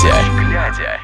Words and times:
глядя. 0.00 1.00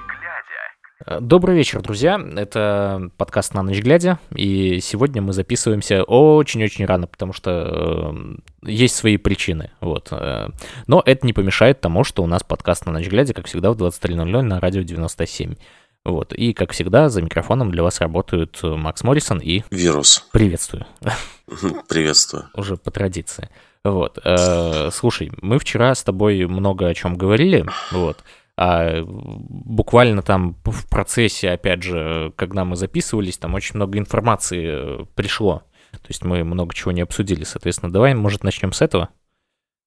Добрый 1.20 1.56
вечер, 1.56 1.82
друзья. 1.82 2.20
Это 2.36 3.10
подкаст 3.16 3.52
«На 3.52 3.62
ночь 3.62 3.80
глядя», 3.80 4.20
и 4.34 4.78
сегодня 4.80 5.20
мы 5.20 5.32
записываемся 5.32 6.04
очень-очень 6.04 6.86
рано, 6.86 7.08
потому 7.08 7.32
что 7.32 8.14
э, 8.14 8.70
есть 8.70 8.94
свои 8.94 9.16
причины. 9.16 9.72
Вот. 9.80 10.08
э. 10.12 10.48
Но 10.86 11.02
это 11.04 11.26
не 11.26 11.32
помешает 11.32 11.80
тому, 11.80 12.04
что 12.04 12.22
у 12.22 12.26
нас 12.26 12.44
подкаст 12.44 12.86
«На 12.86 12.92
ночь 12.92 13.08
глядя», 13.08 13.34
как 13.34 13.46
всегда, 13.46 13.72
в 13.72 13.76
23.00 13.76 14.42
на 14.42 14.60
радио 14.60 14.82
97. 14.82 15.56
Вот. 16.04 16.32
И, 16.32 16.52
как 16.52 16.70
всегда, 16.70 17.08
за 17.08 17.20
микрофоном 17.20 17.72
для 17.72 17.82
вас 17.82 18.00
работают 18.00 18.60
э, 18.62 18.68
Макс 18.68 19.02
Моррисон 19.02 19.40
и... 19.40 19.64
Вирус. 19.70 20.28
Приветствую. 20.32 20.86
Приветствую. 21.88 22.44
Уже 22.54 22.76
по 22.76 22.92
традиции. 22.92 23.50
Вот. 23.84 24.18
э, 24.24 24.90
Слушай, 24.92 25.32
мы 25.42 25.58
вчера 25.58 25.94
с 25.94 26.04
тобой 26.04 26.46
много 26.46 26.86
о 26.86 26.94
чем 26.94 27.16
говорили, 27.16 27.66
вот. 27.90 28.22
А 28.56 29.02
буквально 29.04 30.22
там 30.22 30.56
в 30.64 30.88
процессе, 30.88 31.50
опять 31.50 31.82
же, 31.82 32.32
когда 32.36 32.64
мы 32.64 32.76
записывались, 32.76 33.38
там 33.38 33.54
очень 33.54 33.76
много 33.76 33.98
информации 33.98 35.02
э, 35.02 35.04
пришло. 35.14 35.64
То 35.90 36.08
есть 36.08 36.24
мы 36.24 36.44
много 36.44 36.74
чего 36.74 36.92
не 36.92 37.00
обсудили, 37.00 37.44
соответственно. 37.44 37.92
Давай, 37.92 38.14
может, 38.14 38.44
начнем 38.44 38.72
с 38.72 38.80
этого 38.80 39.08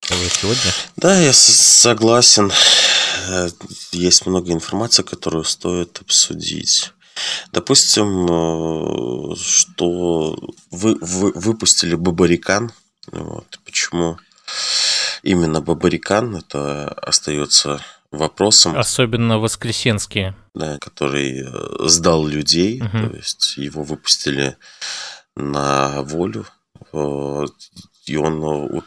сегодня? 0.02 0.72
Да, 0.98 1.20
я 1.20 1.34
согласен. 1.34 2.52
Э, 3.30 3.50
Есть 3.92 4.26
много 4.26 4.52
информации, 4.52 5.04
которую 5.04 5.44
стоит 5.44 6.00
обсудить. 6.02 6.94
Допустим, 7.52 8.26
э, 8.26 9.36
что 9.36 10.38
вы, 10.72 10.98
вы 11.02 11.32
выпустили 11.34 11.96
Бабарикан. 11.96 12.72
Вот. 13.12 13.60
Почему 13.66 14.18
именно 15.24 15.62
Бабарикан? 15.62 16.36
Это 16.36 16.90
остается 16.90 17.82
вопросом, 18.12 18.78
Особенно 18.78 19.38
воскресенские. 19.40 20.36
да, 20.54 20.78
который 20.80 21.44
э, 21.46 21.88
сдал 21.88 22.26
людей. 22.26 22.82
Мгм. 22.82 23.10
То 23.10 23.16
есть 23.18 23.58
его 23.58 23.84
выпустили 23.84 24.58
на 25.36 26.02
волю. 26.04 26.46
Э, 26.94 27.46
И 28.06 28.16
он 28.16 28.42
э, 28.42 28.82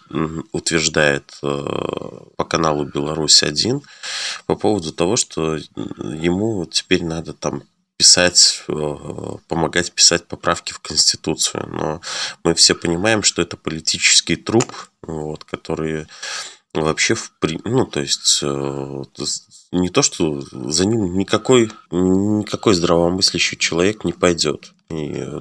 утверждает 0.52 1.38
по 1.42 2.44
каналу 2.48 2.84
Беларусь-1 2.86 3.82
по 4.46 4.56
поводу 4.56 4.92
того, 4.92 5.16
что 5.16 5.56
ему 5.56 6.64
теперь 6.64 7.04
надо 7.04 7.34
там 7.34 7.62
писать, 7.98 8.64
помогать 9.48 9.92
писать 9.92 10.26
поправки 10.26 10.72
в 10.72 10.78
Конституцию. 10.78 11.66
Но 11.68 12.00
мы 12.44 12.54
все 12.54 12.74
понимаем, 12.74 13.22
что 13.22 13.42
это 13.42 13.58
политический 13.58 14.36
труп, 14.36 14.72
вот, 15.02 15.44
который 15.44 16.06
вообще 16.74 17.14
в 17.14 17.32
при- 17.40 17.60
ну 17.64 17.84
то 17.86 18.00
есть 18.00 18.40
э, 18.42 19.02
не 19.72 19.88
то 19.88 20.02
что 20.02 20.40
за 20.70 20.86
ним 20.86 21.18
никакой 21.18 21.70
никакой 21.90 22.74
здравомыслящий 22.74 23.56
человек 23.58 24.04
не 24.04 24.12
пойдет 24.12 24.72
И, 24.90 25.12
э, 25.14 25.40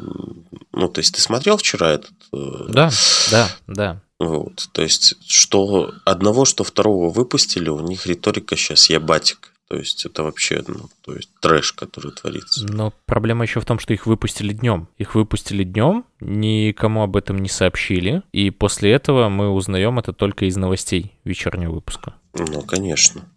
ну 0.73 0.87
то 0.89 0.99
есть 0.99 1.13
ты 1.15 1.21
смотрел 1.21 1.57
вчера 1.57 1.91
этот 1.91 2.11
э, 2.33 2.65
Да, 2.69 2.89
да, 3.31 3.49
да. 3.67 4.01
вот 4.19 4.69
то 4.71 4.81
есть 4.81 5.15
что 5.27 5.91
одного 6.05 6.45
что 6.45 6.63
второго 6.63 7.09
выпустили 7.11 7.69
у 7.69 7.79
них 7.81 8.05
риторика 8.07 8.55
сейчас 8.55 8.89
я 8.89 8.99
батик 8.99 9.48
то 9.69 9.77
есть 9.77 10.03
это 10.05 10.23
вообще 10.23 10.63
ну, 10.67 10.89
то 11.03 11.13
есть 11.15 11.29
трэш 11.41 11.73
который 11.73 12.11
творится 12.11 12.65
Но 12.67 12.91
проблема 13.05 13.43
еще 13.43 13.59
в 13.59 13.65
том, 13.65 13.77
что 13.77 13.93
их 13.93 14.07
выпустили 14.07 14.51
днем. 14.51 14.87
Их 14.97 15.13
выпустили 15.13 15.63
днем, 15.63 16.05
никому 16.19 17.03
об 17.03 17.15
этом 17.15 17.37
не 17.37 17.49
сообщили, 17.49 18.23
и 18.31 18.49
после 18.49 18.91
этого 18.91 19.29
мы 19.29 19.49
узнаем 19.49 19.99
это 19.99 20.11
только 20.11 20.45
из 20.45 20.57
новостей 20.57 21.13
вечернего 21.23 21.73
выпуска. 21.73 22.15
ну 22.33 22.61
конечно 22.63 23.29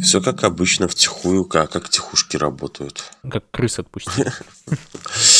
все 0.00 0.20
как 0.20 0.44
обычно 0.44 0.86
втихую 0.86 1.44
как 1.44 1.72
как 1.72 1.88
тихушки 1.88 2.36
работают 2.36 3.10
Как 3.28 3.44
крыс 3.50 3.78
отпустили. 3.78 4.32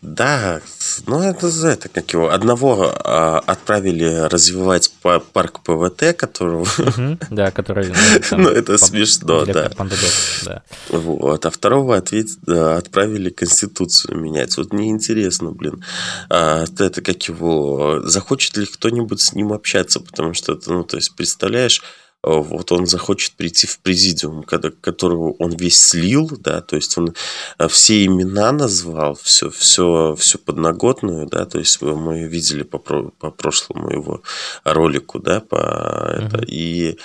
Да, 0.00 0.60
ну 1.06 1.22
это 1.22 1.48
за 1.50 1.68
это 1.68 1.88
как 1.88 2.12
его. 2.12 2.30
Одного 2.30 2.92
а, 3.04 3.40
отправили 3.40 4.28
развивать 4.28 4.92
па- 5.02 5.18
парк 5.18 5.60
ПВТ, 5.64 6.16
которого. 6.16 6.66
Да, 7.30 7.50
который... 7.50 7.88
ну, 7.88 8.38
Ну, 8.38 8.48
это 8.48 8.78
смешно, 8.78 9.44
да. 9.44 10.62
Вот, 10.90 11.44
а 11.44 11.50
второго 11.50 11.96
ответь, 11.96 12.38
да, 12.42 12.76
отправили 12.76 13.30
Конституцию 13.30 14.18
менять. 14.18 14.56
Вот 14.56 14.72
мне 14.72 14.90
интересно, 14.90 15.50
блин, 15.50 15.84
а, 16.30 16.64
это 16.64 17.02
как 17.02 17.22
его. 17.24 18.00
Захочет 18.04 18.56
ли 18.56 18.66
кто-нибудь 18.66 19.20
с 19.20 19.32
ним 19.32 19.52
общаться? 19.52 20.00
Потому 20.00 20.34
что 20.34 20.58
ну, 20.66 20.84
то 20.84 20.96
есть, 20.96 21.14
представляешь, 21.16 21.82
вот 22.24 22.72
он 22.72 22.86
захочет 22.86 23.34
прийти 23.34 23.66
в 23.66 23.78
президиум, 23.78 24.42
когда, 24.42 24.70
которого 24.70 25.34
он 25.38 25.52
весь 25.52 25.80
слил, 25.80 26.28
да, 26.40 26.60
то 26.60 26.76
есть 26.76 26.98
он 26.98 27.14
а, 27.58 27.68
все 27.68 28.04
имена 28.04 28.50
назвал, 28.52 29.14
все, 29.14 29.50
все, 29.50 30.16
все 30.18 30.38
подноготную, 30.38 31.26
да, 31.26 31.46
то 31.46 31.58
есть 31.58 31.80
мы 31.80 32.24
видели 32.24 32.64
по, 32.64 32.78
по 32.78 33.30
прошлому 33.30 33.90
его 33.90 34.22
ролику, 34.64 35.20
да, 35.20 35.40
по 35.40 35.56
это, 35.56 36.38
Мгм. 36.38 36.44
и 36.48 36.98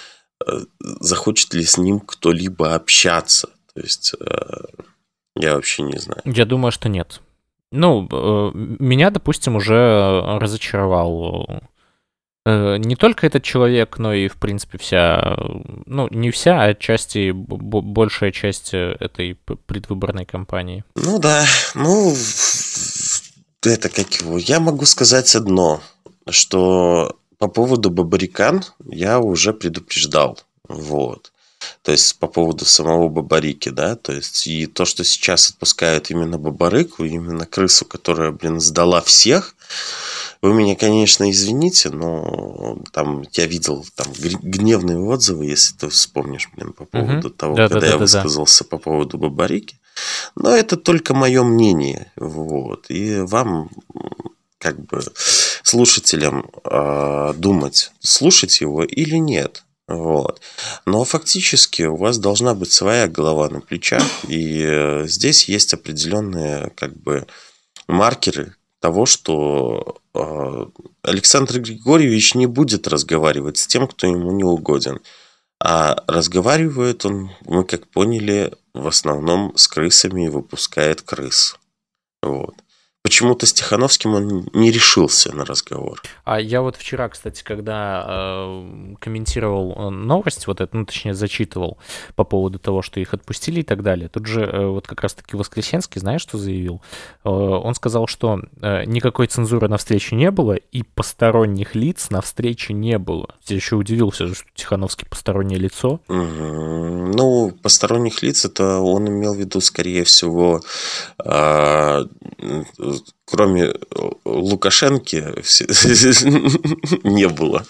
э, 0.46 0.60
захочет 1.00 1.54
ли 1.54 1.64
с 1.64 1.78
ним 1.78 2.00
кто-либо 2.00 2.74
общаться, 2.74 3.50
то 3.74 3.82
есть 3.82 4.16
э, 4.20 4.66
я 5.36 5.56
вообще 5.56 5.84
не 5.84 5.98
знаю. 6.00 6.22
Я 6.26 6.46
думаю, 6.46 6.72
что 6.72 6.90
нет. 6.90 7.22
Ну, 7.72 8.08
э, 8.12 8.52
меня, 8.54 9.10
допустим, 9.10 9.56
уже 9.56 10.22
разочаровал 10.40 11.46
э, 11.48 11.60
не 12.46 12.96
только 12.96 13.26
этот 13.26 13.44
человек, 13.44 13.98
но 13.98 14.14
и, 14.14 14.28
в 14.28 14.36
принципе, 14.36 14.78
вся, 14.78 15.38
э, 15.38 15.44
ну, 15.86 16.08
не 16.10 16.30
вся, 16.32 16.62
а 16.62 16.70
отчасти 16.70 17.32
большая 17.34 18.32
часть 18.32 18.74
э, 18.74 18.98
этой 19.00 19.36
предвыборной 19.36 20.26
кампании. 20.26 20.84
Ну 20.96 21.20
да, 21.20 21.46
ну 21.74 22.14
это 23.62 23.90
как 23.90 24.14
его. 24.16 24.38
Я 24.38 24.60
могу 24.60 24.86
сказать 24.86 25.34
одно, 25.36 25.82
что 26.30 27.16
по 27.38 27.48
поводу 27.48 27.90
Бабарикан 27.90 28.66
я 28.86 29.20
уже 29.20 29.54
предупреждал. 29.54 30.40
Вот. 30.68 31.32
То 31.82 31.92
есть 31.92 32.18
по 32.20 32.28
поводу 32.28 32.66
самого 32.66 33.10
Бабарики, 33.10 33.70
да, 33.70 33.96
то 33.96 34.14
есть 34.14 34.48
и 34.48 34.66
то, 34.66 34.86
что 34.86 35.04
сейчас 35.04 35.50
отпускают 35.50 36.10
именно 36.10 36.38
Бабарыку, 36.38 37.04
именно 37.04 37.46
крысу, 37.46 37.86
которая, 37.86 38.32
блин, 38.32 38.60
сдала 38.60 39.02
всех, 39.02 39.56
вы 40.44 40.54
меня, 40.54 40.76
конечно, 40.76 41.32
извините, 41.32 41.90
но 41.90 42.78
там 42.92 43.24
я 43.32 43.46
видел 43.46 43.86
там 43.96 44.08
гневные 44.12 44.98
отзывы, 44.98 45.46
если 45.46 45.74
ты 45.78 45.88
вспомнишь, 45.88 46.50
блин, 46.54 46.74
по 46.74 46.84
поводу 46.84 47.30
того, 47.30 47.56
Да-да-да-да-да. 47.56 47.80
когда 47.80 47.88
я 47.94 47.98
высказался 47.98 48.66
по 48.66 48.78
поводу 48.78 49.18
Бабарики. 49.18 49.80
Но 50.36 50.50
это 50.50 50.76
только 50.76 51.14
мое 51.14 51.44
мнение. 51.44 52.12
Вот. 52.18 52.88
И 52.90 53.20
вам, 53.22 53.70
как 54.58 54.86
бы, 54.86 55.02
слушателям 55.64 56.50
а, 56.66 57.32
думать, 57.36 57.94
слушать 58.02 58.60
его 58.60 58.84
или 58.84 59.16
нет. 59.16 59.64
Вот. 59.88 60.42
Но 60.86 61.06
фактически 61.06 61.84
у 61.84 61.96
вас 61.96 62.18
должна 62.18 62.54
быть 62.54 62.74
своя 62.74 63.08
голова 63.08 63.48
на 63.48 63.62
плечах, 63.62 64.04
и 64.28 64.62
э, 64.62 65.08
здесь 65.08 65.48
есть 65.48 65.74
определенные 65.74 66.72
как 66.76 66.98
бы 66.98 67.28
маркеры 67.88 68.56
того, 68.84 69.06
что 69.06 70.02
э, 70.14 70.66
Александр 71.04 71.62
Григорьевич 71.62 72.36
не 72.36 72.48
будет 72.48 72.86
разговаривать 72.86 73.58
с 73.58 73.66
тем, 73.66 73.88
кто 73.88 74.08
ему 74.08 74.34
не 74.34 74.44
угоден. 74.44 75.00
А 75.58 76.04
разговаривает 76.06 77.06
он, 77.06 77.32
мы 77.46 77.64
как 77.64 77.88
поняли, 77.88 78.52
в 78.74 78.86
основном 78.86 79.56
с 79.56 79.70
крысами 79.70 80.26
и 80.26 80.30
выпускает 80.30 81.02
крыс. 81.02 81.58
Вот. 82.22 82.56
Почему-то 83.04 83.46
с 83.46 83.52
Тихановским 83.52 84.14
он 84.16 84.48
не 84.54 84.72
решился 84.72 85.36
на 85.36 85.44
разговор. 85.44 86.02
А 86.24 86.40
я 86.40 86.62
вот 86.62 86.78
вчера, 86.78 87.10
кстати, 87.10 87.44
когда 87.44 88.06
э, 88.08 88.96
комментировал 88.98 89.74
э, 89.76 89.90
новость, 89.90 90.48
вот 90.48 90.62
это, 90.62 90.78
ну, 90.78 90.86
точнее, 90.86 91.14
зачитывал 91.14 91.78
по 92.16 92.24
поводу 92.24 92.60
того, 92.60 92.82
что 92.82 93.02
их 93.02 93.14
отпустили 93.14 93.60
и 93.60 93.64
так 93.64 93.84
далее, 93.84 94.08
тут 94.08 94.26
же 94.26 94.44
э, 94.44 94.68
вот 94.68 94.88
как 94.88 95.02
раз-таки 95.02 95.36
Воскресенский, 95.36 96.00
знаешь, 96.00 96.22
что 96.22 96.38
заявил? 96.38 96.82
Э, 97.26 97.30
он 97.30 97.76
сказал, 97.76 98.08
что 98.08 98.40
э, 98.62 98.86
никакой 98.86 99.28
цензуры 99.28 99.68
на 99.68 99.76
встрече 99.76 100.16
не 100.16 100.32
было, 100.32 100.54
и 100.54 100.84
посторонних 100.84 101.76
лиц 101.76 102.10
на 102.10 102.22
встрече 102.22 102.72
не 102.72 102.98
было. 102.98 103.36
Я 103.48 103.58
еще 103.58 103.76
удивился, 103.76 104.34
что 104.34 104.46
Тихановский 104.56 105.08
постороннее 105.10 105.60
лицо. 105.60 106.00
Ну, 106.08 107.52
посторонних 107.62 108.24
лиц, 108.24 108.46
это 108.46 108.80
он 108.80 109.10
имел 109.10 109.34
в 109.34 109.38
виду, 109.40 109.60
скорее 109.60 110.06
всего, 110.06 110.62
м, 111.20 112.10
кроме 113.26 113.64
э, 113.64 113.74
Лукашенки, 114.26 115.18
не 117.08 117.28
было. 117.28 117.66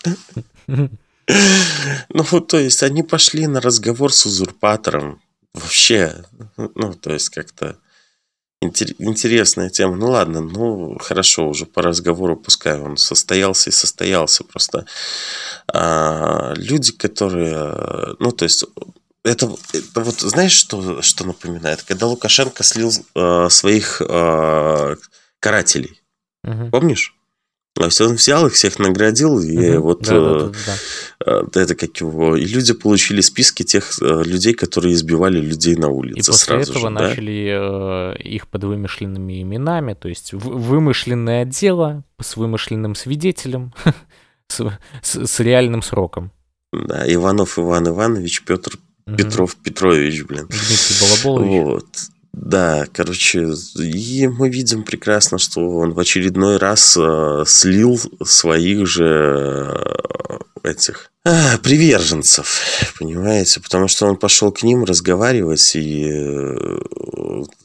Ну, 1.28 2.42
то 2.42 2.60
есть 2.60 2.84
они 2.84 3.04
пошли 3.04 3.48
на 3.48 3.62
разговор 3.62 4.12
с 4.12 4.26
узурпатором. 4.26 5.22
Вообще, 5.54 6.26
ну, 6.58 6.94
то 6.94 7.14
есть 7.14 7.30
как-то 7.30 7.78
интер- 8.64 8.96
интересная 8.98 9.70
тема. 9.70 9.96
Ну, 9.96 10.10
ладно, 10.10 10.42
ну, 10.42 10.98
хорошо, 11.00 11.48
уже 11.48 11.66
по 11.66 11.82
разговору 11.82 12.36
пускай 12.36 12.80
он 12.80 12.98
состоялся 12.98 13.70
и 13.70 13.74
состоялся. 13.74 14.44
Просто 14.44 14.86
а, 15.72 16.54
люди, 16.56 16.92
которые, 16.92 18.16
ну, 18.20 18.32
то 18.32 18.44
есть 18.44 18.66
это, 19.24 19.56
это 19.72 20.02
вот 20.02 20.20
знаешь, 20.20 20.52
что, 20.52 21.02
что 21.02 21.26
напоминает? 21.26 21.84
Когда 21.84 22.08
Лукашенко 22.08 22.64
слил 22.64 22.92
э, 23.16 23.48
своих 23.50 24.02
э, 24.02 24.96
карателей. 25.44 26.02
Угу. 26.46 26.70
Помнишь? 26.72 27.16
То 27.76 27.86
есть 27.86 28.00
он 28.02 28.14
взял 28.14 28.46
их 28.46 28.54
всех 28.54 28.78
наградил, 28.80 29.40
и 29.40 29.76
угу. 29.76 29.88
вот 29.88 30.04
да, 30.04 30.16
э, 30.16 30.52
да, 30.66 30.76
да, 31.26 31.44
да. 31.52 31.62
это 31.62 31.76
как 31.76 31.98
его. 32.00 32.36
И 32.38 32.46
люди 32.46 32.74
получили 32.74 33.20
списки 33.22 33.64
тех 33.64 34.00
э, 34.02 34.24
людей, 34.24 34.54
которые 34.54 34.94
избивали 34.94 35.40
людей 35.40 35.76
на 35.76 35.90
улице. 35.90 36.20
И 36.20 36.24
после 36.24 36.46
сразу 36.46 36.72
этого 36.72 36.88
же, 36.88 36.90
начали 36.90 37.48
да? 37.50 38.16
э, 38.16 38.22
их 38.24 38.48
под 38.48 38.64
вымышленными 38.64 39.42
именами, 39.42 39.96
то 39.96 40.08
есть 40.08 40.34
вымышленное 40.34 41.46
дело 41.46 42.04
с 42.22 42.38
вымышленным 42.38 42.96
свидетелем, 42.96 43.74
с, 44.48 44.62
с, 45.02 45.26
с 45.26 45.40
реальным 45.40 45.82
сроком. 45.82 46.32
Да, 46.72 47.12
Иванов 47.12 47.58
Иван 47.58 47.88
Иванович, 47.88 48.44
Петр 48.44 48.78
угу. 49.08 49.18
Петров 49.18 49.56
Петрович, 49.56 50.24
блин. 50.24 50.48
Дмитрий 50.48 50.96
Балаболович. 51.02 51.64
Вот. 51.64 51.88
Да, 52.34 52.88
короче, 52.92 53.54
и 53.78 54.28
мы 54.28 54.50
видим 54.50 54.84
прекрасно, 54.84 55.38
что 55.38 55.70
он 55.78 55.94
в 55.94 56.00
очередной 56.00 56.58
раз 56.58 56.98
э, 57.00 57.44
слил 57.46 58.00
своих 58.24 58.88
же 58.88 59.06
э, 59.06 60.38
этих 60.64 61.12
э, 61.26 61.58
приверженцев, 61.60 62.60
понимаете, 62.98 63.62
потому 63.62 63.88
что 63.88 64.08
он 64.08 64.18
пошел 64.18 64.52
к 64.52 64.64
ним 64.64 64.84
разговаривать 64.84 65.76
и, 65.76 66.10
э, 66.10 66.80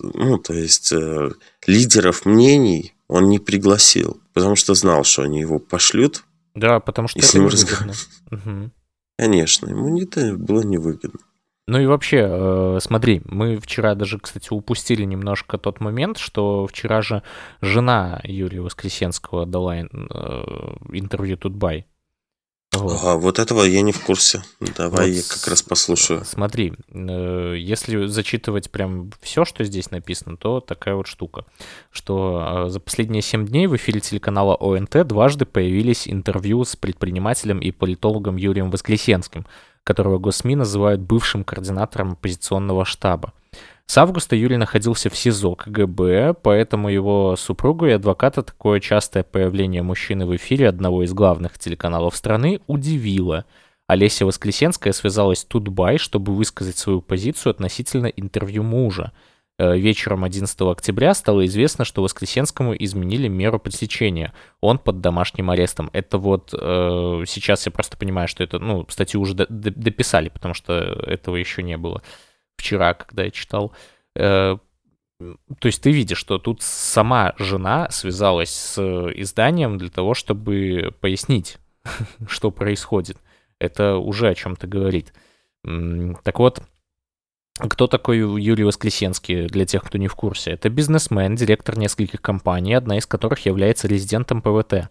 ну, 0.01 0.39
то 0.39 0.53
есть 0.53 0.93
э, 0.93 1.31
лидеров 1.67 2.27
мнений 2.27 2.95
он 3.09 3.31
не 3.31 3.39
пригласил, 3.39 4.21
потому 4.35 4.55
что 4.55 4.75
знал, 4.75 5.03
что 5.05 5.23
они 5.23 5.41
его 5.41 5.59
пошлют. 5.59 6.25
Да, 6.55 6.79
потому 6.79 7.09
что 7.09 7.19
и 7.19 7.23
с 7.23 7.33
ним 7.33 7.47
разговаривать. 7.47 8.07
Угу. 8.31 8.71
Конечно, 9.17 9.69
ему 9.69 10.01
это 10.01 10.35
было 10.35 10.61
невыгодно. 10.61 11.21
Ну 11.69 11.79
и 11.79 11.85
вообще, 11.85 12.27
э, 12.27 12.79
смотри, 12.81 13.21
мы 13.27 13.59
вчера 13.59 13.95
даже, 13.95 14.19
кстати, 14.19 14.49
упустили 14.51 15.03
немножко 15.05 15.59
тот 15.59 15.81
момент, 15.81 16.17
что 16.17 16.67
вчера 16.67 17.03
же 17.03 17.23
жена 17.61 18.23
Юрия 18.25 18.63
Воскресенского 18.63 19.45
дала 19.45 19.77
э, 19.77 19.85
интервью 20.93 21.37
Тутбай. 21.37 21.85
Вот. 22.73 22.99
Ага, 22.99 23.19
вот 23.19 23.39
этого 23.39 23.65
я 23.65 23.83
не 23.83 23.93
в 23.93 24.03
курсе. 24.03 24.43
Давай 24.79 25.09
вот, 25.09 25.17
я 25.17 25.23
как 25.29 25.47
раз 25.47 25.61
послушаю. 25.61 26.25
Смотри, 26.25 26.73
э, 26.89 27.57
если 27.59 28.07
зачитывать 28.07 28.71
прям 28.71 29.11
все, 29.21 29.45
что 29.45 29.63
здесь 29.63 29.91
написано, 29.91 30.39
то 30.39 30.61
такая 30.61 30.95
вот 30.95 31.07
штука, 31.07 31.45
что 31.91 32.71
за 32.71 32.81
последние 32.81 33.21
7 33.21 33.47
дней 33.47 33.67
в 33.67 33.77
эфире 33.77 34.01
телеканала 34.01 34.57
ОНТ 34.59 35.07
дважды 35.07 35.45
появились 35.45 36.09
интервью 36.09 36.65
с 36.65 36.77
предпринимателем 36.77 37.59
и 37.59 37.73
политологом 37.73 38.37
Юрием 38.37 38.71
Воскресенским– 38.71 39.45
которого 39.85 40.19
ГосСМИ 40.19 40.57
называют 40.57 41.01
бывшим 41.01 41.45
координатором 41.45 42.13
оппозиционного 42.13 42.85
штаба. 42.85 43.33
С 43.87 43.97
августа 43.97 44.37
Юрий 44.37 44.59
находился 44.59 45.09
в 45.09 45.17
СИЗО 45.17 45.55
КГБ, 45.55 46.35
поэтому 46.43 46.91
его 46.91 47.37
супругу 47.37 47.87
и 47.87 47.93
адвоката 47.93 48.43
такое 48.43 48.81
частое 48.81 49.23
появление 49.23 49.83
мужчины 49.83 50.27
в 50.27 50.37
эфире 50.37 50.69
одного 50.69 51.05
из 51.05 51.15
главных 51.15 51.59
телеканалов 51.59 52.15
страны 52.15 52.61
удивило. 52.67 53.47
Олеся 53.87 54.27
Воскресенская 54.27 54.93
связалась 54.93 55.41
с 55.41 55.45
Тутбай, 55.47 55.97
чтобы 55.97 56.35
высказать 56.35 56.77
свою 56.77 57.01
позицию 57.01 57.53
относительно 57.53 58.07
интервью 58.07 58.63
мужа– 58.63 59.13
вечером 59.59 60.25
11 60.25 60.61
октября 60.63 61.15
стало 61.15 61.45
известно, 61.47 61.85
что 61.85 62.03
Воскресенскому 62.03 62.75
изменили 62.75 63.27
меру 63.27 63.59
пресечения. 63.59 64.33
Он 64.61 64.79
под 64.79 65.01
домашним 65.01 65.51
арестом. 65.51 65.91
Это 65.93 66.19
вот 66.19 66.55
э, 66.55 67.25
сейчас 67.27 67.67
я 67.67 67.73
просто 67.73 67.97
понимаю, 67.97 68.29
что 68.29 68.45
это, 68.45 68.61
ну, 68.61 68.87
статью 68.89 69.21
уже 69.21 69.35
дописали, 69.35 70.29
потому 70.29 70.55
что 70.55 70.75
этого 70.75 71.37
еще 71.37 71.63
не 71.65 71.77
было 71.77 72.03
вчера, 72.57 72.95
когда 72.95 73.25
я 73.25 73.31
читал. 73.31 73.73
Э, 74.15 74.59
то 75.19 75.67
есть 75.67 75.83
ты 75.83 75.91
видишь, 75.91 76.19
что 76.19 76.39
тут 76.39 76.63
сама 76.63 77.35
жена 77.39 77.91
связалась 77.91 78.51
с 78.51 78.79
изданием 79.17 79.77
для 79.77 79.91
того, 79.91 80.15
чтобы 80.15 80.95
пояснить, 81.01 81.59
что 82.29 82.51
происходит. 82.53 83.19
Это 83.59 83.97
уже 83.97 84.29
о 84.29 84.35
чем-то 84.35 84.69
говорит. 84.69 85.13
Так 85.65 86.39
вот, 86.39 86.63
кто 87.59 87.87
такой 87.87 88.19
Юрий 88.19 88.65
Воскресенский, 88.65 89.47
для 89.47 89.67
тех, 89.67 89.83
кто 89.83 89.99
не 89.99 90.09
в 90.09 90.15
курсе? 90.15 90.53
Это 90.53 90.69
бизнесмен, 90.69 91.35
директор 91.35 91.77
нескольких 91.79 92.23
компаний, 92.23 92.75
одна 92.75 92.99
из 92.99 93.07
которых 93.07 93.45
является 93.47 93.89
резидентом 93.89 94.43
ПВТ, 94.43 94.89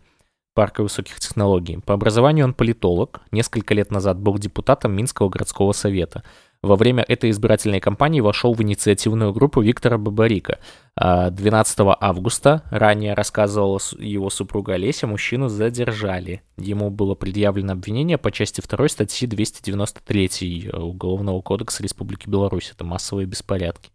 парка 0.53 0.83
высоких 0.83 1.19
технологий. 1.19 1.79
По 1.85 1.93
образованию 1.93 2.45
он 2.45 2.53
политолог, 2.53 3.21
несколько 3.31 3.73
лет 3.73 3.91
назад 3.91 4.19
был 4.19 4.37
депутатом 4.37 4.93
Минского 4.93 5.29
городского 5.29 5.71
совета– 5.71 6.23
во 6.61 6.75
время 6.75 7.03
этой 7.07 7.29
избирательной 7.29 7.79
кампании 7.79 8.19
вошел 8.19 8.53
в 8.53 8.61
инициативную 8.61 9.33
группу 9.33 9.61
Виктора 9.61 9.97
Бабарика. 9.97 10.59
12 10.95 11.79
а, 11.79 11.97
августа, 11.99 12.63
ранее 12.71 13.13
рассказывала 13.13 13.79
его 13.99 14.29
супруга 14.29 14.73
Олеся, 14.73 15.05
мужчину 15.05 15.47
задержали. 15.47 16.41
Ему 16.57 16.89
было 16.89 17.13
предъявлено 17.13 17.73
обвинение 17.73 18.17
по 18.17 18.31
части 18.31 18.61
2 18.61 18.87
статьи 18.87 19.27
293 19.27 20.71
Уголовного 20.73 21.41
кодекса 21.41 21.83
Республики 21.83 22.27
Беларусь. 22.27 22.71
Это 22.73 22.83
массовые 22.83 23.27
беспорядки. 23.27 23.91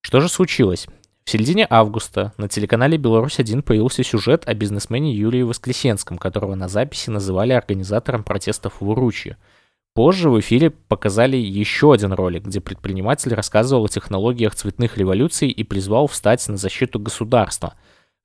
Что 0.00 0.20
же 0.20 0.28
случилось? 0.28 0.86
В 1.24 1.30
середине 1.30 1.66
августа 1.68 2.32
на 2.38 2.48
телеканале 2.48 2.96
«Беларусь-1» 2.96 3.62
появился 3.62 4.02
сюжет 4.02 4.48
о 4.48 4.54
бизнесмене 4.54 5.14
Юрии 5.14 5.42
Воскресенском, 5.42 6.16
которого 6.16 6.54
на 6.54 6.66
записи 6.66 7.10
называли 7.10 7.52
организатором 7.52 8.24
протестов 8.24 8.80
в 8.80 8.88
Уручье– 8.88 9.36
Позже 9.94 10.30
в 10.30 10.38
эфире 10.38 10.70
показали 10.70 11.36
еще 11.36 11.92
один 11.92 12.12
ролик, 12.12 12.44
где 12.44 12.60
предприниматель 12.60 13.34
рассказывал 13.34 13.86
о 13.86 13.88
технологиях 13.88 14.54
цветных 14.54 14.96
революций 14.96 15.48
и 15.48 15.64
призвал 15.64 16.06
встать 16.06 16.46
на 16.48 16.56
защиту 16.56 17.00
государства. 17.00 17.74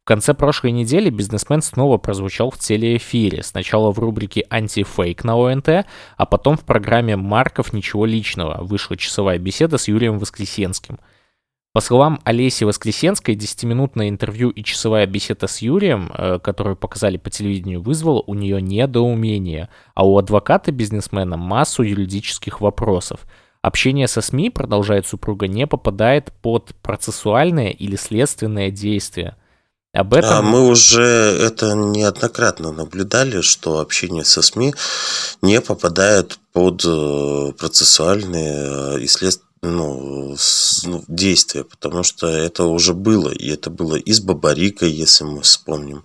В 0.03 0.07
конце 0.07 0.35
прошлой 0.35 0.71
недели 0.71 1.09
бизнесмен 1.09 1.63
снова 1.63 1.97
прозвучал 1.97 2.51
в 2.51 2.59
телеэфире, 2.59 3.41
сначала 3.41 3.91
в 3.91 3.97
рубрике 3.97 4.45
«Антифейк» 4.51 5.23
на 5.23 5.33
ОНТ, 5.35 5.88
а 6.15 6.25
потом 6.27 6.57
в 6.57 6.63
программе 6.63 7.15
«Марков. 7.15 7.73
Ничего 7.73 8.06
личного» 8.06 8.63
вышла 8.63 8.95
часовая 8.95 9.39
беседа 9.39 9.79
с 9.79 9.88
Юрием 9.88 10.19
Воскресенским– 10.19 11.00
по 11.75 11.81
словам 11.81 12.22
Олеси 12.24 12.63
Воскресенской, 12.63 13.36
10-минутное 13.36 14.07
интервью 14.07 14.50
и 14.50 14.63
часовая 14.63 15.06
беседа 15.07 15.48
с 15.48 15.57
Юрием, 15.57 16.10
э, 16.18 16.39
которую 16.42 16.77
показали 16.77 17.17
по 17.17 17.29
телевидению, 17.29 17.82
вызвала 17.82 18.24
у 18.25 18.34
нее 18.34 18.62
недоумение, 18.62 19.67
а 19.94 20.08
у 20.08 20.17
адвоката-бизнесмена 20.17 21.36
массу 21.36 21.84
юридических 21.84 22.62
вопросов. 22.62 23.25
Общение 23.62 24.08
со 24.08 24.22
СМИ, 24.22 24.51
продолжает 24.51 25.05
супруга, 25.05 25.50
не 25.50 25.67
попадает 25.67 26.32
под 26.41 26.74
процессуальное 26.82 27.72
или 27.72 27.98
следственное 27.98 28.72
действие. 28.72 29.36
Об 29.91 30.13
этом... 30.13 30.32
А 30.32 30.41
мы 30.41 30.70
уже 30.70 31.01
это 31.03 31.74
неоднократно 31.74 32.72
наблюдали, 32.72 33.41
что 33.41 33.79
общение 33.79 34.24
со 34.24 34.41
СМИ 34.41 34.74
не 35.41 35.60
попадает 35.60 36.39
под 36.53 36.86
э, 36.86 37.51
процессуальные 37.58 39.03
и 39.03 39.08
след 39.08 39.41
ну, 39.65 40.36
с, 40.38 40.84
ну, 40.86 41.03
действия, 41.07 41.63
потому 41.63 42.03
что 42.03 42.27
это 42.27 42.65
уже 42.65 42.93
было, 42.93 43.29
и 43.29 43.50
это 43.50 43.69
было 43.69 43.95
и 43.95 44.12
с 44.12 44.19
Бабарикой, 44.19 44.91
если 44.91 45.24
мы 45.24 45.41
вспомним, 45.41 46.03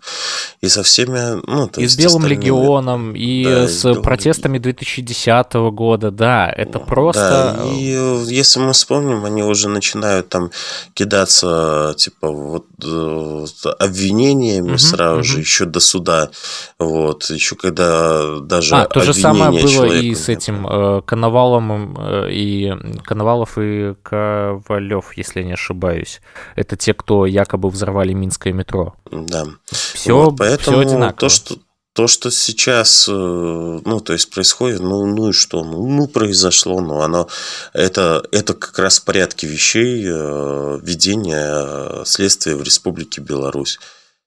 и 0.61 0.69
со 0.69 0.83
всеми, 0.83 1.41
ну, 1.47 1.69
то 1.69 1.81
и 1.81 1.87
с 1.87 1.97
Белым 1.97 2.23
остальными... 2.23 2.41
Легионом, 2.41 3.15
и 3.15 3.45
да, 3.45 3.69
с 3.69 3.91
и 3.91 4.01
протестами 4.01 4.59
2010 4.59 5.55
года, 5.73 6.11
да, 6.11 6.51
это 6.51 6.79
просто... 6.79 7.57
Да, 7.59 7.67
и 7.67 8.25
если 8.27 8.61
мы 8.61 8.73
вспомним, 8.73 9.25
они 9.25 9.43
уже 9.43 9.69
начинают 9.69 10.29
там 10.29 10.51
кидаться, 10.95 11.95
типа, 11.97 12.31
вот, 12.31 12.67
э, 12.83 13.47
обвинениями 13.79 14.71
угу, 14.71 14.79
сразу 14.79 15.17
угу. 15.17 15.25
же, 15.25 15.41
еще 15.41 15.65
до 15.65 15.81
суда, 15.81 16.31
вот, 16.79 17.31
еще 17.31 17.57
когда 17.57 18.41
даже 18.41 18.75
А, 18.77 18.87
то 18.87 19.01
же 19.01 19.15
самое 19.15 19.51
было 19.51 19.85
и 19.85 20.15
с 20.15 20.29
этим 20.29 20.67
э, 20.67 21.03
Коновалом, 21.03 21.97
э, 21.99 22.31
и 22.31 22.73
Коновалов 23.05 23.50
Иванов 23.51 23.59
и 23.59 23.95
Ковалев, 24.03 25.13
если 25.17 25.41
я 25.41 25.47
не 25.47 25.53
ошибаюсь. 25.53 26.21
Это 26.57 26.77
те, 26.77 26.95
кто 26.95 27.27
якобы 27.27 27.69
взорвали 27.71 28.13
Минское 28.13 28.53
метро. 28.53 28.95
Да. 29.11 29.47
Все, 29.71 30.17
вот, 30.17 30.37
поэтому 30.39 30.79
все 30.79 30.89
одинаково. 30.89 31.19
То, 31.19 31.29
что, 31.29 31.57
то, 31.93 32.07
что 32.07 32.31
сейчас, 32.31 33.09
э, 33.09 33.13
ну, 33.13 34.01
то 34.01 34.13
есть 34.13 34.31
происходит, 34.31 34.81
ну, 34.81 35.07
ну 35.07 35.31
и 35.31 35.33
что, 35.33 35.65
ну, 35.65 35.87
ну 35.87 36.07
произошло, 36.07 36.81
но 36.81 37.03
оно, 37.03 37.29
это, 37.73 38.23
это 38.33 38.55
как 38.55 38.79
раз 38.79 39.01
в 39.01 39.05
порядке 39.05 39.47
вещей 39.47 40.05
э, 40.07 40.79
ведения 40.83 42.05
следствия 42.05 42.57
в 42.57 42.63
Республике 42.63 43.21
Беларусь. 43.21 43.79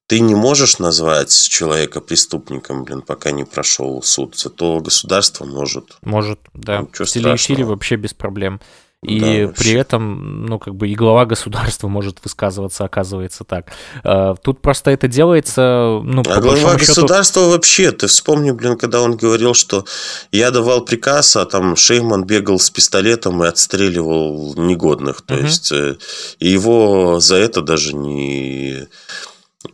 Ты 0.07 0.19
не 0.19 0.35
можешь 0.35 0.79
назвать 0.79 1.31
человека 1.31 2.01
преступником, 2.01 2.83
блин, 2.83 3.01
пока 3.01 3.31
не 3.31 3.45
прошел 3.45 4.03
суд. 4.03 4.37
Зато 4.37 4.79
государство 4.79 5.45
может. 5.45 5.97
Может, 6.01 6.39
да. 6.53 6.81
В 6.91 7.05
телеэфире 7.05 7.63
вообще 7.63 7.95
без 7.95 8.13
проблем. 8.13 8.59
И 9.03 9.45
да, 9.45 9.53
при 9.53 9.73
этом, 9.73 10.45
ну, 10.45 10.59
как 10.59 10.75
бы 10.75 10.89
и 10.89 10.95
глава 10.95 11.25
государства 11.25 11.87
может 11.87 12.17
высказываться, 12.23 12.85
оказывается 12.85 13.43
так. 13.43 13.67
Э, 14.03 14.35
тут 14.41 14.61
просто 14.61 14.91
это 14.91 15.07
делается, 15.07 15.99
ну, 16.03 16.23
А 16.27 16.39
глава 16.41 16.77
счету... 16.77 16.79
государства 16.79 17.41
вообще, 17.41 17.91
ты 17.91 18.07
вспомни, 18.07 18.51
блин, 18.51 18.77
когда 18.77 19.01
он 19.01 19.15
говорил, 19.15 19.53
что 19.53 19.85
я 20.31 20.51
давал 20.51 20.85
приказ, 20.85 21.35
а 21.35 21.45
там 21.45 21.75
Шейман 21.75 22.25
бегал 22.25 22.59
с 22.59 22.69
пистолетом 22.69 23.43
и 23.43 23.47
отстреливал 23.47 24.55
негодных. 24.57 25.21
То 25.21 25.35
угу. 25.35 25.43
есть, 25.43 25.71
э, 25.71 25.97
его 26.39 27.19
за 27.19 27.35
это 27.35 27.61
даже 27.61 27.93
не 27.93 28.87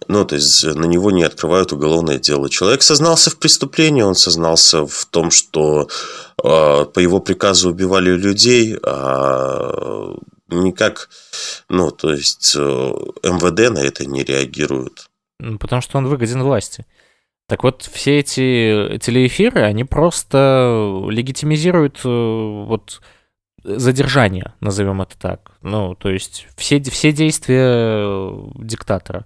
ну, 0.08 0.26
то 0.26 0.36
есть 0.36 0.64
на 0.64 0.86
него 0.86 1.12
не 1.12 1.24
открывают 1.24 1.74
уголовное 1.74 2.20
дело. 2.20 2.50
Человек 2.50 2.82
сознался 2.82 3.30
в 3.30 3.38
преступлении, 3.38 4.02
он 4.02 4.16
сознался 4.16 4.86
в 4.86 5.06
том, 5.06 5.32
что 5.32 5.88
э, 6.44 6.86
по 6.86 7.00
его 7.00 7.20
приказу 7.20 7.70
убивали 7.70 8.12
людей, 8.12 8.78
а 8.84 10.16
никак, 10.48 11.10
ну, 11.70 11.92
то 11.92 12.14
есть 12.14 12.56
э, 12.56 12.60
МВД 12.60 13.74
на 13.74 13.80
это 13.80 14.06
не 14.06 14.24
реагирует. 14.24 15.08
Ну, 15.40 15.58
потому 15.58 15.82
что 15.82 15.98
он 15.98 16.08
выгоден 16.08 16.44
власти. 16.44 16.86
Так 17.48 17.64
вот, 17.64 17.90
все 17.92 18.20
эти 18.20 19.00
телеэфиры, 19.00 19.62
они 19.62 19.84
просто 19.84 21.08
легитимизируют 21.10 22.02
э, 22.04 22.08
вот 22.08 23.02
задержание, 23.64 24.54
назовем 24.60 25.02
это 25.02 25.18
так. 25.18 25.52
Ну, 25.62 25.96
то 25.96 26.10
есть 26.10 26.48
все, 26.56 26.82
все 26.82 27.12
действия 27.12 28.32
диктатора. 28.56 29.26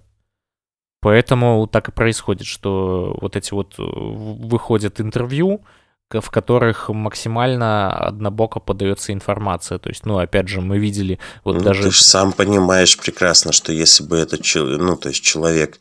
Поэтому 1.03 1.67
так 1.67 1.89
и 1.89 1.91
происходит, 1.91 2.47
что 2.47 3.17
вот 3.21 3.35
эти 3.35 3.53
вот 3.53 3.75
э, 3.77 3.83
выходят 3.83 5.01
интервью, 5.01 5.61
в 6.09 6.29
которых 6.29 6.89
максимально 6.89 7.91
однобоко 7.91 8.59
подается 8.59 9.13
информация. 9.13 9.79
То 9.79 9.89
есть, 9.89 10.05
ну, 10.05 10.17
опять 10.17 10.47
же, 10.47 10.61
мы 10.61 10.77
видели 10.77 11.19
вот 11.43 11.55
ну, 11.55 11.61
даже... 11.61 11.83
Ты 11.83 11.91
же 11.91 12.03
сам 12.03 12.31
понимаешь 12.31 12.97
прекрасно, 12.97 13.51
что 13.51 13.73
если 13.73 14.03
бы 14.03 14.17
этот 14.17 14.41
ну, 14.55 14.95
то 14.95 15.09
есть 15.09 15.23
человек 15.23 15.79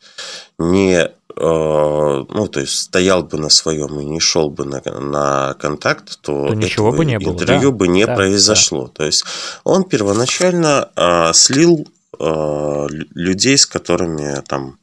не 0.59 0.97
э, 1.02 1.11
ну, 1.37 2.49
то 2.49 2.61
есть 2.61 2.79
стоял 2.79 3.23
бы 3.23 3.38
на 3.38 3.49
своем 3.49 4.00
и 4.00 4.05
не 4.05 4.21
шел 4.21 4.50
бы 4.50 4.64
на, 4.64 4.81
на 5.00 5.55
контакт, 5.55 6.21
то, 6.21 6.49
то 6.49 6.55
ничего 6.55 6.93
бы 6.93 7.05
не 7.05 7.19
было. 7.19 7.35
интервью 7.35 7.71
да, 7.71 7.76
бы 7.76 7.88
не 7.88 8.07
да, 8.07 8.14
произошло. 8.14 8.87
Да. 8.87 8.93
То 8.95 9.05
есть 9.05 9.25
он 9.64 9.85
первоначально 9.85 10.88
э, 10.97 11.33
слил 11.35 11.87
э, 12.19 12.87
людей, 13.14 13.59
с 13.59 13.67
которыми 13.67 14.41
там 14.43 14.79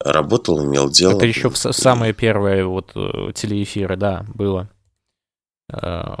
работал, 0.00 0.64
имел 0.64 0.90
дело. 0.90 1.16
Это 1.16 1.26
еще 1.26 1.50
в 1.50 1.56
самые 1.56 2.12
первые 2.12 2.64
вот 2.64 2.92
э, 2.94 3.32
телеэфиры, 3.34 3.96
да, 3.96 4.24
было. 4.34 4.70
Э, 5.72 6.14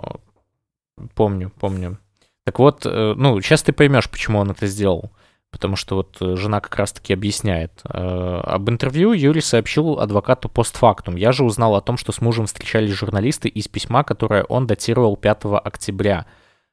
помню, 1.14 1.52
помню. 1.58 1.98
Так 2.44 2.58
вот, 2.58 2.84
э, 2.84 3.14
ну, 3.16 3.40
сейчас 3.40 3.62
ты 3.62 3.72
поймешь, 3.72 4.10
почему 4.10 4.38
он 4.38 4.50
это 4.50 4.66
сделал. 4.66 5.10
Потому 5.50 5.76
что 5.76 5.96
вот 5.96 6.18
жена 6.20 6.60
как 6.60 6.76
раз-таки 6.76 7.14
объясняет. 7.14 7.80
Об 7.84 8.68
интервью 8.68 9.12
Юрий 9.12 9.40
сообщил 9.40 9.98
адвокату 9.98 10.50
постфактум. 10.50 11.16
Я 11.16 11.32
же 11.32 11.42
узнал 11.42 11.74
о 11.74 11.80
том, 11.80 11.96
что 11.96 12.12
с 12.12 12.20
мужем 12.20 12.44
встречались 12.44 12.90
журналисты 12.90 13.48
из 13.48 13.66
письма, 13.66 14.04
которое 14.04 14.44
он 14.44 14.66
датировал 14.66 15.16
5 15.16 15.44
октября, 15.64 16.26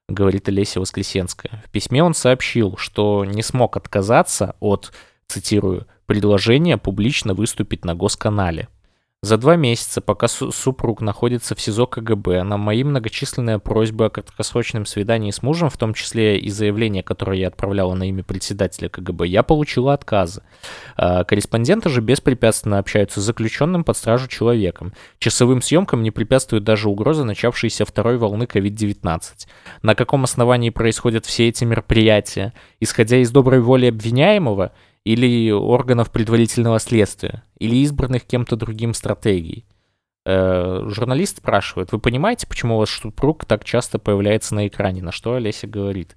говорит 0.10 0.50
Олеся 0.50 0.82
Воскресенская. 0.82 1.64
В 1.66 1.72
письме 1.72 2.04
он 2.04 2.14
сообщил, 2.14 2.76
что 2.76 3.24
не 3.24 3.44
смог 3.44 3.78
отказаться 3.78 4.58
от, 4.60 4.92
цитирую, 5.28 5.88
предложение 6.06 6.78
публично 6.78 7.34
выступить 7.34 7.86
на 7.86 7.96
госканале. 7.96 8.70
За 9.26 9.38
два 9.38 9.56
месяца, 9.56 10.02
пока 10.02 10.28
супруг 10.28 11.02
находится 11.02 11.56
в 11.56 11.60
СИЗО 11.60 11.88
КГБ, 11.88 12.44
на 12.44 12.58
мои 12.58 12.84
многочисленные 12.84 13.58
просьбы 13.58 14.06
о 14.06 14.10
краткосрочном 14.12 14.86
свидании 14.86 15.32
с 15.32 15.42
мужем, 15.42 15.72
в 15.72 15.78
том 15.80 15.96
числе 15.96 16.38
и 16.38 16.52
заявление, 16.52 17.02
которое 17.02 17.40
я 17.40 17.48
отправляла 17.48 17.96
на 17.96 18.08
имя 18.08 18.24
председателя 18.24 18.88
КГБ, 18.88 19.26
я 19.26 19.42
получила 19.42 19.96
отказы. 19.96 20.44
А, 20.96 21.24
корреспонденты 21.24 21.90
же 21.90 22.02
беспрепятственно 22.02 22.78
общаются 22.78 23.20
с 23.20 23.24
заключенным 23.24 23.84
под 23.84 23.98
стражу 23.98 24.28
человеком. 24.28 24.94
Часовым 25.18 25.64
съемкам 25.64 26.04
не 26.04 26.12
препятствует 26.12 26.64
даже 26.64 26.88
угроза 26.88 27.24
начавшейся 27.24 27.86
второй 27.86 28.18
волны 28.18 28.44
COVID-19. 28.44 29.22
На 29.82 29.96
каком 29.96 30.24
основании 30.26 30.70
происходят 30.70 31.26
все 31.26 31.48
эти 31.48 31.64
мероприятия? 31.64 32.54
Исходя 32.80 33.18
из 33.18 33.32
доброй 33.32 33.62
воли 33.62 33.88
обвиняемого– 33.88 34.72
или 35.06 35.52
органов 35.52 36.12
предварительного 36.12 36.80
следствия, 36.80 37.44
или 37.58 37.76
избранных 37.78 38.26
кем-то 38.26 38.56
другим 38.58 38.94
стратегий. 38.94 39.66
Э, 40.26 40.84
журналист 40.88 41.38
спрашивает, 41.38 41.92
вы 41.92 42.00
понимаете, 42.00 42.48
почему 42.48 42.76
у 42.76 42.80
вас 42.80 42.90
супруг 42.90 43.46
так 43.46 43.64
часто 43.64 44.00
появляется 44.00 44.56
на 44.56 44.68
экране? 44.68 45.02
На 45.04 45.12
что 45.12 45.36
Олеся 45.36 45.68
говорит, 45.68 46.16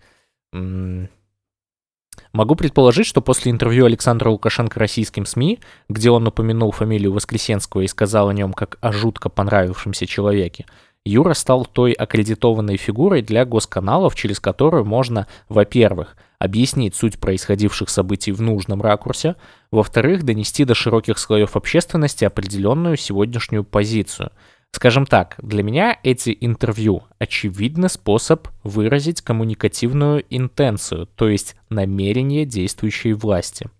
Могу 2.33 2.57
предположить, 2.57 3.07
что 3.07 3.21
после 3.21 3.52
интервью 3.52 3.87
Александра 3.87 4.30
Лукашенко 4.30 4.78
российским 4.78 5.25
СМИ, 5.25 5.61
где 5.88 6.11
он 6.11 6.26
упомянул 6.26 6.73
фамилию 6.73 7.12
Воскресенского 7.12 7.83
и 7.83 7.87
сказал 7.87 8.28
о 8.28 8.35
нем 8.35 8.52
как 8.52 8.78
о 8.80 8.92
жутко 8.92 9.28
понравившемся 9.28 10.07
человеке, 10.07 10.66
Юра 11.09 11.33
стал 11.33 11.65
той 11.65 11.93
аккредитованной 11.93 12.77
фигурой 12.77 13.23
для 13.23 13.45
госканалов, 13.47 14.15
через 14.15 14.41
которую 14.41 14.85
можно, 14.85 15.27
во-первых, 15.49 16.17
объяснить 16.38 16.95
суть 16.95 17.19
происходивших 17.19 17.88
событий 17.88 18.31
в 18.31 18.43
нужном 18.43 18.83
ракурсе, 18.83 19.37
во-вторых, 19.71 20.23
донести 20.23 20.65
до 20.65 20.75
широких 20.75 21.19
слоев 21.19 21.57
общественности 21.57 22.25
определенную 22.25 22.97
сегодняшнюю 22.97 23.65
позицию. 23.65 24.33
Скажем 24.71 25.07
так, 25.07 25.35
для 25.38 25.62
меня 25.62 25.99
эти 26.03 26.37
интервью– 26.38 27.05
очевидный 27.19 27.88
способ 27.88 28.49
выразить 28.62 29.23
коммуникативную 29.23 30.25
интенцию, 30.29 31.07
то 31.07 31.31
есть 31.31 31.57
намерение 31.71 32.45
действующей 32.45 33.15
власти. 33.15 33.71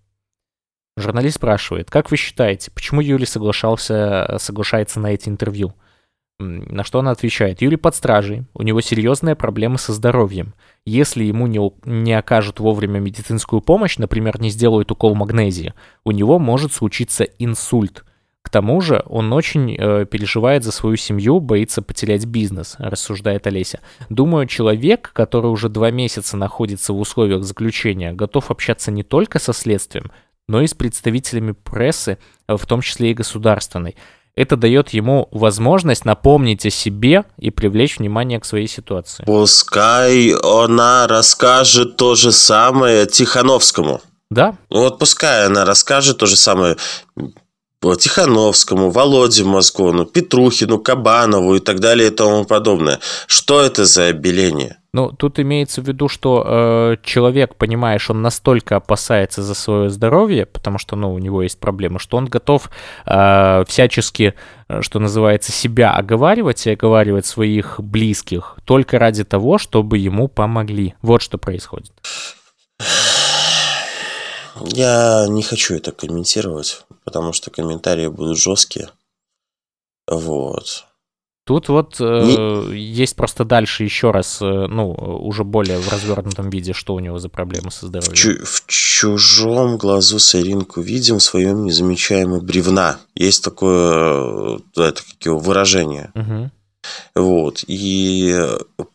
Журналист 0.97 1.35
спрашивает, 1.35 1.91
как 1.91 2.09
вы 2.09 2.17
считаете, 2.17 2.71
почему 2.71 3.01
Юли 3.01 3.25
соглашался, 3.25 4.35
соглашается 4.39 4.99
на 4.99 5.13
эти 5.13 5.29
интервью? 5.29 5.75
На 6.39 6.85
что 6.85 6.99
она 6.99 7.11
отвечает, 7.11 7.61
Юрий 7.61 7.75
под 7.75 7.95
стражей, 7.95 8.45
у 8.53 8.63
него 8.63 8.79
серьезные 8.79 9.35
проблемы 9.35 9.77
со 9.77 9.91
здоровьем. 9.91 10.53
Если 10.85 11.25
ему 11.25 11.47
не, 11.47 11.59
не 11.83 12.13
окажут 12.13 12.61
вовремя 12.61 12.99
медицинскую 12.99 13.61
помощь, 13.61 13.97
например, 13.97 14.39
не 14.39 14.49
сделают 14.49 14.89
укол 14.89 15.15
магнезии, 15.15 15.73
у 16.05 16.11
него 16.11 16.39
может 16.39 16.71
случиться 16.71 17.25
инсульт. 17.25 18.05
К 18.41 18.49
тому 18.49 18.79
же 18.79 19.03
он 19.07 19.33
очень 19.33 19.75
э, 19.77 20.05
переживает 20.05 20.63
за 20.63 20.71
свою 20.71 20.95
семью, 20.95 21.41
боится 21.41 21.81
потерять 21.81 22.25
бизнес, 22.25 22.77
рассуждает 22.79 23.45
Олеся. 23.45 23.81
Думаю, 24.07 24.47
человек, 24.47 25.11
который 25.11 25.51
уже 25.51 25.67
два 25.67 25.91
месяца 25.91 26.37
находится 26.37 26.93
в 26.93 26.99
условиях 27.01 27.43
заключения, 27.43 28.13
готов 28.13 28.49
общаться 28.49 28.91
не 28.91 29.03
только 29.03 29.39
со 29.39 29.51
следствием, 29.51 30.09
но 30.47 30.61
и 30.61 30.67
с 30.67 30.73
представителями 30.73 31.51
прессы, 31.51 32.17
в 32.47 32.65
том 32.65 32.79
числе 32.79 33.11
и 33.11 33.13
государственной 33.13 33.97
это 34.39 34.55
дает 34.55 34.91
ему 34.91 35.27
возможность 35.31 36.05
напомнить 36.05 36.65
о 36.65 36.69
себе 36.69 37.25
и 37.37 37.49
привлечь 37.49 37.99
внимание 37.99 38.39
к 38.39 38.45
своей 38.45 38.67
ситуации. 38.67 39.25
Пускай 39.25 40.31
она 40.31 41.07
расскажет 41.07 41.97
то 41.97 42.15
же 42.15 42.31
самое 42.31 43.05
Тихановскому. 43.05 43.99
Да. 44.29 44.55
Вот 44.69 44.97
пускай 44.97 45.45
она 45.45 45.65
расскажет 45.65 46.19
то 46.19 46.25
же 46.25 46.37
самое 46.37 46.77
Тихановскому, 47.81 48.91
Володе 48.91 49.43
Мозгону, 49.43 50.05
Петрухину, 50.05 50.79
Кабанову 50.79 51.55
и 51.55 51.59
так 51.59 51.79
далее 51.79 52.07
и 52.07 52.11
тому 52.11 52.45
подобное. 52.45 52.99
Что 53.27 53.61
это 53.61 53.85
за 53.85 54.07
обеление? 54.07 54.77
Ну, 54.91 55.11
тут 55.11 55.39
имеется 55.39 55.81
в 55.81 55.87
виду, 55.87 56.07
что 56.07 56.43
э, 56.45 56.95
человек, 57.03 57.55
понимаешь, 57.55 58.09
он 58.09 58.23
настолько 58.23 58.75
опасается 58.77 59.43
за 59.43 59.53
свое 59.53 59.89
здоровье, 59.89 60.47
потому 60.47 60.79
что, 60.79 60.95
ну, 60.95 61.13
у 61.13 61.19
него 61.19 61.43
есть 61.43 61.59
проблемы, 61.59 61.99
что 61.99 62.17
он 62.17 62.25
готов 62.25 62.71
э, 63.05 63.63
всячески, 63.67 64.33
э, 64.67 64.81
что 64.81 64.99
называется, 64.99 65.51
себя 65.51 65.91
оговаривать 65.93 66.65
и 66.65 66.71
оговаривать 66.71 67.27
своих 67.27 67.79
близких 67.79 68.57
только 68.65 68.97
ради 68.97 69.23
того, 69.23 69.59
чтобы 69.59 69.99
ему 69.99 70.27
помогли. 70.27 70.95
Вот 71.03 71.21
что 71.21 71.37
происходит. 71.37 71.93
Я 74.65 75.27
не 75.29 75.43
хочу 75.43 75.75
это 75.75 75.91
комментировать, 75.91 76.81
потому 77.09 77.33
что 77.33 77.49
комментарии 77.49 78.07
будут 78.07 78.37
жесткие. 78.37 78.89
Вот. 80.07 80.85
Тут 81.43 81.67
вот 81.69 81.95
э, 81.99 82.03
не... 82.03 82.79
есть 82.79 83.15
просто 83.15 83.45
дальше 83.45 83.83
еще 83.83 84.11
раз, 84.11 84.39
э, 84.43 84.45
ну, 84.45 84.91
уже 84.91 85.43
более 85.43 85.79
в 85.79 85.91
развернутом 85.91 86.51
виде, 86.51 86.73
что 86.73 86.93
у 86.93 86.99
него 86.99 87.17
за 87.17 87.29
проблемы 87.29 87.71
со 87.71 87.87
здоровьем. 87.87 88.13
В, 88.13 88.15
чу- 88.15 88.45
в 88.45 88.63
чужом 88.67 89.77
глазу 89.77 90.19
соринку 90.19 90.81
видим, 90.81 91.17
в 91.17 91.23
своем 91.23 91.63
не 91.63 91.71
замечаем 91.71 92.39
бревна. 92.39 92.99
Есть 93.15 93.43
такое 93.43 94.59
э, 94.77 94.81
это, 94.83 95.01
как 95.01 95.25
его, 95.25 95.39
выражение. 95.39 96.11
Угу. 96.13 96.51
Вот. 97.15 97.63
И 97.65 98.39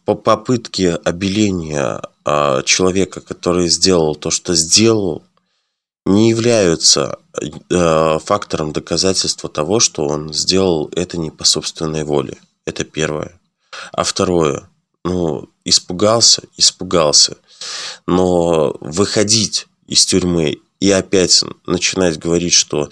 по 0.04 0.14
попытке 0.14 0.94
обеления 0.94 2.00
а, 2.24 2.62
человека, 2.62 3.20
который 3.20 3.68
сделал 3.68 4.14
то, 4.14 4.30
что 4.30 4.54
сделал, 4.54 5.24
не 6.06 6.30
являются 6.30 7.18
э, 7.70 8.18
фактором 8.24 8.72
доказательства 8.72 9.48
того, 9.48 9.80
что 9.80 10.06
он 10.06 10.32
сделал 10.32 10.90
это 10.94 11.18
не 11.18 11.30
по 11.30 11.44
собственной 11.44 12.04
воле. 12.04 12.36
Это 12.66 12.84
первое. 12.84 13.40
А 13.92 14.04
второе, 14.04 14.68
ну, 15.04 15.48
испугался, 15.64 16.42
испугался. 16.56 17.36
Но 18.06 18.76
выходить 18.80 19.66
из 19.86 20.04
тюрьмы 20.04 20.58
и 20.80 20.90
опять 20.90 21.42
начинать 21.66 22.18
говорить, 22.18 22.52
что 22.52 22.90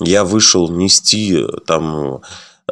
я 0.00 0.24
вышел 0.24 0.68
нести 0.68 1.44
там 1.66 2.22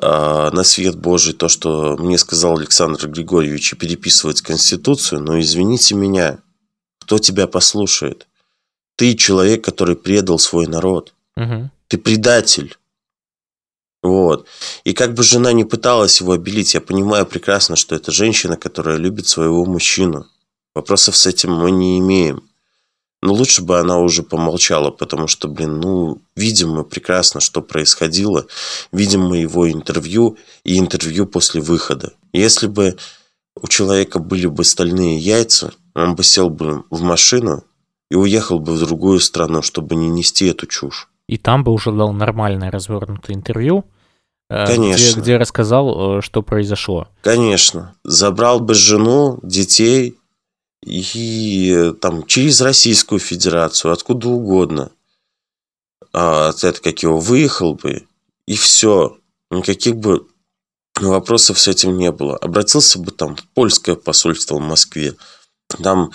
а, 0.00 0.50
на 0.50 0.64
свет 0.64 0.96
Божий 0.96 1.32
то, 1.32 1.48
что 1.48 1.96
мне 1.98 2.18
сказал 2.18 2.58
Александр 2.58 3.08
Григорьевич, 3.08 3.72
и 3.72 3.76
переписывать 3.76 4.42
Конституцию, 4.42 5.22
но 5.22 5.40
извините 5.40 5.94
меня, 5.94 6.38
кто 7.00 7.18
тебя 7.18 7.46
послушает? 7.46 8.26
Ты 8.96 9.14
человек, 9.14 9.64
который 9.64 9.96
предал 9.96 10.38
свой 10.38 10.66
народ. 10.66 11.14
Угу. 11.36 11.70
Ты 11.88 11.98
предатель. 11.98 12.76
Вот. 14.02 14.46
И 14.84 14.92
как 14.92 15.14
бы 15.14 15.22
жена 15.22 15.52
не 15.52 15.64
пыталась 15.64 16.20
его 16.20 16.32
обелить, 16.32 16.74
я 16.74 16.80
понимаю 16.80 17.26
прекрасно, 17.26 17.76
что 17.76 17.94
это 17.94 18.12
женщина, 18.12 18.56
которая 18.56 18.96
любит 18.96 19.26
своего 19.26 19.64
мужчину. 19.64 20.26
Вопросов 20.74 21.16
с 21.16 21.26
этим 21.26 21.52
мы 21.52 21.70
не 21.70 21.98
имеем. 21.98 22.42
Но 23.22 23.32
лучше 23.32 23.62
бы 23.62 23.78
она 23.78 23.98
уже 23.98 24.22
помолчала, 24.22 24.90
потому 24.90 25.26
что, 25.26 25.48
блин, 25.48 25.80
ну, 25.80 26.20
видим 26.36 26.70
мы 26.70 26.84
прекрасно, 26.84 27.40
что 27.40 27.62
происходило. 27.62 28.46
Видим 28.92 29.22
мы 29.22 29.38
его 29.38 29.70
интервью 29.70 30.36
и 30.64 30.78
интервью 30.78 31.26
после 31.26 31.60
выхода. 31.60 32.12
Если 32.32 32.66
бы 32.66 32.96
у 33.60 33.66
человека 33.68 34.18
были 34.18 34.46
бы 34.46 34.64
стальные 34.64 35.18
яйца, 35.18 35.72
он 35.94 36.14
бы 36.14 36.22
сел 36.22 36.50
бы 36.50 36.84
в 36.90 37.02
машину 37.02 37.64
и 38.10 38.14
уехал 38.14 38.58
бы 38.58 38.72
в 38.72 38.80
другую 38.80 39.20
страну, 39.20 39.62
чтобы 39.62 39.94
не 39.94 40.08
нести 40.08 40.46
эту 40.46 40.66
чушь. 40.66 41.08
И 41.28 41.38
там 41.38 41.64
бы 41.64 41.72
уже 41.72 41.92
дал 41.92 42.12
нормальное 42.12 42.70
развернутое 42.70 43.36
интервью, 43.36 43.84
э, 44.48 44.66
Конечно. 44.66 45.12
Где, 45.12 45.20
где 45.20 45.36
рассказал, 45.36 46.18
э, 46.18 46.22
что 46.22 46.42
произошло. 46.42 47.08
Конечно. 47.22 47.96
Забрал 48.04 48.60
бы 48.60 48.74
жену, 48.74 49.40
детей 49.42 50.16
и 50.84 51.92
там 52.00 52.26
через 52.26 52.60
Российскую 52.60 53.18
Федерацию, 53.18 53.92
откуда 53.92 54.28
угодно. 54.28 54.92
А, 56.12 56.50
это 56.50 56.80
как 56.80 57.02
его 57.02 57.18
выехал 57.18 57.74
бы, 57.74 58.06
и 58.46 58.54
все. 58.54 59.18
Никаких 59.50 59.96
бы 59.96 60.26
вопросов 61.00 61.58
с 61.58 61.68
этим 61.68 61.96
не 61.98 62.10
было. 62.12 62.36
Обратился 62.36 62.98
бы 62.98 63.10
там 63.10 63.36
в 63.36 63.44
польское 63.48 63.96
посольство 63.96 64.56
в 64.56 64.60
Москве. 64.60 65.14
Там 65.82 66.12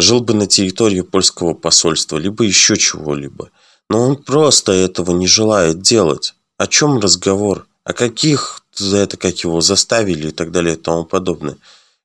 жил 0.00 0.20
бы 0.20 0.34
на 0.34 0.46
территории 0.46 1.00
польского 1.02 1.54
посольства, 1.54 2.18
либо 2.18 2.44
еще 2.44 2.76
чего-либо. 2.76 3.50
Но 3.88 4.02
он 4.02 4.16
просто 4.16 4.72
этого 4.72 5.12
не 5.12 5.26
желает 5.26 5.80
делать. 5.80 6.34
О 6.58 6.66
чем 6.66 6.98
разговор? 6.98 7.66
О 7.84 7.92
каких 7.92 8.62
за 8.74 8.98
это, 8.98 9.16
как 9.16 9.38
его 9.38 9.60
заставили 9.60 10.28
и 10.28 10.32
так 10.32 10.52
далее 10.52 10.74
и 10.74 10.78
тому 10.78 11.04
подобное. 11.04 11.56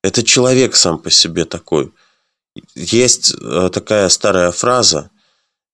Это 0.02 0.22
человек 0.22 0.74
сам 0.76 0.98
по 0.98 1.10
себе 1.10 1.44
такой. 1.44 1.92
Есть 2.74 3.34
э, 3.40 3.70
такая 3.72 4.08
старая 4.08 4.50
фраза, 4.50 5.10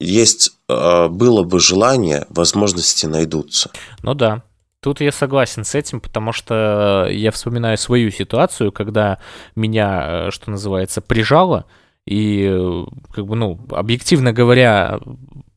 есть 0.00 0.50
э, 0.69 1.09
было 1.09 1.45
бы 1.45 1.61
желание, 1.61 2.26
возможности 2.29 3.07
найдутся. 3.07 3.71
Ну 4.02 4.14
да, 4.14 4.43
Тут 4.83 5.00
я 5.00 5.12
согласен 5.12 5.64
с 5.64 5.76
этим, 5.76 6.00
потому 6.00 6.33
что 6.33 7.07
я 7.09 7.31
вспоминаю 7.31 7.79
свою 7.79 8.11
ситуацию, 8.11 8.73
когда 8.73 9.19
меня, 9.55 10.26
э, 10.26 10.31
что 10.33 10.50
называется, 10.50 11.00
прижало, 11.00 11.67
и, 12.06 12.85
как 13.12 13.26
бы, 13.26 13.37
ну, 13.37 13.61
объективно 13.71 14.32
говоря, 14.32 15.00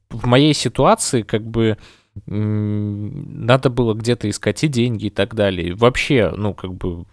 в 0.10 0.26
моей 0.28 0.54
ситуации, 0.54 1.24
как 1.24 1.46
бы, 1.46 1.78
надо 2.26 3.70
было 3.70 3.94
где-то 3.94 4.30
искать 4.30 4.64
и 4.64 4.68
деньги 4.68 5.08
и 5.08 5.10
так 5.10 5.36
далее. 5.36 5.76
Вообще, 5.76 6.32
ну, 6.36 6.54
как 6.54 6.74
бы, 6.74 7.06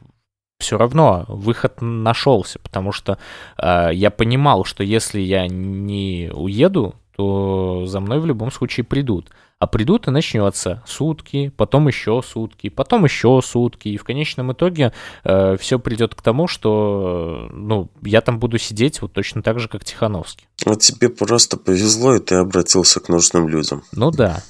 все 0.59 0.79
равно 0.79 1.25
выход 1.29 1.79
нашелся, 1.81 2.61
потому 2.61 2.93
что 2.93 3.19
э, 3.59 3.91
я 3.93 4.11
понимал, 4.11 4.65
что 4.65 4.85
если 4.85 5.21
я 5.21 5.49
не 5.49 6.31
уеду, 6.33 6.95
то 7.17 7.85
за 7.87 8.01
мной 8.01 8.21
в 8.21 8.27
любом 8.27 8.53
случае 8.53 8.85
придут. 8.85 9.31
А 9.63 9.69
придут 9.69 10.09
и 10.09 10.11
начнется 10.11 10.83
сутки, 10.85 11.53
потом 11.57 11.87
еще 11.87 12.21
сутки, 12.27 12.69
потом 12.69 13.05
еще 13.05 13.41
сутки. 13.45 13.91
И 13.91 13.97
в 13.97 14.03
конечном 14.03 14.53
итоге 14.53 14.93
э, 15.23 15.57
все 15.57 15.79
придет 15.79 16.17
к 16.17 16.21
тому, 16.21 16.49
что 16.49 17.49
ну, 17.53 17.89
я 18.03 18.23
там 18.23 18.41
буду 18.41 18.59
сидеть 18.59 19.01
вот 19.01 19.13
точно 19.13 19.41
так 19.41 19.61
же, 19.61 19.69
как 19.69 19.85
Тихановский. 19.85 20.49
Вот 20.67 20.81
тебе 20.81 21.11
просто 21.11 21.57
повезло, 21.59 22.17
и 22.17 22.19
ты 22.19 22.35
обратился 22.35 22.99
к 22.99 23.09
нужным 23.09 23.47
людям. 23.47 23.85
Ну 23.93 24.11
да. 24.11 24.43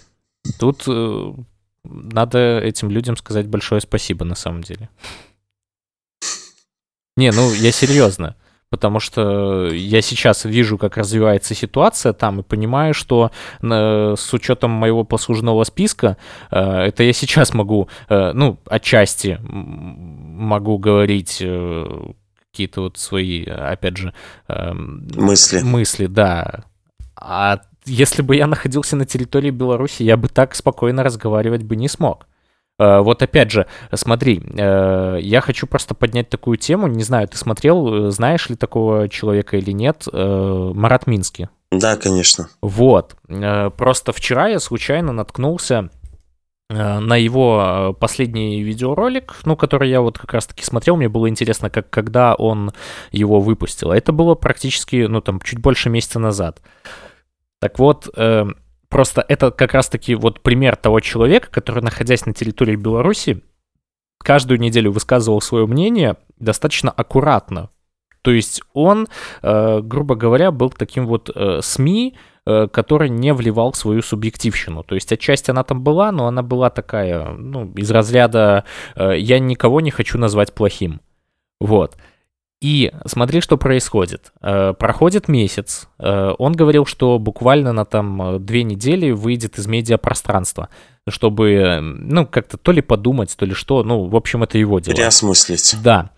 Тут 0.58 0.84
э, 0.86 1.34
надо 1.84 2.60
этим 2.60 2.88
людям 2.88 3.18
сказать 3.18 3.48
большое 3.48 3.82
спасибо 3.82 4.24
на 4.24 4.34
самом 4.34 4.62
деле. 4.62 4.88
Не, 7.18 7.32
ну 7.32 7.52
я 7.52 7.70
серьезно. 7.70 8.34
Потому 8.72 9.00
что 9.00 9.68
я 9.70 10.00
сейчас 10.00 10.46
вижу, 10.46 10.78
как 10.78 10.96
развивается 10.96 11.54
ситуация 11.54 12.14
там, 12.14 12.40
и 12.40 12.42
понимаю, 12.42 12.94
что 12.94 13.30
э, 13.60 14.14
с 14.16 14.32
учетом 14.32 14.70
моего 14.70 15.04
послужного 15.04 15.62
списка, 15.64 16.16
э, 16.50 16.58
это 16.58 17.02
я 17.02 17.12
сейчас 17.12 17.52
могу, 17.52 17.88
э, 18.08 18.32
ну, 18.32 18.58
отчасти 18.64 19.38
могу 19.42 20.78
говорить 20.78 21.36
э, 21.42 21.86
какие-то 22.50 22.80
вот 22.80 22.96
свои, 22.96 23.44
опять 23.44 23.98
же, 23.98 24.14
э, 24.48 24.72
мысли. 24.72 25.60
Мысли, 25.60 26.06
да. 26.06 26.64
А 27.14 27.60
если 27.84 28.22
бы 28.22 28.36
я 28.36 28.46
находился 28.46 28.96
на 28.96 29.04
территории 29.04 29.50
Беларуси, 29.50 30.02
я 30.02 30.16
бы 30.16 30.28
так 30.28 30.54
спокойно 30.54 31.02
разговаривать 31.02 31.62
бы 31.62 31.76
не 31.76 31.88
смог. 31.88 32.26
Э, 32.82 33.00
вот 33.00 33.22
опять 33.22 33.50
же, 33.50 33.66
смотри, 33.94 34.42
э, 34.42 35.18
я 35.20 35.40
хочу 35.40 35.66
просто 35.66 35.94
поднять 35.94 36.28
такую 36.28 36.56
тему. 36.56 36.88
Не 36.88 37.04
знаю, 37.04 37.28
ты 37.28 37.36
смотрел, 37.36 38.08
э, 38.08 38.10
знаешь 38.10 38.48
ли 38.48 38.56
такого 38.56 39.08
человека 39.08 39.56
или 39.56 39.70
нет, 39.70 40.06
Марат 40.12 41.06
Минский. 41.06 41.48
Да, 41.70 41.96
конечно. 41.96 42.48
Вот. 42.60 43.16
Просто 43.76 44.12
вчера 44.12 44.48
я 44.48 44.58
случайно 44.58 45.12
наткнулся 45.12 45.90
на 46.68 47.16
его 47.16 47.94
последний 47.98 48.62
видеоролик, 48.62 49.36
ну, 49.44 49.56
который 49.56 49.90
я 49.90 50.00
вот 50.00 50.18
как 50.18 50.32
раз-таки 50.32 50.64
смотрел, 50.64 50.96
мне 50.96 51.08
было 51.08 51.28
интересно, 51.28 51.68
как, 51.68 51.90
когда 51.90 52.34
он 52.34 52.72
его 53.10 53.40
выпустил. 53.40 53.92
Это 53.92 54.12
было 54.12 54.34
практически, 54.34 55.06
ну, 55.06 55.20
там, 55.20 55.40
чуть 55.40 55.58
больше 55.58 55.90
месяца 55.90 56.18
назад. 56.18 56.62
Так 57.60 57.78
вот, 57.78 58.08
Просто 58.92 59.24
это 59.26 59.50
как 59.50 59.72
раз-таки 59.72 60.14
вот 60.14 60.42
пример 60.42 60.76
того 60.76 61.00
человека, 61.00 61.48
который, 61.50 61.82
находясь 61.82 62.26
на 62.26 62.34
территории 62.34 62.76
Беларуси, 62.76 63.42
каждую 64.18 64.60
неделю 64.60 64.92
высказывал 64.92 65.40
свое 65.40 65.66
мнение 65.66 66.16
достаточно 66.38 66.90
аккуратно. 66.90 67.70
То 68.20 68.32
есть 68.32 68.60
он, 68.74 69.08
э, 69.42 69.80
грубо 69.80 70.14
говоря, 70.14 70.50
был 70.50 70.68
таким 70.68 71.06
вот 71.06 71.30
э, 71.34 71.60
СМИ, 71.62 72.18
э, 72.44 72.68
который 72.70 73.08
не 73.08 73.32
вливал 73.32 73.72
свою 73.72 74.02
субъективщину. 74.02 74.82
То 74.82 74.94
есть 74.94 75.10
отчасти 75.10 75.50
она 75.50 75.64
там 75.64 75.82
была, 75.82 76.12
но 76.12 76.26
она 76.26 76.42
была 76.42 76.68
такая, 76.68 77.30
ну, 77.32 77.72
из 77.72 77.90
разряда 77.90 78.64
«я 78.94 79.38
никого 79.38 79.80
не 79.80 79.90
хочу 79.90 80.18
назвать 80.18 80.52
плохим». 80.52 81.00
Вот. 81.60 81.96
И 82.62 82.92
смотри, 83.06 83.40
что 83.40 83.56
происходит. 83.56 84.32
Э, 84.40 84.72
проходит 84.72 85.26
месяц. 85.26 85.88
Э, 85.98 86.32
он 86.38 86.52
говорил, 86.52 86.86
что 86.86 87.18
буквально 87.18 87.72
на 87.72 87.84
там 87.84 88.22
э, 88.22 88.38
две 88.38 88.62
недели 88.62 89.10
выйдет 89.10 89.58
из 89.58 89.66
медиапространства, 89.66 90.68
чтобы, 91.08 91.80
ну, 91.82 92.24
как-то 92.24 92.58
то 92.58 92.70
ли 92.70 92.80
подумать, 92.80 93.34
то 93.36 93.44
ли 93.44 93.52
что. 93.52 93.82
Ну, 93.82 94.04
в 94.04 94.14
общем, 94.14 94.44
это 94.44 94.58
его 94.58 94.78
дело. 94.78 94.94
Переосмыслить. 94.94 95.74
Да. 95.82 96.10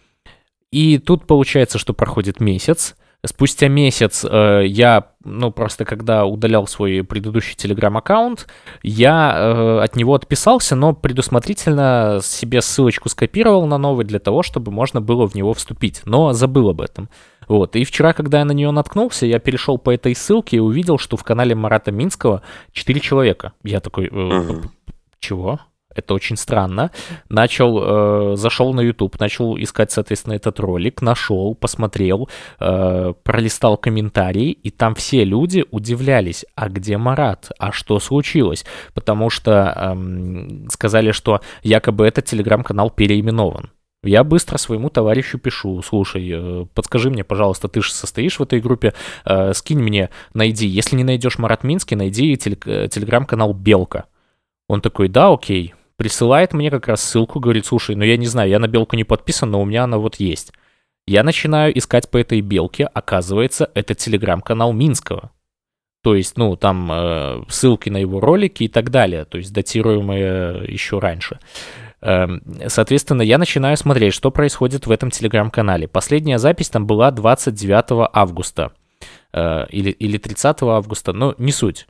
И 0.70 0.98
тут 0.98 1.26
получается, 1.26 1.78
что 1.78 1.94
проходит 1.94 2.40
месяц. 2.40 2.94
Спустя 3.24 3.68
месяц 3.68 4.24
э, 4.28 4.64
я, 4.66 5.12
ну, 5.24 5.50
просто 5.50 5.84
когда 5.84 6.26
удалял 6.26 6.66
свой 6.66 7.02
предыдущий 7.02 7.54
телеграм-аккаунт, 7.56 8.46
я 8.82 9.34
э, 9.34 9.78
от 9.82 9.96
него 9.96 10.14
отписался, 10.14 10.76
но 10.76 10.92
предусмотрительно 10.92 12.20
себе 12.22 12.60
ссылочку 12.60 13.08
скопировал 13.08 13.66
на 13.66 13.78
новый 13.78 14.04
для 14.04 14.18
того, 14.18 14.42
чтобы 14.42 14.72
можно 14.72 15.00
было 15.00 15.26
в 15.26 15.34
него 15.34 15.54
вступить, 15.54 16.02
но 16.04 16.32
забыл 16.34 16.68
об 16.68 16.82
этом. 16.82 17.08
Вот, 17.48 17.76
и 17.76 17.84
вчера, 17.84 18.12
когда 18.12 18.40
я 18.40 18.44
на 18.44 18.52
нее 18.52 18.70
наткнулся, 18.70 19.26
я 19.26 19.38
перешел 19.38 19.78
по 19.78 19.90
этой 19.90 20.14
ссылке 20.14 20.56
и 20.56 20.60
увидел, 20.60 20.98
что 20.98 21.16
в 21.16 21.24
канале 21.24 21.54
Марата 21.54 21.92
Минского 21.92 22.42
4 22.72 23.00
человека. 23.00 23.52
Я 23.62 23.80
такой, 23.80 24.10
э, 24.12 24.62
чего? 25.18 25.60
Это 25.94 26.14
очень 26.14 26.36
странно. 26.36 26.90
Начал, 27.28 28.32
э, 28.32 28.36
зашел 28.36 28.72
на 28.74 28.80
YouTube, 28.80 29.18
начал 29.20 29.56
искать, 29.56 29.90
соответственно, 29.90 30.34
этот 30.34 30.60
ролик, 30.60 31.02
нашел, 31.02 31.54
посмотрел, 31.54 32.28
э, 32.60 33.14
пролистал 33.22 33.76
комментарии, 33.76 34.50
и 34.50 34.70
там 34.70 34.94
все 34.94 35.24
люди 35.24 35.64
удивлялись, 35.70 36.44
а 36.54 36.68
где 36.68 36.96
Марат, 36.96 37.50
а 37.58 37.72
что 37.72 37.98
случилось? 38.00 38.64
Потому 38.94 39.30
что 39.30 39.72
э, 39.76 40.68
сказали, 40.68 41.12
что 41.12 41.40
якобы 41.62 42.06
этот 42.06 42.24
телеграм-канал 42.24 42.90
переименован. 42.90 43.70
Я 44.04 44.22
быстро 44.22 44.58
своему 44.58 44.90
товарищу 44.90 45.38
пишу, 45.38 45.80
слушай, 45.82 46.30
э, 46.30 46.66
подскажи 46.74 47.10
мне, 47.10 47.24
пожалуйста, 47.24 47.68
ты 47.68 47.82
же 47.82 47.90
состоишь 47.90 48.38
в 48.38 48.42
этой 48.42 48.60
группе, 48.60 48.92
э, 49.24 49.54
скинь 49.54 49.80
мне, 49.80 50.10
найди. 50.34 50.66
Если 50.66 50.96
не 50.96 51.04
найдешь 51.04 51.38
Марат 51.38 51.64
Минский, 51.64 51.96
найди 51.96 52.34
э, 52.34 52.36
телеграм-канал 52.36 53.54
Белка. 53.54 54.04
Он 54.68 54.80
такой, 54.80 55.08
да, 55.08 55.32
окей, 55.32 55.74
присылает 55.96 56.52
мне 56.52 56.70
как 56.70 56.88
раз 56.88 57.02
ссылку, 57.02 57.40
говорит, 57.40 57.66
слушай, 57.66 57.94
ну 57.96 58.04
я 58.04 58.16
не 58.16 58.26
знаю, 58.26 58.50
я 58.50 58.58
на 58.58 58.68
белку 58.68 58.96
не 58.96 59.04
подписан, 59.04 59.50
но 59.50 59.60
у 59.60 59.64
меня 59.64 59.84
она 59.84 59.98
вот 59.98 60.16
есть. 60.16 60.52
Я 61.06 61.22
начинаю 61.22 61.76
искать 61.76 62.10
по 62.10 62.16
этой 62.16 62.40
белке, 62.40 62.86
оказывается, 62.86 63.70
это 63.74 63.94
телеграм-канал 63.94 64.72
Минского. 64.72 65.30
То 66.02 66.14
есть, 66.14 66.36
ну, 66.36 66.54
там 66.56 66.90
э, 66.92 67.42
ссылки 67.48 67.88
на 67.88 67.96
его 67.96 68.20
ролики 68.20 68.64
и 68.64 68.68
так 68.68 68.90
далее, 68.90 69.24
то 69.24 69.38
есть 69.38 69.52
датируемые 69.52 70.64
еще 70.68 70.98
раньше. 70.98 71.38
Эм, 72.02 72.42
соответственно, 72.66 73.22
я 73.22 73.38
начинаю 73.38 73.78
смотреть, 73.78 74.12
что 74.12 74.30
происходит 74.30 74.86
в 74.86 74.90
этом 74.90 75.10
телеграм-канале. 75.10 75.88
Последняя 75.88 76.38
запись 76.38 76.68
там 76.68 76.86
была 76.86 77.10
29 77.10 78.10
августа 78.12 78.72
э, 79.32 79.66
или, 79.70 79.90
или 79.90 80.18
30 80.18 80.62
августа, 80.62 81.14
но 81.14 81.34
не 81.38 81.52
суть. 81.52 81.86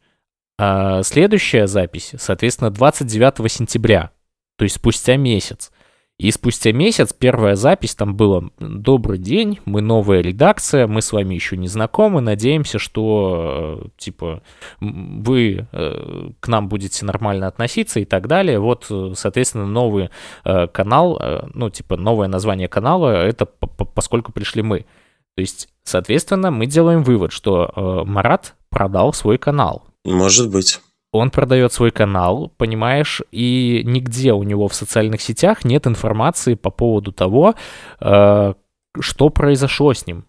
А 0.58 1.02
следующая 1.02 1.66
запись, 1.66 2.14
соответственно, 2.18 2.70
29 2.70 3.50
сентября, 3.50 4.10
то 4.56 4.64
есть 4.64 4.76
спустя 4.76 5.16
месяц. 5.16 5.72
И 6.16 6.30
спустя 6.30 6.70
месяц 6.70 7.12
первая 7.12 7.56
запись 7.56 7.96
там 7.96 8.14
была 8.14 8.44
«Добрый 8.60 9.18
день, 9.18 9.58
мы 9.64 9.80
новая 9.80 10.20
редакция, 10.20 10.86
мы 10.86 11.02
с 11.02 11.12
вами 11.12 11.34
еще 11.34 11.56
не 11.56 11.66
знакомы, 11.66 12.20
надеемся, 12.20 12.78
что, 12.78 13.80
э, 13.82 13.88
типа, 13.96 14.42
вы 14.78 15.66
э, 15.72 16.30
к 16.38 16.46
нам 16.46 16.68
будете 16.68 17.04
нормально 17.04 17.48
относиться 17.48 17.98
и 17.98 18.04
так 18.04 18.28
далее». 18.28 18.60
Вот, 18.60 18.86
э, 18.90 19.12
соответственно, 19.16 19.66
новый 19.66 20.10
канал, 20.44 21.20
ну, 21.52 21.68
типа, 21.68 21.96
новое 21.96 22.28
название 22.28 22.68
канала, 22.68 23.08
это 23.08 23.46
поскольку 23.46 24.30
пришли 24.30 24.62
мы. 24.62 24.86
То 25.34 25.40
есть, 25.40 25.68
соответственно, 25.82 26.52
мы 26.52 26.66
делаем 26.66 27.02
вывод, 27.02 27.32
что 27.32 28.04
Марат 28.06 28.54
продал 28.70 29.12
свой 29.12 29.36
канал. 29.36 29.82
Может 30.04 30.50
быть 30.50 30.80
он 31.14 31.30
продает 31.30 31.72
свой 31.72 31.92
канал, 31.92 32.52
понимаешь, 32.56 33.22
и 33.30 33.82
нигде 33.84 34.32
у 34.32 34.42
него 34.42 34.66
в 34.66 34.74
социальных 34.74 35.20
сетях 35.20 35.64
нет 35.64 35.86
информации 35.86 36.54
по 36.54 36.70
поводу 36.70 37.12
того, 37.12 37.54
э, 38.00 38.54
что 38.98 39.28
произошло 39.28 39.94
с 39.94 40.08
ним. 40.08 40.24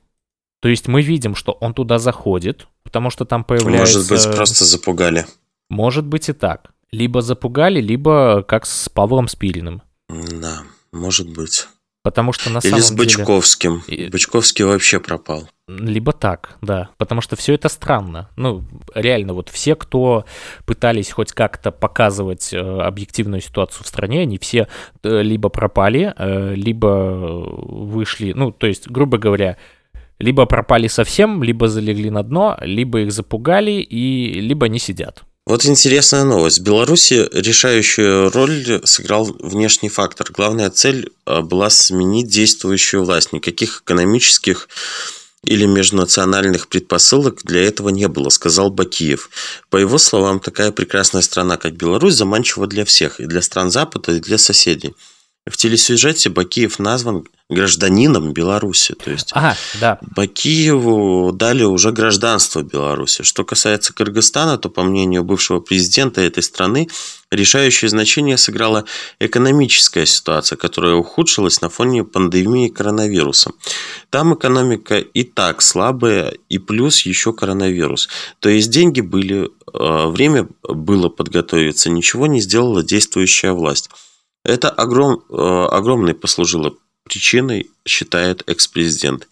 То 0.61 0.69
есть 0.69 0.87
мы 0.87 1.01
видим, 1.01 1.33
что 1.33 1.53
он 1.53 1.73
туда 1.73 1.97
заходит, 1.97 2.67
потому 2.83 3.09
что 3.09 3.25
там 3.25 3.43
появляется... 3.43 3.97
Может 3.97 4.09
быть, 4.09 4.35
просто 4.35 4.63
запугали. 4.65 5.25
Может 5.69 6.05
быть 6.05 6.29
и 6.29 6.33
так. 6.33 6.71
Либо 6.91 7.21
запугали, 7.21 7.81
либо 7.81 8.43
как 8.47 8.67
с 8.67 8.87
Павлом 8.87 9.27
Спириным. 9.27 9.81
Да, 10.07 10.61
может 10.91 11.29
быть. 11.29 11.67
Потому 12.05 12.33
что 12.33 12.51
на 12.51 12.59
Или 12.59 12.69
самом 12.69 12.81
с 12.83 12.91
Бычковским. 12.91 13.81
деле... 13.87 14.09
Бычковский 14.11 14.63
вообще 14.63 14.99
пропал. 14.99 15.49
Либо 15.67 16.11
так, 16.11 16.59
да. 16.61 16.89
Потому 16.99 17.21
что 17.21 17.35
все 17.35 17.55
это 17.55 17.67
странно. 17.67 18.29
Ну, 18.35 18.63
реально, 18.93 19.33
вот 19.33 19.49
все, 19.49 19.75
кто 19.75 20.23
пытались 20.67 21.09
хоть 21.09 21.31
как-то 21.31 21.71
показывать 21.71 22.53
э, 22.53 22.59
объективную 22.59 23.41
ситуацию 23.41 23.83
в 23.83 23.87
стране, 23.87 24.21
они 24.21 24.37
все 24.37 24.67
э, 25.01 25.23
либо 25.23 25.49
пропали, 25.49 26.13
э, 26.15 26.53
либо 26.53 26.87
вышли, 26.87 28.33
ну, 28.33 28.51
то 28.51 28.67
есть, 28.67 28.87
грубо 28.87 29.17
говоря, 29.17 29.57
либо 30.19 30.45
пропали 30.45 30.85
совсем, 30.85 31.41
либо 31.41 31.67
залегли 31.67 32.11
на 32.11 32.21
дно, 32.21 32.55
либо 32.61 32.99
их 32.99 33.11
запугали, 33.11 33.81
и 33.81 34.39
либо 34.41 34.67
не 34.67 34.77
сидят. 34.77 35.23
Вот 35.45 35.63
интересная 35.65 36.23
новость. 36.23 36.57
В 36.57 36.63
Беларуси 36.63 37.29
решающую 37.31 38.31
роль 38.31 38.81
сыграл 38.83 39.25
внешний 39.25 39.89
фактор. 39.89 40.31
Главная 40.31 40.71
цель 40.71 41.11
а, 41.25 41.41
была 41.41 41.69
сменить 41.69 42.27
действующую 42.27 43.05
власть. 43.05 43.31
Никаких 43.31 43.83
экономических 43.83 44.67
или 45.43 45.67
межнациональных 45.67 46.67
предпосылок 46.67 47.43
для 47.43 47.63
этого 47.63 47.89
не 47.89 48.07
было, 48.07 48.29
сказал 48.29 48.71
Бакиев. 48.71 49.29
По 49.69 49.77
его 49.77 49.99
словам, 49.99 50.39
такая 50.39 50.71
прекрасная 50.71 51.21
страна, 51.21 51.57
как 51.57 51.73
Беларусь, 51.73 52.15
заманчива 52.15 52.65
для 52.65 52.83
всех, 52.83 53.19
и 53.19 53.27
для 53.27 53.43
стран 53.43 53.69
Запада, 53.69 54.13
и 54.13 54.19
для 54.19 54.39
соседей. 54.39 54.95
В 55.47 55.57
телесюжете 55.57 56.29
Бакиев 56.29 56.79
назван 56.79 57.25
гражданином 57.51 58.33
Беларуси. 58.33 58.95
То 58.95 59.11
есть 59.11 59.29
ага, 59.33 59.55
да. 59.79 59.99
Бакиеву 60.01 61.31
дали 61.31 61.63
уже 61.63 61.91
гражданство 61.91 62.63
Беларуси. 62.63 63.21
Что 63.21 63.43
касается 63.43 63.93
Кыргызстана, 63.93 64.57
то, 64.57 64.69
по 64.69 64.81
мнению 64.81 65.23
бывшего 65.23 65.59
президента 65.59 66.21
этой 66.21 66.41
страны, 66.41 66.87
решающее 67.29 67.89
значение 67.89 68.37
сыграла 68.37 68.85
экономическая 69.19 70.07
ситуация, 70.07 70.55
которая 70.55 70.95
ухудшилась 70.95 71.61
на 71.61 71.69
фоне 71.69 72.03
пандемии 72.03 72.69
коронавируса. 72.69 73.51
Там 74.09 74.33
экономика 74.33 74.97
и 74.97 75.23
так 75.23 75.61
слабая, 75.61 76.33
и 76.49 76.57
плюс 76.57 77.01
еще 77.01 77.33
коронавирус. 77.33 78.09
То 78.39 78.49
есть 78.49 78.71
деньги 78.71 79.01
были, 79.01 79.51
э, 79.71 80.07
время 80.07 80.47
было 80.63 81.09
подготовиться, 81.09 81.91
ничего 81.91 82.25
не 82.25 82.41
сделала 82.41 82.81
действующая 82.81 83.51
власть. 83.51 83.91
Это 84.45 84.69
огром, 84.69 85.23
э, 85.29 85.33
огромной 85.71 86.13
послужило 86.13 86.75
причиной, 87.03 87.69
считает 87.85 88.43
экс-президент. 88.47 89.27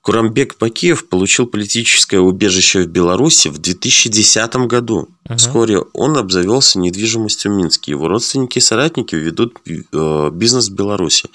Курамбек 0.00 0.56
Бакиев 0.58 1.06
получил 1.08 1.46
политическое 1.46 2.18
убежище 2.18 2.84
в 2.84 2.86
Беларуси 2.86 3.48
в 3.48 3.58
2010 3.58 4.66
году. 4.66 5.10
Угу. 5.28 5.36
Вскоре 5.36 5.80
он 5.92 6.16
обзавелся 6.16 6.78
недвижимостью 6.78 7.52
в 7.52 7.56
Минске. 7.56 7.92
Его 7.92 8.08
родственники 8.08 8.56
и 8.56 8.62
соратники 8.62 9.14
ведут 9.14 9.58
э, 9.66 10.30
бизнес 10.32 10.70
в 10.70 10.74
Беларуси. 10.74 11.28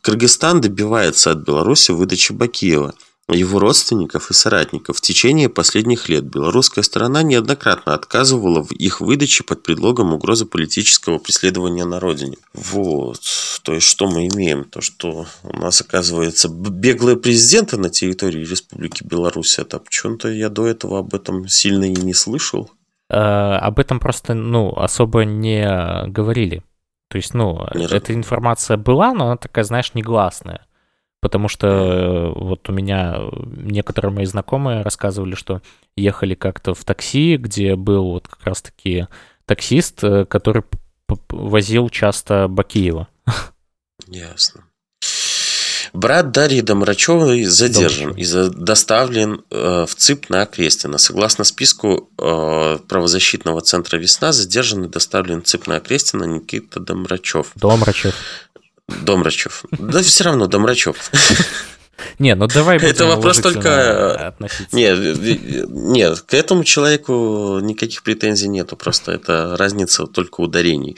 Кыргызстан 0.00 0.62
добивается 0.62 1.32
от 1.32 1.38
Беларуси 1.38 1.90
выдачи 1.90 2.32
Бакиева– 2.32 2.94
его 3.32 3.58
родственников 3.58 4.30
и 4.30 4.34
соратников. 4.34 4.98
В 4.98 5.00
течение 5.00 5.48
последних 5.48 6.08
лет 6.08 6.24
белорусская 6.24 6.82
сторона 6.82 7.22
неоднократно 7.22 7.94
отказывала 7.94 8.62
в 8.62 8.72
их 8.72 9.00
выдаче 9.00 9.44
под 9.44 9.62
предлогом 9.62 10.12
угрозы 10.12 10.46
политического 10.46 11.18
преследования 11.18 11.84
на 11.84 12.00
родине. 12.00 12.36
Вот. 12.54 13.20
То 13.62 13.74
есть, 13.74 13.86
что 13.86 14.08
мы 14.08 14.28
имеем? 14.28 14.64
То, 14.64 14.80
что 14.80 15.26
у 15.42 15.56
нас, 15.56 15.80
оказывается, 15.80 16.48
беглые 16.48 17.16
президенты 17.16 17.76
на 17.76 17.90
территории 17.90 18.44
Республики 18.44 19.04
Беларусь. 19.04 19.58
Это 19.58 19.78
почему-то 19.78 20.28
я 20.28 20.48
до 20.48 20.66
этого 20.66 20.98
об 20.98 21.14
этом 21.14 21.48
сильно 21.48 21.84
и 21.84 21.94
не 21.94 22.14
слышал. 22.14 22.70
Э, 23.08 23.56
об 23.56 23.78
этом 23.78 24.00
просто, 24.00 24.34
ну, 24.34 24.72
особо 24.72 25.24
не 25.24 26.06
говорили. 26.08 26.62
То 27.08 27.16
есть, 27.16 27.34
ну, 27.34 27.68
Нет. 27.74 27.92
эта 27.92 28.14
информация 28.14 28.78
была, 28.78 29.12
но 29.12 29.26
она 29.26 29.36
такая, 29.36 29.64
знаешь, 29.64 29.92
негласная. 29.92 30.66
Потому 31.22 31.48
что 31.48 31.68
э, 31.68 32.32
вот 32.34 32.68
у 32.68 32.72
меня 32.72 33.16
некоторые 33.56 34.12
мои 34.12 34.24
знакомые 34.26 34.82
рассказывали, 34.82 35.36
что 35.36 35.62
ехали 35.96 36.34
как-то 36.34 36.74
в 36.74 36.84
такси, 36.84 37.36
где 37.36 37.76
был 37.76 38.10
вот 38.10 38.26
как 38.26 38.44
раз-таки 38.44 39.06
таксист, 39.46 40.02
э, 40.02 40.26
который 40.26 40.64
возил 41.30 41.88
часто 41.88 42.48
Бакиева. 42.48 43.06
Ясно. 44.08 44.64
Брат 45.92 46.30
Дарьи 46.32 46.62
Домрачевой 46.62 47.44
задержан 47.44 48.12
и 48.12 48.24
доставлен 48.24 49.44
э, 49.50 49.84
в 49.86 49.94
ЦИП 49.94 50.30
на 50.30 50.42
Окрестина. 50.42 50.96
Согласно 50.96 51.44
списку 51.44 52.10
э, 52.18 52.78
правозащитного 52.88 53.60
центра 53.60 53.98
«Весна», 53.98 54.32
задержан 54.32 54.84
и 54.84 54.88
доставлен 54.88 55.42
в 55.42 55.44
ЦИП 55.44 55.66
на 55.66 55.76
Окрестина 55.76 56.24
Никита 56.24 56.80
Домрачев. 56.80 57.52
Домрачев. 57.56 58.14
Домрачев. 58.88 59.64
Да 59.72 60.02
все 60.02 60.24
равно 60.24 60.46
Домрачев. 60.46 61.10
Не, 62.18 62.34
ну 62.34 62.46
давай 62.46 62.78
Это 62.78 63.06
вопрос 63.06 63.38
только... 63.38 64.28
Относиться. 64.28 64.74
Нет, 64.74 65.18
нет, 65.68 66.20
к 66.20 66.34
этому 66.34 66.64
человеку 66.64 67.60
никаких 67.60 68.02
претензий 68.02 68.48
нету, 68.48 68.76
просто 68.76 69.12
это 69.12 69.56
разница 69.56 70.06
только 70.06 70.40
ударений. 70.40 70.96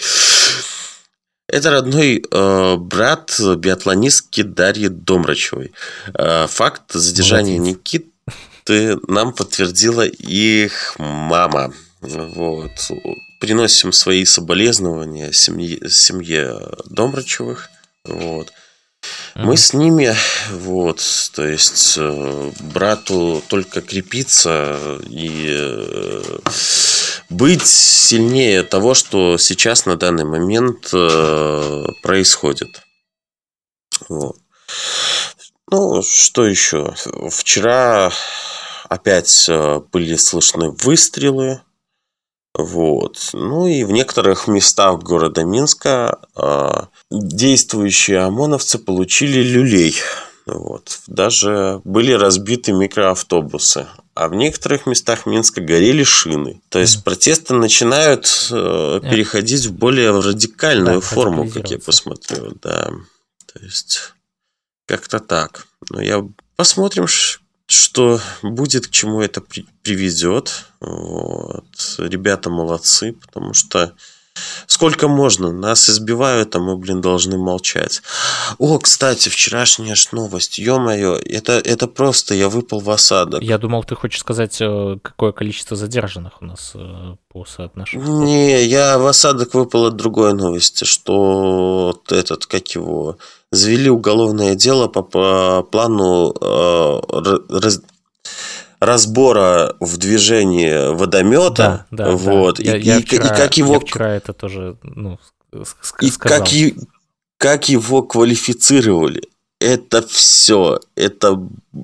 Это 1.46 1.70
родной 1.70 2.24
э, 2.28 2.76
брат 2.76 3.38
биатлонистки 3.38 4.42
Дарьи 4.42 4.88
Домрачевой. 4.88 5.72
Э, 6.14 6.46
факт 6.48 6.92
задержания 6.92 7.58
Молодец. 7.58 7.76
Никиты 7.76 8.98
нам 9.06 9.32
подтвердила 9.32 10.06
их 10.06 10.94
мама. 10.98 11.72
Вот. 12.00 12.72
Приносим 13.40 13.92
свои 13.92 14.24
соболезнования 14.24 15.32
семье, 15.32 15.88
семье 15.90 16.60
Домрачевых. 16.86 17.68
Вот. 18.04 18.52
Mm-hmm. 19.34 19.44
Мы 19.44 19.56
с 19.56 19.74
ними, 19.74 20.14
вот, 20.52 21.02
то 21.34 21.46
есть 21.46 21.96
э, 21.98 22.52
брату 22.60 23.42
только 23.48 23.80
крепиться 23.80 25.00
и 25.08 25.48
э, 25.50 26.38
быть 27.30 27.66
сильнее 27.66 28.62
того, 28.62 28.94
что 28.94 29.36
сейчас 29.38 29.86
на 29.86 29.96
данный 29.96 30.24
момент 30.24 30.88
э, 30.92 31.86
происходит. 32.02 32.82
Вот. 34.08 34.36
Ну, 35.70 36.02
что 36.02 36.46
еще? 36.46 36.94
Вчера 37.30 38.12
опять 38.88 39.50
были 39.90 40.14
слышны 40.14 40.70
выстрелы. 40.70 41.60
Вот. 42.56 43.30
Ну 43.32 43.66
и 43.66 43.82
в 43.84 43.90
некоторых 43.90 44.46
местах 44.46 45.00
города 45.02 45.44
Минска 45.44 46.20
действующие 47.10 48.20
ОМОНовцы 48.20 48.78
получили 48.78 49.42
люлей. 49.42 49.96
Вот. 50.46 51.00
Даже 51.06 51.80
были 51.84 52.12
разбиты 52.12 52.72
микроавтобусы. 52.72 53.86
А 54.14 54.28
в 54.28 54.34
некоторых 54.34 54.86
местах 54.86 55.26
Минска 55.26 55.60
горели 55.60 56.04
шины. 56.04 56.60
То 56.68 56.78
есть 56.78 57.02
протесты 57.02 57.54
начинают 57.54 58.48
э, 58.52 59.00
переходить 59.02 59.66
в 59.66 59.72
более 59.72 60.10
радикальную 60.12 61.00
да, 61.00 61.06
форму, 61.06 61.50
как 61.50 61.70
я 61.70 61.78
посмотрел. 61.78 62.52
Да. 62.62 62.90
То 63.52 63.58
есть 63.60 64.12
Как-то 64.86 65.18
так. 65.18 65.66
Но 65.90 66.00
я 66.00 66.24
посмотрим, 66.56 67.08
что 67.66 68.20
будет, 68.42 68.88
к 68.88 68.90
чему 68.90 69.20
это 69.20 69.40
при- 69.40 69.66
приведет. 69.82 70.66
Вот. 70.80 71.64
Ребята 71.98 72.50
молодцы, 72.50 73.12
потому 73.12 73.54
что 73.54 73.94
Сколько 74.66 75.06
можно? 75.06 75.52
Нас 75.52 75.88
избивают, 75.88 76.56
а 76.56 76.58
мы, 76.58 76.76
блин, 76.76 77.00
должны 77.00 77.38
молчать. 77.38 78.02
О, 78.58 78.78
кстати, 78.78 79.28
вчерашняя 79.28 79.94
ж 79.94 80.08
новость. 80.12 80.58
Ё-моё, 80.58 81.14
это, 81.16 81.52
это 81.52 81.86
просто 81.86 82.34
я 82.34 82.48
выпал 82.48 82.80
в 82.80 82.90
осадок. 82.90 83.42
Я 83.42 83.58
думал, 83.58 83.84
ты 83.84 83.94
хочешь 83.94 84.20
сказать, 84.20 84.60
э, 84.60 84.98
какое 85.02 85.30
количество 85.32 85.76
задержанных 85.76 86.42
у 86.42 86.46
нас 86.46 86.72
э, 86.74 87.14
по 87.28 87.44
соотношению. 87.44 88.24
Не, 88.24 88.64
я 88.64 88.98
в 88.98 89.06
осадок 89.06 89.54
выпал 89.54 89.86
от 89.86 89.96
другой 89.96 90.34
новости, 90.34 90.82
что 90.84 92.02
этот, 92.08 92.46
как 92.46 92.68
его, 92.74 93.18
завели 93.54 93.90
уголовное 93.90 94.54
дело 94.54 94.88
по, 94.88 95.02
по 95.02 95.62
плану 95.70 96.34
э, 96.40 97.00
раз, 97.50 97.80
разбора 98.80 99.74
в 99.80 99.96
движении 99.96 100.94
водомета. 100.94 101.86
Да, 101.90 102.06
да, 102.06 102.10
вот, 102.12 102.58
да. 102.58 102.62
Я, 102.62 102.76
и, 102.76 102.82
я 102.82 102.98
и, 102.98 103.02
вчера, 103.02 103.26
и 103.26 103.36
как 103.36 103.56
его... 103.56 103.74
Я 103.74 103.80
вчера 103.80 104.14
это 104.14 104.32
тоже, 104.32 104.76
ну, 104.82 105.18
и 106.00 106.10
сказал. 106.10 106.38
как, 106.38 106.52
и, 106.52 106.76
как 107.38 107.68
его 107.68 108.02
квалифицировали. 108.02 109.22
Это 109.60 110.06
все. 110.06 110.80
Это, 110.96 111.40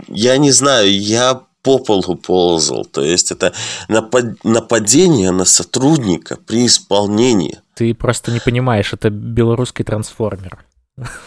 я 0.08 0.36
не 0.36 0.50
знаю, 0.50 0.92
я 0.92 1.42
по 1.62 1.78
полу 1.78 2.16
ползал. 2.16 2.84
То 2.84 3.02
есть 3.02 3.32
это 3.32 3.52
напад, 3.88 4.44
нападение 4.44 5.30
на 5.30 5.44
сотрудника 5.44 6.36
при 6.36 6.66
исполнении. 6.66 7.58
Ты 7.74 7.94
просто 7.94 8.32
не 8.32 8.40
понимаешь, 8.40 8.92
это 8.92 9.10
белорусский 9.10 9.84
трансформер. 9.84 10.64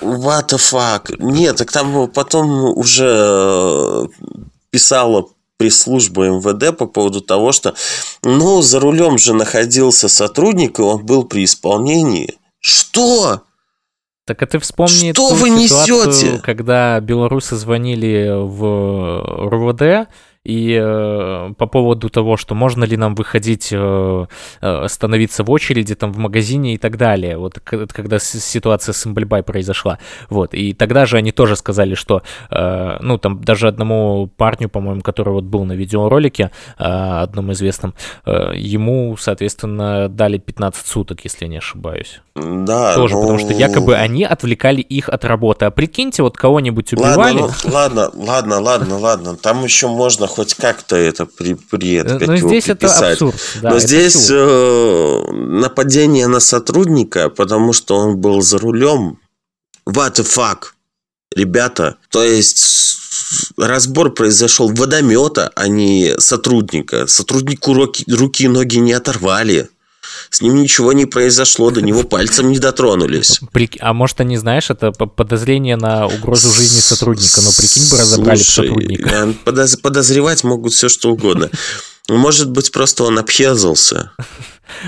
What 0.01 0.49
the 0.49 0.57
fuck? 0.57 1.15
Нет, 1.19 1.57
так 1.57 1.71
там 1.71 2.07
потом 2.09 2.77
уже 2.77 3.09
э, 3.09 4.05
писала 4.69 5.27
пресс-служба 5.57 6.27
МВД 6.27 6.77
по 6.77 6.85
поводу 6.85 7.21
того, 7.21 7.51
что, 7.51 7.73
ну, 8.23 8.61
за 8.61 8.79
рулем 8.79 9.17
же 9.17 9.33
находился 9.33 10.09
сотрудник, 10.09 10.79
и 10.79 10.81
он 10.81 11.05
был 11.05 11.23
при 11.23 11.43
исполнении. 11.45 12.35
Что? 12.59 13.43
Так 14.25 14.41
а 14.41 14.45
ты 14.45 14.59
вспомни 14.59 15.11
Что 15.11 15.29
ту 15.29 15.35
вы 15.35 15.49
ситуацию, 15.67 16.07
несете? 16.07 16.39
когда 16.43 16.99
белорусы 16.99 17.55
звонили 17.55 18.29
в 18.31 19.49
РУВД 19.49 20.07
и 20.43 20.77
э, 20.81 21.53
по 21.57 21.67
поводу 21.67 22.09
того, 22.09 22.35
что 22.37 22.53
можно 22.55 22.83
ли 22.83 22.97
нам 22.97 23.15
выходить, 23.15 23.69
э, 23.71 24.25
э, 24.61 24.87
становиться 24.87 25.43
в 25.43 25.51
очереди 25.51 25.95
там 25.95 26.11
в 26.11 26.17
магазине 26.17 26.73
и 26.73 26.77
так 26.77 26.97
далее. 26.97 27.37
Вот 27.37 27.59
когда 27.59 28.19
ситуация 28.19 28.93
с 28.93 29.07
Имбальбай 29.07 29.41
произошла. 29.43 29.99
Вот. 30.29 30.53
И 30.53 30.73
тогда 30.73 31.05
же 31.05 31.17
они 31.17 31.31
тоже 31.31 31.55
сказали, 31.55 31.95
что, 31.95 32.23
э, 32.51 32.97
ну, 32.99 33.17
там 33.17 33.41
даже 33.43 33.67
одному 33.67 34.29
парню, 34.35 34.69
по-моему, 34.69 35.01
который 35.01 35.33
вот 35.33 35.45
был 35.45 35.63
на 35.63 35.73
видеоролике, 35.73 36.51
э, 36.77 36.83
одном 36.83 37.53
известном, 37.53 37.93
э, 38.25 38.53
ему, 38.55 39.15
соответственно, 39.17 40.09
дали 40.09 40.37
15 40.37 40.85
суток, 40.85 41.21
если 41.23 41.45
я 41.45 41.49
не 41.49 41.57
ошибаюсь. 41.57 42.21
Да, 42.35 42.95
Тоже, 42.95 43.13
ну, 43.13 43.21
потому 43.21 43.39
что 43.39 43.53
якобы 43.53 43.95
они 43.95 44.25
отвлекали 44.25 44.81
их 44.81 45.07
от 45.07 45.23
работы. 45.23 45.65
А 45.65 45.71
прикиньте, 45.71 46.23
вот 46.23 46.35
кого-нибудь 46.35 46.91
убивали. 46.93 47.39
Ладно, 47.39 47.53
ну, 47.63 47.71
ладно, 47.71 48.11
ладно, 48.13 48.59
ладно, 48.59 48.97
ладно. 48.97 49.35
Там 49.35 49.63
еще 49.63 49.87
можно 49.87 50.27
хоть 50.35 50.55
как-то 50.55 50.95
это 50.95 51.25
при, 51.25 51.53
при 51.53 51.93
это, 51.93 52.15
Э, 52.15 52.19
как 52.19 52.27
Но 52.27 52.37
здесь 52.37 52.65
это 52.65 52.75
приписать. 52.75 53.13
абсурд. 53.13 53.35
да, 53.61 53.69
Но 53.69 53.75
это 53.77 53.87
здесь 53.87 54.15
абсурд. 54.15 54.39
э, 54.39 55.31
нападение 55.31 56.27
на 56.27 56.39
сотрудника, 56.39 57.29
потому 57.29 57.73
что 57.73 57.95
он 57.97 58.17
был 58.17 58.41
за 58.41 58.57
рулем. 58.57 59.19
What 59.87 60.15
the 60.15 60.23
fuck? 60.25 60.59
Ребята, 61.35 61.95
то 62.09 62.23
есть 62.23 62.97
разбор 63.57 64.13
произошел 64.13 64.69
водомета, 64.73 65.51
а 65.55 65.67
не 65.67 66.15
сотрудника. 66.19 67.07
Сотруднику 67.07 67.73
руки, 67.73 68.05
руки 68.11 68.43
и 68.43 68.47
ноги 68.47 68.77
не 68.77 68.93
оторвали. 68.93 69.69
С 70.33 70.41
ним 70.41 70.55
ничего 70.55 70.93
не 70.93 71.05
произошло, 71.05 71.69
до 71.69 71.79
него 71.83 72.01
пальцем 72.01 72.49
не 72.51 72.57
дотронулись. 72.57 73.39
Прик- 73.53 73.77
А 73.79 73.93
может, 73.93 74.19
они, 74.19 74.35
знаешь, 74.37 74.71
это 74.71 74.91
по- 74.91 75.05
подозрение 75.05 75.75
на 75.75 76.07
угрозу 76.07 76.51
жизни 76.51 76.79
сотрудника. 76.79 77.41
Но 77.41 77.51
прикинь 77.55 77.87
бы, 77.91 77.99
разобрали 77.99 78.37
Слушай, 78.37 78.67
сотрудника. 78.69 79.09
э, 79.09 79.33
подоз- 79.45 79.77
подозревать 79.79 80.43
могут 80.43 80.73
все 80.73 80.89
что 80.89 81.11
угодно. 81.11 81.51
Может 82.09 82.49
быть, 82.49 82.71
просто 82.71 83.03
он 83.03 83.19
обхезался. 83.19 84.11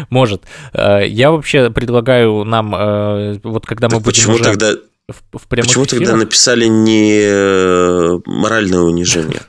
Может. 0.10 0.42
Э, 0.74 1.06
Я 1.08 1.30
вообще 1.30 1.70
предлагаю 1.70 2.44
нам, 2.44 2.74
э, 2.76 3.40
вот 3.44 3.68
когда 3.68 3.88
мы 3.88 3.98
Так 3.98 4.02
будем 4.02 4.16
почему 4.16 4.34
уже 4.36 4.44
тогда, 4.46 4.72
в, 5.08 5.38
в 5.38 5.48
почему 5.48 5.86
тогда 5.86 6.06
эфирах, 6.06 6.20
написали 6.22 6.66
не 6.66 8.20
моральное 8.26 8.80
унижение? 8.80 9.42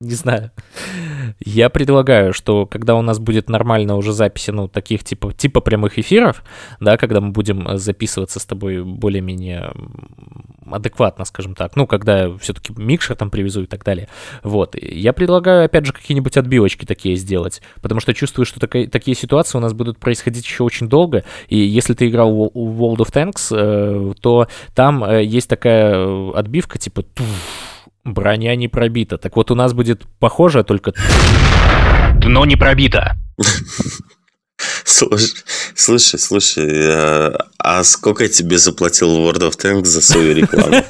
Не 0.00 0.14
знаю. 0.14 0.50
Я 1.40 1.70
предлагаю, 1.70 2.34
что 2.34 2.66
когда 2.66 2.94
у 2.96 3.02
нас 3.02 3.18
будет 3.18 3.48
нормально 3.48 3.96
уже 3.96 4.12
записи, 4.12 4.50
ну, 4.50 4.68
таких 4.68 5.02
типа, 5.02 5.32
типа 5.32 5.60
прямых 5.60 5.98
эфиров, 5.98 6.44
да, 6.80 6.98
когда 6.98 7.20
мы 7.22 7.30
будем 7.30 7.66
э, 7.66 7.78
записываться 7.78 8.38
с 8.38 8.44
тобой 8.44 8.84
более-менее 8.84 9.72
адекватно, 10.70 11.24
скажем 11.24 11.54
так, 11.54 11.76
ну, 11.76 11.86
когда 11.86 12.36
все-таки 12.36 12.74
микшер 12.76 13.16
там 13.16 13.30
привезу 13.30 13.62
и 13.62 13.66
так 13.66 13.84
далее, 13.84 14.08
вот, 14.42 14.76
я 14.80 15.14
предлагаю, 15.14 15.64
опять 15.64 15.86
же, 15.86 15.92
какие-нибудь 15.92 16.36
отбивочки 16.36 16.84
такие 16.84 17.16
сделать, 17.16 17.62
потому 17.80 18.00
что 18.00 18.12
чувствую, 18.12 18.44
что 18.44 18.60
такая- 18.60 18.88
такие 18.88 19.16
ситуации 19.16 19.56
у 19.56 19.62
нас 19.62 19.72
будут 19.72 19.98
происходить 19.98 20.44
еще 20.44 20.62
очень 20.64 20.88
долго, 20.88 21.24
и 21.48 21.56
если 21.56 21.94
ты 21.94 22.08
играл 22.08 22.50
в 22.52 22.82
World 22.82 22.98
of 22.98 23.12
Tanks, 23.12 23.48
э, 23.50 24.12
то 24.20 24.48
там 24.74 25.02
э, 25.04 25.24
есть 25.24 25.48
такая 25.48 26.32
отбивка, 26.34 26.78
типа 26.78 27.02
«туф», 27.02 27.75
броня 28.06 28.56
не 28.56 28.68
пробита. 28.68 29.18
Так 29.18 29.36
вот 29.36 29.50
у 29.50 29.54
нас 29.54 29.72
будет 29.72 30.06
похоже, 30.18 30.64
только 30.64 30.92
дно 32.18 32.44
не 32.44 32.56
пробито. 32.56 33.16
Слушай, 34.84 35.28
слушай, 35.74 36.18
слушай, 36.18 36.64
э, 36.66 37.32
а 37.58 37.84
сколько 37.84 38.26
тебе 38.28 38.56
заплатил 38.56 39.08
World 39.18 39.50
of 39.50 39.58
Tanks 39.58 39.84
за 39.84 40.00
свою 40.00 40.34
рекламу? 40.34 40.82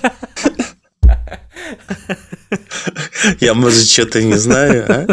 Я, 3.41 3.55
может, 3.55 3.89
что-то 3.89 4.23
не 4.23 4.35
знаю, 4.35 4.85
а? 4.89 5.07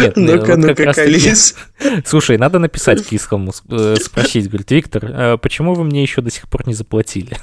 Нет, 0.00 0.16
ну, 0.16 0.36
Ну-ка, 0.36 0.50
вот 0.50 0.58
ну-ка, 0.58 0.92
колись. 0.92 1.54
Слушай, 2.04 2.38
надо 2.38 2.58
написать 2.58 3.04
Кисхому, 3.04 3.52
э, 3.70 3.96
спросить, 4.00 4.48
говорит, 4.48 4.70
Виктор, 4.70 5.04
э, 5.04 5.38
почему 5.38 5.74
вы 5.74 5.84
мне 5.84 6.02
еще 6.02 6.20
до 6.22 6.30
сих 6.30 6.48
пор 6.48 6.68
не 6.68 6.74
заплатили? 6.74 7.36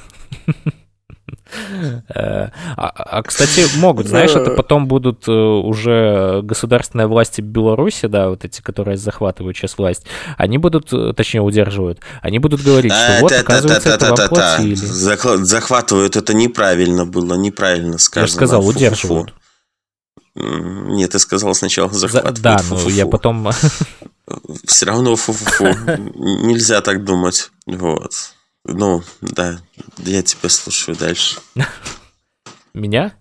Э, 2.09 2.49
А, 2.77 2.87
а, 2.95 3.23
кстати, 3.23 3.77
могут, 3.77 4.07
знаешь, 4.07 4.31
это 4.31 4.51
потом 4.51 4.87
будут 4.87 5.27
э, 5.27 5.31
уже 5.31 6.41
государственные 6.43 7.07
власти 7.07 7.41
Беларуси, 7.41 8.07
да, 8.07 8.29
вот 8.29 8.43
эти, 8.45 8.61
которые 8.61 8.97
захватывают 8.97 9.55
сейчас 9.55 9.77
власть, 9.77 10.03
они 10.37 10.57
будут, 10.57 10.91
э, 10.91 11.13
точнее, 11.13 11.41
удерживают, 11.41 11.99
они 12.21 12.39
будут 12.39 12.61
говорить, 12.63 12.91
что 12.91 13.17
вот, 13.21 13.31
оказывается, 13.31 13.89
это. 13.89 14.15
Захла- 14.85 15.37
Захватывают, 15.37 16.15
это 16.15 16.33
неправильно 16.33 17.05
было, 17.05 17.35
неправильно 17.35 17.97
сказано. 17.97 18.23
Я 18.23 18.27
же 18.27 18.33
сказал, 18.33 18.67
удерживают. 18.67 19.33
Нет, 20.35 21.11
ты 21.11 21.19
сказал 21.19 21.55
сначала 21.55 21.89
За- 21.91 21.99
захватывают. 21.99 22.41
Да, 22.41 22.59
ну 22.69 22.89
я 22.89 23.05
потом... 23.05 23.49
Все 24.65 24.85
равно 24.85 25.15
фу-фу-фу. 25.15 25.65
Нельзя 26.15 26.81
так 26.81 27.05
думать. 27.05 27.51
Вот. 27.67 28.11
Ну, 28.65 29.03
да, 29.21 29.59
я 29.99 30.23
тебя 30.23 30.49
слушаю 30.49 30.97
дальше. 30.97 31.37
Меня? 32.73 33.13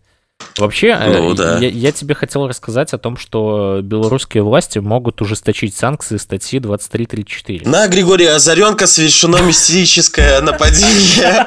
Вообще, 0.58 0.88
э, 0.88 1.18
Ну, 1.20 1.34
да. 1.34 1.58
я, 1.58 1.68
я 1.68 1.92
тебе 1.92 2.14
хотел 2.14 2.48
рассказать 2.48 2.92
о 2.92 2.98
том, 2.98 3.16
что 3.16 3.80
белорусские 3.82 4.42
власти 4.42 4.78
могут 4.78 5.20
ужесточить 5.22 5.76
санкции 5.76 6.16
статьи 6.16 6.58
2334. 6.58 7.68
На 7.68 7.86
Григория 7.88 8.32
Озаренко 8.32 8.86
совершено 8.86 9.42
мистическое 9.42 10.40
нападение. 10.42 11.46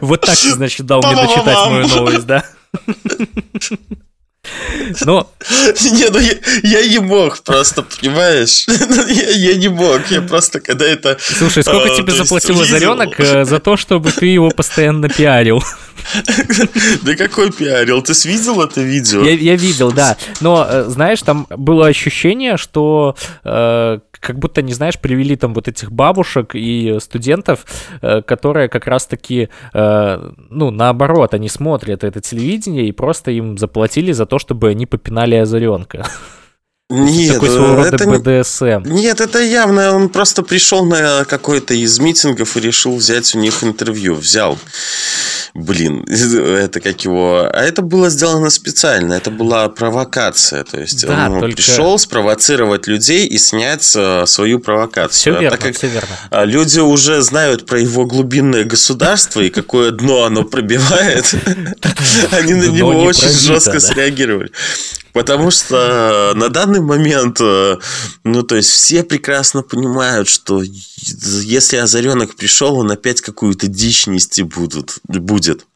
Вот 0.00 0.22
так 0.22 0.36
ты, 0.36 0.50
значит, 0.52 0.86
дал 0.86 1.00
мне 1.02 1.14
дочитать 1.14 1.68
мою 1.68 1.86
новость, 1.86 2.26
да? 2.26 2.44
Ну, 5.04 5.26
Не, 5.92 6.08
ну 6.10 6.18
я, 6.18 6.34
я 6.62 6.88
не 6.88 6.98
мог 6.98 7.42
просто, 7.42 7.82
понимаешь? 7.82 8.66
Ну, 8.90 9.06
я, 9.06 9.30
я 9.30 9.56
не 9.56 9.68
мог, 9.68 10.10
я 10.10 10.20
просто 10.22 10.60
когда 10.60 10.86
это... 10.86 11.16
слушай, 11.20 11.62
сколько 11.62 11.92
А, 11.92 11.96
тебе 11.96 12.12
есть 12.12 12.24
заплатил 12.24 12.56
увидел. 12.56 12.76
Озаренок 12.76 13.20
э, 13.20 13.44
за 13.44 13.58
то, 13.60 13.76
чтобы 13.76 14.10
ты 14.10 14.26
его 14.26 14.50
постоянно 14.50 15.08
пиарил? 15.08 15.62
Да 17.02 17.14
какой 17.14 17.52
пиарил? 17.52 18.02
Ты 18.02 18.14
видел 18.28 18.62
это 18.62 18.80
видео? 18.80 19.22
Я, 19.22 19.32
я 19.32 19.54
видел, 19.54 19.92
да. 19.92 20.16
Но, 20.40 20.66
э, 20.68 20.84
знаешь, 20.88 21.20
там 21.22 21.46
было 21.50 21.86
ощущение, 21.86 22.56
что 22.56 23.16
э, 23.44 23.98
как 24.20 24.38
будто, 24.38 24.62
не 24.62 24.74
знаешь, 24.74 24.98
привели 24.98 25.34
там 25.36 25.54
вот 25.54 25.66
этих 25.66 25.90
бабушек 25.90 26.54
и 26.54 26.98
студентов, 27.00 27.64
э, 28.02 28.22
которые 28.22 28.68
как 28.68 28.86
раз-таки, 28.86 29.48
э, 29.72 30.30
ну, 30.50 30.70
наоборот, 30.70 31.34
они 31.34 31.48
смотрят 31.48 32.04
это 32.04 32.20
телевидение 32.20 32.86
и 32.86 32.92
просто 32.92 33.30
им 33.30 33.58
заплатили 33.58 34.12
за 34.12 34.26
то, 34.26 34.38
чтобы 34.38 34.68
они 34.68 34.86
попинали 34.86 35.36
Озаренка. 35.36 36.06
Нет, 36.90 37.34
такой 37.34 37.48
своего 37.48 37.76
рода 37.76 37.96
это 37.96 38.06
БДСМ. 38.06 38.82
Нет, 38.92 39.20
это 39.20 39.38
явно 39.40 39.94
он 39.94 40.08
просто 40.08 40.42
пришел 40.42 40.84
на 40.84 41.24
какой-то 41.24 41.72
из 41.74 41.98
митингов 42.00 42.56
и 42.56 42.60
решил 42.60 42.96
взять 42.96 43.34
у 43.34 43.38
них 43.38 43.62
интервью. 43.62 44.14
Взял. 44.16 44.58
Блин, 45.54 46.04
это 46.08 46.80
как 46.80 47.00
его... 47.04 47.48
А 47.52 47.62
это 47.62 47.82
было 47.82 48.10
сделано 48.10 48.50
специально, 48.50 49.14
это 49.14 49.30
была 49.30 49.68
провокация. 49.68 50.64
То 50.64 50.80
есть 50.80 51.06
Да, 51.06 51.28
он 51.30 51.40
только- 51.40 51.56
пришел 51.56 51.98
спровоцировать 51.98 52.86
людей 52.86 53.26
и 53.26 53.38
снять 53.38 53.90
э, 53.96 54.24
свою 54.26 54.58
провокацию. 54.58 55.18
Все 55.20 55.36
А 55.36 55.40
верно, 55.40 55.56
так 55.56 55.66
как 55.66 55.76
все 55.76 55.86
верно. 55.88 56.08
а, 56.30 56.44
люди 56.44 56.80
уже 56.80 57.22
знают 57.22 57.66
про 57.66 57.80
его 57.80 58.04
глубинное 58.04 58.64
государство 58.64 59.40
и 59.40 59.50
какое 59.50 59.90
дно 59.90 60.24
оно 60.24 60.44
пробивает, 60.44 61.34
они 62.32 62.54
на 62.54 62.64
него 62.66 62.94
не 62.94 63.06
очень 63.06 63.28
жестко 63.28 63.78
среагировали. 63.80 64.50
Потому 65.12 65.50
что 65.50 66.32
на 66.34 66.48
данный 66.48 66.80
момент, 66.80 67.40
э, 67.40 67.78
ну, 68.24 68.42
то 68.42 68.56
есть 68.56 68.70
все 68.70 69.02
прекрасно 69.02 69.62
понимают, 69.62 70.28
что 70.28 70.62
если 70.62 71.76
озаренок 71.76 72.36
пришел, 72.36 72.76
он 72.76 72.90
опять 72.90 73.20
какую-то 73.20 73.66
дичь 73.66 74.06
нести 74.06 74.42
будут, 74.42 74.98
будет. 75.04 75.66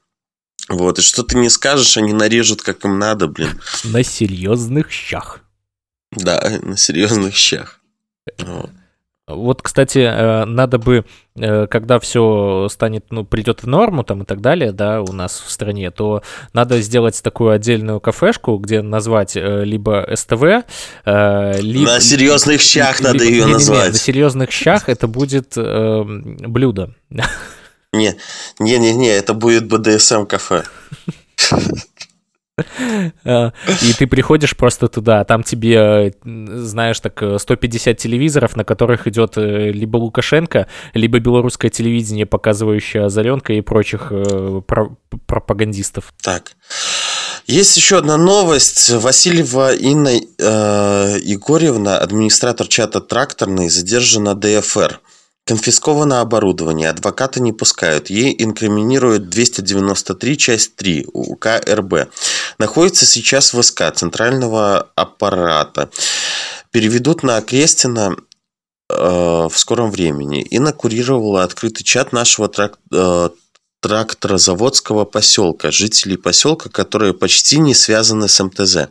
Вот, 0.68 0.99
и 0.99 1.03
что 1.03 1.23
ты 1.23 1.37
не 1.37 1.51
скажешь, 1.51 1.97
они 1.97 2.12
нарежут, 2.12 2.62
как 2.62 2.85
им 2.85 2.99
надо, 2.99 3.27
блин. 3.27 3.61
На 3.83 4.03
серьезных 4.03 4.90
щах. 4.90 5.40
Да, 6.12 6.59
на 6.62 6.77
серьезных 6.77 7.35
щах. 7.35 7.81
Вот. 8.38 8.70
Вот, 9.27 9.63
кстати, 9.63 10.01
э, 10.01 10.45
надо 10.45 10.79
бы, 10.79 11.07
э, 11.37 11.67
когда 11.67 11.99
все 11.99 12.69
станет, 12.71 13.07
ну, 13.11 13.25
придет 13.25 13.63
в 13.63 13.67
норму 13.67 14.05
там 14.05 14.23
и 14.23 14.27
так 14.27 14.43
далее, 14.43 14.71
да, 14.71 15.01
у 15.01 15.13
нас 15.13 15.43
в 15.47 15.51
стране, 15.51 15.91
то 15.91 16.23
надо 16.53 16.79
сделать 16.83 17.23
такую 17.23 17.53
отдельную 17.53 18.01
кафешку, 18.01 18.59
где 18.59 18.83
назвать 18.83 19.35
э, 19.35 19.65
либо 19.65 20.07
СТВ, 20.15 20.43
либо... 21.07 21.85
На 21.91 22.01
серьезных 22.01 22.61
щах 22.61 23.01
либо- 23.01 23.13
надо 23.13 23.25
ее 23.25 23.31
не-не-не, 23.31 23.47
На 23.47 23.53
назвать. 23.55 23.97
серьезных 23.97 24.51
щах 24.53 24.91
это 24.91 25.07
будет 25.09 25.55
э, 25.57 26.03
блюдо. 26.05 26.95
Не, 27.95 28.17
не, 28.59 28.79
не, 28.79 28.93
не, 28.93 29.09
это 29.09 29.33
будет 29.33 29.67
БДСМ 29.69 30.27
кафе. 30.27 30.65
Э, 31.51 31.57
И 33.25 33.93
ты 33.99 34.07
приходишь 34.07 34.57
просто 34.57 34.87
туда, 34.87 35.21
а 35.21 35.25
там 35.25 35.43
тебе, 35.43 35.77
э, 35.77 36.11
знаешь, 36.25 37.01
так 37.01 37.21
э, 37.23 37.38
150 37.38 37.97
телевизоров, 37.97 38.55
на 38.55 38.64
которых 38.64 39.09
идет 39.09 39.37
э, 39.37 39.73
либо 39.73 39.97
Лукашенко, 39.97 40.69
либо 40.95 41.19
белорусское 41.19 41.71
телевидение, 41.71 42.27
показывающее 42.27 43.05
Озаренка 43.05 43.55
и 43.55 43.61
прочих 43.61 44.09
э, 44.11 44.61
про- 44.67 44.97
пропагандистов. 45.27 46.14
Так. 46.23 46.53
Есть 47.47 47.77
еще 47.77 47.99
одна 47.99 48.17
новость. 48.17 48.88
Васильева 48.90 49.75
Инна 49.75 50.12
э, 50.12 51.19
Егорьевна, 51.23 51.99
администратор 51.99 52.69
чата 52.69 53.01
«Тракторный», 53.01 53.69
задержана 53.69 54.35
ДФР. 54.35 55.01
Конфисковано 55.47 56.23
оборудование, 56.23 56.89
адвоката 56.89 57.39
не 57.39 57.53
пускают. 57.53 58.09
Ей 58.09 58.35
инкриминируют 58.39 59.29
293, 59.29 60.39
часть 60.39 60.77
3 60.77 61.07
УК 61.13 61.61
РБ. 61.69 62.09
Находится 62.59 63.05
сейчас 63.05 63.53
в 63.53 63.63
СК 63.63 63.93
Центрального 63.95 64.89
аппарата. 64.95 65.91
Переведут 66.71 67.23
на 67.23 67.43
Крестина 67.43 68.17
э, 68.89 68.95
в 68.97 69.53
скором 69.55 69.91
времени. 69.91 70.43
Инна 70.43 70.73
курировала 70.73 71.43
открытый 71.43 71.85
чат 71.85 72.13
нашего 72.13 72.49
трак- 72.49 72.79
э, 72.91 73.29
тракторозаводского 73.81 75.05
поселка, 75.05 75.71
жителей 75.71 76.17
поселка, 76.17 76.71
которые 76.71 77.13
почти 77.13 77.59
не 77.59 77.75
связаны 77.75 78.29
с 78.29 78.43
МТЗ. 78.43 78.89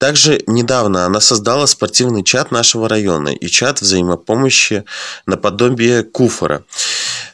Также 0.00 0.42
недавно 0.46 1.04
она 1.04 1.20
создала 1.20 1.66
спортивный 1.66 2.24
чат 2.24 2.50
нашего 2.50 2.88
района 2.88 3.28
и 3.28 3.46
чат 3.48 3.82
взаимопомощи 3.82 4.84
наподобие 5.26 6.04
Куфора. 6.04 6.64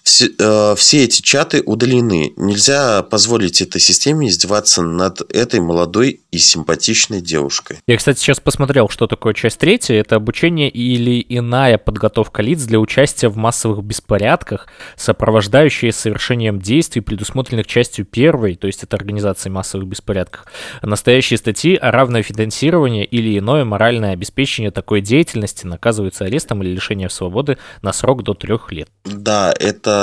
Все, 0.07 0.29
э, 0.39 0.75
все 0.77 1.03
эти 1.03 1.21
чаты 1.21 1.65
удалены. 1.67 2.33
Нельзя 2.37 3.03
позволить 3.03 3.61
этой 3.61 3.81
системе 3.81 4.29
издеваться 4.29 4.83
над 4.83 5.21
этой 5.35 5.59
молодой 5.59 6.21
и 6.31 6.39
симпатичной 6.39 7.21
девушкой. 7.21 7.79
Я, 7.89 7.97
кстати, 7.97 8.21
сейчас 8.21 8.39
посмотрел, 8.39 8.89
что 8.89 9.09
такое 9.09 9.35
часть 9.35 9.59
третья. 9.59 9.97
Это 9.97 10.15
обучение 10.15 10.71
или 10.71 11.27
иная 11.29 11.77
подготовка 11.77 12.41
лиц 12.41 12.63
для 12.63 12.79
участия 12.79 13.29
в 13.29 13.37
массовых 13.37 13.83
беспорядках, 13.83 14.69
сопровождающие 14.97 15.91
совершением 15.91 16.61
действий, 16.61 17.01
предусмотренных 17.01 17.67
частью 17.67 18.05
первой, 18.05 18.55
то 18.55 18.69
есть 18.69 18.85
это 18.85 18.97
организация 18.97 19.51
массовых 19.51 19.89
беспорядков. 19.89 20.47
Настоящие 20.83 21.39
статьи 21.39 21.75
о 21.75 21.91
равное 21.91 22.23
финансирование 22.23 23.05
или 23.05 23.37
иное 23.37 23.65
моральное 23.65 24.13
обеспечение 24.13 24.71
такой 24.71 25.01
деятельности 25.01 25.67
наказываются 25.67 26.27
арестом 26.27 26.63
или 26.63 26.71
лишением 26.71 27.11
свободы 27.11 27.59
на 27.83 27.93
срок 27.93 28.23
до 28.23 28.35
трех 28.35 28.71
лет. 28.71 28.89
Да, 29.05 29.53
это 29.59 29.96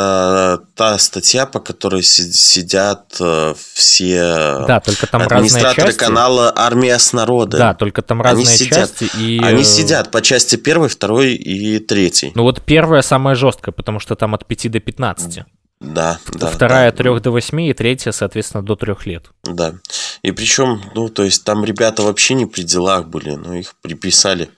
та 0.75 0.97
статья, 0.97 1.45
по 1.45 1.59
которой 1.59 2.03
си- 2.03 2.31
сидят 2.31 3.15
э, 3.19 3.53
все 3.73 4.19
Да, 4.67 4.79
только 4.79 5.07
там 5.07 5.21
администраторы 5.21 5.87
части. 5.87 5.99
канала 5.99 6.51
«Армия 6.55 6.97
с 6.99 7.13
народа». 7.13 7.57
Да, 7.57 7.73
только 7.73 8.01
там 8.01 8.21
Они 8.21 8.29
разные 8.29 8.57
сидят. 8.57 8.79
части. 8.97 9.09
И, 9.17 9.39
Они 9.43 9.61
э, 9.61 9.63
сидят 9.63 10.11
по 10.11 10.21
части 10.21 10.55
первой, 10.55 10.89
второй 10.89 11.33
и 11.33 11.79
третьей. 11.79 12.31
Ну 12.35 12.43
вот 12.43 12.61
первая 12.63 13.01
самая 13.01 13.35
жесткая, 13.35 13.73
потому 13.73 13.99
что 13.99 14.15
там 14.15 14.33
от 14.33 14.45
5 14.45 14.71
до 14.71 14.79
15. 14.79 15.43
Да, 15.79 16.17
да. 16.33 16.47
Вторая 16.47 16.89
от 16.89 16.95
да. 16.95 17.03
3 17.03 17.19
до 17.19 17.31
8 17.31 17.61
и 17.61 17.73
третья, 17.73 18.11
соответственно, 18.11 18.63
до 18.63 18.75
3 18.75 18.95
лет. 19.05 19.25
Да. 19.43 19.73
И 20.21 20.31
причем, 20.31 20.81
ну, 20.95 21.09
то 21.09 21.23
есть 21.23 21.43
там 21.43 21.65
ребята 21.65 22.03
вообще 22.03 22.35
не 22.35 22.45
при 22.45 22.61
делах 22.63 23.07
были, 23.07 23.31
но 23.31 23.53
их 23.55 23.73
приписали 23.81 24.49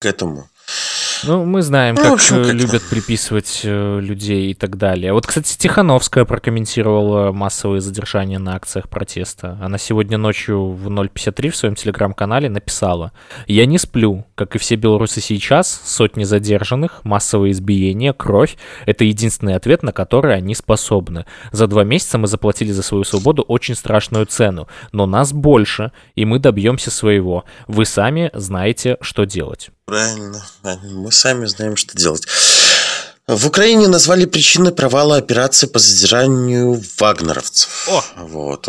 к 0.00 0.06
этому. 0.06 0.48
Ну, 1.24 1.44
мы 1.44 1.62
знаем, 1.62 1.94
Ну, 1.94 2.02
как 2.02 2.12
общем, 2.14 2.42
э, 2.42 2.52
любят 2.52 2.82
приписывать 2.88 3.60
э, 3.64 4.00
людей 4.00 4.50
и 4.50 4.54
так 4.54 4.76
далее. 4.76 5.12
Вот, 5.12 5.26
кстати, 5.26 5.56
Тихановская 5.56 6.24
прокомментировала 6.24 7.32
массовые 7.32 7.80
задержания 7.80 8.38
на 8.38 8.56
акциях 8.56 8.88
протеста. 8.88 9.58
Она 9.60 9.78
сегодня 9.78 10.18
ночью 10.18 10.70
в 10.70 10.88
0.53 10.88 11.50
в 11.50 11.56
своем 11.56 11.74
телеграм-канале 11.76 12.48
написала 12.48 13.12
«Я 13.46 13.66
не 13.66 13.78
сплю. 13.78 14.24
Как 14.34 14.56
и 14.56 14.58
все 14.58 14.74
белорусы 14.74 15.20
сейчас, 15.20 15.80
сотни 15.84 16.24
задержанных, 16.24 17.04
массовые 17.04 17.52
избиения, 17.52 18.12
кровь— 18.12 18.56
это 18.86 19.04
единственный 19.04 19.54
ответ, 19.54 19.82
на 19.82 19.92
который 19.92 20.34
они 20.34 20.54
способны. 20.54 21.26
За 21.52 21.66
два 21.68 21.84
месяца 21.84 22.18
мы 22.18 22.26
заплатили 22.26 22.72
за 22.72 22.82
свою 22.82 23.04
свободу 23.04 23.42
очень 23.42 23.76
страшную 23.76 24.26
цену, 24.26 24.66
но 24.90 25.06
нас 25.06 25.32
больше, 25.32 25.92
и 26.16 26.24
мы 26.24 26.38
добьемся 26.40 26.90
своего. 26.90 27.44
Вы 27.68 27.84
сами 27.84 28.30
знаете, 28.34 28.96
что 29.00 29.24
делать». 29.24 29.70
Правильно. 29.84 30.44
Мы 30.82 31.12
сами 31.12 31.46
знаем, 31.46 31.76
что 31.76 31.96
делать. 31.96 32.26
В 33.26 33.46
Украине 33.46 33.88
назвали 33.88 34.24
причиной 34.24 34.72
провала 34.72 35.16
операции 35.16 35.66
по 35.66 35.78
задержанию 35.78 36.82
вагнеровцев. 36.98 37.88
О! 37.88 38.04
Вот. 38.16 38.68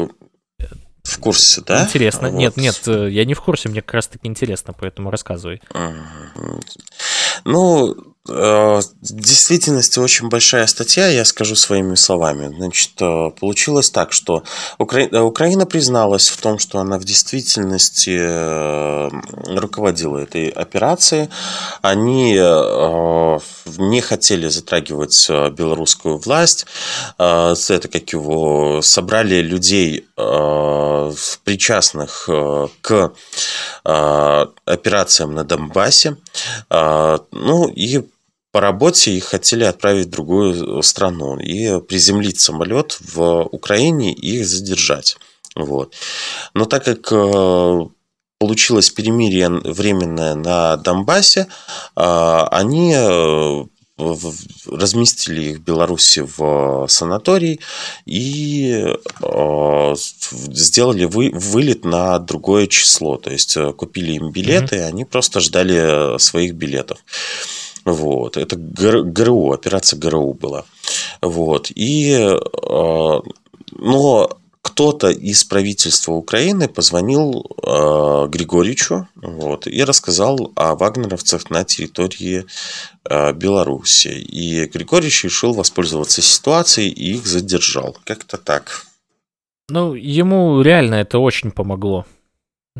В 1.04 1.20
курсе, 1.20 1.62
да? 1.66 1.84
Интересно. 1.84 2.30
Вот. 2.30 2.38
Нет, 2.38 2.56
нет, 2.56 2.80
э, 2.88 3.10
я 3.10 3.26
не 3.26 3.34
в 3.34 3.42
курсе, 3.42 3.68
мне 3.68 3.82
как 3.82 3.96
раз 3.96 4.08
таки 4.08 4.26
интересно, 4.28 4.74
поэтому 4.74 5.12
рассказывай. 5.12 5.62
Ну, 7.44 8.13
в 8.26 8.82
действительности 9.02 10.00
очень 10.00 10.30
большая 10.30 10.66
статья, 10.68 11.08
я 11.08 11.26
скажу 11.26 11.56
своими 11.58 11.96
словами. 11.96 12.56
Значит, 12.56 12.92
э, 13.02 13.32
получилось 13.38 13.90
так, 13.90 14.14
что 14.14 14.44
Укра- 14.80 15.10
э, 15.12 15.20
Украина 15.20 15.66
призналась 15.66 16.30
в 16.30 16.38
том, 16.40 16.58
что 16.58 16.80
она 16.80 16.98
в 17.00 17.04
действительности 17.04 18.18
э, 18.18 19.10
руководила 19.60 20.20
этой 20.20 20.48
операцией. 20.48 21.28
Они 21.82 22.38
э, 22.40 23.40
не 23.78 24.00
хотели 24.00 24.48
затрагивать 24.48 25.26
э, 25.30 25.50
белорусскую 25.50 26.18
власть. 26.18 26.66
Э, 27.20 27.54
Это 27.70 27.88
как 27.90 28.14
его 28.14 28.82
собрали 28.82 29.42
людей 29.42 30.06
э, 30.16 31.14
причастных 31.44 32.30
э, 32.30 32.68
к 32.82 33.12
э, 33.84 34.46
операциям 34.66 35.34
на 35.36 35.44
Донбассе. 35.44 36.16
Ну 36.70 37.68
и 37.68 38.06
по 38.54 38.62
работе 38.62 39.12
их 39.12 39.26
хотели 39.26 39.64
отправить 39.64 40.08
в 40.08 40.12
другую 40.12 40.84
страну 40.84 41.40
и 41.40 41.82
приземлить 41.82 42.40
самолет 42.40 43.00
в 43.02 43.50
Украине 43.52 44.14
и 44.14 44.38
их 44.38 44.46
задержать. 44.46 45.18
Вот. 45.56 45.96
Но 46.54 46.66
так 46.66 46.86
как 46.86 47.12
э, 47.12 47.80
получилось 48.38 48.92
перемирие 48.92 49.50
временное 49.50 50.36
на 50.36 50.78
Донбассе, 50.78 51.48
а, 51.96 52.48
они 52.52 52.94
э, 52.96 53.64
разместили 53.98 55.42
их 55.52 55.58
в 55.58 55.64
Беларуси 55.64 56.24
в 56.38 56.86
санаторий 56.90 57.60
и 58.06 58.86
э, 59.22 59.96
сделали 59.96 61.06
вы, 61.06 61.32
вылет 61.34 61.86
на 61.86 62.20
другое 62.20 62.68
число. 62.68 63.18
То 63.18 63.32
есть 63.32 63.58
э, 63.58 63.74
купили 63.74 64.14
им 64.14 64.32
билеты, 64.32 64.76
и 64.76 64.80
они 64.80 65.06
просто 65.06 65.40
ждали 65.40 66.16
э, 66.16 66.20
своих 66.20 66.54
билетов. 66.54 67.00
Вот. 67.86 68.38
Это 68.38 68.56
ГР- 68.56 69.04
ГРУ, 69.04 69.52
операция 69.52 70.00
ГРУ 70.00 70.34
была. 70.34 70.66
Вот. 71.22 71.72
И, 71.76 72.12
э, 72.14 73.20
но 73.72 74.30
кто-то 74.62 75.10
из 75.10 75.44
правительства 75.44 76.14
Украины 76.14 76.70
позвонил 76.70 77.46
э, 77.62 78.28
Григорьевичу 78.30 79.08
вот, 79.16 79.68
и 79.68 79.84
рассказал 79.84 80.54
о 80.56 80.76
вагнеровцах 80.76 81.50
на 81.50 81.66
территории 81.66 82.46
э, 83.04 83.34
Беларуси. 83.34 84.08
И 84.08 84.66
Григорьевич 84.68 85.26
решил 85.26 85.54
воспользоваться 85.54 86.22
ситуацией 86.22 86.90
и 86.90 87.16
их 87.16 87.28
задержал. 87.28 87.98
Как-то 88.06 88.38
так. 88.38 88.86
Ну, 89.70 89.94
ему 89.94 90.62
реально 90.62 90.96
это 90.96 91.20
очень 91.20 91.52
помогло. 91.52 92.06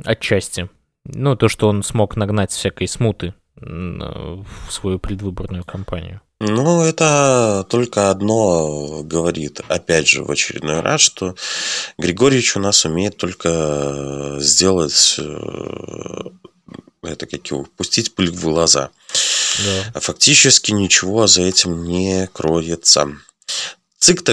Отчасти. 0.06 0.70
Ну, 1.06 1.36
то, 1.36 1.50
что 1.50 1.68
он 1.68 1.84
смог 1.84 2.16
нагнать 2.16 2.52
всякой 2.52 2.88
смуты 2.88 3.34
в 3.66 4.72
свою 4.72 5.00
предвыборную 5.00 5.64
кампанию. 5.64 6.22
Ну, 6.40 6.84
это 6.84 7.66
только 7.70 8.10
одно 8.10 9.02
говорит, 9.04 9.62
опять 9.70 10.08
же, 10.08 10.24
в 10.24 10.32
очередной 10.32 10.82
раз, 10.82 11.00
что 11.00 11.36
Григорьевич 11.98 12.58
у 12.58 12.60
нас 12.60 12.84
умеет 12.84 13.16
только 13.16 14.38
сделать 14.40 15.16
э, 15.20 16.22
это 17.02 17.26
как 17.26 17.46
его, 17.48 17.66
пустить 17.78 18.16
пыль 18.16 18.32
в 18.32 18.42
глаза. 18.42 18.90
Да. 19.64 19.92
А 19.94 20.00
фактически 20.00 20.72
ничего 20.72 21.28
за 21.28 21.44
этим 21.44 21.86
не 21.86 22.28
кроется. 22.28 23.10
ЦИК 24.00 24.24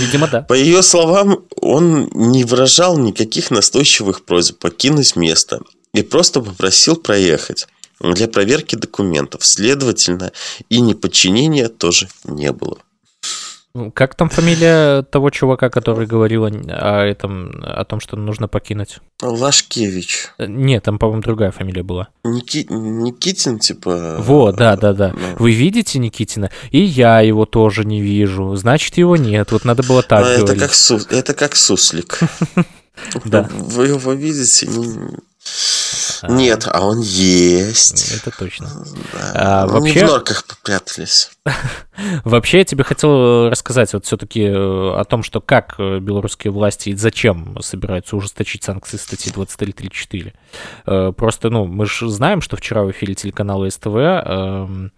видимо, 0.00 0.26
да. 0.26 0.42
По 0.42 0.54
ее 0.54 0.82
словам, 0.82 1.44
он 1.56 2.10
не 2.12 2.44
выражал 2.44 2.98
никаких 2.98 3.52
настойчивых 3.52 4.24
просьб 4.24 4.58
покинуть 4.58 5.14
место 5.14 5.60
и 5.94 6.02
просто 6.02 6.40
попросил 6.40 6.96
проехать 6.96 7.68
для 8.00 8.26
проверки 8.26 8.74
документов. 8.74 9.46
Следовательно, 9.46 10.32
и 10.68 10.80
неподчинения 10.80 11.68
тоже 11.68 12.08
не 12.24 12.50
было. 12.52 12.78
Как 13.94 14.16
там 14.16 14.28
фамилия 14.28 15.02
того 15.02 15.30
чувака, 15.30 15.70
который 15.70 16.04
говорил 16.04 16.44
о, 16.44 17.04
этом, 17.04 17.62
о 17.62 17.84
том, 17.84 18.00
что 18.00 18.16
нужно 18.16 18.48
покинуть? 18.48 18.98
Лашкевич. 19.22 20.30
Э, 20.38 20.46
нет, 20.46 20.82
там, 20.82 20.98
по-моему, 20.98 21.22
другая 21.22 21.52
фамилия 21.52 21.84
была. 21.84 22.08
Ники... 22.24 22.66
Никитин, 22.68 23.60
типа... 23.60 24.16
Вот, 24.18 24.56
да, 24.56 24.76
да, 24.76 24.92
да. 24.92 25.12
Ну... 25.14 25.36
Вы 25.38 25.52
видите 25.52 26.00
Никитина? 26.00 26.50
И 26.72 26.80
я 26.80 27.20
его 27.20 27.46
тоже 27.46 27.84
не 27.84 28.00
вижу. 28.00 28.56
Значит, 28.56 28.98
его 28.98 29.16
нет. 29.16 29.52
Вот 29.52 29.64
надо 29.64 29.84
было 29.84 30.02
так 30.02 30.24
а 30.24 30.36
говорить. 30.38 30.50
Это 30.50 30.56
как, 30.56 30.74
су... 30.74 30.98
это 31.08 31.34
как 31.34 31.54
суслик. 31.56 32.18
Да. 33.24 33.48
Вы 33.50 33.86
его 33.86 34.12
видите? 34.12 34.68
А. 36.22 36.30
Нет, 36.30 36.68
а 36.70 36.86
он 36.86 37.00
есть. 37.00 38.12
Это 38.12 38.36
точно. 38.36 38.68
Да. 39.12 39.32
А, 39.34 39.66
ну, 39.66 39.74
вообще... 39.74 40.04
в 40.04 40.08
норках 40.08 40.44
попрятались. 40.44 41.30
Вообще, 42.24 42.58
я 42.58 42.64
тебе 42.64 42.84
хотел 42.84 43.50
рассказать 43.50 43.92
вот 43.92 44.04
все-таки 44.04 44.42
э, 44.42 44.52
о 44.54 45.04
том, 45.04 45.22
что 45.22 45.40
как 45.40 45.74
э, 45.78 45.98
белорусские 45.98 46.52
власти 46.52 46.90
и 46.90 46.94
зачем 46.94 47.56
собираются 47.60 48.16
ужесточить 48.16 48.64
санкции 48.64 48.96
статьи 48.96 49.32
23.3.4. 49.32 50.32
Э, 50.86 51.12
просто, 51.12 51.50
ну, 51.50 51.66
мы 51.66 51.86
же 51.86 52.08
знаем, 52.08 52.40
что 52.40 52.56
вчера 52.56 52.82
в 52.82 52.90
эфире 52.90 53.14
телеканала 53.14 53.68
СТВ 53.68 53.96
эм, 53.96 54.92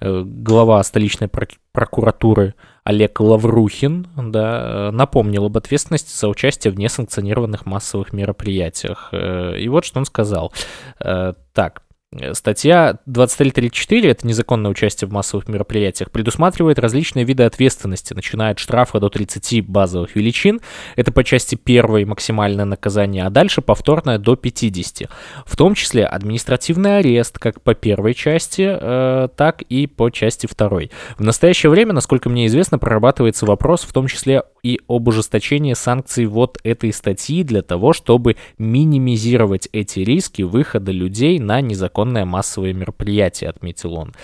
глава 0.00 0.82
столичной 0.84 1.28
прокуратуры 1.72 2.54
Олег 2.88 3.20
Лаврухин 3.20 4.06
да, 4.16 4.88
напомнил 4.92 5.44
об 5.44 5.58
ответственности 5.58 6.18
за 6.18 6.26
участие 6.26 6.72
в 6.72 6.78
несанкционированных 6.78 7.66
массовых 7.66 8.14
мероприятиях. 8.14 9.10
Э, 9.12 9.58
и 9.58 9.68
вот 9.68 9.84
что 9.84 9.98
он 9.98 10.06
сказал. 10.06 10.54
Э, 10.98 11.34
так, 11.52 11.82
Э, 11.82 11.87
статья 12.32 12.98
2334, 13.04 14.10
это 14.10 14.26
незаконное 14.26 14.70
участие 14.70 15.08
в 15.08 15.12
массовых 15.12 15.46
мероприятиях, 15.46 16.10
предусматривает 16.10 16.78
различные 16.78 17.24
виды 17.24 17.42
ответственности, 17.42 18.14
начиная 18.14 18.52
от 18.52 18.58
штрафа 18.58 18.98
до 18.98 19.10
30 19.10 19.66
базовых 19.66 20.16
величин, 20.16 20.60
это 20.96 21.12
по 21.12 21.22
части 21.22 21.54
первой 21.54 22.06
максимальное 22.06 22.64
наказание, 22.64 23.24
а 23.24 23.30
дальше 23.30 23.60
повторное 23.60 24.18
до 24.18 24.36
50, 24.36 25.10
в 25.44 25.56
том 25.56 25.74
числе 25.74 26.06
административный 26.06 26.98
арест 26.98 27.38
как 27.38 27.60
по 27.60 27.74
первой 27.74 28.14
части, 28.14 28.66
э, 28.66 29.28
так 29.36 29.62
и 29.62 29.86
по 29.86 30.08
части 30.10 30.46
второй. 30.46 30.90
В 31.18 31.24
настоящее 31.24 31.68
время, 31.68 31.92
насколько 31.92 32.30
мне 32.30 32.46
известно, 32.46 32.78
прорабатывается 32.78 33.44
вопрос 33.44 33.82
в 33.82 33.92
том 33.92 34.06
числе 34.06 34.44
и 34.62 34.80
об 34.88 35.08
ужесточении 35.08 35.74
санкций 35.74 36.26
вот 36.26 36.58
этой 36.64 36.92
статьи 36.92 37.42
для 37.42 37.62
того, 37.62 37.92
чтобы 37.92 38.36
минимизировать 38.58 39.68
эти 39.72 40.00
риски 40.00 40.42
выхода 40.42 40.92
людей 40.92 41.38
на 41.38 41.60
незаконное 41.60 42.24
массовое 42.24 42.72
мероприятие, 42.72 43.50
отметил 43.50 43.94
он. 43.94 44.14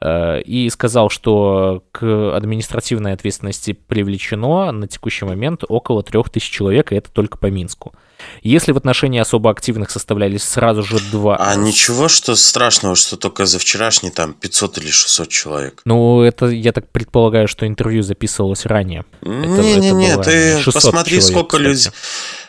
Э, 0.00 0.40
и 0.40 0.68
сказал, 0.70 1.10
что 1.10 1.84
к 1.92 2.36
административной 2.36 3.12
ответственности 3.12 3.72
привлечено 3.72 4.72
на 4.72 4.88
текущий 4.88 5.24
момент 5.24 5.64
около 5.68 6.02
3000 6.02 6.50
человек, 6.50 6.92
и 6.92 6.96
это 6.96 7.10
только 7.10 7.38
по 7.38 7.46
Минску. 7.46 7.92
Если 8.42 8.72
в 8.72 8.76
отношении 8.76 9.20
особо 9.20 9.50
активных 9.50 9.90
составлялись 9.90 10.42
сразу 10.42 10.82
же 10.82 10.98
два... 11.10 11.36
А 11.36 11.54
ничего, 11.54 12.08
что 12.08 12.34
страшного, 12.36 12.96
что 12.96 13.16
только 13.16 13.46
за 13.46 13.58
вчерашний 13.58 14.10
там 14.10 14.34
500 14.34 14.78
или 14.78 14.90
600 14.90 15.28
человек? 15.28 15.82
Ну, 15.84 16.22
это, 16.22 16.46
я 16.46 16.72
так 16.72 16.90
предполагаю, 16.90 17.48
что 17.48 17.66
интервью 17.66 18.02
записывалось 18.02 18.66
ранее. 18.66 19.04
Не-не-не, 19.22 20.16
ты 20.22 20.60
посмотри, 20.64 21.20
человек, 21.20 21.30
сколько 21.30 21.56
людей... 21.56 21.90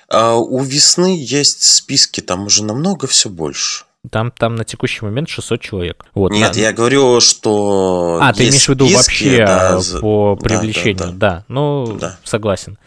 А, 0.09 0.36
у 0.36 0.61
весны 0.61 1.17
есть 1.19 1.63
списки, 1.63 2.21
там 2.21 2.45
уже 2.45 2.63
намного 2.63 3.07
все 3.07 3.30
больше. 3.30 3.86
Там, 4.11 4.32
там 4.32 4.55
на 4.55 4.65
текущий 4.65 5.05
момент 5.05 5.30
600 5.30 5.61
человек. 5.61 6.05
Вот, 6.13 6.32
Нет, 6.32 6.55
на... 6.55 6.59
я 6.59 6.74
говорю, 6.74 7.21
что... 7.21 8.19
А, 8.21 8.34
ты 8.34 8.49
имеешь 8.49 8.65
в 8.65 8.69
виду 8.69 8.86
списки, 8.86 8.97
вообще 8.97 9.45
да, 9.45 9.80
по 10.01 10.36
привлечению, 10.36 10.97
да, 10.97 11.05
да, 11.05 11.11
да. 11.11 11.36
да. 11.38 11.45
ну, 11.47 11.97
да. 11.99 12.17
согласен. 12.24 12.78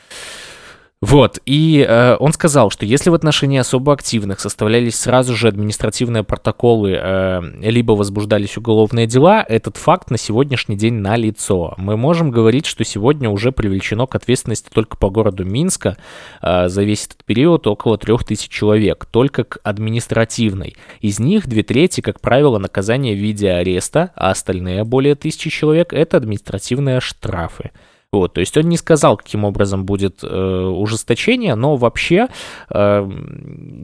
Вот, 1.03 1.41
и 1.45 1.85
э, 1.87 2.17
он 2.19 2.33
сказал, 2.33 2.71
что 2.71 2.87
если 2.87 3.11
в 3.11 3.15
отношении 3.15 3.59
особо 3.59 3.93
активных 3.93 4.41
составлялись 4.41 4.95
сразу 4.95 5.37
же 5.37 5.47
административные 5.47 6.25
протоколы, 6.25 6.99
э, 6.99 7.43
либо 7.61 7.93
возбуждались 7.93 8.57
уголовные 8.57 9.07
дела, 9.07 9.45
этот 9.47 9.77
факт 9.77 10.11
на 10.11 10.17
сегодняшний 10.17 10.75
день 10.75 10.95
налицо. 10.95 11.75
Мы 11.77 11.99
можем 11.99 12.31
говорить, 12.31 12.65
что 12.65 12.83
сегодня 12.83 13.29
уже 13.29 13.53
привлечено 13.53 14.07
к 14.07 14.15
ответственности 14.15 14.71
только 14.73 14.97
по 14.97 15.11
городу 15.11 15.45
Минска 15.45 15.99
э, 16.41 16.69
за 16.69 16.83
весь 16.83 17.05
этот 17.05 17.25
период 17.25 17.67
около 17.67 17.99
3000 17.99 18.49
человек, 18.49 19.05
только 19.05 19.45
к 19.45 19.59
административной. 19.63 20.79
Из 21.03 21.19
них 21.19 21.47
две 21.47 21.63
трети, 21.63 22.01
как 22.01 22.23
правило, 22.23 22.57
наказание 22.57 23.15
в 23.15 23.19
виде 23.19 23.51
ареста, 23.51 24.13
а 24.17 24.31
остальные 24.31 24.85
более 24.85 25.15
тысячи 25.15 25.51
человек— 25.51 25.93
это 25.95 26.17
административные 26.17 27.01
штрафы. 27.01 27.71
Вот, 28.19 28.35
то 28.35 28.41
есть 28.41 28.57
он 28.57 28.69
не 28.69 28.77
сказал, 28.77 29.17
каким 29.17 29.45
образом 29.45 29.85
будет 29.85 30.23
э, 30.23 30.27
ужесточение, 30.27 31.55
но 31.55 31.77
вообще, 31.77 32.29
э, 32.71 33.11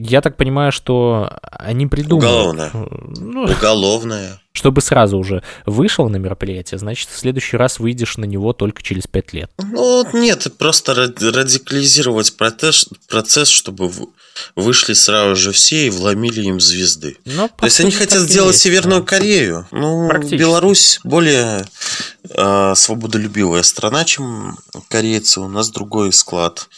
я 0.00 0.20
так 0.20 0.36
понимаю, 0.36 0.72
что 0.72 1.38
они 1.42 1.86
придумали... 1.86 2.26
Уголовное. 2.26 2.70
Ну, 2.72 3.44
Уголовное. 3.44 4.40
Чтобы 4.52 4.82
сразу 4.82 5.18
уже 5.18 5.42
вышел 5.64 6.08
на 6.08 6.16
мероприятие, 6.16 6.78
значит, 6.78 7.08
в 7.08 7.18
следующий 7.18 7.56
раз 7.56 7.78
выйдешь 7.78 8.18
на 8.18 8.24
него 8.24 8.52
только 8.52 8.82
через 8.82 9.06
пять 9.06 9.32
лет. 9.32 9.50
Ну, 9.58 10.06
нет, 10.12 10.46
просто 10.58 10.94
радикализировать 10.94 12.36
процесс, 12.36 12.86
процесс 13.08 13.48
чтобы 13.48 13.90
вышли 14.56 14.94
сразу 14.94 15.36
же 15.36 15.52
все 15.52 15.86
и 15.86 15.90
вломили 15.90 16.42
им 16.42 16.60
звезды. 16.60 17.18
Но, 17.24 17.48
То 17.48 17.66
есть 17.66 17.80
они 17.80 17.90
хотят 17.90 18.22
сделать 18.22 18.54
есть, 18.54 18.62
Северную 18.62 19.00
да. 19.00 19.06
Корею. 19.06 19.66
Ну, 19.70 20.10
Беларусь 20.30 21.00
более 21.04 21.66
э, 22.28 22.72
свободолюбивая 22.76 23.62
страна, 23.62 24.04
чем 24.04 24.56
корейцы. 24.88 25.40
У 25.40 25.48
нас 25.48 25.70
другой 25.70 26.12
склад 26.12 26.68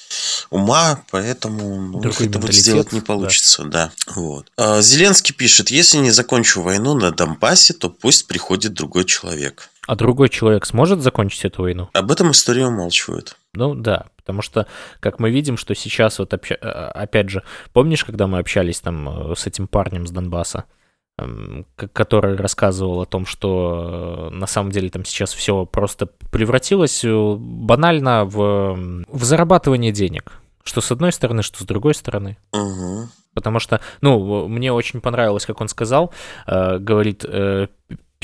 ума, 0.51 1.05
поэтому 1.11 1.81
ну, 1.81 2.01
другой 2.01 2.29
это 2.29 2.53
сделать 2.53 2.93
не 2.93 3.01
получится. 3.01 3.65
Да. 3.65 3.75
Да, 3.75 3.93
вот. 4.15 4.47
А, 4.57 4.81
Зеленский 4.83 5.35
пишет, 5.35 5.71
если 5.71 5.99
не 5.99 6.11
закончу 6.11 6.63
войну 6.63 6.95
на 6.95 7.11
Донбассе, 7.11 7.75
то 7.75 7.91
пусть 7.91 8.27
приходит 8.27 8.75
другой 8.75 9.05
человек. 9.05 9.71
А 9.87 9.97
другой 9.97 10.29
человек 10.29 10.65
сможет 10.67 11.01
закончить 11.01 11.45
эту 11.45 11.63
войну? 11.63 11.89
Об 11.93 12.11
этом 12.11 12.31
история 12.31 12.67
умалчивает. 12.67 13.37
Ну 13.55 13.75
да, 13.75 14.07
потому 14.17 14.43
что, 14.43 14.67
как 15.01 15.19
мы 15.19 15.31
видим, 15.31 15.57
что 15.57 15.75
сейчас 15.75 16.19
вот 16.19 16.33
обща... 16.33 16.55
Э, 16.61 16.67
опять 16.95 17.29
же, 17.29 17.43
помнишь, 17.73 18.05
когда 18.05 18.27
мы 18.27 18.39
общались 18.39 18.81
там 18.81 19.33
э, 19.33 19.35
с 19.37 19.47
этим 19.47 19.69
парнем 19.69 20.07
с 20.07 20.11
Донбасса, 20.11 20.65
эм, 21.19 21.67
который 21.77 22.37
рассказывал 22.37 23.03
о 23.03 23.07
том, 23.07 23.27
что 23.27 24.31
э, 24.33 24.35
на 24.35 24.47
самом 24.47 24.71
деле 24.71 24.89
там 24.89 25.05
сейчас 25.05 25.35
все 25.35 25.67
просто 25.67 26.07
превратилось 26.31 27.05
банально 27.05 28.25
в, 28.25 29.05
в 29.07 29.25
зарабатывание 29.25 29.93
денег. 29.93 30.33
Что 30.65 30.81
с 30.81 30.91
одной 30.91 31.13
стороны, 31.13 31.43
что 31.43 31.63
с 31.63 31.67
другой 31.67 31.95
стороны. 31.95 32.39
Угу. 32.53 33.09
Потому 33.35 33.59
что, 33.59 33.81
ну, 34.01 34.49
мне 34.49 34.73
очень 34.73 35.01
понравилось, 35.01 35.45
как 35.45 35.61
он 35.61 35.69
сказал, 35.69 36.13
э, 36.47 36.79
говорит, 36.79 37.25
э, 37.29 37.67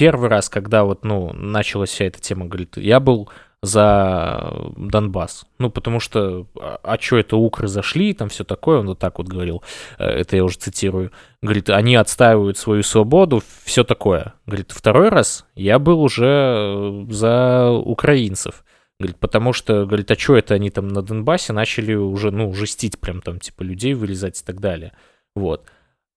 первый 0.00 0.30
раз, 0.30 0.48
когда 0.48 0.84
вот, 0.84 1.04
ну, 1.04 1.30
началась 1.34 1.90
вся 1.90 2.06
эта 2.06 2.18
тема, 2.18 2.46
говорит, 2.46 2.78
я 2.78 3.00
был 3.00 3.28
за 3.62 4.50
Донбасс. 4.78 5.44
Ну, 5.58 5.68
потому 5.68 6.00
что, 6.00 6.46
а, 6.58 6.80
а 6.82 6.98
что 6.98 7.18
это 7.18 7.36
укры 7.36 7.68
зашли, 7.68 8.14
там 8.14 8.30
все 8.30 8.42
такое, 8.44 8.78
он 8.78 8.86
вот 8.86 8.98
так 8.98 9.18
вот 9.18 9.28
говорил, 9.28 9.62
э, 9.98 10.04
это 10.06 10.36
я 10.36 10.44
уже 10.44 10.56
цитирую. 10.56 11.12
Говорит, 11.42 11.68
они 11.68 11.96
отстаивают 11.96 12.56
свою 12.56 12.82
свободу, 12.82 13.42
все 13.64 13.84
такое. 13.84 14.32
Говорит, 14.46 14.72
второй 14.72 15.10
раз 15.10 15.44
я 15.54 15.78
был 15.78 16.00
уже 16.00 16.24
э, 16.26 17.06
за 17.10 17.68
украинцев. 17.70 18.64
Говорит, 18.98 19.18
потому 19.18 19.52
что, 19.52 19.84
говорит, 19.84 20.10
а 20.10 20.18
что 20.18 20.34
это 20.34 20.54
они 20.54 20.70
там 20.70 20.88
на 20.88 21.02
Донбассе 21.02 21.52
начали 21.52 21.92
уже, 21.92 22.30
ну, 22.30 22.54
жестить 22.54 22.98
прям 22.98 23.20
там, 23.20 23.38
типа, 23.38 23.62
людей 23.64 23.92
вырезать 23.92 24.40
и 24.40 24.44
так 24.44 24.60
далее. 24.60 24.94
Вот. 25.36 25.66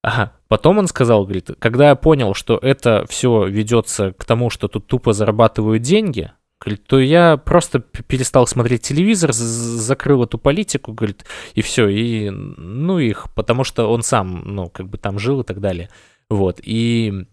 Ага. 0.04 0.34
Потом 0.50 0.78
он 0.78 0.88
сказал, 0.88 1.24
говорит, 1.24 1.52
когда 1.60 1.90
я 1.90 1.96
понял, 1.96 2.34
что 2.34 2.58
это 2.58 3.06
все 3.10 3.48
ведется 3.48 4.12
к 4.12 4.26
тому, 4.26 4.50
что 4.50 4.68
тут 4.68 4.86
тупо 4.86 5.14
зарабатывают 5.14 5.82
деньги, 5.82 6.32
говорит, 6.60 6.86
то 6.86 7.00
я 7.00 7.38
просто 7.38 7.80
перестал 7.80 8.46
смотреть 8.46 8.82
телевизор, 8.82 9.32
закрыл 9.32 10.24
эту 10.24 10.38
политику, 10.38 10.92
говорит, 10.92 11.26
и 11.56 11.62
все, 11.62 11.88
и 11.88 12.30
ну 12.30 13.00
их, 13.00 13.34
потому 13.34 13.64
что 13.64 13.92
он 13.92 14.04
сам, 14.04 14.44
ну, 14.46 14.70
как 14.70 14.90
бы 14.90 14.98
там 14.98 15.20
жил 15.20 15.40
и 15.42 15.46
так 15.46 15.62
далее. 15.62 15.90
Вот, 16.30 16.60
и 16.62 17.26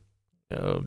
э, 0.51 0.81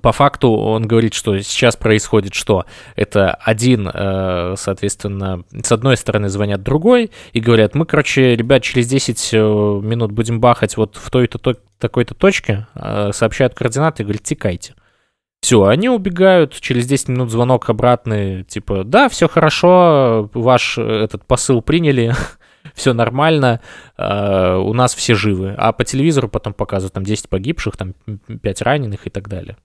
по 0.00 0.12
факту 0.12 0.50
он 0.52 0.86
говорит, 0.86 1.14
что 1.14 1.38
сейчас 1.40 1.76
происходит 1.76 2.34
что? 2.34 2.64
Это 2.96 3.34
один, 3.34 3.90
э, 3.92 4.54
соответственно, 4.56 5.44
с 5.62 5.70
одной 5.72 5.96
стороны 5.96 6.28
звонят 6.28 6.62
другой 6.62 7.10
и 7.32 7.40
говорят, 7.40 7.74
мы, 7.74 7.86
короче, 7.86 8.34
ребят, 8.36 8.62
через 8.62 8.86
10 8.88 9.30
э, 9.32 9.36
минут 9.36 10.12
будем 10.12 10.40
бахать 10.40 10.76
вот 10.76 10.96
в 10.96 11.10
той-то 11.10 11.56
такой-то 11.78 12.14
точке, 12.14 12.66
э, 12.74 13.10
сообщают 13.12 13.54
координаты 13.54 14.02
и 14.02 14.04
говорят, 14.04 14.22
текайте. 14.22 14.74
Все, 15.42 15.64
они 15.64 15.88
убегают, 15.88 16.58
через 16.60 16.86
10 16.86 17.08
минут 17.08 17.30
звонок 17.30 17.70
обратный, 17.70 18.44
типа, 18.44 18.84
да, 18.84 19.08
все 19.08 19.28
хорошо, 19.28 20.28
ваш 20.34 20.76
этот 20.76 21.24
посыл 21.24 21.62
приняли, 21.62 22.14
все 22.74 22.92
нормально, 22.92 23.60
у 23.96 24.74
нас 24.74 24.94
все 24.94 25.14
живы. 25.14 25.54
А 25.56 25.72
по 25.72 25.82
телевизору 25.84 26.28
потом 26.28 26.52
показывают 26.52 26.92
там 26.92 27.04
10 27.04 27.30
погибших, 27.30 27.78
там 27.78 27.94
5 28.42 28.62
раненых 28.62 29.06
и 29.06 29.10
так 29.10 29.28
далее. 29.28 29.56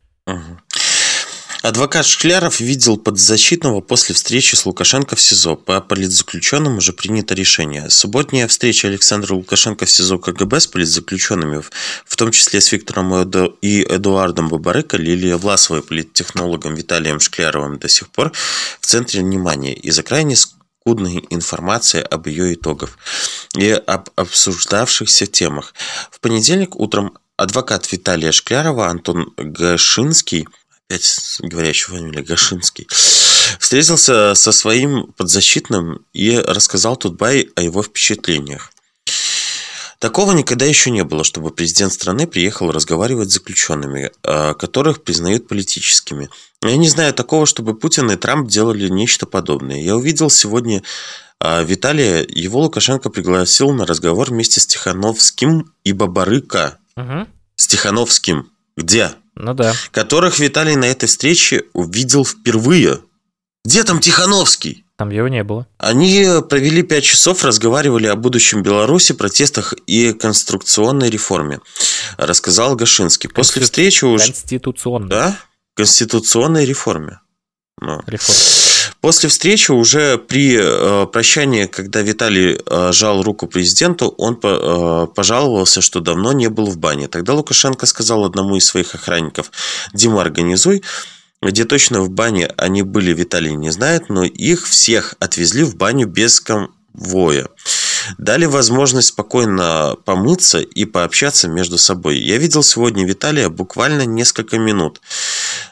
Адвокат 1.65 2.05
Шкляров 2.05 2.59
видел 2.59 2.95
подзащитного 2.95 3.81
после 3.81 4.13
встречи 4.13 4.53
с 4.53 4.67
Лукашенко 4.67 5.15
в 5.15 5.21
СИЗО. 5.21 5.55
По 5.55 5.81
политзаключенным 5.81 6.77
уже 6.77 6.93
принято 6.93 7.33
решение. 7.33 7.89
Субботняя 7.89 8.47
встреча 8.47 8.87
Александра 8.87 9.33
Лукашенко 9.33 9.87
в 9.87 9.89
СИЗО 9.89 10.19
КГБ 10.19 10.59
с 10.59 10.67
политзаключенными, 10.67 11.63
в 12.05 12.15
том 12.15 12.29
числе 12.31 12.61
с 12.61 12.71
Виктором 12.71 13.19
и 13.61 13.81
Эдуардом 13.81 14.49
Бабарыко, 14.49 14.97
Лилия 14.97 15.37
Власовой, 15.37 15.81
политтехнологом 15.81 16.75
Виталием 16.75 17.19
Шкляровым 17.19 17.79
до 17.79 17.89
сих 17.89 18.09
пор 18.09 18.31
в 18.79 18.85
центре 18.85 19.21
внимания 19.21 19.73
из-за 19.73 20.03
крайне 20.03 20.35
скудной 20.35 21.25
информации 21.31 22.01
об 22.01 22.27
ее 22.27 22.53
итогах 22.53 22.99
и 23.57 23.69
об 23.71 24.09
обсуждавшихся 24.15 25.25
темах. 25.25 25.73
В 26.11 26.19
понедельник 26.19 26.75
утром 26.75 27.17
адвокат 27.37 27.91
Виталия 27.91 28.31
Шклярова 28.31 28.87
Антон 28.87 29.33
Гашинский, 29.37 30.47
опять 30.87 31.37
говорящая 31.39 31.97
фамилия 31.97 32.23
Гашинский, 32.23 32.87
встретился 33.59 34.35
со 34.35 34.51
своим 34.51 35.13
подзащитным 35.17 36.05
и 36.13 36.37
рассказал 36.37 36.97
Тутбай 36.97 37.49
о 37.55 37.61
его 37.61 37.83
впечатлениях. 37.83 38.71
Такого 39.99 40.33
никогда 40.33 40.65
еще 40.65 40.91
не 40.91 41.03
было, 41.03 41.23
чтобы 41.23 41.51
президент 41.51 41.93
страны 41.93 42.27
приехал 42.27 42.71
разговаривать 42.71 43.31
с 43.31 43.35
заключенными, 43.35 44.11
а, 44.23 44.53
которых 44.53 45.03
признают 45.03 45.47
политическими. 45.47 46.29
Я 46.61 46.75
не 46.75 46.89
знаю 46.89 47.13
такого, 47.13 47.45
чтобы 47.45 47.75
Путин 47.75 48.11
и 48.11 48.15
Трамп 48.15 48.49
делали 48.49 48.89
нечто 48.89 49.25
подобное. 49.25 49.81
Я 49.81 49.95
увидел 49.95 50.29
сегодня 50.29 50.83
а, 51.39 51.63
Виталия, 51.63 52.25
его 52.27 52.59
Лукашенко 52.59 53.09
пригласил 53.09 53.71
на 53.71 53.85
разговор 53.85 54.29
вместе 54.29 54.59
с 54.59 54.67
Тихановским 54.67 55.73
и 55.83 55.93
Бабарыка, 55.93 56.77
Угу. 56.97 57.27
С 57.55 57.67
Тихановским. 57.67 58.51
Где? 58.77 59.11
Ну 59.35 59.53
да. 59.53 59.73
Которых 59.91 60.39
Виталий 60.39 60.75
на 60.75 60.85
этой 60.85 61.07
встрече 61.07 61.65
увидел 61.73 62.25
впервые. 62.25 63.01
Где 63.65 63.83
там 63.83 63.99
Тихановский? 63.99 64.85
Там 64.97 65.09
его 65.09 65.27
не 65.27 65.43
было. 65.43 65.67
Они 65.77 66.25
провели 66.49 66.81
пять 66.81 67.03
часов, 67.03 67.43
разговаривали 67.43 68.07
о 68.07 68.15
будущем 68.15 68.63
Беларуси, 68.63 69.13
протестах 69.13 69.73
и 69.87 70.13
конструкционной 70.13 71.09
реформе, 71.09 71.59
рассказал 72.17 72.75
Гашинский. 72.77 73.29
После 73.29 73.61
встречи 73.63 74.05
уже... 74.05 74.25
Конституционной. 74.25 75.09
Да? 75.09 75.39
Конституционной 75.75 76.65
реформе. 76.65 77.19
Ну. 77.81 78.01
Реформа. 78.07 78.64
После 79.05 79.29
встречи 79.29 79.69
уже 79.69 80.17
при 80.17 80.57
э, 80.59 81.05
прощании, 81.05 81.67
когда 81.67 82.01
Виталий 82.01 82.57
э, 82.57 82.91
жал 82.91 83.21
руку 83.21 83.45
президенту, 83.45 84.07
он 84.17 84.39
э, 84.41 85.07
пожаловался, 85.13 85.81
что 85.81 85.99
давно 85.99 86.33
не 86.33 86.49
был 86.49 86.65
в 86.65 86.79
бане. 86.79 87.07
Тогда 87.07 87.35
Лукашенко 87.35 87.85
сказал 87.85 88.25
одному 88.25 88.55
из 88.55 88.65
своих 88.65 88.95
охранников, 88.95 89.51
Дима, 89.93 90.21
организуй. 90.21 90.81
Где 91.39 91.65
точно 91.65 92.01
в 92.01 92.09
бане 92.09 92.47
они 92.57 92.81
были, 92.81 93.13
Виталий 93.13 93.53
не 93.53 93.69
знает, 93.69 94.09
но 94.09 94.23
их 94.23 94.65
всех 94.67 95.13
отвезли 95.19 95.63
в 95.63 95.75
баню 95.75 96.07
без 96.07 96.41
конвоя. 96.41 97.47
Дали 98.17 98.45
возможность 98.45 99.09
спокойно 99.09 99.95
помыться 100.05 100.59
и 100.59 100.85
пообщаться 100.85 101.47
между 101.47 101.77
собой. 101.77 102.17
Я 102.19 102.37
видел 102.37 102.63
сегодня 102.63 103.05
Виталия 103.05 103.49
буквально 103.49 104.05
несколько 104.05 104.57
минут. 104.57 105.01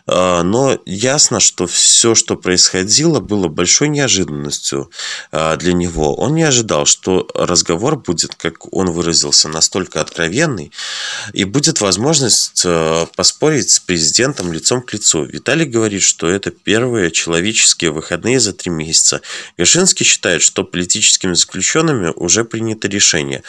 А, 0.05 0.43
но 0.43 0.77
ясно, 0.85 1.39
что 1.39 1.65
все, 1.67 2.13
что 2.15 2.35
происходило, 2.35 3.19
было 3.19 3.47
большой 3.47 3.87
неожиданностью 3.87 4.91
а, 5.31 5.55
для 5.55 5.73
него. 5.73 6.15
Он 6.15 6.35
не 6.35 6.43
ожидал, 6.43 6.85
что 6.85 7.27
разговор 7.33 7.97
будет, 7.97 8.35
как 8.35 8.73
он 8.73 8.91
выразился, 8.91 9.47
настолько 9.47 10.01
откровенный, 10.01 10.71
и 11.31 11.45
будет 11.45 11.79
возможность 11.81 12.63
а, 12.65 13.05
поспорить 13.15 13.71
с 13.71 13.79
президентом 13.79 14.51
лицом 14.51 14.81
к 14.81 14.93
лицу. 14.93 15.23
Виталий 15.23 15.65
говорит, 15.65 16.01
что 16.01 16.29
это 16.29 16.51
первые 16.51 17.11
человеческие 17.11 17.91
выходные 17.91 18.39
за 18.39 18.53
три 18.53 18.71
месяца. 18.71 19.21
Гашинский 19.57 20.05
считает, 20.05 20.41
что 20.41 20.63
политическими 20.63 21.33
заключенными 21.33 22.11
уже 22.23 22.45
принято 22.45 22.87
решение. 22.87 23.43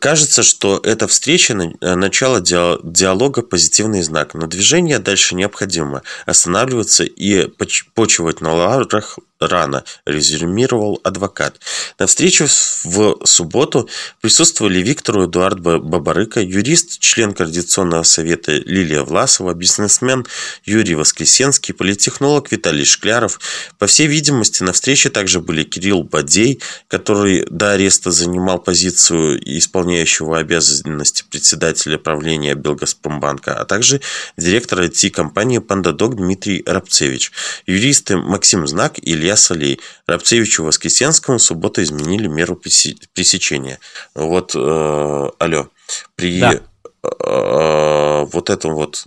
Кажется, 0.00 0.42
что 0.42 0.80
эта 0.84 1.08
встреча– 1.08 1.54
начало 1.80 2.40
диалога 2.40 3.40
позитивный 3.42 4.02
знак, 4.02 4.34
но 4.34 4.46
движение 4.46 4.98
дальше 4.98 5.34
необходимо. 5.34 6.02
Останавливаться 6.26 7.04
и 7.04 7.46
почивать 7.94 8.42
на 8.42 8.52
лаврах 8.52 9.18
рано, 9.40 9.84
резюмировал 10.04 11.00
адвокат. 11.04 11.60
На 11.98 12.06
встрече 12.06 12.46
в 12.84 13.18
субботу 13.24 13.88
присутствовали 14.20 14.80
Виктор 14.80 15.24
Эдуард 15.24 15.60
Бабарыка, 15.60 16.40
юрист, 16.40 16.98
член 17.00 17.32
Координационного 17.32 18.02
совета 18.02 18.52
Лилия 18.52 19.02
Власова, 19.02 19.54
бизнесмен 19.54 20.26
Юрий 20.64 20.94
Воскресенский, 20.94 21.74
политтехнолог 21.74 22.50
Виталий 22.50 22.84
Шкляров. 22.84 23.38
По 23.78 23.86
всей 23.86 24.06
видимости, 24.06 24.62
на 24.62 24.72
встрече 24.72 25.10
также 25.10 25.40
были 25.40 25.62
Кирилл 25.62 26.02
Бадей, 26.02 26.60
который 26.88 27.46
до 27.50 27.72
ареста 27.72 28.10
занимал 28.10 28.58
позицию 28.58 29.38
исполняющего 29.58 30.38
обязанности 30.38 31.24
председателя 31.28 31.98
правления 31.98 32.54
Белгазпромбанка, 32.54 33.54
а 33.54 33.64
также 33.64 34.00
директор 34.36 34.80
IT-компании 34.80 35.58
«Пандадок» 35.58 36.16
Дмитрий 36.16 36.62
Рабцевич, 36.66 37.32
юристы 37.66 38.16
Максим 38.16 38.66
Знак 38.66 38.98
и 38.98 39.12
Илья 39.12 39.27
Илья 39.28 39.36
Солей. 39.36 39.80
Рабцевичу 40.06 40.64
Воскресенскому 40.64 41.38
субботу 41.38 41.82
изменили 41.82 42.28
меру 42.28 42.56
пресечения. 42.56 43.78
Вот, 44.14 44.52
э, 44.54 45.30
алло, 45.38 45.68
при 46.16 46.40
да. 46.40 46.60
э, 47.02 48.24
вот 48.32 48.50
этом 48.50 48.74
вот 48.74 49.04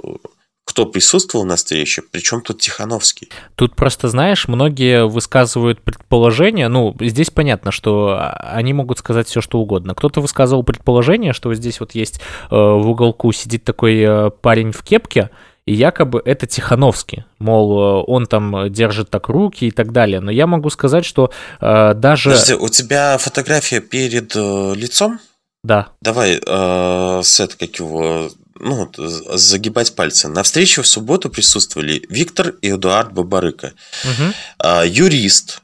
кто 0.64 0.86
присутствовал 0.86 1.44
на 1.44 1.56
встрече, 1.56 2.02
причем 2.02 2.42
тут 2.42 2.62
Тихановский. 2.62 3.30
Тут 3.56 3.76
просто, 3.76 4.08
знаешь, 4.08 4.48
многие 4.48 5.06
высказывают 5.06 5.82
предположение, 5.82 6.68
ну, 6.68 6.96
здесь 7.02 7.30
понятно, 7.30 7.72
что 7.72 8.18
они 8.40 8.72
могут 8.74 9.00
сказать 9.00 9.28
все, 9.28 9.42
что 9.42 9.60
угодно. 9.60 9.96
Кто-то 9.96 10.22
высказывал 10.22 10.64
предположение, 10.64 11.34
что 11.34 11.50
вот 11.50 11.56
здесь 11.56 11.80
вот 11.80 11.94
есть 11.94 12.22
э, 12.52 12.56
в 12.56 12.88
уголку 12.88 13.32
сидит 13.34 13.64
такой 13.64 13.98
э, 14.00 14.30
парень 14.30 14.72
в 14.72 14.84
кепке, 14.84 15.32
и 15.66 15.74
якобы 15.74 16.22
это 16.26 16.48
Тихановский, 16.48 17.26
мол, 17.40 18.04
он 18.08 18.26
там 18.26 18.72
держит 18.72 19.10
так 19.10 19.30
руки 19.30 19.66
и 19.66 19.72
так 19.72 19.92
далее. 19.92 20.20
Но 20.20 20.32
я 20.32 20.48
могу 20.48 20.70
сказать, 20.70 21.06
что 21.06 21.32
э, 21.60 21.94
даже... 21.94 22.32
Подожди, 22.32 22.54
у 22.56 22.70
тебя 22.70 23.18
фотография 23.18 23.80
перед 23.80 24.36
э, 24.36 24.74
лицом? 24.76 25.20
Да. 25.64 25.90
Давай, 26.02 26.42
э, 26.44 27.22
сет, 27.24 27.56
как 27.56 27.76
его, 27.76 28.32
ну, 28.60 28.92
загибать 28.98 29.96
пальцы. 29.96 30.28
На 30.28 30.42
встрече 30.42 30.82
в 30.82 30.88
субботу 30.88 31.30
присутствовали 31.30 32.04
Виктор 32.10 32.56
и 32.62 32.72
Эдуард 32.72 33.14
Бабарыка, 33.14 33.74
угу. 34.04 34.34
э, 34.64 34.88
юрист, 34.88 35.62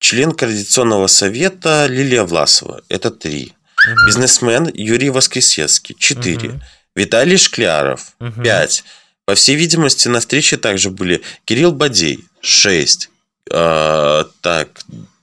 член 0.00 0.32
Координационного 0.32 1.08
совета 1.08 1.86
Лилия 1.86 2.24
Власова, 2.24 2.80
это 2.88 3.10
три. 3.10 3.52
Угу. 3.86 4.06
Бизнесмен 4.06 4.70
Юрий 4.72 5.10
Воскресенский, 5.10 5.94
четыре. 5.98 6.48
Угу. 6.48 6.60
Виталий 6.94 7.36
Шкляров, 7.36 8.14
угу. 8.18 8.42
пять. 8.42 8.82
По 9.26 9.34
всей 9.34 9.56
видимости, 9.56 10.06
на 10.06 10.20
встрече 10.20 10.56
также 10.56 10.90
были 10.90 11.20
Кирилл 11.44 11.72
Бадей, 11.72 12.24
6. 12.40 13.10
А, 13.52 14.24
так, 14.40 14.80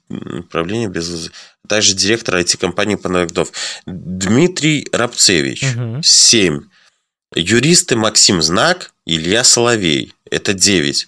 управление 0.09 0.89
без... 0.89 1.31
Также 1.69 1.95
директор 1.95 2.35
IT-компании 2.35 2.95
Панагдов. 2.95 3.53
Дмитрий 3.85 4.85
Рабцевич, 4.91 5.63
угу. 5.75 6.03
7. 6.03 6.63
Юристы 7.33 7.95
Максим 7.95 8.41
Знак, 8.41 8.93
Илья 9.05 9.45
Соловей. 9.45 10.13
Это 10.29 10.53
9. 10.53 11.07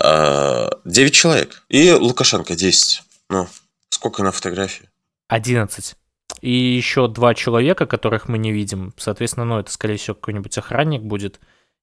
а, 0.00 0.70
человек. 1.12 1.62
И 1.68 1.92
Лукашенко 1.92 2.56
10. 2.56 3.02
Ну, 3.30 3.48
сколько 3.90 4.24
на 4.24 4.32
фотографии? 4.32 4.88
11. 5.28 5.94
И 6.40 6.50
еще 6.50 7.06
два 7.06 7.34
человека, 7.34 7.86
которых 7.86 8.28
мы 8.28 8.38
не 8.38 8.50
видим. 8.50 8.92
Соответственно, 8.96 9.46
ну, 9.46 9.60
это, 9.60 9.70
скорее 9.70 9.98
всего, 9.98 10.16
какой-нибудь 10.16 10.58
охранник 10.58 11.02
будет 11.02 11.38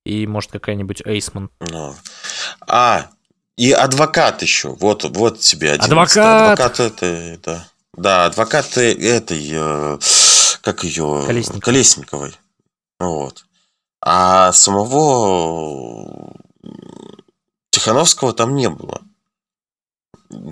и, 0.09 0.25
может, 0.25 0.51
какая-нибудь 0.51 1.01
Эйсман. 1.05 1.51
Ну. 1.59 1.95
А, 2.67 3.09
и 3.57 3.71
адвокат 3.71 4.41
еще. 4.41 4.69
Вот, 4.69 5.03
вот 5.03 5.39
тебе 5.39 5.73
один. 5.73 5.85
Адвокат! 5.85 6.59
Адвокат 6.59 6.79
это, 6.79 7.39
да. 7.43 7.67
Да, 7.93 8.25
адвокат 8.25 8.77
этой, 8.77 9.49
э, 9.51 9.99
как 10.61 10.83
ее? 10.83 11.23
Колесниковой. 11.27 11.61
Колесниковой. 11.61 12.35
Вот. 12.99 13.45
А 14.01 14.53
самого 14.53 16.33
Тихановского 17.71 18.33
там 18.33 18.55
не 18.55 18.69
было. 18.69 19.01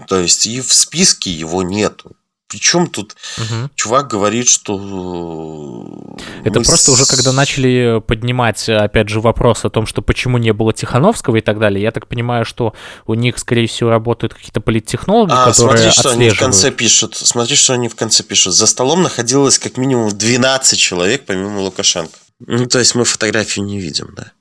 То 0.08 0.20
есть 0.20 0.46
и 0.46 0.60
в 0.60 0.74
списке 0.74 1.32
его 1.32 1.64
нету. 1.64 2.17
Причем 2.50 2.88
тут 2.88 3.18
угу. 3.38 3.70
чувак 3.76 4.08
говорит, 4.08 4.48
что... 4.48 6.18
Это 6.46 6.62
просто 6.62 6.78
с... 6.78 6.94
уже 6.94 7.06
когда 7.06 7.34
начали 7.34 8.02
поднимать, 8.08 8.70
опять 8.70 9.10
же, 9.10 9.20
вопрос 9.20 9.66
о 9.66 9.70
том, 9.70 9.86
что 9.86 10.02
почему 10.02 10.38
не 10.38 10.54
было 10.54 10.72
Тихановского 10.72 11.38
и 11.38 11.42
так 11.42 11.60
далее, 11.60 11.82
я 11.82 11.92
так 11.92 12.08
понимаю, 12.08 12.46
что 12.46 12.74
у 13.06 13.16
них, 13.16 13.38
скорее 13.38 13.68
всего, 13.68 13.90
работают 13.90 14.34
какие-то 14.34 14.62
политтехнологи, 14.62 15.32
а, 15.34 15.52
которые 15.52 15.78
смотри, 15.78 15.92
что 15.92 16.10
они 16.12 16.30
в 16.30 16.40
конце 16.40 16.72
пишут. 16.72 17.18
Смотри, 17.18 17.58
что 17.58 17.74
они 17.74 17.90
в 17.90 17.96
конце 17.96 18.24
пишут. 18.24 18.54
За 18.54 18.66
столом 18.66 19.04
находилось 19.04 19.60
как 19.60 19.76
минимум 19.76 20.18
12 20.18 20.80
человек, 20.80 21.26
помимо 21.26 21.60
Лукашенко. 21.60 22.18
Ну, 22.40 22.66
то 22.68 22.80
есть 22.80 22.96
мы 22.96 23.04
фотографию 23.04 23.66
не 23.66 23.80
видим, 23.80 24.14
да. 24.16 24.32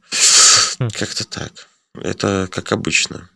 Хм. 0.78 0.90
Как-то 0.90 1.24
так. 1.24 1.52
Это 2.00 2.48
как 2.52 2.70
обычно. 2.70 3.30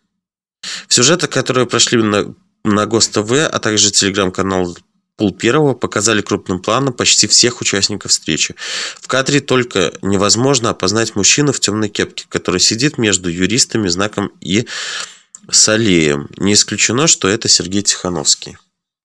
Сюжеты, 0.88 1.26
которые 1.26 1.66
прошли 1.66 2.00
на 2.02 2.34
на 2.64 2.86
ГОСТВ, 2.86 3.32
а 3.50 3.58
также 3.58 3.90
телеграм-канал 3.90 4.76
Пул 5.16 5.34
Первого 5.34 5.74
показали 5.74 6.22
крупным 6.22 6.60
планом 6.60 6.94
почти 6.94 7.26
всех 7.26 7.60
участников 7.60 8.10
встречи. 8.10 8.54
В 9.00 9.06
кадре 9.06 9.40
только 9.40 9.92
невозможно 10.00 10.70
опознать 10.70 11.14
мужчину 11.14 11.52
в 11.52 11.60
темной 11.60 11.90
кепке, 11.90 12.24
который 12.30 12.60
сидит 12.60 12.96
между 12.96 13.28
юристами, 13.28 13.88
знаком 13.88 14.32
и 14.40 14.66
Салеем. 15.50 16.30
Не 16.38 16.54
исключено, 16.54 17.06
что 17.06 17.28
это 17.28 17.48
Сергей 17.48 17.82
Тихановский. 17.82 18.56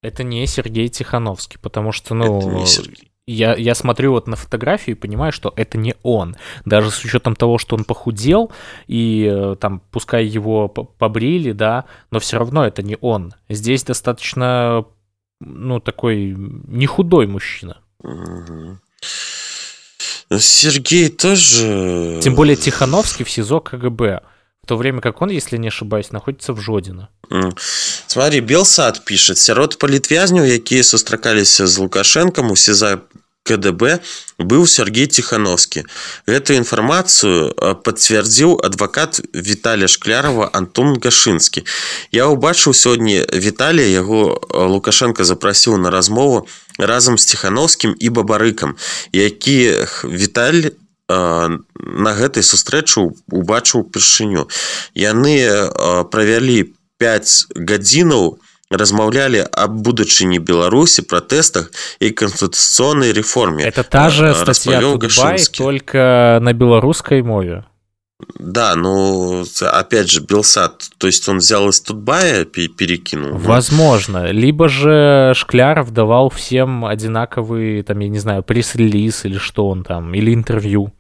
Это 0.02 0.24
не 0.24 0.48
Сергей 0.48 0.88
Тихановский, 0.88 1.60
потому 1.60 1.92
что, 1.92 2.14
ну, 2.14 2.40
это 2.40 2.48
не 2.48 2.66
Сергей 2.66 3.12
я, 3.28 3.56
я 3.56 3.74
смотрю 3.74 4.12
вот 4.12 4.28
на 4.28 4.36
фотографию 4.36 4.96
и 4.96 5.00
понимаю, 5.00 5.32
что 5.32 5.54
это 5.56 5.78
не 5.78 5.96
он. 6.04 6.36
Даже 6.64 6.92
с 6.92 7.04
учетом 7.04 7.36
того, 7.36 7.58
что 7.58 7.76
он 7.76 7.84
похудел, 7.84 8.52
и 8.88 9.30
э, 9.32 9.56
там, 9.60 9.82
пускай 9.92 10.26
его 10.26 10.68
побрили, 10.68 11.52
да, 11.52 11.86
но 12.12 12.20
все 12.20 12.38
равно 12.38 12.66
это 12.66 12.84
не 12.84 12.98
он. 13.02 13.34
Здесь 13.50 13.84
достаточно, 13.84 14.86
ну, 15.40 15.80
такой 15.80 16.36
не 16.38 16.86
худой 16.86 17.26
мужчина. 17.26 17.78
Угу. 18.00 18.78
Сергей 20.38 21.10
тоже... 21.10 22.20
Тем 22.22 22.36
более 22.36 22.56
Тихановский 22.56 23.26
в 23.26 23.30
СИЗО 23.30 23.60
КГБ. 23.60 24.22
В 24.66 24.68
то 24.68 24.78
время 24.78 25.00
как 25.00 25.22
он, 25.22 25.30
если 25.30 25.58
не 25.58 25.68
ошибаюсь, 25.68 26.12
находится 26.12 26.52
в 26.52 26.60
Жодино. 26.60 27.10
Смотри, 28.08 28.40
Белсад 28.40 29.06
пишет: 29.06 29.38
сярод 29.38 29.78
палітвязню, 29.78 30.44
якія 30.44 30.84
сустракаліся 30.84 31.68
з 31.68 31.78
Лукашэнкам 31.78 32.50
у 32.52 32.56
СІЗа 32.56 32.98
КДБ 33.44 34.00
быў 34.42 34.66
Сергей 34.66 35.06
Тихановскі. 35.06 35.86
Гэтую 36.26 36.58
інфармацыю 36.66 37.54
пацвярдзіў 37.86 38.58
адвакат 38.66 39.22
Віталя 39.38 39.86
Шклярова 39.86 40.50
Антон 40.50 40.98
Гашынскі. 40.98 41.62
Я 42.10 42.26
ўбачыў 42.26 42.74
сёння 42.74 43.22
Віталія, 43.22 43.86
яго 43.86 44.42
Лукашенко 44.50 45.22
запрасіў 45.22 45.78
на 45.78 45.94
размову 45.94 46.50
разам 46.82 47.22
з 47.22 47.26
Тихановскім 47.26 47.94
і 48.00 48.10
бабарыкам, 48.10 48.82
якіх 49.14 50.10
Віталь 50.10 50.74
на 51.10 52.12
гэтай 52.18 52.44
сустрэчы 52.44 53.14
убачыў 53.30 53.86
упершыню 53.86 54.50
яны 54.96 55.38
правялі 56.10 56.74
5 56.98 57.62
гадзінаў 57.70 58.40
размаўлялі 58.72 59.46
аб 59.52 59.72
будучыні 59.86 60.40
беларусі 60.42 61.06
пратэстах 61.06 61.70
і 62.00 62.10
канстытуцыйнай 62.10 63.14
рэформе. 63.14 63.64
Это 63.64 63.84
та 63.84 64.10
же 64.10 64.34
статья 64.34 64.82
Дубай, 64.82 65.38
только 65.54 66.40
на 66.42 66.54
беларускай 66.54 67.22
мове 67.22 67.64
Да, 68.40 68.76
но 68.76 69.44
опять 69.62 70.10
же, 70.10 70.22
Белсат, 70.22 70.90
то 70.98 71.08
есть 71.08 71.28
он 71.28 71.40
взял 71.40 71.68
из 71.68 71.82
Тутбая, 71.82 72.46
перекинул. 72.46 73.38
Возможно. 73.38 74.32
Либо 74.32 74.70
же 74.70 75.34
Шкляров 75.36 75.92
давал 75.92 76.30
всем 76.30 76.86
одинаковый, 76.86 77.84
там, 77.84 78.00
я 78.00 78.08
не 78.08 78.20
знаю, 78.20 78.44
пресс-релиз 78.44 79.26
или 79.26 79.38
что 79.38 79.68
он 79.68 79.84
там, 79.84 80.14
или 80.14 80.34
интервью. 80.34 80.94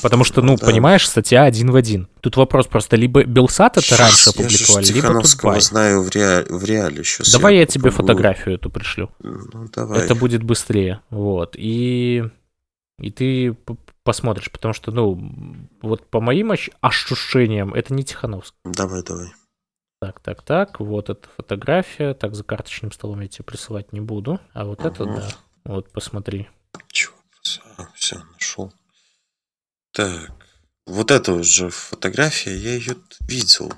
Потому 0.00 0.24
что, 0.24 0.40
ну, 0.40 0.56
да. 0.56 0.64
понимаешь, 0.64 1.06
статья 1.06 1.44
один 1.44 1.70
в 1.70 1.76
один. 1.76 2.08
Тут 2.20 2.38
вопрос 2.38 2.66
просто, 2.66 2.96
либо 2.96 3.24
Белсат 3.24 3.76
это 3.76 3.98
раньше 3.98 4.30
опубликовали, 4.30 4.86
либо 4.86 5.20
Тутбай. 5.20 5.60
знаю 5.60 6.02
в, 6.02 6.08
ре... 6.08 6.46
в 6.48 6.64
реале 6.64 7.00
еще. 7.00 7.22
Давай 7.30 7.58
я 7.58 7.66
тебе 7.66 7.90
фотографию 7.90 8.54
эту 8.54 8.70
пришлю. 8.70 9.10
Ну, 9.22 9.68
давай. 9.74 10.00
Это 10.00 10.14
будет 10.14 10.42
быстрее. 10.42 11.00
Вот. 11.10 11.54
И, 11.58 12.24
и 12.98 13.10
ты 13.10 13.54
посмотришь, 14.04 14.50
потому 14.50 14.74
что, 14.74 14.92
ну, 14.92 15.68
вот 15.82 16.08
по 16.08 16.20
моим 16.20 16.52
ощущениям, 16.80 17.74
это 17.74 17.92
не 17.92 18.04
Тихановский. 18.04 18.56
Давай, 18.64 19.02
давай. 19.02 19.32
Так, 20.00 20.20
так, 20.20 20.42
так, 20.42 20.80
вот 20.80 21.08
эта 21.08 21.26
фотография. 21.36 22.14
Так, 22.14 22.34
за 22.34 22.44
карточным 22.44 22.92
столом 22.92 23.20
я 23.22 23.28
тебе 23.28 23.44
присылать 23.44 23.92
не 23.92 24.00
буду. 24.00 24.38
А 24.52 24.66
вот 24.66 24.80
угу. 24.80 24.88
это, 24.88 25.04
да. 25.06 25.28
Вот, 25.64 25.90
посмотри. 25.90 26.48
Чего? 26.88 27.14
Все, 27.94 28.22
нашел. 28.34 28.72
Так, 29.92 30.32
вот 30.86 31.10
эта 31.10 31.32
уже 31.32 31.70
фотография, 31.70 32.54
я 32.54 32.74
ее 32.74 32.96
видел. 33.20 33.72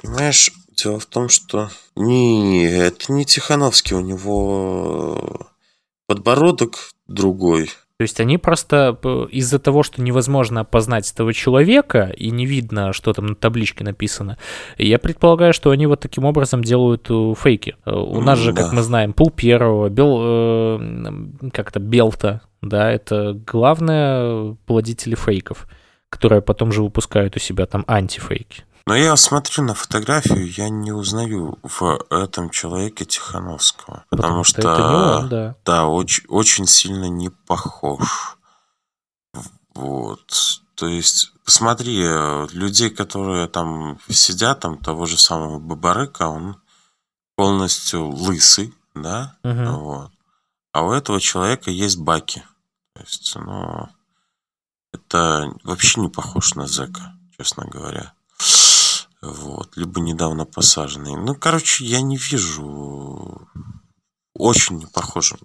Понимаешь, 0.00 0.50
дело 0.70 0.98
в 0.98 1.06
том, 1.06 1.28
что 1.28 1.70
не, 1.94 2.64
это 2.64 3.12
не 3.12 3.24
Тихановский, 3.24 3.94
у 3.94 4.00
него 4.00 5.50
подбородок 6.06 6.90
другой. 7.06 7.70
То 8.02 8.04
есть 8.04 8.18
они 8.18 8.36
просто 8.36 8.98
из-за 9.30 9.60
того, 9.60 9.84
что 9.84 10.02
невозможно 10.02 10.62
опознать 10.62 11.08
этого 11.08 11.32
человека 11.32 12.12
и 12.16 12.32
не 12.32 12.46
видно, 12.46 12.92
что 12.92 13.12
там 13.12 13.26
на 13.26 13.34
табличке 13.36 13.84
написано, 13.84 14.38
я 14.76 14.98
предполагаю, 14.98 15.52
что 15.52 15.70
они 15.70 15.86
вот 15.86 16.00
таким 16.00 16.24
образом 16.24 16.64
делают 16.64 17.06
э, 17.08 17.34
фейки. 17.40 17.76
Э, 17.84 17.92
у 17.92 18.20
нас 18.20 18.40
же, 18.40 18.52
да. 18.52 18.62
как 18.62 18.72
мы 18.72 18.82
знаем, 18.82 19.12
пул 19.12 19.30
первого, 19.30 19.88
бел, 19.88 20.18
э, 20.20 21.50
как-то 21.52 21.78
белта, 21.78 22.40
да, 22.60 22.90
это 22.90 23.40
главные 23.46 24.56
плодители 24.66 25.14
фейков, 25.14 25.68
которые 26.08 26.42
потом 26.42 26.72
же 26.72 26.82
выпускают 26.82 27.36
у 27.36 27.38
себя 27.38 27.66
там 27.66 27.84
антифейки. 27.86 28.64
Но 28.86 28.96
я 28.96 29.16
смотрю 29.16 29.64
на 29.64 29.74
фотографию, 29.74 30.50
я 30.50 30.68
не 30.68 30.92
узнаю 30.92 31.58
в 31.62 32.04
этом 32.10 32.50
человеке 32.50 33.04
Тихановского. 33.04 34.04
Потому, 34.10 34.22
потому 34.22 34.44
что, 34.44 34.60
что 34.60 35.18
он, 35.20 35.28
да. 35.28 35.56
Да, 35.64 35.86
очень, 35.86 36.24
очень 36.28 36.66
сильно 36.66 37.08
не 37.08 37.30
похож. 37.30 38.36
Вот. 39.74 40.60
То 40.74 40.86
есть, 40.88 41.32
посмотри, 41.44 42.02
людей, 42.52 42.90
которые 42.90 43.46
там 43.46 43.98
сидят, 44.08 44.60
там 44.60 44.78
того 44.78 45.06
же 45.06 45.18
самого 45.18 45.58
Бабарыка, 45.58 46.28
он 46.28 46.60
полностью 47.36 48.08
лысый, 48.08 48.74
да? 48.94 49.36
Угу. 49.44 49.78
Вот. 49.78 50.10
А 50.72 50.82
у 50.82 50.92
этого 50.92 51.20
человека 51.20 51.70
есть 51.70 51.98
баки. 51.98 52.42
То 52.94 53.02
есть, 53.02 53.36
ну, 53.36 53.88
это 54.92 55.54
вообще 55.62 56.00
не 56.00 56.08
похож 56.08 56.54
на 56.54 56.66
зэка, 56.66 57.14
честно 57.36 57.64
говоря. 57.64 58.12
Вот, 59.22 59.76
либо 59.76 60.00
недавно 60.00 60.44
посаженный. 60.44 61.14
Ну, 61.16 61.36
короче, 61.36 61.84
я 61.84 62.00
не 62.00 62.16
вижу 62.16 63.48
очень 64.34 64.78
не 64.78 64.86
похоже. 64.86 65.36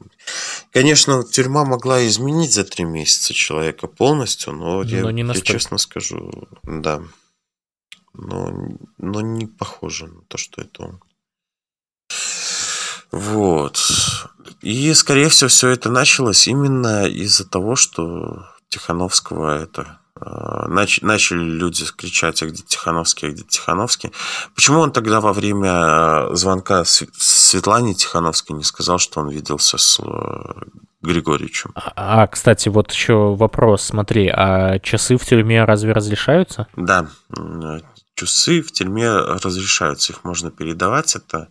Конечно, 0.71 1.23
тюрьма 1.23 1.63
могла 1.63 2.05
изменить 2.07 2.53
за 2.53 2.63
три 2.63 2.85
месяца 2.85 3.33
человека 3.33 3.85
полностью, 3.87 4.53
но, 4.53 4.77
но 4.77 4.83
я, 4.83 5.11
не 5.11 5.21
я 5.21 5.33
честно 5.41 5.77
скажу, 5.77 6.47
да. 6.63 7.03
Но, 8.13 8.51
но 8.97 9.21
не 9.21 9.45
похоже 9.45 10.07
на 10.07 10.21
то, 10.23 10.37
что 10.37 10.61
это 10.61 10.83
он. 10.83 11.01
Вот. 13.11 13.79
И, 14.61 14.91
скорее 14.95 15.29
всего, 15.29 15.49
все 15.49 15.69
это 15.69 15.91
началось 15.91 16.47
именно 16.47 17.05
из-за 17.05 17.47
того, 17.47 17.75
что 17.75 18.47
Тихановского 18.69 19.61
это 19.61 19.99
а, 20.19 20.67
начали 20.67 21.43
люди 21.43 21.85
кричать, 21.95 22.41
а 22.43 22.47
где 22.47 22.63
Тихановский, 22.63 23.29
а 23.29 23.31
где 23.31 23.43
Тихановский. 23.43 24.11
Почему 24.55 24.79
он 24.79 24.91
тогда 24.91 25.21
во 25.21 25.33
время 25.33 25.69
а, 25.71 26.35
звонка 26.35 26.83
Светлане 26.85 27.93
Тихановской 27.93 28.55
не 28.55 28.63
сказал, 28.63 28.99
что 28.99 29.21
он 29.21 29.29
виделся 29.29 29.77
с 29.77 29.99
э, 29.99 30.03
Григорьевичем? 31.01 31.71
А, 31.75 32.27
кстати, 32.27 32.69
вот 32.69 32.91
еще 32.91 33.35
вопрос. 33.35 33.83
Смотри, 33.83 34.27
а 34.27 34.79
часы 34.79 35.17
в 35.17 35.25
тюрьме 35.25 35.63
разве 35.63 35.91
разрешаются? 35.91 36.67
Да, 36.75 37.07
часы 38.15 38.61
в 38.61 38.71
тюрьме 38.71 39.09
разрешаются, 39.09 40.13
их 40.13 40.23
можно 40.23 40.51
передавать. 40.51 41.15
Это 41.15 41.47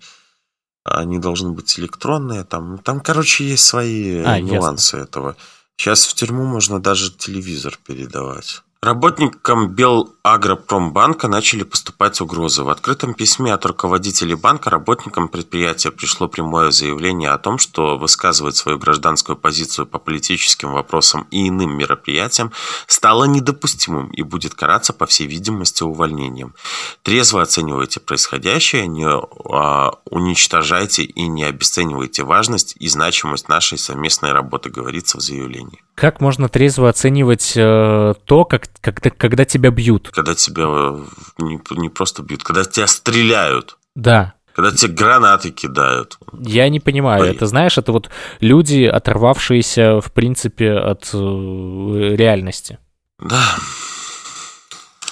они 0.85 1.19
должны 1.19 1.51
быть 1.51 1.79
электронные. 1.79 2.45
Там, 2.45 2.79
там 2.79 3.01
короче, 3.01 3.45
есть 3.45 3.65
свои 3.65 4.23
а, 4.25 4.41
нюансы 4.41 4.97
ясно. 4.97 5.09
этого. 5.09 5.37
Сейчас 5.77 6.07
в 6.07 6.15
тюрьму 6.15 6.45
можно 6.45 6.81
даже 6.81 7.13
телевизор 7.13 7.79
передавать. 7.87 8.63
Работникам 8.87 9.71
Белагропромбанка 9.71 11.27
начали 11.27 11.65
поступать 11.65 12.21
угрозы. 12.21 12.63
В 12.63 12.69
открытом 12.69 13.15
письме 13.15 13.53
от 13.53 13.67
руководителей 13.67 14.37
банка 14.37 14.71
работникам 14.71 15.27
предприятия 15.27 15.91
пришло 15.91 16.29
прямое 16.29 16.71
заявление 16.71 17.31
о 17.31 17.39
том, 17.39 17.59
что 17.59 17.99
высказывать 17.99 18.55
свою 18.55 18.79
гражданскую 18.79 19.37
позицию 19.37 19.87
по 19.87 19.99
политическим 19.99 20.73
вопросам 20.73 21.27
и 21.33 21.49
иным 21.49 21.77
мероприятиям 21.77 22.53
стало 22.87 23.25
недопустимым 23.25 24.09
и 24.11 24.23
будет 24.23 24.55
караться, 24.55 24.93
по 24.93 25.07
всей 25.07 25.27
видимости, 25.27 25.83
увольнением. 25.83 26.55
Трезво 27.03 27.43
оценивайте 27.43 27.99
происходящее, 27.99 28.87
не 28.87 29.09
а, 29.09 29.95
уничтожайте 30.05 31.03
и 31.03 31.27
не 31.27 31.43
обесценивайте 31.43 32.23
важность 32.23 32.77
и 32.79 32.87
значимость 32.87 33.49
нашей 33.49 33.79
совместной 33.79 34.31
работы, 34.31 34.71
говорится 34.71 35.19
в 35.19 35.23
заявлении. 35.23 35.83
Как 35.97 36.21
можно 36.21 36.51
трезво 36.51 36.91
оценивать 36.91 37.55
э, 37.57 38.15
то, 38.27 38.45
как, 38.45 38.69
когда, 38.83 39.09
когда 39.09 39.47
тебя 39.47 39.71
бьют? 39.71 40.11
Когда 40.11 40.35
тебя 40.35 40.65
э, 40.65 41.05
не, 41.39 41.59
не 41.71 41.89
просто 41.89 42.23
бьют, 42.23 42.45
когда 42.45 42.65
тебя 42.65 42.87
стреляют. 42.87 43.79
Да. 43.95 44.35
Когда 44.55 44.73
тебе 44.73 44.93
гранаты 44.93 45.51
кидают. 45.53 46.19
Я 46.39 46.69
не 46.69 46.81
понимаю. 46.81 47.23
Блин. 47.23 47.35
Это, 47.35 47.47
знаешь, 47.47 47.79
это 47.79 47.93
вот 47.93 48.11
люди, 48.41 48.85
оторвавшиеся, 48.85 50.03
в 50.03 50.13
принципе, 50.13 50.73
от 50.75 51.09
э, 51.15 51.17
реальности. 51.17 52.79
Да. 53.19 53.43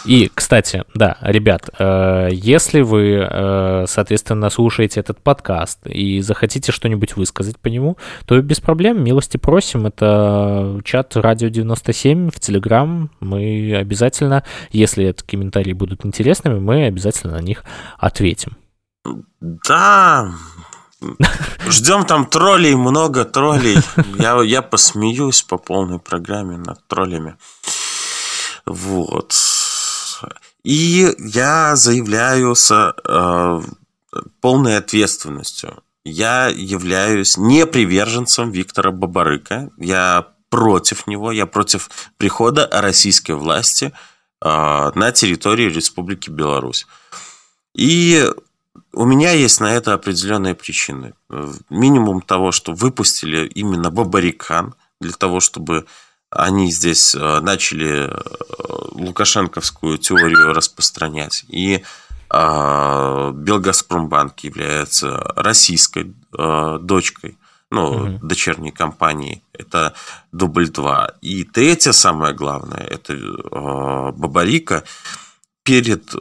И, 0.05 0.31
кстати, 0.35 0.85
да, 0.95 1.17
ребят, 1.23 1.71
э, 1.79 2.29
если 2.33 2.83
вы, 2.83 3.27
э, 3.29 3.85
соответственно, 3.89 4.51
слушаете 4.51 5.01
этот 5.01 5.21
подкаст 5.21 5.87
и 5.87 6.21
захотите 6.21 6.73
что-нибудь 6.73 7.17
высказать 7.17 7.59
по 7.59 7.69
нему, 7.69 7.97
то 8.27 8.41
без 8.43 8.61
проблем, 8.61 9.03
милости 9.03 9.39
просим. 9.39 9.87
Это 9.87 10.81
чат 10.85 11.17
Радио 11.17 11.49
97 11.49 12.31
в 12.31 12.39
Телеграм. 12.39 13.11
Мы 13.21 13.75
обязательно, 13.77 14.45
если 14.71 15.07
эти 15.07 15.23
комментарии 15.23 15.73
будут 15.73 16.05
интересными, 16.05 16.59
мы 16.59 16.85
обязательно 16.85 17.35
на 17.35 17.43
них 17.43 17.65
ответим. 17.99 18.57
Да, 19.41 20.33
Ждем 21.67 22.05
там 22.05 22.27
троллей, 22.27 22.75
много 22.75 23.25
троллей. 23.25 23.77
Я, 24.19 24.41
я 24.43 24.63
посмеюсь 24.63 25.43
по 25.43 25.59
полной 25.59 25.99
программе 25.99 26.57
над 26.57 26.87
троллями. 26.89 27.37
Вот. 28.67 29.33
И 30.63 31.15
я 31.19 31.77
заявляю 31.77 32.55
с 32.55 32.71
э, 32.71 33.61
полной 34.41 34.77
ответственностью. 34.77 35.83
Я 36.05 36.49
являюсь 36.49 37.37
не 37.37 37.67
приверженцем 37.67 38.51
Виктора 38.51 38.91
Бабарыка. 38.91 39.71
Я 39.79 40.29
против 40.51 41.07
него, 41.07 41.33
я 41.33 41.47
против 41.47 41.89
прихода 42.17 42.69
российской 42.71 43.33
власти 43.33 43.93
э, 44.41 44.93
на 44.95 45.13
территории 45.13 45.69
Республики 45.69 46.31
Беларусь. 46.31 46.87
И 47.75 48.27
у 48.93 49.05
меня 49.05 49.33
есть 49.33 49.61
на 49.61 49.75
это 49.75 49.95
определенные 49.95 50.55
причины. 50.55 51.15
Минимум 51.71 52.21
того, 52.21 52.53
что 52.53 52.73
выпустили 52.73 53.47
именно 53.47 53.91
Бабарикан 53.91 54.75
для 55.01 55.13
того, 55.13 55.41
чтобы 55.41 55.87
они 56.35 56.71
здесь 56.71 57.15
э, 57.15 57.41
начали 57.41 58.09
э, 58.09 58.23
лукашенковскую 58.93 59.99
теорию 59.99 60.53
распространять. 60.53 61.45
И 61.49 61.85
э, 62.31 63.33
Белгазпромбанк 63.35 64.41
является 64.41 65.33
российской 65.37 66.15
дочкой, 66.33 67.39
ну, 67.71 67.91
угу. 67.91 68.27
дочерней 68.27 68.73
компании. 68.73 69.45
Это 69.53 69.95
дубль 70.33 70.69
2. 70.69 71.13
И 71.23 71.45
третье, 71.45 71.93
самое 71.93 72.35
главное, 72.35 72.81
это 72.81 73.15
Бабарика 74.13 74.83
перед 75.63 76.13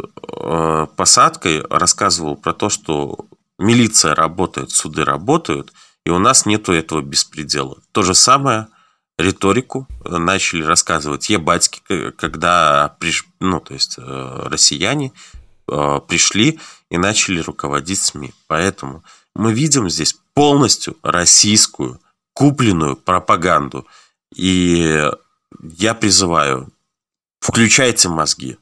посадкой 0.95 1.65
рассказывал 1.67 2.35
про 2.35 2.53
то, 2.53 2.69
что 2.69 3.25
милиция 3.57 4.13
работает, 4.13 4.69
суды 4.69 5.03
работают, 5.03 5.73
и 6.05 6.11
у 6.11 6.19
нас 6.19 6.45
нету 6.45 6.73
этого 6.73 7.01
беспредела. 7.01 7.79
То 7.91 8.03
же 8.03 8.13
самое 8.13 8.67
риторику, 9.17 9.87
начали 10.03 10.63
рассказывать 10.63 11.29
ебатьки, 11.29 12.11
когда 12.11 12.95
приш... 12.99 13.25
ну, 13.39 13.59
то 13.59 13.73
есть 13.73 13.97
россияне 13.97 15.11
пришли 15.65 16.59
и 16.89 16.97
начали 16.97 17.39
руководить 17.39 17.99
СМИ. 17.99 18.33
Поэтому 18.47 19.03
мы 19.35 19.53
видим 19.53 19.89
здесь 19.89 20.15
полностью 20.33 20.97
российскую 21.03 22.01
купленную 22.33 22.95
пропаганду. 22.95 23.87
И 24.35 25.09
я 25.61 25.93
призываю, 25.93 26.73
включайте 27.39 28.09
мозги. 28.09 28.57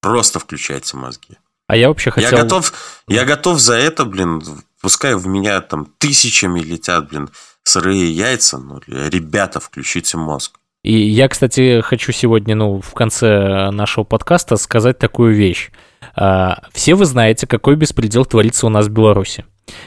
Просто 0.00 0.38
включайте 0.38 0.96
мозги. 0.96 1.36
А 1.68 1.76
я 1.76 1.88
вообще 1.88 2.10
хотел... 2.10 2.30
Я 2.30 2.42
готов, 2.42 2.72
я 3.08 3.24
готов 3.24 3.60
за 3.60 3.74
это, 3.74 4.04
блин, 4.04 4.42
пускай 4.80 5.14
в 5.14 5.26
меня 5.26 5.60
там 5.60 5.86
тысячами 5.98 6.60
летят, 6.60 7.08
блин, 7.08 7.28
сырые 7.66 8.10
яйца, 8.10 8.58
но, 8.58 8.80
ребята, 8.86 9.60
включите 9.60 10.16
мозг. 10.16 10.58
И 10.82 10.96
я, 11.08 11.28
кстати, 11.28 11.80
хочу 11.80 12.12
сегодня, 12.12 12.54
ну, 12.54 12.80
в 12.80 12.94
конце 12.94 13.70
нашего 13.72 14.04
подкаста 14.04 14.56
сказать 14.56 14.98
такую 14.98 15.34
вещь. 15.34 15.70
А, 16.14 16.62
все 16.72 16.94
вы 16.94 17.06
знаете, 17.06 17.48
какой 17.48 17.74
беспредел 17.74 18.24
творится 18.24 18.66
у 18.66 18.70
нас 18.70 18.86
в 18.86 18.90
Беларуси. 18.90 19.44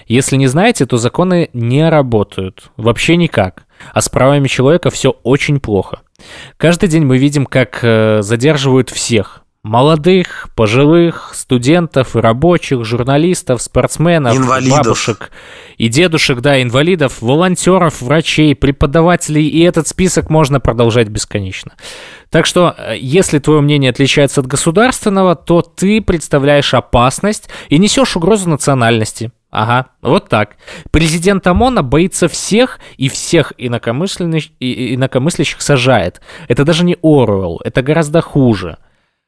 Если 0.08 0.36
не 0.36 0.48
знаете, 0.48 0.86
то 0.86 0.98
законы 0.98 1.50
не 1.54 1.88
работают. 1.90 2.70
Вообще 2.76 3.16
никак. 3.16 3.64
А 3.94 4.02
с 4.02 4.10
правами 4.10 4.50
человека 4.50 4.90
все 4.90 5.12
очень 5.24 5.62
плохо. 5.62 6.02
Каждый 6.58 6.90
день 6.90 7.06
мы 7.06 7.18
видим, 7.18 7.46
как 7.46 7.80
э, 7.82 8.22
задерживают 8.22 8.90
всех. 8.90 9.46
Молодых, 9.70 10.50
пожилых, 10.56 11.30
студентов 11.36 12.16
рабочих, 12.16 12.84
журналистов, 12.84 13.62
спортсменов, 13.62 14.36
инвалидов. 14.36 14.80
бабушек 14.80 15.30
и 15.78 15.90
дедушек, 15.90 16.40
да, 16.40 16.60
инвалидов, 16.60 17.22
волонтеров, 17.22 18.02
врачей, 18.02 18.56
преподавателей, 18.56 19.46
и 19.46 19.62
этот 19.62 19.88
список 19.88 20.32
можно 20.32 20.60
продолжать 20.60 21.10
бесконечно. 21.10 21.74
Так 22.32 22.48
что, 22.48 22.74
э, 22.76 22.98
если 22.98 23.38
твое 23.38 23.62
мнение 23.62 23.92
отличается 23.92 24.42
от 24.42 24.48
государственного, 24.48 25.36
то 25.36 25.62
ты 25.62 26.02
представляешь 26.02 26.74
опасность 26.74 27.48
и 27.68 27.78
несешь 27.78 28.18
угрозу 28.18 28.50
национальности. 28.50 29.32
Ага, 29.52 29.92
вот 30.02 30.30
так. 30.30 30.56
Президент 30.90 31.46
ОМОНа 31.46 31.84
боится 31.84 32.28
всех 32.28 32.80
и 32.98 33.08
всех 33.08 33.54
инакомыслящих, 33.60 34.52
инакомыслящих 34.60 35.62
сажает. 35.62 36.22
Это 36.48 36.66
даже 36.66 36.84
не 36.84 36.98
Оруэлл, 37.04 37.62
это 37.64 37.84
гораздо 37.84 38.22
хуже. 38.22 38.80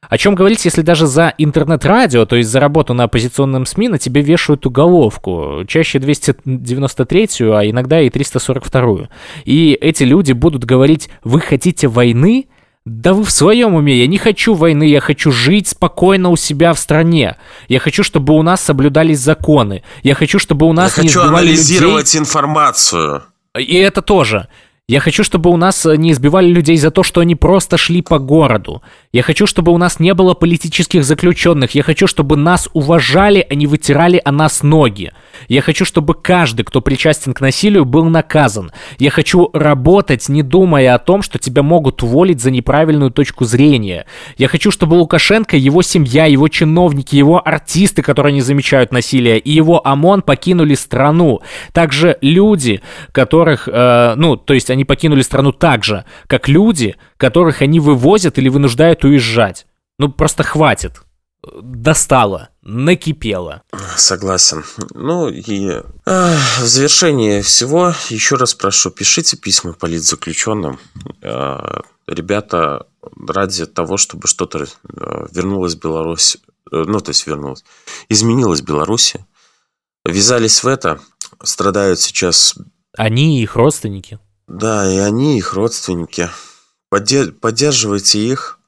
О 0.10 0.18
чем 0.18 0.34
говорить, 0.34 0.66
если 0.66 0.82
даже 0.82 1.06
за 1.06 1.34
интернет-радио, 1.38 2.26
то 2.26 2.36
есть 2.36 2.50
за 2.50 2.60
работу 2.60 2.94
на 2.94 3.04
оппозиционном 3.04 3.66
СМИ, 3.66 3.88
на 3.88 3.98
тебе 4.00 4.22
вешают 4.22 4.66
уголовку, 4.66 5.64
чаще 5.68 6.00
293-ю, 6.00 7.56
а 7.56 7.66
иногда 7.66 8.02
и 8.02 8.10
342-ю. 8.10 9.10
И 9.46 9.78
эти 9.80 10.04
люди 10.04 10.32
будут 10.32 10.66
говорить, 10.66 11.10
вы 11.24 11.40
хотите 11.40 11.88
войны? 11.88 12.48
Да 12.84 13.14
вы 13.14 13.24
в 13.24 13.30
своем 13.30 13.76
уме, 13.76 13.96
я 13.96 14.08
не 14.08 14.18
хочу 14.18 14.56
войны, 14.56 14.84
я 14.84 15.02
хочу 15.02 15.32
жить 15.32 15.68
спокойно 15.68 16.30
у 16.30 16.36
себя 16.36 16.74
в 16.74 16.80
стране. 16.80 17.38
Я 17.68 17.80
хочу, 17.80 18.04
чтобы 18.04 18.34
у 18.34 18.42
нас 18.42 18.60
соблюдались 18.60 19.20
законы. 19.20 19.84
Я 20.02 20.16
хочу, 20.16 20.40
чтобы 20.40 20.66
у 20.68 20.74
нас 20.74 20.98
я 20.98 21.04
не 21.04 21.10
хочу 21.10 21.22
анализировать 21.22 22.08
людей. 22.16 22.22
информацию. 22.22 23.22
И 23.56 23.76
это 23.76 24.02
тоже. 24.02 24.48
Я 24.92 25.00
хочу, 25.00 25.24
чтобы 25.24 25.50
у 25.52 25.56
нас 25.56 25.86
э, 25.86 25.96
не 25.96 26.12
избивали 26.12 26.48
людей 26.48 26.76
за 26.76 26.92
то, 26.92 27.02
что 27.02 27.22
они 27.22 27.34
просто 27.34 27.78
шли 27.78 28.02
по 28.02 28.20
городу. 28.20 28.82
Я 29.14 29.24
хочу, 29.24 29.48
чтобы 29.48 29.72
у 29.72 29.78
нас 29.78 30.02
не 30.02 30.14
было 30.14 30.34
политических 30.34 31.06
заключенных. 31.06 31.76
Я 31.76 31.84
хочу, 31.84 32.08
чтобы 32.08 32.36
нас 32.36 32.68
уважали, 32.74 33.48
а 33.50 33.56
не 33.56 33.68
вытирали 33.68 34.22
о 34.26 34.34
нас 34.34 34.64
ноги. 34.64 35.14
Я 35.48 35.62
хочу, 35.62 35.86
чтобы 35.86 36.14
каждый, 36.14 36.64
кто 36.64 36.82
причастен 36.82 37.34
к 37.34 37.40
насилию, 37.40 37.86
был 37.86 38.04
наказан. 38.10 38.72
Я 39.00 39.12
хочу 39.12 39.50
работать, 39.54 40.28
не 40.28 40.44
думая 40.44 40.94
о 40.94 41.00
том, 41.00 41.22
что 41.22 41.40
тебя 41.40 41.64
могут 41.64 42.04
уволить 42.04 42.42
за 42.42 42.52
неправильную 42.52 43.12
точку 43.12 43.46
зрения. 43.46 44.06
Я 44.38 44.50
хочу, 44.50 44.72
чтобы 44.72 44.96
Лукашенко, 44.96 45.56
его 45.56 45.82
семья, 45.84 46.26
его 46.26 46.50
чиновники, 46.50 47.16
его 47.16 47.42
артисты, 47.48 48.02
которые 48.02 48.34
не 48.34 48.42
замечают 48.42 48.92
насилия, 48.92 49.38
и 49.38 49.52
его 49.52 49.82
ОМОН 49.88 50.24
покинули 50.24 50.76
страну. 50.76 51.40
Также 51.72 52.18
люди, 52.20 52.82
которых, 53.14 53.70
э, 53.72 54.16
ну, 54.18 54.36
то 54.36 54.54
есть 54.54 54.70
они 54.70 54.81
они 54.82 54.86
покинули 54.86 55.22
страну 55.22 55.52
так 55.52 55.84
же, 55.84 56.06
как 56.26 56.48
люди, 56.48 56.96
которых 57.18 57.62
они 57.62 57.80
вывозят 57.80 58.40
или 58.40 58.50
вынуждают 58.50 59.04
уезжать. 59.04 59.68
Ну, 60.00 60.12
просто 60.12 60.42
хватит. 60.42 61.04
Достало, 61.62 62.50
накипело. 62.64 63.62
Согласен. 63.96 64.64
Ну 64.96 65.30
и 65.30 65.70
э, 65.70 65.84
в 66.06 66.66
завершение 66.66 67.44
всего 67.44 67.94
еще 68.10 68.38
раз 68.38 68.56
прошу, 68.56 68.90
пишите 68.90 69.38
письма 69.38 69.74
политзаключенным. 69.74 70.80
Э, 71.22 71.82
ребята 72.08 72.88
ради 73.28 73.68
того, 73.68 73.98
чтобы 73.98 74.28
что-то 74.28 74.64
э, 74.64 74.68
вернулось 75.32 75.76
в 75.76 75.80
Беларусь, 75.80 76.38
э, 76.72 76.84
ну 76.88 77.00
то 77.02 77.10
есть 77.12 77.28
вернулось, 77.28 77.64
изменилось 78.10 78.62
в 78.62 78.66
Беларуси, 78.66 79.26
ввязались 80.06 80.64
в 80.64 80.68
это, 80.68 81.00
страдают 81.44 82.00
сейчас... 82.00 82.56
Они 82.98 83.40
и 83.40 83.44
их 83.44 83.56
родственники. 83.56 84.20
Да, 84.52 84.92
и 84.92 84.98
они, 84.98 85.38
их 85.38 85.54
родственники. 85.54 86.30
Поддерживайте 86.90 88.20
их. 88.20 88.60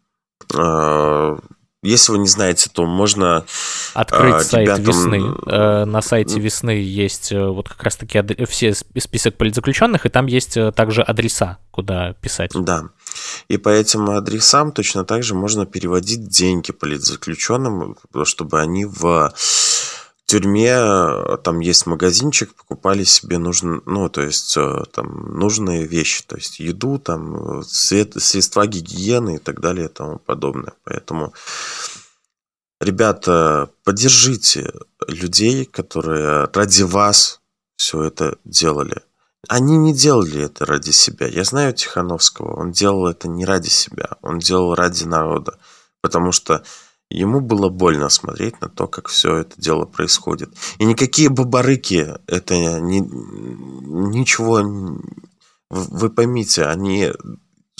А, 0.55 1.37
если 1.81 2.13
вы 2.13 2.19
не 2.19 2.27
знаете, 2.27 2.69
то 2.71 2.85
можно 2.85 3.45
открыть 3.93 4.35
а, 4.35 4.43
сайт 4.43 4.67
ребятам... 4.67 4.85
весны. 4.85 5.35
Э, 5.45 5.83
на 5.83 6.01
сайте 6.01 6.39
весны 6.39 6.71
есть 6.71 7.33
э, 7.33 7.45
вот 7.45 7.67
как 7.67 7.83
раз-таки 7.83 8.17
ад... 8.17 8.31
все 8.49 8.73
список 8.73 9.35
политзаключенных, 9.35 10.05
и 10.05 10.09
там 10.09 10.27
есть 10.27 10.55
э, 10.55 10.71
также 10.71 11.01
адреса, 11.01 11.57
куда 11.71 12.13
писать. 12.13 12.51
Да. 12.55 12.85
И 13.49 13.57
по 13.57 13.67
этим 13.67 14.09
адресам 14.09 14.71
точно 14.71 15.03
так 15.03 15.23
же 15.23 15.35
можно 15.35 15.65
переводить 15.65 16.29
деньги 16.29 16.71
политзаключенным, 16.71 17.97
чтобы 18.23 18.61
они 18.61 18.85
в 18.85 19.33
тюрьме 20.25 20.71
э, 20.71 21.37
там 21.43 21.59
есть 21.59 21.85
магазинчик, 21.85 22.55
покупали 22.55 23.03
себе 23.03 23.37
нужно, 23.37 23.81
ну, 23.85 24.09
то 24.09 24.21
есть 24.21 24.55
э, 24.57 24.83
там 24.91 25.37
нужные 25.37 25.85
вещи, 25.85 26.23
то 26.25 26.35
есть 26.35 26.59
еду, 26.59 26.97
там 26.97 27.59
э, 27.59 27.63
средства 27.63 28.65
гигиены 28.65 29.35
и 29.35 29.39
так 29.39 29.59
далее 29.59 29.85
и 29.85 29.89
тому 29.89 30.19
подобное. 30.19 30.73
Поэтому, 30.83 31.33
ребята, 32.79 33.69
поддержите 33.83 34.73
людей, 35.07 35.65
которые 35.65 36.49
ради 36.53 36.83
вас 36.83 37.41
все 37.75 38.03
это 38.03 38.37
делали. 38.45 39.01
Они 39.49 39.75
не 39.75 39.93
делали 39.93 40.43
это 40.43 40.65
ради 40.65 40.91
себя. 40.91 41.27
Я 41.27 41.43
знаю 41.43 41.73
Тихановского, 41.73 42.59
он 42.59 42.71
делал 42.71 43.07
это 43.07 43.27
не 43.27 43.45
ради 43.45 43.67
себя, 43.67 44.17
он 44.21 44.39
делал 44.39 44.73
ради 44.73 45.03
народа. 45.03 45.59
Потому 46.01 46.31
что 46.31 46.63
Ему 47.13 47.41
было 47.41 47.69
больно 47.69 48.09
смотреть 48.09 48.59
на 48.59 48.69
то, 48.69 48.87
как 48.87 49.07
все 49.07 49.37
это 49.37 49.53
дело 49.61 49.85
происходит. 49.85 50.51
И 50.79 50.85
никакие 50.85 51.29
бабарыки, 51.29 52.15
это 52.27 52.79
не, 52.81 53.01
ничего... 53.01 54.99
Вы 55.69 56.09
поймите, 56.09 56.65
они 56.65 57.11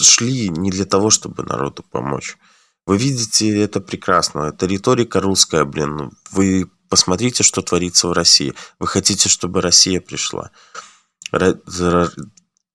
шли 0.00 0.48
не 0.48 0.70
для 0.70 0.84
того, 0.84 1.10
чтобы 1.10 1.42
народу 1.42 1.84
помочь. 1.90 2.38
Вы 2.86 2.96
видите 2.96 3.60
это 3.60 3.80
прекрасно. 3.80 4.52
Это 4.54 4.66
риторика 4.66 5.20
русская, 5.20 5.64
блин. 5.64 6.12
Вы 6.30 6.70
посмотрите, 6.88 7.42
что 7.42 7.60
творится 7.60 8.08
в 8.08 8.12
России. 8.12 8.54
Вы 8.78 8.86
хотите, 8.86 9.28
чтобы 9.28 9.60
Россия 9.60 10.00
пришла 10.00 10.50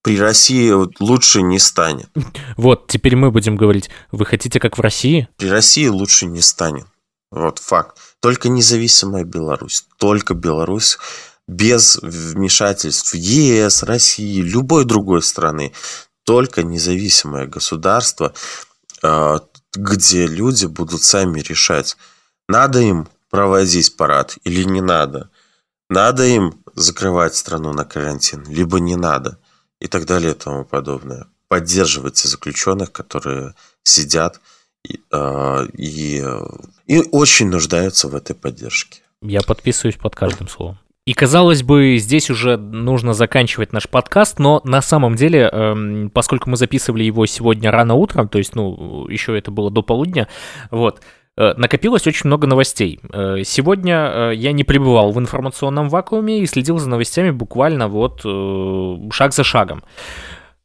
при 0.02 0.18
России 0.18 0.72
лучше 0.98 1.42
не 1.42 1.58
станет. 1.58 2.08
Вот, 2.56 2.88
теперь 2.88 3.16
мы 3.16 3.30
будем 3.30 3.56
говорить, 3.56 3.90
вы 4.12 4.24
хотите 4.24 4.60
как 4.60 4.78
в 4.78 4.80
России? 4.80 5.28
При 5.36 5.48
России 5.48 5.86
лучше 5.86 6.26
не 6.26 6.40
станет. 6.40 6.86
Вот 7.30 7.58
факт. 7.58 7.98
Только 8.20 8.48
независимая 8.48 9.24
Беларусь. 9.24 9.86
Только 9.98 10.34
Беларусь 10.34 10.98
без 11.46 11.96
вмешательств 12.02 13.14
ЕС, 13.14 13.82
России, 13.82 14.40
любой 14.40 14.84
другой 14.84 15.22
страны. 15.22 15.72
Только 16.24 16.62
независимое 16.62 17.46
государство, 17.46 18.34
а, 19.02 19.40
где 19.74 20.26
люди 20.26 20.66
будут 20.66 21.02
сами 21.02 21.40
решать, 21.40 21.96
надо 22.48 22.80
им 22.80 23.08
проводить 23.30 23.96
парад 23.96 24.36
или 24.44 24.64
не 24.64 24.80
надо. 24.80 25.30
Надо 25.88 26.24
им 26.24 26.62
закрывать 26.74 27.34
страну 27.36 27.72
на 27.72 27.84
карантин, 27.84 28.44
либо 28.48 28.80
не 28.80 28.96
надо 28.96 29.38
и 29.80 29.86
так 29.88 30.06
далее 30.06 30.32
и 30.32 30.34
тому 30.34 30.64
подобное. 30.64 31.26
Поддерживайте 31.48 32.28
заключенных, 32.28 32.92
которые 32.92 33.54
сидят 33.82 34.40
и, 34.88 35.00
э, 35.10 35.66
и, 35.76 36.22
и 36.86 36.98
очень 37.10 37.48
нуждаются 37.48 38.08
в 38.08 38.14
этой 38.14 38.34
поддержке. 38.34 39.00
Я 39.22 39.42
подписываюсь 39.42 39.96
под 39.96 40.14
каждым 40.14 40.48
словом. 40.48 40.78
И 41.06 41.12
казалось 41.12 41.62
бы, 41.62 41.96
здесь 41.98 42.30
уже 42.30 42.56
нужно 42.56 43.14
заканчивать 43.14 43.72
наш 43.72 43.88
подкаст, 43.88 44.38
но 44.38 44.60
на 44.64 44.80
самом 44.82 45.16
деле, 45.16 45.48
эм, 45.50 46.10
поскольку 46.10 46.50
мы 46.50 46.56
записывали 46.56 47.02
его 47.02 47.26
сегодня 47.26 47.70
рано 47.70 47.94
утром, 47.94 48.28
то 48.28 48.38
есть, 48.38 48.54
ну, 48.54 49.08
еще 49.08 49.36
это 49.36 49.50
было 49.50 49.70
до 49.70 49.82
полудня, 49.82 50.28
вот, 50.70 51.00
накопилось 51.36 52.06
очень 52.06 52.26
много 52.26 52.46
новостей. 52.46 53.00
Э, 53.12 53.42
сегодня 53.44 54.10
э, 54.12 54.32
я 54.34 54.52
не 54.52 54.64
пребывал 54.64 55.12
в 55.12 55.18
информационном 55.18 55.88
вакууме 55.88 56.40
и 56.40 56.46
следил 56.46 56.78
за 56.78 56.88
новостями 56.88 57.30
буквально 57.30 57.88
вот 57.88 58.20
шаг 59.12 59.32
за 59.32 59.44
шагом. 59.44 59.82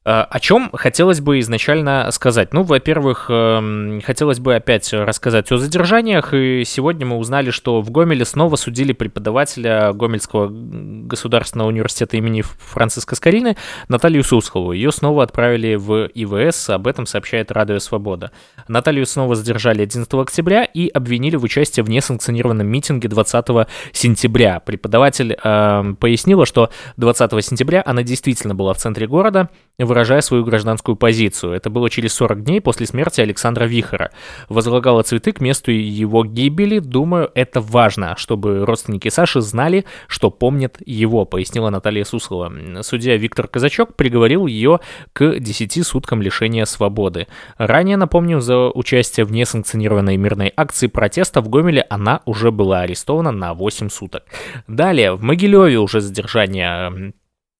Э, 0.05 0.25
о 0.29 0.39
чем 0.39 0.69
хотелось 0.71 1.19
бы 1.19 1.39
изначально 1.39 2.09
сказать? 2.11 2.53
Ну, 2.53 2.61
во-первых, 2.61 3.25
эм, 3.29 4.01
хотелось 4.05 4.39
бы 4.39 4.55
опять 4.55 4.93
рассказать 4.93 5.51
о 5.51 5.57
задержаниях, 5.57 6.33
и 6.33 6.63
сегодня 6.63 7.07
мы 7.07 7.17
узнали, 7.17 7.49
что 7.49 7.81
в 7.81 7.89
Гомеле 7.89 8.23
снова 8.23 8.55
судили 8.55 8.93
преподавателя 8.93 9.93
Гомельского 9.93 10.49
государственного 10.51 11.69
университета 11.69 12.17
имени 12.17 12.41
Франциска 12.41 13.15
Скорины 13.15 13.57
Наталью 13.87 14.23
Сусхову. 14.23 14.73
Ее 14.73 14.91
снова 14.91 15.23
отправили 15.23 15.73
в 15.73 16.07
ИВС, 16.13 16.69
об 16.69 16.85
этом 16.85 17.07
сообщает 17.07 17.51
Радио 17.51 17.79
Свобода. 17.79 18.31
Наталью 18.67 19.07
снова 19.07 19.33
задержали 19.35 19.81
11 19.81 20.13
октября 20.13 20.65
и 20.65 20.87
обвинили 20.87 21.35
в 21.35 21.43
участии 21.43 21.81
в 21.81 21.89
несанкционированном 21.89 22.67
митинге 22.67 23.07
20 23.07 23.67
сентября. 23.91 24.59
Преподаватель 24.59 25.35
э, 25.43 25.93
пояснила, 25.99 26.45
что 26.45 26.69
20 26.97 27.43
сентября 27.43 27.81
она 27.83 28.03
действительно 28.03 28.53
была 28.53 28.73
в 28.75 28.77
центре 28.77 29.07
города, 29.07 29.49
в 29.79 29.94
выражая 29.95 30.19
свою 30.19 30.43
гражданскую 30.43 30.97
позицию. 30.97 31.53
Это 31.53 31.69
было 31.69 31.89
через 31.89 32.13
40 32.15 32.43
дней 32.43 32.59
после 32.59 32.85
смерти 32.85 33.21
Александра 33.21 33.63
Вихора. 33.63 34.11
Возлагала 34.49 35.03
цветы 35.03 35.31
к 35.31 35.39
месту 35.39 35.71
его 35.71 36.25
гибели. 36.25 36.79
Думаю, 36.79 37.31
это 37.33 37.61
важно, 37.61 38.15
чтобы 38.17 38.65
родственники 38.65 39.07
Саши 39.07 39.39
знали, 39.39 39.85
что 40.07 40.31
помнят 40.31 40.79
его, 40.85 41.23
пояснила 41.23 41.69
Наталья 41.69 42.03
Суслова. 42.03 42.51
Судья 42.81 43.15
Виктор 43.15 43.47
Казачок 43.47 43.95
приговорил 43.95 44.47
ее 44.47 44.81
к 45.13 45.39
10 45.39 45.87
суткам 45.87 46.21
лишения 46.21 46.65
свободы. 46.65 47.27
Ранее, 47.57 47.95
напомню, 47.95 48.41
за 48.41 48.69
участие 48.71 49.25
в 49.25 49.31
несанкционированной 49.31 50.17
мирной 50.17 50.51
акции 50.57 50.87
протеста 50.87 51.39
в 51.39 51.47
Гомеле 51.47 51.85
она 51.89 52.19
уже 52.25 52.51
была 52.51 52.81
арестована 52.81 53.31
на 53.31 53.53
8 53.53 53.87
суток. 53.87 54.23
Далее, 54.67 55.13
в 55.13 55.21
Могилеве 55.21 55.79
уже 55.79 56.01
задержание 56.01 57.13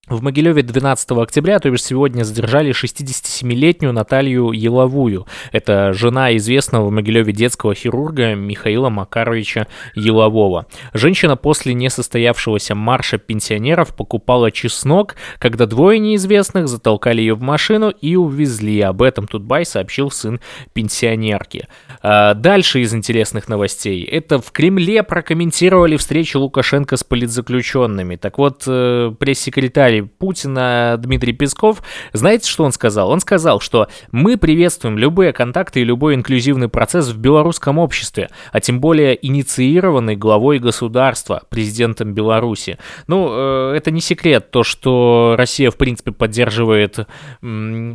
в 0.07 0.21
Могилеве 0.21 0.61
12 0.61 1.11
октября, 1.11 1.59
то 1.59 1.69
бишь 1.69 1.83
сегодня, 1.83 2.23
задержали 2.23 2.71
67-летнюю 2.71 3.91
Наталью 3.91 4.51
Еловую. 4.51 5.25
Это 5.51 5.93
жена 5.93 6.35
известного 6.37 6.87
в 6.87 6.91
Могилеве 6.91 7.33
детского 7.33 7.73
хирурга 7.73 8.35
Михаила 8.35 8.89
Макаровича 8.89 9.67
Елового. 9.95 10.67
Женщина 10.93 11.35
после 11.35 11.73
несостоявшегося 11.73 12.75
марша 12.75 13.17
пенсионеров 13.17 13.95
покупала 13.95 14.51
чеснок, 14.51 15.15
когда 15.39 15.65
двое 15.65 15.97
неизвестных 15.97 16.67
затолкали 16.67 17.21
ее 17.21 17.33
в 17.33 17.41
машину 17.41 17.89
и 17.89 18.15
увезли. 18.15 18.81
Об 18.81 19.01
этом 19.01 19.25
Тутбай 19.27 19.65
сообщил 19.65 20.11
сын 20.11 20.39
пенсионерки. 20.73 21.67
А 22.03 22.35
дальше 22.35 22.81
из 22.81 22.93
интересных 22.93 23.47
новостей. 23.47 24.03
Это 24.03 24.39
в 24.39 24.51
Кремле 24.51 25.01
прокомментировали 25.01 25.97
встречу 25.97 26.39
Лукашенко 26.39 26.95
с 26.95 27.03
политзаключенными. 27.03 28.17
Так 28.17 28.37
вот, 28.37 28.63
э, 28.67 29.11
пресс-секретарь 29.17 29.94
секретарь 29.95 30.03
Путина 30.03 30.95
Дмитрий 30.97 31.33
Песков, 31.33 31.81
знаете, 32.13 32.49
что 32.49 32.63
он 32.63 32.71
сказал? 32.71 33.09
Он 33.09 33.19
сказал, 33.19 33.59
что 33.59 33.87
мы 34.11 34.37
приветствуем 34.37 34.97
любые 34.97 35.33
контакты 35.33 35.81
и 35.81 35.83
любой 35.83 36.15
инклюзивный 36.15 36.69
процесс 36.69 37.09
в 37.09 37.17
белорусском 37.17 37.77
обществе, 37.77 38.29
а 38.51 38.59
тем 38.59 38.79
более 38.79 39.17
инициированный 39.25 40.15
главой 40.15 40.59
государства, 40.59 41.43
президентом 41.49 42.13
Беларуси. 42.13 42.77
Ну, 43.07 43.29
э, 43.31 43.73
это 43.77 43.91
не 43.91 44.01
секрет, 44.01 44.51
то, 44.51 44.63
что 44.63 45.35
Россия, 45.37 45.71
в 45.71 45.77
принципе, 45.77 46.11
поддерживает 46.11 47.07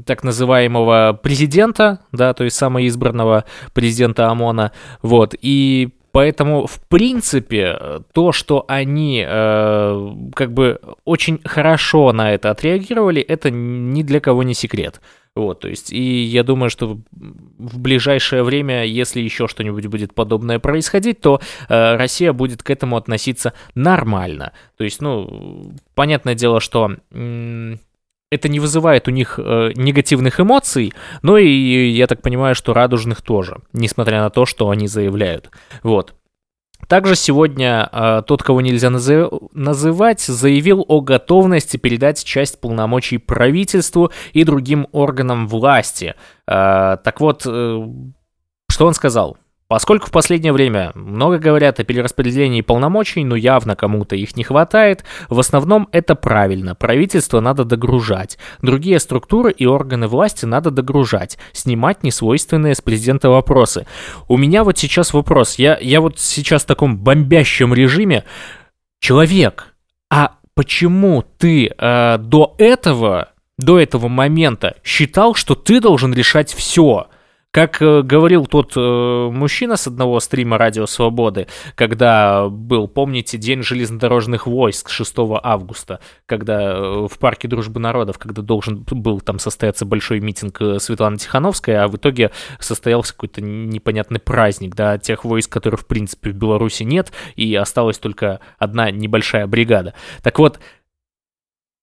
так 0.06 0.24
называемого 0.24 1.18
президента, 1.22 2.00
да, 2.12 2.32
то 2.34 2.44
есть 2.44 2.56
самоизбранного 2.56 3.44
президента 3.72 4.28
ОМОНа, 4.28 4.72
вот, 5.02 5.34
и 5.40 5.90
Поэтому, 6.12 6.66
в 6.66 6.80
принципе, 6.88 8.02
то, 8.12 8.32
что 8.32 8.64
они 8.68 9.24
э, 9.26 10.14
как 10.34 10.52
бы 10.52 10.80
очень 11.04 11.40
хорошо 11.44 12.12
на 12.12 12.32
это 12.32 12.50
отреагировали, 12.50 13.22
это 13.22 13.50
ни 13.50 14.02
для 14.02 14.20
кого 14.20 14.42
не 14.42 14.54
секрет. 14.54 15.00
Вот, 15.36 15.60
то 15.60 15.68
есть, 15.68 15.92
и 15.92 16.22
я 16.22 16.42
думаю, 16.42 16.70
что 16.70 16.98
в 17.12 17.78
ближайшее 17.78 18.42
время, 18.42 18.84
если 18.84 19.20
еще 19.20 19.46
что-нибудь 19.46 19.86
будет 19.86 20.12
подобное 20.12 20.58
происходить, 20.58 21.20
то 21.20 21.40
э, 21.68 21.96
Россия 21.96 22.32
будет 22.32 22.64
к 22.64 22.70
этому 22.70 22.96
относиться 22.96 23.52
нормально. 23.76 24.52
То 24.76 24.82
есть, 24.82 25.00
ну, 25.00 25.72
понятное 25.94 26.34
дело, 26.34 26.60
что... 26.60 26.96
М- 27.12 27.78
это 28.30 28.48
не 28.48 28.60
вызывает 28.60 29.08
у 29.08 29.10
них 29.10 29.38
э, 29.38 29.72
негативных 29.74 30.40
эмоций, 30.40 30.92
но 31.22 31.36
и 31.36 31.90
я 31.90 32.06
так 32.06 32.22
понимаю, 32.22 32.54
что 32.54 32.72
радужных 32.72 33.22
тоже, 33.22 33.60
несмотря 33.72 34.20
на 34.20 34.30
то, 34.30 34.46
что 34.46 34.70
они 34.70 34.86
заявляют. 34.86 35.50
Вот. 35.82 36.14
Также 36.86 37.14
сегодня 37.14 37.88
э, 37.92 38.22
тот, 38.26 38.42
кого 38.42 38.60
нельзя 38.60 38.88
назыв... 38.90 39.30
называть, 39.52 40.20
заявил 40.20 40.84
о 40.88 41.00
готовности 41.00 41.76
передать 41.76 42.24
часть 42.24 42.60
полномочий 42.60 43.18
правительству 43.18 44.10
и 44.32 44.44
другим 44.44 44.86
органам 44.92 45.46
власти. 45.46 46.14
Э, 46.46 46.96
так 47.02 47.20
вот, 47.20 47.42
э, 47.46 47.86
что 48.70 48.86
он 48.86 48.94
сказал? 48.94 49.36
Поскольку 49.70 50.08
в 50.08 50.10
последнее 50.10 50.52
время 50.52 50.90
много 50.96 51.38
говорят 51.38 51.78
о 51.78 51.84
перераспределении 51.84 52.60
полномочий, 52.60 53.22
но 53.22 53.36
явно 53.36 53.76
кому-то 53.76 54.16
их 54.16 54.36
не 54.36 54.42
хватает, 54.42 55.04
в 55.28 55.38
основном 55.38 55.88
это 55.92 56.16
правильно. 56.16 56.74
Правительство 56.74 57.38
надо 57.38 57.64
догружать. 57.64 58.36
Другие 58.62 58.98
структуры 58.98 59.52
и 59.52 59.66
органы 59.66 60.08
власти 60.08 60.44
надо 60.44 60.72
догружать. 60.72 61.38
Снимать 61.52 62.02
несвойственные 62.02 62.74
с 62.74 62.80
президента 62.80 63.30
вопросы. 63.30 63.86
У 64.26 64.36
меня 64.36 64.64
вот 64.64 64.76
сейчас 64.76 65.14
вопрос. 65.14 65.54
Я, 65.54 65.78
я 65.80 66.00
вот 66.00 66.18
сейчас 66.18 66.64
в 66.64 66.66
таком 66.66 66.98
бомбящем 66.98 67.72
режиме. 67.72 68.24
Человек, 68.98 69.76
а 70.10 70.32
почему 70.54 71.24
ты 71.38 71.68
э, 71.68 72.18
до 72.18 72.56
этого, 72.58 73.28
до 73.56 73.78
этого 73.78 74.08
момента 74.08 74.74
считал, 74.82 75.36
что 75.36 75.54
ты 75.54 75.80
должен 75.80 76.12
решать 76.12 76.52
все? 76.52 77.06
Как 77.52 77.82
э, 77.82 78.02
говорил 78.02 78.46
тот 78.46 78.74
э, 78.76 78.80
мужчина 79.32 79.76
с 79.76 79.88
одного 79.88 80.20
стрима 80.20 80.56
Радио 80.56 80.86
Свободы, 80.86 81.48
когда 81.74 82.48
был, 82.48 82.86
помните, 82.86 83.38
День 83.38 83.64
железнодорожных 83.64 84.46
войск 84.46 84.88
6 84.88 85.14
августа, 85.42 85.98
когда 86.26 86.72
э, 86.72 87.08
в 87.10 87.18
Парке 87.18 87.48
Дружбы 87.48 87.80
Народов, 87.80 88.18
когда 88.18 88.42
должен 88.42 88.84
был 88.88 89.20
там 89.20 89.40
состояться 89.40 89.84
большой 89.84 90.20
митинг 90.20 90.60
Светланы 90.78 91.16
Тихановской, 91.16 91.76
а 91.76 91.88
в 91.88 91.96
итоге 91.96 92.30
состоялся 92.60 93.14
какой-то 93.14 93.40
непонятный 93.42 94.20
праздник, 94.20 94.76
да, 94.76 94.96
тех 94.98 95.24
войск, 95.24 95.50
которых, 95.50 95.80
в 95.80 95.86
принципе, 95.86 96.30
в 96.30 96.34
Беларуси 96.34 96.84
нет, 96.84 97.10
и 97.34 97.52
осталась 97.56 97.98
только 97.98 98.38
одна 98.60 98.92
небольшая 98.92 99.48
бригада. 99.48 99.94
Так 100.22 100.38
вот, 100.38 100.60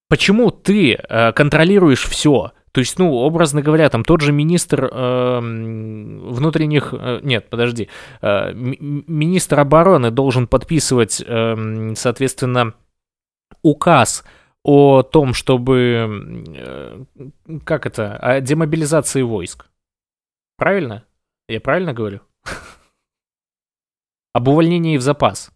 почему 0.08 0.50
ты 0.50 0.96
контролируешь 1.34 2.04
все? 2.04 2.52
То 2.72 2.80
есть, 2.80 2.98
ну, 2.98 3.12
образно 3.12 3.62
говоря, 3.62 3.88
там 3.88 4.04
тот 4.04 4.20
же 4.20 4.32
министр 4.32 4.84
э, 4.84 5.38
внутренних... 5.40 6.92
Э, 6.92 7.20
нет, 7.22 7.48
подожди. 7.50 7.88
Э, 8.20 8.52
министр 8.52 9.60
обороны 9.60 10.10
должен 10.10 10.46
подписывать, 10.46 11.22
э, 11.24 11.94
соответственно, 11.96 12.74
указ 13.62 14.24
о 14.62 15.02
том, 15.02 15.34
чтобы... 15.34 16.44
Э, 16.56 17.04
как 17.64 17.86
это? 17.86 18.16
О 18.16 18.40
демобилизации 18.40 19.22
войск. 19.22 19.66
Правильно? 20.56 21.04
Я 21.48 21.60
правильно 21.60 21.94
говорю? 21.94 22.20
Об 24.34 24.48
увольнении 24.48 24.98
в 24.98 25.02
запас. 25.02 25.50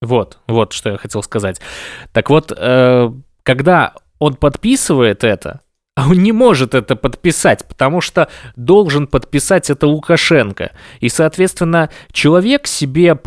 Вот, 0.00 0.38
вот 0.46 0.72
что 0.72 0.90
я 0.90 0.96
хотел 0.96 1.22
сказать. 1.22 1.60
Так 2.12 2.30
вот, 2.30 2.52
э, 2.56 3.10
когда 3.42 3.94
он 4.18 4.34
подписывает 4.36 5.24
это, 5.24 5.60
а 5.98 6.08
он 6.08 6.22
не 6.22 6.30
может 6.30 6.76
это 6.76 6.94
подписать, 6.94 7.66
потому 7.66 8.00
что 8.00 8.28
должен 8.54 9.08
подписать 9.08 9.68
это 9.68 9.88
Лукашенко. 9.88 10.70
И, 11.00 11.08
соответственно, 11.08 11.90
человек 12.12 12.68
себе 12.68 13.20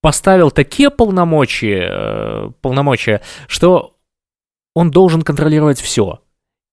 поставил 0.00 0.52
такие 0.52 0.90
полномочия, 0.90 1.88
э, 1.90 2.50
полномочия, 2.62 3.22
что 3.48 3.96
он 4.72 4.92
должен 4.92 5.22
контролировать 5.22 5.80
все. 5.80 6.20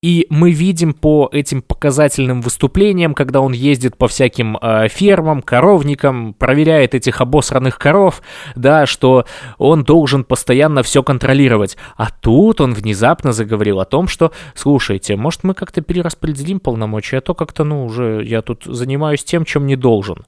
И 0.04 0.28
мы 0.30 0.52
видим 0.52 0.93
по 0.93 1.28
этим 1.32 1.64
показательным 1.64 2.41
выступлениям, 2.41 3.16
когда 3.16 3.41
он 3.41 3.52
ездит 3.52 3.98
по 3.98 4.08
всяким 4.08 4.56
э, 4.58 4.89
фермам, 4.89 5.41
коровникам, 5.41 6.36
проверяет 6.36 6.93
этих 6.93 7.20
обосранных 7.20 7.80
коров, 7.80 8.22
да, 8.56 8.86
что 8.86 9.26
он 9.58 9.84
должен 9.84 10.24
постоянно 10.24 10.84
все 10.84 11.02
контролировать. 11.02 11.78
А 11.95 12.12
тут 12.12 12.62
он 12.62 12.76
внезапно 12.76 13.32
заговорил 13.32 13.80
о 13.80 13.86
том, 13.86 14.08
что, 14.08 14.32
слушайте, 14.54 15.16
может 15.16 15.43
мы 15.43 15.56
как-то 15.56 15.82
перераспределим 15.82 16.60
полномочия, 16.60 17.18
а 17.18 17.22
то 17.22 17.34
как-то, 17.34 17.64
ну, 17.64 17.84
уже 17.84 18.24
я 18.24 18.43
тут 18.43 18.66
занимаюсь 18.66 19.24
тем, 19.24 19.45
чем 19.45 19.66
не 19.66 19.76
должен. 19.76 20.28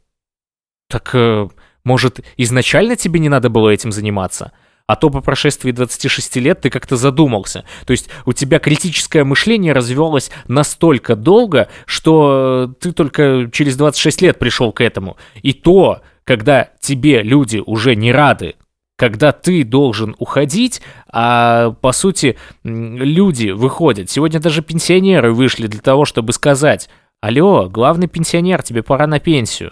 Так, 0.90 1.12
э, 1.14 1.48
может, 1.84 2.22
изначально 2.38 2.96
тебе 2.96 3.20
не 3.20 3.30
надо 3.30 3.52
было 3.52 3.70
этим 3.70 3.92
заниматься? 3.92 4.52
А 4.90 4.96
то 4.96 5.12
по 5.12 5.22
прошествии 5.22 5.70
26 5.70 6.38
лет 6.38 6.62
ты 6.62 6.72
как-то 6.72 6.96
задумался. 6.96 7.64
То 7.86 7.92
есть 7.92 8.10
у 8.26 8.34
тебя 8.34 8.58
критическое 8.58 9.24
мышление 9.24 9.72
развивалось 9.72 10.32
настолько 10.48 11.16
долго, 11.16 11.68
что 11.86 12.74
ты 12.80 12.92
только 12.92 13.52
через 13.54 13.78
26 13.78 14.24
лет 14.24 14.40
пришел 14.40 14.72
к 14.72 14.82
этому. 14.82 15.16
И 15.44 15.54
то, 15.54 16.02
когда 16.24 16.70
тебе 16.80 17.22
люди 17.22 17.62
уже 17.64 17.96
не 17.96 18.12
рады, 18.12 18.56
когда 18.96 19.32
ты 19.32 19.64
должен 19.64 20.16
уходить, 20.18 20.82
а 21.08 21.70
по 21.82 21.92
сути 21.92 22.36
люди 22.64 23.52
выходят. 23.52 24.10
Сегодня 24.10 24.40
даже 24.40 24.64
пенсионеры 24.64 25.34
вышли 25.34 25.68
для 25.68 25.82
того, 25.82 26.06
чтобы 26.06 26.34
сказать, 26.34 26.90
алло, 27.22 27.70
главный 27.70 28.08
пенсионер, 28.08 28.64
тебе 28.64 28.82
пора 28.82 29.06
на 29.06 29.20
пенсию. 29.20 29.72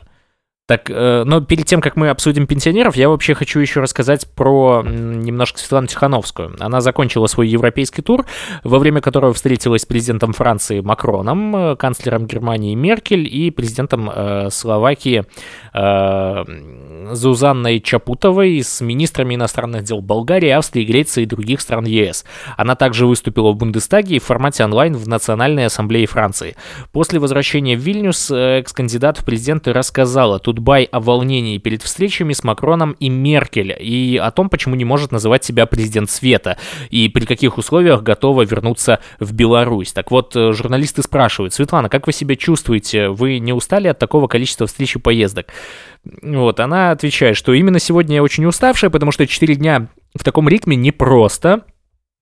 Так, 0.67 0.89
э, 0.89 1.23
но 1.25 1.39
перед 1.39 1.65
тем, 1.65 1.79
как 1.79 1.95
мы 1.95 2.09
обсудим 2.09 2.45
пенсионеров, 2.45 2.97
я 2.97 3.07
вообще 3.07 3.33
хочу 3.33 3.61
еще 3.61 3.79
рассказать 3.79 4.27
про 4.35 4.83
немножко 4.83 5.59
Светлану 5.59 5.87
Тихановскую. 5.87 6.57
Она 6.59 6.81
закончила 6.81 7.27
свой 7.27 7.47
европейский 7.47 8.01
тур, 8.01 8.25
во 8.65 8.77
время 8.77 8.99
которого 8.99 9.33
встретилась 9.33 9.83
с 9.83 9.85
президентом 9.85 10.33
Франции 10.33 10.81
Макроном, 10.81 11.55
э, 11.55 11.75
канцлером 11.77 12.27
Германии 12.27 12.75
Меркель 12.75 13.33
и 13.33 13.49
президентом 13.49 14.11
э, 14.13 14.49
Словакии 14.51 15.23
э, 15.73 16.43
Зузанной 17.13 17.79
Чапутовой, 17.79 18.61
с 18.61 18.81
министрами 18.81 19.35
иностранных 19.35 19.83
дел 19.83 20.01
Болгарии, 20.01 20.49
Австрии, 20.49 20.83
Греции 20.83 21.23
и 21.23 21.25
других 21.25 21.61
стран 21.61 21.85
ЕС. 21.85 22.25
Она 22.57 22.75
также 22.75 23.07
выступила 23.07 23.53
в 23.53 23.55
Бундестаге 23.55 24.19
в 24.19 24.25
формате 24.25 24.65
онлайн 24.65 24.95
в 24.97 25.07
Национальной 25.07 25.67
ассамблее 25.67 26.07
Франции. 26.07 26.57
После 26.91 27.19
возвращения 27.19 27.77
в 27.77 27.79
Вильнюс 27.79 28.31
э, 28.31 28.59
экс-кандидат 28.59 29.19
в 29.19 29.23
президенты 29.23 29.71
рассказала 29.71 30.39
TUT.BY 30.39 30.85
о 30.85 30.99
волнении 30.99 31.59
перед 31.59 31.83
встречами 31.83 32.33
с 32.33 32.43
Макроном 32.43 32.93
и 32.93 33.09
Меркель 33.09 33.75
и 33.79 34.17
о 34.17 34.31
том, 34.31 34.49
почему 34.49 34.73
не 34.73 34.85
может 34.85 35.11
называть 35.11 35.43
себя 35.43 35.67
президент 35.67 36.09
света 36.09 36.57
и 36.89 37.09
при 37.09 37.25
каких 37.25 37.59
условиях 37.59 38.01
готова 38.01 38.41
вернуться 38.41 38.99
в 39.19 39.33
Беларусь. 39.33 39.93
Так 39.93 40.09
вот, 40.09 40.35
э, 40.35 40.53
журналисты 40.53 41.03
спрашивают, 41.03 41.53
Светлана, 41.53 41.89
как 41.89 42.07
вы 42.07 42.13
себя 42.13 42.35
чувствуете? 42.35 43.09
Вы 43.09 43.37
не 43.37 43.53
устали 43.53 43.87
от 43.87 43.99
такого 43.99 44.27
количества 44.27 44.65
встреч 44.65 44.95
и 44.95 44.99
поездок? 44.99 45.47
Вот, 46.23 46.59
она 46.59 46.89
отвечает, 46.89 47.37
что 47.37 47.53
именно 47.53 47.79
сегодня 47.79 48.15
я 48.15 48.23
очень 48.23 48.45
уставшая, 48.45 48.89
потому 48.89 49.11
что 49.11 49.27
4 49.27 49.55
дня 49.55 49.89
в 50.15 50.23
таком 50.23 50.49
ритме 50.49 50.75
непросто, 50.75 51.65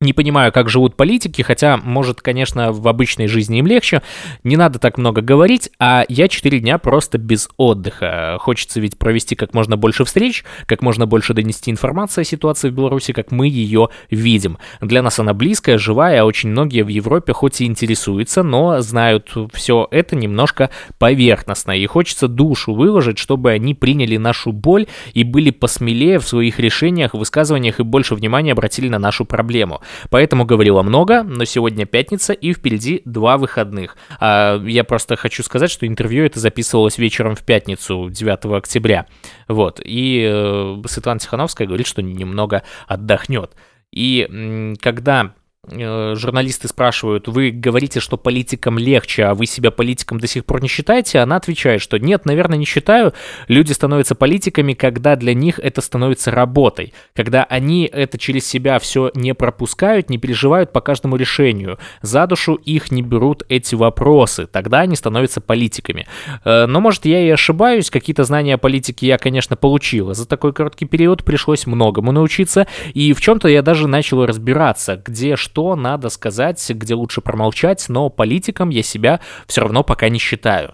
не 0.05 0.13
понимаю, 0.13 0.51
как 0.51 0.69
живут 0.69 0.95
политики, 0.95 1.41
хотя, 1.41 1.77
может, 1.77 2.21
конечно, 2.21 2.71
в 2.71 2.87
обычной 2.87 3.27
жизни 3.27 3.59
им 3.59 3.67
легче. 3.67 4.01
Не 4.43 4.55
надо 4.55 4.79
так 4.79 4.97
много 4.97 5.21
говорить, 5.21 5.69
а 5.79 6.05
я 6.07 6.27
4 6.27 6.59
дня 6.59 6.77
просто 6.77 7.17
без 7.17 7.49
отдыха. 7.57 8.37
Хочется 8.39 8.79
ведь 8.79 8.97
провести 8.97 9.35
как 9.35 9.53
можно 9.53 9.75
больше 9.77 10.05
встреч, 10.05 10.45
как 10.65 10.81
можно 10.81 11.05
больше 11.05 11.33
донести 11.33 11.71
информацию 11.71 12.21
о 12.21 12.25
ситуации 12.25 12.69
в 12.69 12.73
Беларуси, 12.73 13.11
как 13.11 13.31
мы 13.31 13.47
ее 13.47 13.89
видим. 14.09 14.57
Для 14.81 15.01
нас 15.01 15.19
она 15.19 15.33
близкая, 15.33 15.77
живая, 15.77 16.21
а 16.21 16.25
очень 16.25 16.49
многие 16.49 16.83
в 16.83 16.87
Европе 16.87 17.33
хоть 17.33 17.61
и 17.61 17.65
интересуются, 17.65 18.43
но 18.43 18.81
знают 18.81 19.33
все 19.53 19.87
это 19.91 20.15
немножко 20.15 20.69
поверхностно. 20.99 21.71
И 21.71 21.85
хочется 21.85 22.27
душу 22.27 22.73
выложить, 22.73 23.17
чтобы 23.17 23.51
они 23.51 23.73
приняли 23.73 24.17
нашу 24.17 24.51
боль 24.51 24.87
и 25.13 25.23
были 25.23 25.49
посмелее 25.49 26.19
в 26.19 26.27
своих 26.27 26.59
решениях, 26.59 27.13
высказываниях 27.13 27.79
и 27.79 27.83
больше 27.83 28.15
внимания 28.15 28.51
обратили 28.51 28.87
на 28.87 28.99
нашу 28.99 29.25
проблему. 29.25 29.81
Поэтому 30.09 30.45
говорила 30.45 30.81
много, 30.81 31.23
но 31.23 31.45
сегодня 31.45 31.85
пятница 31.85 32.33
и 32.33 32.53
впереди 32.53 33.01
два 33.05 33.37
выходных. 33.37 33.97
А 34.19 34.61
я 34.65 34.83
просто 34.83 35.15
хочу 35.15 35.43
сказать, 35.43 35.71
что 35.71 35.87
интервью 35.87 36.25
это 36.25 36.39
записывалось 36.39 36.97
вечером 36.97 37.35
в 37.35 37.43
пятницу, 37.43 38.09
9 38.09 38.45
октября. 38.57 39.05
Вот. 39.47 39.81
И 39.83 40.25
э, 40.29 40.81
Светлана 40.87 41.19
Тихановская 41.19 41.67
говорит, 41.67 41.87
что 41.87 42.01
немного 42.01 42.63
отдохнет. 42.87 43.51
И 43.91 44.73
когда 44.81 45.33
журналисты 45.70 46.68
спрашивают, 46.68 47.28
вы 47.28 47.51
говорите, 47.51 47.99
что 47.99 48.18
политикам 48.18 48.78
легче, 48.78 49.26
а 49.26 49.34
вы 49.34 49.45
себя 49.45 49.72
политиком 49.72 50.20
до 50.20 50.28
сих 50.28 50.45
пор 50.45 50.61
не 50.61 50.68
считаете? 50.68 51.20
Она 51.20 51.38
отвечает, 51.38 51.82
что 51.82 51.97
нет, 51.97 52.26
наверное, 52.26 52.57
не 52.57 52.66
считаю. 52.66 53.13
Люди 53.47 53.72
становятся 53.72 54.16
политиками, 54.16 54.74
когда 54.74 55.16
для 55.16 55.34
них 55.34 55.59
это 55.59 55.82
становится 55.82 56.32
работой, 56.32 56.93
когда 57.16 57.43
они 57.43 57.89
это 57.91 58.18
через 58.18 58.45
себя 58.45 58.80
все 58.80 59.11
не 59.16 59.34
пропускают, 59.34 60.09
не 60.09 60.18
переживают 60.18 60.72
по 60.72 60.82
каждому 60.82 61.16
решению. 61.16 61.80
За 62.01 62.28
душу 62.28 62.55
их 62.55 62.91
не 62.91 63.01
берут 63.01 63.43
эти 63.49 63.76
вопросы, 63.76 64.45
тогда 64.45 64.82
они 64.82 64.95
становятся 64.95 65.41
политиками. 65.41 66.07
Э, 66.43 66.66
но, 66.66 66.80
может, 66.80 67.05
я 67.05 67.26
и 67.26 67.30
ошибаюсь, 67.30 67.89
какие-то 67.89 68.24
знания 68.24 68.55
о 68.55 68.57
политике 68.57 69.07
я, 69.07 69.18
конечно, 69.18 69.55
получила. 69.55 70.13
За 70.13 70.28
такой 70.28 70.53
короткий 70.53 70.86
период 70.86 71.24
пришлось 71.24 71.66
многому 71.66 72.11
научиться, 72.11 72.68
и 72.93 73.13
в 73.13 73.22
чем-то 73.22 73.47
я 73.47 73.61
даже 73.61 73.88
начал 73.88 74.26
разбираться, 74.26 75.01
где 75.03 75.36
что 75.36 75.54
что 75.55 75.77
надо 75.77 76.09
сказать, 76.09 76.69
где 76.69 76.95
лучше 76.95 77.21
промолчать, 77.21 77.85
но 77.87 78.09
политиком 78.09 78.67
я 78.69 78.83
себя 78.83 79.21
все 79.47 79.61
равно 79.61 79.83
пока 79.83 80.09
не 80.09 80.19
считаю. 80.19 80.73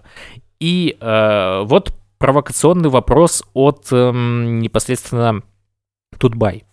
И 0.58 0.96
э, 1.00 1.62
вот 1.64 1.94
провокационный 2.18 2.88
вопрос 2.88 3.44
от 3.54 3.86
э, 3.92 4.10
непосредственно 4.12 5.44
Тутбай. 6.18 6.64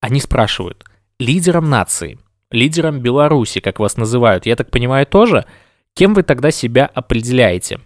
Они 0.00 0.18
спрашивают, 0.18 0.84
лидером 1.20 1.70
нации, 1.70 2.18
лидером 2.50 2.98
Беларуси, 2.98 3.60
как 3.60 3.78
вас 3.78 3.96
называют, 3.96 4.44
я 4.44 4.56
так 4.56 4.72
понимаю, 4.72 5.06
тоже, 5.06 5.46
кем 5.94 6.14
вы 6.14 6.24
тогда 6.24 6.50
себя 6.50 6.86
определяете? 6.86 7.78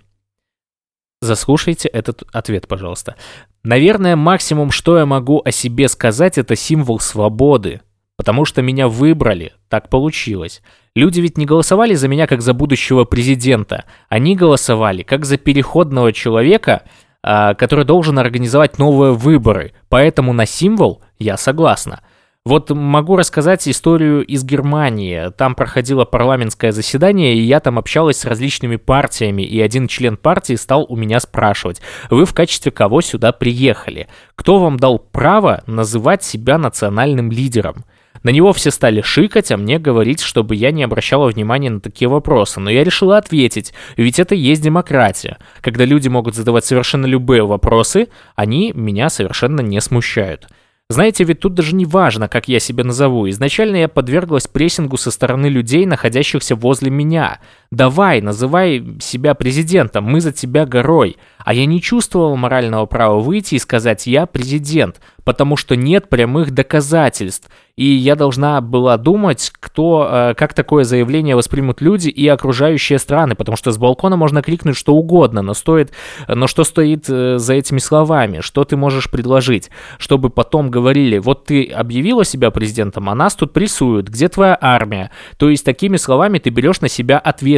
Заслушайте 1.21 1.89
этот 1.89 2.23
ответ, 2.33 2.67
пожалуйста. 2.67 3.17
Наверное, 3.63 4.17
максимум, 4.17 4.71
что 4.71 4.97
я 4.97 5.05
могу 5.05 5.43
о 5.45 5.51
себе 5.51 5.89
сказать, 5.89 6.39
это 6.39 6.57
символ 6.57 6.99
свободы, 6.99 7.83
Потому 8.17 8.45
что 8.45 8.63
меня 8.63 8.89
выбрали, 8.89 9.53
так 9.69 9.89
получилось. 9.91 10.63
Люди 10.95 11.21
ведь 11.21 11.37
не 11.37 11.45
голосовали 11.45 11.95
за 11.95 12.09
меня 12.09 12.27
как 12.27 12.41
за 12.41 12.55
будущего 12.55 13.05
президента. 13.05 13.85
Они 14.09 14.35
голосовали 14.35 15.03
как 15.03 15.27
за 15.27 15.37
переходного 15.37 16.13
человека, 16.13 16.83
а, 17.23 17.55
который 17.55 17.85
должен 17.85 18.19
организовать 18.19 18.79
новые 18.79 19.13
выборы. 19.13 19.75
Поэтому 19.89 20.33
на 20.33 20.47
символ 20.47 21.03
я 21.19 21.37
согласна. 21.37 22.01
Вот 22.47 22.71
могу 22.71 23.17
рассказать 23.17 23.67
историю 23.67 24.25
из 24.25 24.45
Германии. 24.45 25.33
Там 25.37 25.57
проходило 25.57 26.05
парламентское 26.05 26.71
заседание, 26.71 27.35
и 27.35 27.41
я 27.41 27.59
там 27.59 27.77
общалась 27.77 28.19
с 28.19 28.25
различными 28.25 28.77
партиями, 28.77 29.43
и 29.43 29.61
один 29.61 29.89
член 29.89 30.17
партии 30.17 30.55
стал 30.55 30.87
у 30.89 30.95
меня 30.95 31.19
спрашивать, 31.19 31.83
вы 32.09 32.25
в 32.25 32.33
качестве 32.33 32.71
кого 32.71 33.01
сюда 33.01 33.33
приехали? 33.33 34.07
Кто 34.37 34.61
вам 34.61 34.77
дал 34.77 35.01
право 35.01 35.65
называть 35.67 36.23
себя 36.23 36.57
национальным 36.57 37.33
лидером? 37.33 37.85
На 38.27 38.31
него 38.31 38.53
все 38.53 38.73
стали 38.73 39.03
шикать, 39.03 39.53
а 39.53 39.57
мне 39.57 39.79
говорить, 39.79 40.21
чтобы 40.21 40.57
я 40.57 40.73
не 40.73 40.83
обращала 40.83 41.29
внимания 41.29 41.71
на 41.71 41.79
такие 41.79 42.09
вопросы. 42.09 42.59
Но 42.59 42.69
я 42.69 42.83
решила 42.83 43.19
ответить, 43.19 43.73
ведь 43.97 44.19
это 44.19 44.35
есть 44.35 44.63
демократия. 44.63 45.39
Когда 45.61 45.85
люди 45.85 46.09
могут 46.09 46.35
задавать 46.35 46.65
совершенно 46.65 47.07
любые 47.07 47.47
вопросы, 47.47 48.09
они 48.35 48.73
меня 48.75 49.11
совершенно 49.11 49.61
не 49.61 49.81
смущают. 49.81 50.49
Знаете, 50.89 51.23
ведь 51.23 51.39
тут 51.39 51.55
даже 51.55 51.73
не 51.77 51.85
важно, 51.85 52.27
как 52.27 52.49
я 52.49 52.59
себя 52.59 52.83
назову. 52.83 53.29
Изначально 53.29 53.77
я 53.77 53.89
подверглась 53.89 54.49
прессингу 54.49 54.97
со 54.97 55.13
стороны 55.13 55.47
людей, 55.47 55.87
находящихся 55.87 56.57
возле 56.57 56.91
меня. 56.91 57.39
Давай, 57.71 58.21
называй 58.21 58.85
себя 59.01 59.35
президентом, 59.35 60.05
мы 60.05 60.21
за 60.21 60.33
тебя 60.33 60.67
горой. 60.67 61.17
А 61.39 61.55
я 61.55 61.67
не 61.67 61.81
чувствовал 61.81 62.37
морального 62.37 62.87
права 62.87 63.21
выйти 63.21 63.55
и 63.55 63.61
сказать 63.61 64.07
«я 64.07 64.27
президент», 64.27 65.01
потому 65.25 65.57
что 65.57 65.77
нет 65.77 66.09
прямых 66.09 66.53
доказательств. 66.53 67.49
И 67.77 67.85
я 67.85 68.17
должна 68.17 68.61
была 68.63 68.97
думать, 68.97 69.53
кто, 69.61 70.09
э, 70.11 70.35
как 70.35 70.55
такое 70.55 70.85
заявление 70.85 71.37
воспримут 71.37 71.83
люди 71.83 72.09
и 72.09 72.27
окружающие 72.27 72.99
страны, 72.99 73.35
потому 73.35 73.57
что 73.57 73.71
с 73.71 73.77
балкона 73.77 74.17
можно 74.17 74.41
крикнуть 74.41 74.77
что 74.77 74.95
угодно, 74.95 75.43
но 75.43 75.53
стоит, 75.53 75.93
но 76.27 76.47
что 76.47 76.65
стоит 76.65 77.05
э, 77.11 77.39
за 77.39 77.55
этими 77.55 77.79
словами, 77.79 78.41
что 78.41 78.65
ты 78.65 78.77
можешь 78.77 79.11
предложить, 79.11 79.71
чтобы 79.99 80.31
потом 80.31 80.71
говорили, 80.71 81.19
вот 81.19 81.45
ты 81.45 81.65
объявила 81.65 82.25
себя 82.25 82.51
президентом, 82.51 83.11
а 83.11 83.15
нас 83.15 83.35
тут 83.35 83.53
прессуют, 83.53 84.09
где 84.09 84.29
твоя 84.29 84.57
армия? 84.59 85.11
То 85.37 85.51
есть 85.51 85.65
такими 85.65 85.97
словами 85.99 86.39
ты 86.39 86.51
берешь 86.51 86.81
на 86.81 86.89
себя 86.89 87.19
ответственность. 87.19 87.56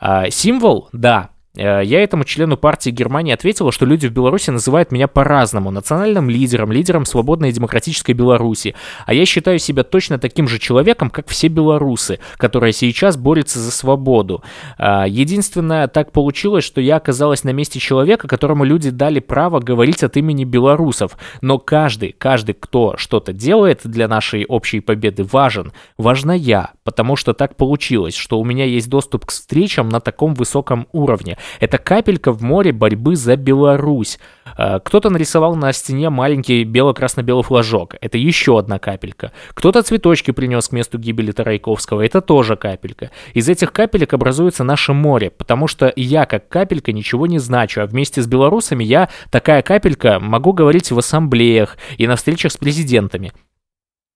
А, 0.00 0.30
символ, 0.30 0.88
да, 0.92 1.30
я 1.56 2.02
этому 2.02 2.24
члену 2.24 2.56
партии 2.56 2.90
Германии 2.90 3.32
ответила, 3.32 3.70
что 3.70 3.86
люди 3.86 4.08
в 4.08 4.12
Беларуси 4.12 4.50
называют 4.50 4.90
меня 4.90 5.06
по-разному. 5.06 5.70
Национальным 5.70 6.28
лидером, 6.28 6.72
лидером 6.72 7.04
свободной 7.04 7.50
и 7.50 7.52
демократической 7.52 8.12
Беларуси. 8.12 8.74
А 9.06 9.14
я 9.14 9.24
считаю 9.24 9.60
себя 9.60 9.84
точно 9.84 10.18
таким 10.18 10.48
же 10.48 10.58
человеком, 10.58 11.10
как 11.10 11.28
все 11.28 11.48
белорусы, 11.48 12.18
которые 12.38 12.72
сейчас 12.72 13.16
борются 13.16 13.60
за 13.60 13.70
свободу. 13.70 14.42
А, 14.78 15.06
единственное, 15.06 15.86
так 15.86 16.10
получилось, 16.10 16.64
что 16.64 16.80
я 16.80 16.96
оказалась 16.96 17.44
на 17.44 17.50
месте 17.50 17.78
человека, 17.78 18.26
которому 18.26 18.64
люди 18.64 18.90
дали 18.90 19.20
право 19.20 19.60
говорить 19.60 20.02
от 20.02 20.16
имени 20.16 20.44
белорусов. 20.44 21.16
Но 21.40 21.58
каждый, 21.58 22.12
каждый, 22.12 22.54
кто 22.54 22.96
что-то 22.96 23.32
делает 23.32 23.82
для 23.84 24.08
нашей 24.08 24.44
общей 24.44 24.80
победы, 24.80 25.22
важен. 25.22 25.72
Важна 25.98 26.34
я, 26.34 26.72
потому 26.82 27.14
что 27.14 27.32
так 27.32 27.56
получилось, 27.56 28.16
что 28.16 28.40
у 28.40 28.44
меня 28.44 28.64
есть 28.64 28.88
доступ 28.88 29.26
к 29.26 29.30
встречам 29.30 29.88
на 29.88 30.00
таком 30.00 30.34
высоком 30.34 30.88
уровне. 30.92 31.38
Это 31.60 31.78
капелька 31.78 32.32
в 32.32 32.42
море 32.42 32.72
борьбы 32.72 33.16
за 33.16 33.36
Беларусь. 33.36 34.18
Э, 34.56 34.80
кто-то 34.82 35.10
нарисовал 35.10 35.56
на 35.56 35.72
стене 35.72 36.10
маленький 36.10 36.64
бело-красно-белый 36.64 37.42
флажок. 37.42 37.94
Это 38.00 38.18
еще 38.18 38.58
одна 38.58 38.78
капелька. 38.78 39.32
Кто-то 39.54 39.82
цветочки 39.82 40.30
принес 40.30 40.68
к 40.68 40.72
месту 40.72 40.98
гибели 40.98 41.32
Тарайковского. 41.32 42.04
Это 42.04 42.20
тоже 42.20 42.56
капелька. 42.56 43.10
Из 43.32 43.48
этих 43.48 43.72
капелек 43.72 44.12
образуется 44.12 44.64
наше 44.64 44.92
море, 44.92 45.30
потому 45.30 45.68
что 45.68 45.92
я 45.96 46.26
как 46.26 46.48
капелька 46.48 46.92
ничего 46.92 47.26
не 47.26 47.38
значу, 47.38 47.82
а 47.82 47.86
вместе 47.86 48.22
с 48.22 48.26
белорусами 48.26 48.84
я 48.84 49.08
такая 49.30 49.62
капелька 49.62 50.20
могу 50.20 50.52
говорить 50.52 50.90
в 50.90 50.98
ассамблеях 50.98 51.76
и 51.98 52.06
на 52.06 52.16
встречах 52.16 52.52
с 52.52 52.56
президентами. 52.56 53.32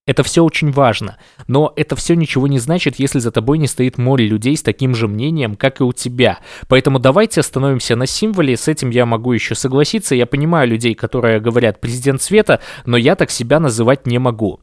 Это 0.09 0.23
все 0.23 0.43
очень 0.43 0.71
важно, 0.71 1.19
но 1.49 1.71
это 1.77 1.95
все 1.95 2.15
ничего 2.15 2.47
не 2.49 2.59
значит, 2.59 2.99
если 2.99 3.19
за 3.19 3.31
тобой 3.31 3.59
не 3.59 3.67
стоит 3.67 3.99
море 3.99 4.27
людей 4.27 4.57
с 4.57 4.63
таким 4.63 4.95
же 4.95 5.07
мнением, 5.07 5.55
как 5.55 5.81
и 5.81 5.85
у 5.85 5.93
тебя. 5.93 6.39
Поэтому 6.67 6.99
давайте 6.99 7.41
остановимся 7.41 7.95
на 7.95 8.07
символе, 8.07 8.57
с 8.57 8.69
этим 8.69 8.89
я 8.89 9.05
могу 9.05 9.35
еще 9.35 9.55
согласиться. 9.55 10.15
Я 10.15 10.25
понимаю 10.25 10.67
людей, 10.67 10.95
которые 10.95 11.41
говорят 11.41 11.83
«президент 11.83 12.23
света», 12.23 12.63
но 12.87 12.97
я 12.97 13.17
так 13.17 13.31
себя 13.31 13.61
называть 13.61 14.07
не 14.07 14.19
могу. 14.19 14.61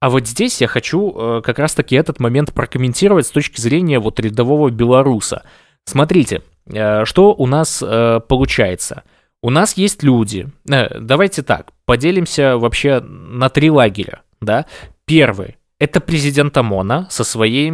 А 0.00 0.08
вот 0.08 0.26
здесь 0.26 0.62
я 0.62 0.68
хочу 0.68 1.12
э, 1.14 1.42
как 1.44 1.58
раз-таки 1.58 1.94
этот 1.94 2.18
момент 2.18 2.54
прокомментировать 2.54 3.26
с 3.26 3.30
точки 3.30 3.60
зрения 3.60 3.98
вот 3.98 4.20
рядового 4.20 4.70
белоруса. 4.70 5.42
Смотрите, 5.84 6.40
э, 6.64 7.04
что 7.04 7.34
у 7.34 7.46
нас 7.46 7.82
э, 7.86 8.20
получается. 8.26 9.02
У 9.42 9.50
нас 9.50 9.76
есть 9.76 10.02
люди, 10.02 10.48
э, 10.66 10.98
давайте 10.98 11.42
так, 11.42 11.72
поделимся 11.84 12.56
вообще 12.56 13.00
на 13.00 13.50
три 13.50 13.70
лагеря 13.70 14.22
да, 14.40 14.66
первый— 15.04 15.56
это 15.78 16.00
президент 16.00 16.56
ОМОНа 16.56 17.08
со, 17.10 17.24
своей, 17.24 17.70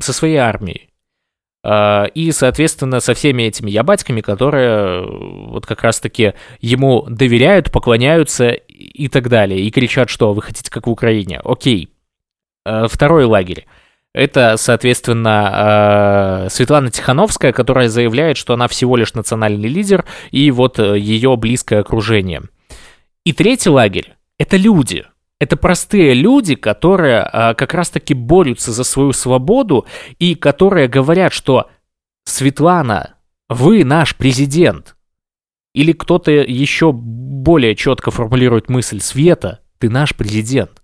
со 0.00 0.12
своей 0.12 0.36
армией. 0.36 0.90
А, 1.62 2.04
и, 2.14 2.32
соответственно, 2.32 3.00
со 3.00 3.14
всеми 3.14 3.42
этими 3.42 3.70
ябатьками, 3.70 4.20
которые 4.22 5.04
вот 5.06 5.66
как 5.66 5.82
раз-таки 5.82 6.34
ему 6.60 7.04
доверяют, 7.08 7.70
поклоняются 7.70 8.48
и 8.48 9.08
так 9.08 9.28
далее, 9.28 9.60
и 9.60 9.70
кричат, 9.70 10.08
что 10.08 10.32
вы 10.32 10.42
хотите 10.42 10.70
как 10.70 10.86
в 10.86 10.90
Украине. 10.90 11.40
Окей. 11.44 11.90
А, 12.64 12.88
второй 12.88 13.24
лагерь. 13.24 13.66
Это, 14.12 14.56
соответственно, 14.56 15.50
а, 15.52 16.46
Светлана 16.48 16.90
Тихановская, 16.90 17.52
которая 17.52 17.88
заявляет, 17.88 18.38
что 18.38 18.54
она 18.54 18.66
всего 18.66 18.96
лишь 18.96 19.14
национальный 19.14 19.68
лидер, 19.68 20.04
и 20.30 20.50
вот 20.50 20.78
э, 20.78 20.98
ее 20.98 21.36
близкое 21.36 21.80
окружение. 21.80 22.42
И 23.24 23.32
третий 23.32 23.70
лагерь— 23.70 24.14
это 24.38 24.56
люди— 24.56 25.04
это 25.40 25.56
простые 25.56 26.12
люди, 26.12 26.54
которые 26.54 27.22
а, 27.22 27.54
как 27.54 27.72
раз-таки 27.72 28.12
борются 28.12 28.72
за 28.72 28.84
свою 28.84 29.12
свободу 29.12 29.86
и 30.18 30.34
которые 30.34 30.86
говорят, 30.86 31.32
что 31.32 31.70
Светлана, 32.24 33.14
вы 33.48 33.82
наш 33.82 34.14
президент. 34.16 34.96
Или 35.74 35.92
кто-то 35.92 36.30
еще 36.30 36.92
более 36.92 37.74
четко 37.74 38.10
формулирует 38.10 38.68
мысль 38.68 39.00
Света, 39.00 39.60
ты 39.78 39.88
наш 39.88 40.14
президент. 40.14 40.82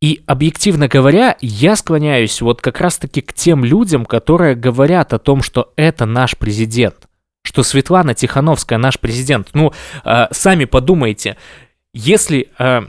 И 0.00 0.22
объективно 0.26 0.88
говоря, 0.88 1.36
я 1.40 1.76
склоняюсь 1.76 2.40
вот 2.40 2.62
как 2.62 2.80
раз-таки 2.80 3.20
к 3.20 3.34
тем 3.34 3.64
людям, 3.64 4.06
которые 4.06 4.54
говорят 4.54 5.12
о 5.12 5.18
том, 5.18 5.42
что 5.42 5.72
это 5.76 6.06
наш 6.06 6.36
президент, 6.36 7.08
что 7.42 7.62
Светлана 7.62 8.14
Тихановская 8.14 8.78
наш 8.78 8.98
президент. 8.98 9.50
Ну, 9.52 9.72
э, 10.04 10.26
сами 10.30 10.64
подумайте, 10.64 11.36
если 11.92 12.50
э, 12.58 12.82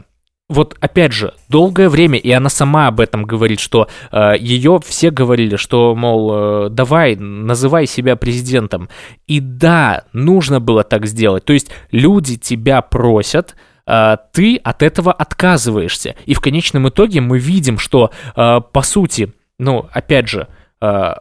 вот 0.48 0.76
опять 0.80 1.12
же, 1.12 1.34
долгое 1.48 1.88
время, 1.88 2.18
и 2.18 2.30
она 2.30 2.48
сама 2.48 2.86
об 2.86 3.00
этом 3.00 3.24
говорит, 3.24 3.58
что 3.58 3.88
э, 4.12 4.34
ее 4.38 4.78
все 4.84 5.10
говорили, 5.10 5.56
что, 5.56 5.94
мол, 5.96 6.66
э, 6.66 6.68
давай, 6.70 7.16
называй 7.16 7.86
себя 7.86 8.14
президентом. 8.14 8.88
И 9.26 9.40
да, 9.40 10.04
нужно 10.12 10.60
было 10.60 10.84
так 10.84 11.06
сделать. 11.06 11.44
То 11.44 11.52
есть 11.52 11.70
люди 11.90 12.36
тебя 12.36 12.80
просят, 12.80 13.56
э, 13.86 14.16
ты 14.32 14.56
от 14.58 14.82
этого 14.84 15.12
отказываешься. 15.12 16.14
И 16.26 16.34
в 16.34 16.40
конечном 16.40 16.88
итоге 16.88 17.20
мы 17.20 17.38
видим, 17.40 17.78
что, 17.78 18.12
э, 18.36 18.60
по 18.60 18.82
сути, 18.82 19.32
ну, 19.58 19.88
опять 19.92 20.28
же, 20.28 20.46
э, 20.80 21.14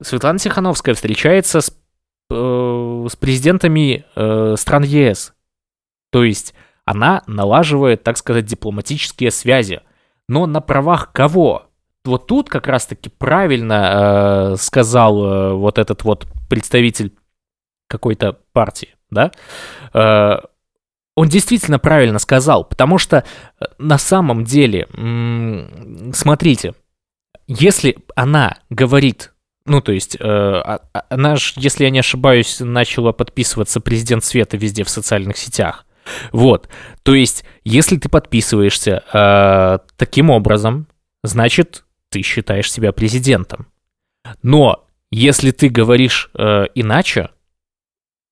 Светлана 0.00 0.38
Тихановская 0.38 0.94
встречается 0.94 1.60
с, 1.60 1.76
э, 2.30 3.06
с 3.10 3.16
президентами 3.16 4.06
э, 4.16 4.54
стран 4.56 4.84
ЕС. 4.84 5.34
То 6.10 6.24
есть 6.24 6.54
она 6.90 7.22
налаживает, 7.26 8.02
так 8.02 8.16
сказать, 8.16 8.46
дипломатические 8.46 9.30
связи. 9.30 9.80
Но 10.28 10.46
на 10.46 10.60
правах 10.60 11.12
кого? 11.12 11.66
Вот 12.04 12.26
тут 12.26 12.48
как 12.48 12.66
раз-таки 12.66 13.10
правильно 13.10 14.52
э, 14.52 14.56
сказал 14.56 15.24
э, 15.24 15.52
вот 15.54 15.78
этот 15.78 16.04
вот 16.04 16.26
представитель 16.48 17.12
какой-то 17.88 18.38
партии, 18.52 18.94
да? 19.10 19.32
Э, 19.92 20.38
он 21.16 21.28
действительно 21.28 21.78
правильно 21.78 22.18
сказал, 22.18 22.64
потому 22.64 22.98
что 22.98 23.18
э, 23.18 23.64
на 23.78 23.98
самом 23.98 24.44
деле, 24.44 24.88
смотрите, 26.12 26.74
если 27.46 27.98
она 28.14 28.58
говорит 28.70 29.32
ну, 29.68 29.82
то 29.82 29.92
есть, 29.92 30.16
э, 30.16 30.24
а, 30.24 30.80
а, 30.94 31.04
она 31.10 31.36
же, 31.36 31.52
если 31.56 31.84
я 31.84 31.90
не 31.90 31.98
ошибаюсь, 31.98 32.58
начала 32.60 33.12
подписываться 33.12 33.80
президент 33.80 34.24
Света 34.24 34.56
везде 34.56 34.82
в 34.82 34.88
социальных 34.88 35.36
сетях. 35.36 35.84
Вот. 36.32 36.68
То 37.02 37.14
есть, 37.14 37.44
если 37.64 37.96
ты 37.96 38.08
подписываешься 38.08 39.02
э, 39.12 39.78
таким 39.96 40.30
образом, 40.30 40.86
значит, 41.22 41.84
ты 42.10 42.22
считаешь 42.22 42.70
себя 42.70 42.92
президентом. 42.92 43.66
Но 44.42 44.84
если 45.10 45.50
ты 45.50 45.68
говоришь 45.68 46.30
э, 46.34 46.66
иначе, 46.74 47.30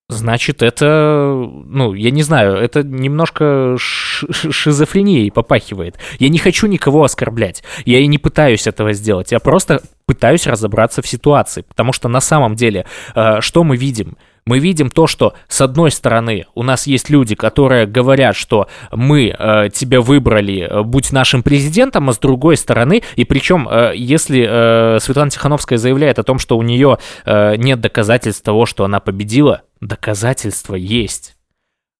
значит, 0.08 0.62
это, 0.62 1.32
ну, 1.64 1.94
я 1.94 2.10
не 2.10 2.22
знаю, 2.22 2.56
это 2.56 2.82
немножко 2.82 3.76
шизофренией 3.78 5.30
попахивает. 5.30 5.98
Я 6.18 6.28
не 6.28 6.38
хочу 6.38 6.66
никого 6.66 7.04
оскорблять. 7.04 7.62
Я 7.84 7.98
и 8.00 8.06
не 8.06 8.18
пытаюсь 8.18 8.66
этого 8.66 8.92
сделать. 8.92 9.32
Я 9.32 9.40
просто 9.40 9.82
пытаюсь 10.06 10.46
разобраться 10.46 11.02
в 11.02 11.08
ситуации. 11.08 11.62
Потому 11.62 11.92
что 11.92 12.08
на 12.08 12.20
самом 12.20 12.54
деле, 12.54 12.86
э, 13.14 13.40
что 13.40 13.64
мы 13.64 13.76
видим? 13.76 14.16
Мы 14.46 14.60
видим 14.60 14.90
то, 14.90 15.06
что 15.06 15.34
с 15.48 15.60
одной 15.60 15.90
стороны 15.90 16.46
у 16.54 16.62
нас 16.62 16.86
есть 16.86 17.10
люди, 17.10 17.34
которые 17.34 17.86
говорят, 17.86 18.36
что 18.36 18.68
мы 18.92 19.34
э, 19.36 19.68
тебя 19.72 20.00
выбрали, 20.00 20.60
э, 20.60 20.82
будь 20.82 21.12
нашим 21.12 21.42
президентом, 21.42 22.08
а 22.08 22.12
с 22.12 22.18
другой 22.18 22.56
стороны, 22.56 23.02
и 23.16 23.24
причем, 23.24 23.68
э, 23.68 23.92
если 23.96 24.46
э, 24.48 25.00
Светлана 25.00 25.30
Тихановская 25.30 25.78
заявляет 25.78 26.20
о 26.20 26.22
том, 26.22 26.38
что 26.38 26.56
у 26.56 26.62
нее 26.62 26.98
э, 27.24 27.56
нет 27.56 27.80
доказательств 27.80 28.44
того, 28.44 28.66
что 28.66 28.84
она 28.84 29.00
победила, 29.00 29.62
доказательства 29.80 30.76
есть. 30.76 31.36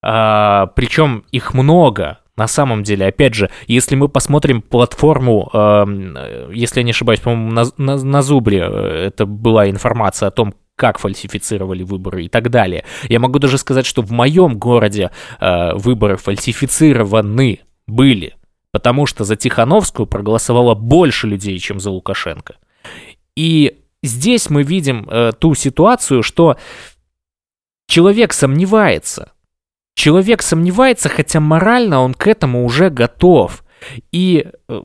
А, 0.02 0.66
причем 0.76 1.24
их 1.32 1.52
много, 1.52 2.20
на 2.36 2.46
самом 2.46 2.82
деле, 2.84 3.06
опять 3.06 3.34
же, 3.34 3.50
если 3.66 3.96
мы 3.96 4.08
посмотрим 4.08 4.62
платформу, 4.62 5.50
э, 5.52 6.46
если 6.52 6.80
я 6.80 6.84
не 6.84 6.90
ошибаюсь, 6.90 7.20
по-моему, 7.20 7.50
на, 7.50 7.64
на, 7.76 7.96
на 7.96 8.22
Зубре 8.22 8.60
э, 8.60 9.06
это 9.06 9.26
была 9.26 9.68
информация 9.68 10.28
о 10.28 10.30
том, 10.30 10.54
как 10.76 10.98
фальсифицировали 10.98 11.82
выборы 11.82 12.24
и 12.24 12.28
так 12.28 12.50
далее. 12.50 12.84
Я 13.08 13.18
могу 13.18 13.38
даже 13.38 13.58
сказать, 13.58 13.86
что 13.86 14.02
в 14.02 14.12
моем 14.12 14.58
городе 14.58 15.10
э, 15.40 15.74
выборы 15.74 16.16
фальсифицированы 16.16 17.60
были, 17.86 18.36
потому 18.70 19.06
что 19.06 19.24
за 19.24 19.36
Тихановскую 19.36 20.06
проголосовало 20.06 20.74
больше 20.74 21.26
людей, 21.26 21.58
чем 21.58 21.80
за 21.80 21.90
Лукашенко. 21.90 22.56
И 23.34 23.78
здесь 24.02 24.50
мы 24.50 24.62
видим 24.62 25.08
э, 25.08 25.32
ту 25.38 25.54
ситуацию, 25.54 26.22
что 26.22 26.56
человек 27.88 28.34
сомневается. 28.34 29.32
Человек 29.94 30.42
сомневается, 30.42 31.08
хотя 31.08 31.40
морально 31.40 32.00
он 32.00 32.12
к 32.12 32.26
этому 32.26 32.66
уже 32.66 32.90
готов. 32.90 33.64
И 34.12 34.46
э, 34.68 34.82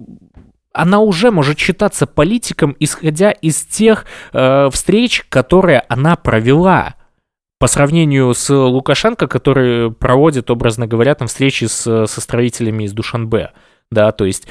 она 0.73 0.99
уже 0.99 1.31
может 1.31 1.59
считаться 1.59 2.07
политиком, 2.07 2.75
исходя 2.79 3.31
из 3.31 3.63
тех 3.63 4.05
э, 4.33 4.69
встреч, 4.71 5.25
которые 5.29 5.83
она 5.89 6.15
провела. 6.15 6.95
По 7.59 7.67
сравнению 7.67 8.33
с 8.33 8.49
Лукашенко, 8.49 9.27
который 9.27 9.91
проводит, 9.91 10.49
образно 10.49 10.87
говоря, 10.87 11.13
там 11.13 11.27
встречи 11.27 11.65
с, 11.65 12.07
со 12.07 12.21
строителями 12.21 12.85
из 12.85 12.93
Душанбе. 12.93 13.51
Да, 13.91 14.11
то 14.11 14.25
есть 14.25 14.47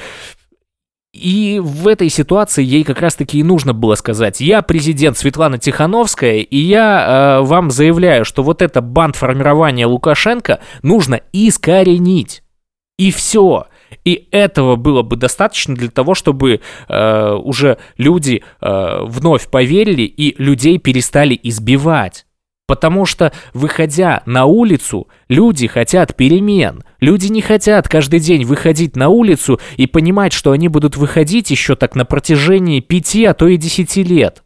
и 1.13 1.59
в 1.61 1.89
этой 1.89 2.07
ситуации 2.07 2.63
ей 2.63 2.85
как 2.85 3.01
раз-таки 3.01 3.37
и 3.37 3.43
нужно 3.43 3.73
было 3.73 3.95
сказать, 3.95 4.39
я 4.39 4.61
президент 4.61 5.17
Светлана 5.17 5.57
Тихановская, 5.57 6.37
и 6.37 6.57
я 6.57 7.39
э, 7.41 7.45
вам 7.45 7.69
заявляю, 7.69 8.23
что 8.23 8.43
вот 8.43 8.61
это 8.61 8.81
банд 8.81 9.17
формирования 9.17 9.87
Лукашенко 9.87 10.61
нужно 10.83 11.19
искоренить. 11.33 12.43
И 12.97 13.11
все. 13.11 13.65
И 14.05 14.27
этого 14.31 14.75
было 14.75 15.01
бы 15.01 15.15
достаточно 15.15 15.75
для 15.75 15.89
того, 15.89 16.15
чтобы 16.15 16.61
э, 16.87 17.31
уже 17.33 17.77
люди 17.97 18.43
э, 18.61 18.99
вновь 19.03 19.49
поверили 19.49 20.03
и 20.03 20.41
людей 20.41 20.77
перестали 20.77 21.39
избивать. 21.41 22.25
Потому 22.67 23.05
что, 23.05 23.33
выходя 23.53 24.23
на 24.25 24.45
улицу, 24.45 25.09
люди 25.27 25.67
хотят 25.67 26.15
перемен. 26.15 26.85
Люди 27.01 27.27
не 27.27 27.41
хотят 27.41 27.89
каждый 27.89 28.21
день 28.21 28.45
выходить 28.45 28.95
на 28.95 29.09
улицу 29.09 29.59
и 29.75 29.87
понимать, 29.87 30.31
что 30.31 30.51
они 30.51 30.69
будут 30.69 30.95
выходить 30.95 31.51
еще 31.51 31.75
так 31.75 31.95
на 31.95 32.05
протяжении 32.05 32.79
пяти, 32.79 33.25
а 33.25 33.33
то 33.33 33.47
и 33.49 33.57
десяти 33.57 34.03
лет. 34.03 34.43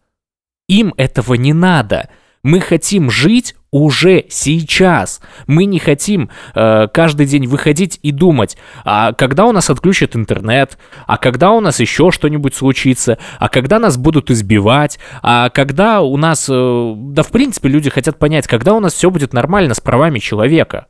Им 0.67 0.93
этого 0.97 1.35
не 1.35 1.53
надо. 1.53 2.09
Мы 2.41 2.61
хотим 2.61 3.11
жить 3.11 3.55
уже 3.75 4.23
сейчас. 4.29 5.19
Мы 5.47 5.65
не 5.65 5.79
хотим 5.79 6.29
э, 6.53 6.87
каждый 6.93 7.25
день 7.25 7.45
выходить 7.45 7.99
и 8.03 8.11
думать, 8.11 8.55
а 8.85 9.11
когда 9.11 9.45
у 9.45 9.51
нас 9.51 9.69
отключат 9.69 10.15
интернет, 10.15 10.77
а 11.07 11.17
когда 11.17 11.51
у 11.51 11.59
нас 11.59 11.81
еще 11.81 12.09
что-нибудь 12.09 12.55
случится, 12.55 13.17
а 13.37 13.49
когда 13.49 13.79
нас 13.79 13.97
будут 13.97 14.31
избивать, 14.31 14.97
а 15.21 15.49
когда 15.49 15.99
у 15.99 16.15
нас... 16.15 16.47
Э, 16.49 16.93
да, 16.95 17.21
в 17.23 17.31
принципе, 17.31 17.67
люди 17.67 17.89
хотят 17.89 18.17
понять, 18.17 18.47
когда 18.47 18.73
у 18.75 18.79
нас 18.79 18.93
все 18.93 19.09
будет 19.09 19.33
нормально 19.33 19.73
с 19.73 19.81
правами 19.81 20.19
человека. 20.19 20.87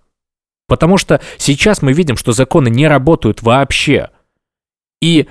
Потому 0.67 0.97
что 0.97 1.19
сейчас 1.37 1.81
мы 1.81 1.91
видим, 1.91 2.17
что 2.17 2.33
законы 2.33 2.69
не 2.69 2.87
работают 2.87 3.41
вообще. 3.41 4.09
И 5.01 5.27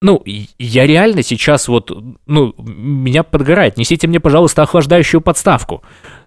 ну, 0.00 0.22
я 0.24 0.86
реально 0.86 1.22
сейчас 1.22 1.66
вот, 1.66 1.90
ну, 2.26 2.54
меня 2.56 3.24
подгорает. 3.24 3.76
Несите 3.76 4.06
мне, 4.06 4.20
пожалуйста, 4.20 4.62
охлаждающую 4.62 5.20
подставку. 5.20 5.82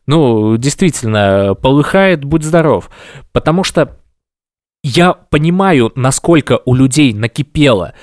Ну, 0.07 0.57
действительно, 0.57 1.55
полыхает, 1.55 2.25
будь 2.25 2.43
здоров. 2.43 2.89
Потому 3.31 3.63
что 3.63 3.97
я 4.83 5.13
понимаю, 5.13 5.91
насколько 5.95 6.59
у 6.65 6.73
людей 6.73 7.13
накипело. 7.13 7.93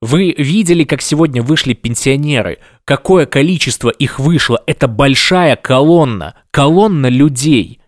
Вы 0.00 0.34
видели, 0.36 0.82
как 0.82 1.00
сегодня 1.00 1.42
вышли 1.42 1.74
пенсионеры? 1.74 2.58
Какое 2.84 3.24
количество 3.26 3.90
их 3.90 4.18
вышло? 4.18 4.60
Это 4.66 4.88
большая 4.88 5.54
колонна. 5.54 6.34
Колонна 6.50 7.06
людей, 7.06 7.80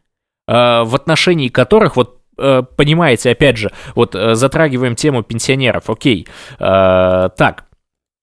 э, 0.47 0.53
в 0.53 0.95
отношении 0.95 1.49
которых 1.49 1.97
вот 1.97 2.21
понимаете, 2.37 3.31
опять 3.31 3.57
же, 3.57 3.71
вот 3.95 4.15
э, 4.15 4.35
затрагиваем 4.35 4.97
тему 4.97 5.23
пенсионеров, 5.23 5.89
окей. 5.91 6.27
Э, 6.59 7.29
так, 7.37 7.67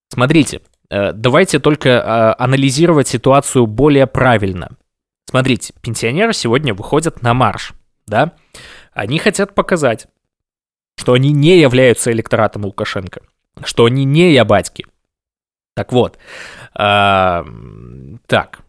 смотрите, 0.09 0.61
давайте 0.89 1.59
только 1.59 2.33
анализировать 2.35 3.07
ситуацию 3.07 3.65
более 3.65 4.07
правильно. 4.07 4.69
Смотрите, 5.29 5.73
пенсионеры 5.81 6.33
сегодня 6.33 6.73
выходят 6.73 7.21
на 7.21 7.33
марш, 7.33 7.73
да? 8.07 8.33
Они 8.91 9.17
хотят 9.19 9.55
показать, 9.55 10.07
что 10.97 11.13
они 11.13 11.31
не 11.31 11.57
являются 11.59 12.11
электоратом 12.11 12.65
Лукашенко, 12.65 13.21
что 13.63 13.85
они 13.85 14.03
не 14.03 14.33
ябатьки. 14.33 14.85
Так 15.73 15.93
вот, 15.93 16.17
так, 16.73 18.59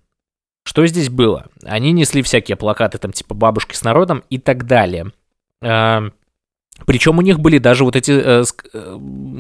что 0.65 0.87
здесь 0.87 1.09
было? 1.11 1.49
Они 1.65 1.91
несли 1.91 2.23
всякие 2.23 2.57
плакаты, 2.57 2.99
там, 2.99 3.11
типа 3.11 3.35
«Бабушки 3.35 3.75
с 3.75 3.83
народом» 3.83 4.23
и 4.31 4.39
так 4.39 4.65
далее. 4.65 5.11
Причем 6.87 7.19
у 7.19 7.23
них 7.23 7.41
были 7.41 7.59
даже 7.59 7.85
вот 7.85 7.97
эти 7.97 8.13
э, 8.13 8.45
э, 8.73 8.99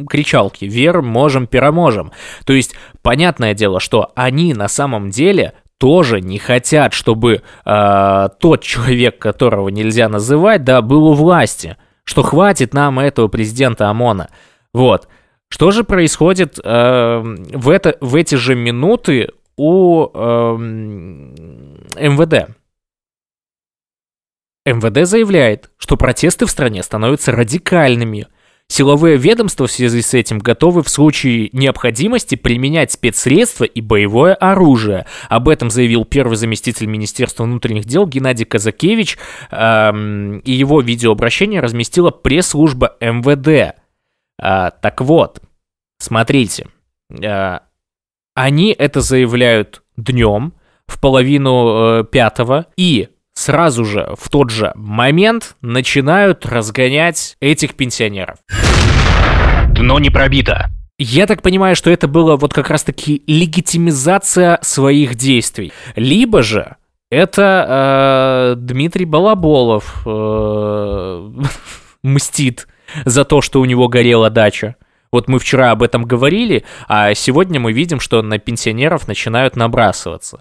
кричалки 0.08 0.64
«Вер, 0.64 1.02
можем, 1.02 1.46
пироможем». 1.46 2.12
То 2.44 2.52
есть, 2.52 2.74
понятное 3.02 3.54
дело, 3.54 3.80
что 3.80 4.12
они 4.14 4.54
на 4.54 4.68
самом 4.68 5.10
деле 5.10 5.54
тоже 5.78 6.20
не 6.20 6.38
хотят, 6.38 6.92
чтобы 6.92 7.42
э, 7.64 8.28
тот 8.38 8.62
человек, 8.62 9.18
которого 9.18 9.68
нельзя 9.68 10.08
называть, 10.08 10.64
да, 10.64 10.80
был 10.82 11.08
у 11.08 11.14
власти. 11.14 11.76
Что 12.04 12.22
хватит 12.22 12.74
нам 12.74 13.00
этого 13.00 13.28
президента 13.28 13.88
ОМОНа. 13.88 14.28
Вот. 14.72 15.08
Что 15.48 15.70
же 15.70 15.84
происходит 15.84 16.58
э, 16.62 17.20
в, 17.22 17.68
это, 17.68 17.96
в 18.00 18.14
эти 18.14 18.36
же 18.36 18.54
минуты 18.54 19.30
у 19.56 20.06
э, 20.06 20.56
МВД? 21.98 22.56
МВД 24.64 25.06
заявляет, 25.06 25.70
что 25.78 25.96
протесты 25.96 26.46
в 26.46 26.50
стране 26.50 26.82
становятся 26.82 27.32
радикальными. 27.32 28.28
Силовые 28.68 29.18
ведомства 29.18 29.66
в 29.66 29.72
связи 29.72 30.00
с 30.00 30.14
этим 30.14 30.38
готовы 30.38 30.82
в 30.82 30.88
случае 30.88 31.50
необходимости 31.52 32.36
применять 32.36 32.92
спецсредства 32.92 33.64
и 33.64 33.80
боевое 33.82 34.34
оружие. 34.34 35.06
Об 35.28 35.48
этом 35.48 35.68
заявил 35.68 36.04
первый 36.06 36.36
заместитель 36.36 36.86
Министерства 36.86 37.44
внутренних 37.44 37.84
дел 37.84 38.06
Геннадий 38.06 38.46
Казакевич, 38.46 39.18
эм, 39.50 40.38
и 40.38 40.52
его 40.52 40.80
видеообращение 40.80 41.60
разместила 41.60 42.10
пресс-служба 42.10 42.96
МВД. 43.00 43.76
Э, 44.42 44.70
так 44.80 45.00
вот, 45.02 45.42
смотрите, 45.98 46.68
э, 47.10 47.58
они 48.34 48.72
это 48.72 49.02
заявляют 49.02 49.82
днем 49.98 50.54
в 50.86 50.98
половину 50.98 52.00
э, 52.00 52.04
пятого, 52.04 52.66
и 52.76 53.08
сразу 53.42 53.84
же 53.84 54.14
в 54.18 54.28
тот 54.30 54.50
же 54.50 54.72
момент 54.76 55.56
начинают 55.60 56.46
разгонять 56.46 57.36
этих 57.40 57.74
пенсионеров. 57.74 58.38
Дно 59.70 59.98
не 59.98 60.10
пробито. 60.10 60.70
Я 60.98 61.26
так 61.26 61.42
понимаю, 61.42 61.74
что 61.74 61.90
это 61.90 62.06
было 62.06 62.36
вот 62.36 62.54
как 62.54 62.70
раз-таки 62.70 63.24
легитимизация 63.26 64.58
своих 64.62 65.16
действий. 65.16 65.72
Либо 65.96 66.42
же 66.42 66.76
это 67.10 68.54
э, 68.54 68.54
Дмитрий 68.56 69.06
Балаболов 69.06 70.02
э, 70.06 71.30
мстит 72.04 72.68
за 73.04 73.24
то, 73.24 73.40
что 73.40 73.60
у 73.60 73.64
него 73.64 73.88
горела 73.88 74.30
дача. 74.30 74.76
Вот 75.10 75.28
мы 75.28 75.40
вчера 75.40 75.72
об 75.72 75.82
этом 75.82 76.04
говорили, 76.04 76.64
а 76.86 77.12
сегодня 77.14 77.58
мы 77.58 77.72
видим, 77.72 77.98
что 77.98 78.22
на 78.22 78.38
пенсионеров 78.38 79.08
начинают 79.08 79.56
набрасываться. 79.56 80.40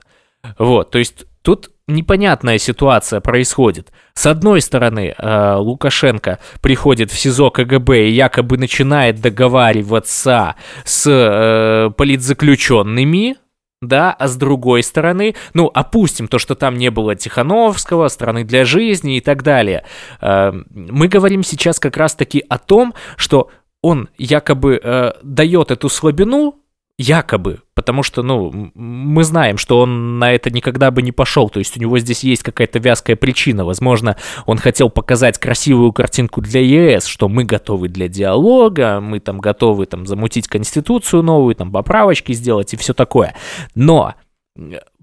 Вот, 0.58 0.92
то 0.92 1.00
есть 1.00 1.26
тут 1.42 1.71
непонятная 1.88 2.58
ситуация 2.58 3.20
происходит. 3.20 3.92
С 4.14 4.26
одной 4.26 4.62
стороны, 4.62 5.14
э, 5.18 5.56
Лукашенко 5.56 6.40
приходит 6.62 7.12
в 7.12 7.20
СИЗО 7.20 7.50
КГБ 7.50 8.08
и 8.08 8.12
якобы 8.12 8.58
начинает 8.58 9.22
договариваться 9.22 10.56
с 10.84 11.10
э, 11.10 11.90
политзаключенными, 11.96 13.38
да, 13.82 14.12
а 14.12 14.28
с 14.28 14.36
другой 14.38 14.84
стороны, 14.84 15.36
ну, 15.54 15.72
опустим 15.74 16.28
то, 16.28 16.38
что 16.38 16.54
там 16.54 16.78
не 16.78 16.92
было 16.92 17.16
Тихановского, 17.16 18.10
страны 18.10 18.44
для 18.44 18.64
жизни 18.64 19.18
и 19.18 19.22
так 19.22 19.44
далее. 19.44 19.86
Э, 20.22 20.52
мы 20.70 21.08
говорим 21.08 21.44
сейчас 21.44 21.80
как 21.80 21.98
раз-таки 21.98 22.44
о 22.48 22.58
том, 22.58 22.94
что 23.18 23.50
он 23.82 24.10
якобы 24.18 24.80
э, 24.82 25.14
дает 25.24 25.72
эту 25.72 25.90
слабину 25.90 26.61
Якобы, 27.02 27.62
потому 27.74 28.04
что, 28.04 28.22
ну, 28.22 28.72
мы 28.76 29.24
знаем, 29.24 29.58
что 29.58 29.80
он 29.80 30.20
на 30.20 30.32
это 30.32 30.52
никогда 30.52 30.92
бы 30.92 31.02
не 31.02 31.12
пошел, 31.12 31.50
то 31.50 31.58
есть 31.58 31.76
у 31.76 31.80
него 31.80 31.98
здесь 31.98 32.24
есть 32.24 32.44
какая-то 32.44 32.78
вязкая 32.78 33.16
причина. 33.16 33.66
Возможно, 33.66 34.18
он 34.46 34.60
хотел 34.60 34.90
показать 34.92 35.40
красивую 35.40 35.94
картинку 35.94 36.42
для 36.42 36.62
ЕС, 36.62 37.06
что 37.06 37.28
мы 37.28 37.44
готовы 37.44 37.88
для 37.88 38.08
диалога, 38.08 39.00
мы 39.02 39.20
там 39.20 39.40
готовы 39.40 39.88
там 39.88 40.06
замутить 40.06 40.48
конституцию 40.48 41.24
новую, 41.24 41.56
там 41.56 41.72
поправочки 41.72 42.34
сделать 42.34 42.74
и 42.74 42.78
все 42.78 42.94
такое. 42.94 43.36
Но 43.74 44.14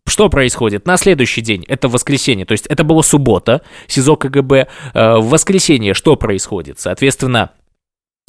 что 0.06 0.28
происходит? 0.28 0.86
На 0.86 0.96
следующий 0.98 1.40
день, 1.40 1.64
это 1.66 1.88
воскресенье, 1.88 2.46
то 2.46 2.52
есть 2.52 2.66
это 2.66 2.84
была 2.84 3.02
суббота, 3.02 3.62
СИЗО 3.88 4.16
КГБ, 4.16 4.68
э, 4.94 5.16
в 5.16 5.28
воскресенье 5.30 5.94
что 5.94 6.14
происходит? 6.14 6.78
Соответственно, 6.78 7.50
Э, 7.50 7.67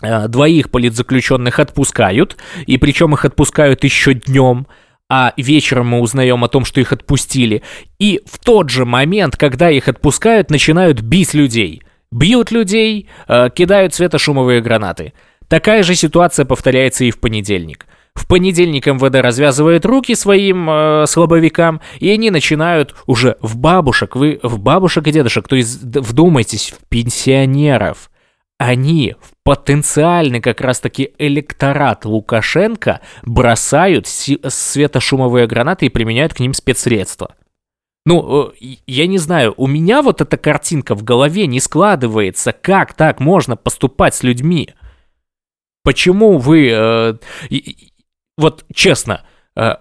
двоих 0.02 0.70
политзаключенных 0.70 1.60
отпускают, 1.60 2.38
и 2.66 2.78
причем 2.78 3.14
их 3.14 3.26
отпускают 3.26 3.84
еще 3.84 4.14
днем, 4.14 4.68
а 5.10 5.34
вечером 5.38 5.88
мы 5.88 6.00
узнаем 6.02 6.44
о 6.44 6.48
том, 6.48 6.66
что 6.66 6.80
их 6.80 6.94
отпустили. 6.94 7.64
И 7.98 8.22
в 8.26 8.38
тот 8.40 8.70
же 8.70 8.86
момент, 8.86 9.36
когда 9.36 9.70
их 9.72 9.88
отпускают, 9.88 10.52
начинают 10.52 11.02
бить 11.02 11.34
людей. 11.34 11.82
Бьют 12.12 12.52
людей, 12.52 13.10
э, 13.28 13.50
кидают 13.54 13.94
светошумовые 13.94 14.62
гранаты. 14.62 15.14
Такая 15.48 15.84
же 15.84 15.96
ситуация 15.96 16.46
повторяется 16.46 17.06
и 17.06 17.12
в 17.12 17.20
понедельник. 17.20 17.88
В 18.14 18.28
понедельник 18.28 18.86
МВД 18.86 19.16
развязывает 19.16 19.86
руки 19.86 20.14
своим 20.14 20.70
э, 20.70 21.06
слабовикам, 21.08 21.82
и 22.00 22.10
они 22.10 22.30
начинают 22.30 22.96
уже 23.08 23.38
в 23.42 23.58
бабушек, 23.58 24.16
вы 24.16 24.40
в 24.44 24.60
бабушек 24.60 25.08
и 25.08 25.12
дедушек, 25.12 25.48
то 25.48 25.56
есть 25.56 25.82
вдумайтесь, 25.82 26.74
в 26.78 26.88
пенсионеров 26.90 28.10
они 28.60 29.16
в 29.22 29.32
потенциальный 29.50 30.42
как 30.42 30.62
раз-таки 30.62 31.16
электорат 31.18 32.06
Лукашенко 32.06 33.02
бросают 33.24 34.06
светошумовые 34.06 35.48
гранаты 35.48 35.88
и 35.88 35.90
применяют 35.90 36.36
к 36.36 36.40
ним 36.40 36.54
спецсредства. 36.54 37.34
Ну, 38.06 38.52
э, 38.52 38.76
я 38.86 39.08
не 39.08 39.18
знаю, 39.18 39.56
у 39.58 39.66
меня 39.66 40.04
вот 40.04 40.22
эта 40.22 40.38
картинка 40.38 40.94
в 40.94 41.04
голове 41.04 41.48
не 41.48 41.60
складывается, 41.60 42.52
как 42.52 42.94
так 42.94 43.20
можно 43.20 43.56
поступать 43.56 44.14
с 44.14 44.22
людьми. 44.22 44.76
Почему 45.84 46.38
вы... 46.38 46.70
Э, 46.72 47.14
вот 48.38 48.66
честно, 48.72 49.24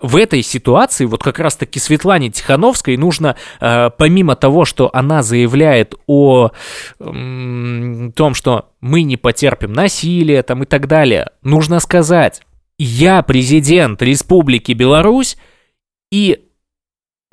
в 0.03 0.17
этой 0.17 0.43
ситуации 0.43 1.05
вот 1.05 1.23
как 1.23 1.39
раз-таки 1.39 1.79
Светлане 1.79 2.31
Тихановской 2.31 2.97
нужно, 2.97 3.37
э, 3.61 3.91
помимо 3.97 4.35
того, 4.35 4.65
что 4.65 4.91
она 4.93 5.23
заявляет 5.23 5.95
о 6.07 6.51
том, 6.99 8.35
что 8.35 8.71
мы 8.81 9.03
не 9.03 9.17
потерпим 9.17 9.73
насилие 9.73 10.43
там 10.43 10.63
и 10.63 10.67
так 10.67 10.87
далее, 10.89 11.31
нужно 11.43 11.81
сказать, 11.81 12.43
я 12.79 13.23
президент 13.23 14.03
Республики 14.03 14.73
Беларусь, 14.73 15.37
и 16.11 16.45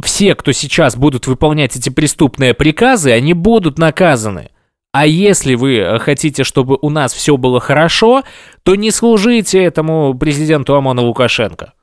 все, 0.04 0.36
кто 0.36 0.52
сейчас 0.52 0.96
будут 0.96 1.28
выполнять 1.28 1.76
эти 1.76 1.90
преступные 1.90 2.54
приказы, 2.54 3.12
они 3.12 3.34
будут 3.34 3.78
наказаны. 3.78 4.50
А 4.92 5.06
если 5.06 5.56
вы 5.56 6.00
хотите, 6.00 6.44
чтобы 6.44 6.78
у 6.82 6.90
нас 6.90 7.14
все 7.14 7.38
было 7.38 7.60
хорошо, 7.60 8.24
то 8.64 8.76
не 8.76 8.92
служите 8.92 9.64
этому 9.64 10.18
президенту 10.18 10.76
ОМОНа 10.76 11.02
Лукашенко. 11.02 11.74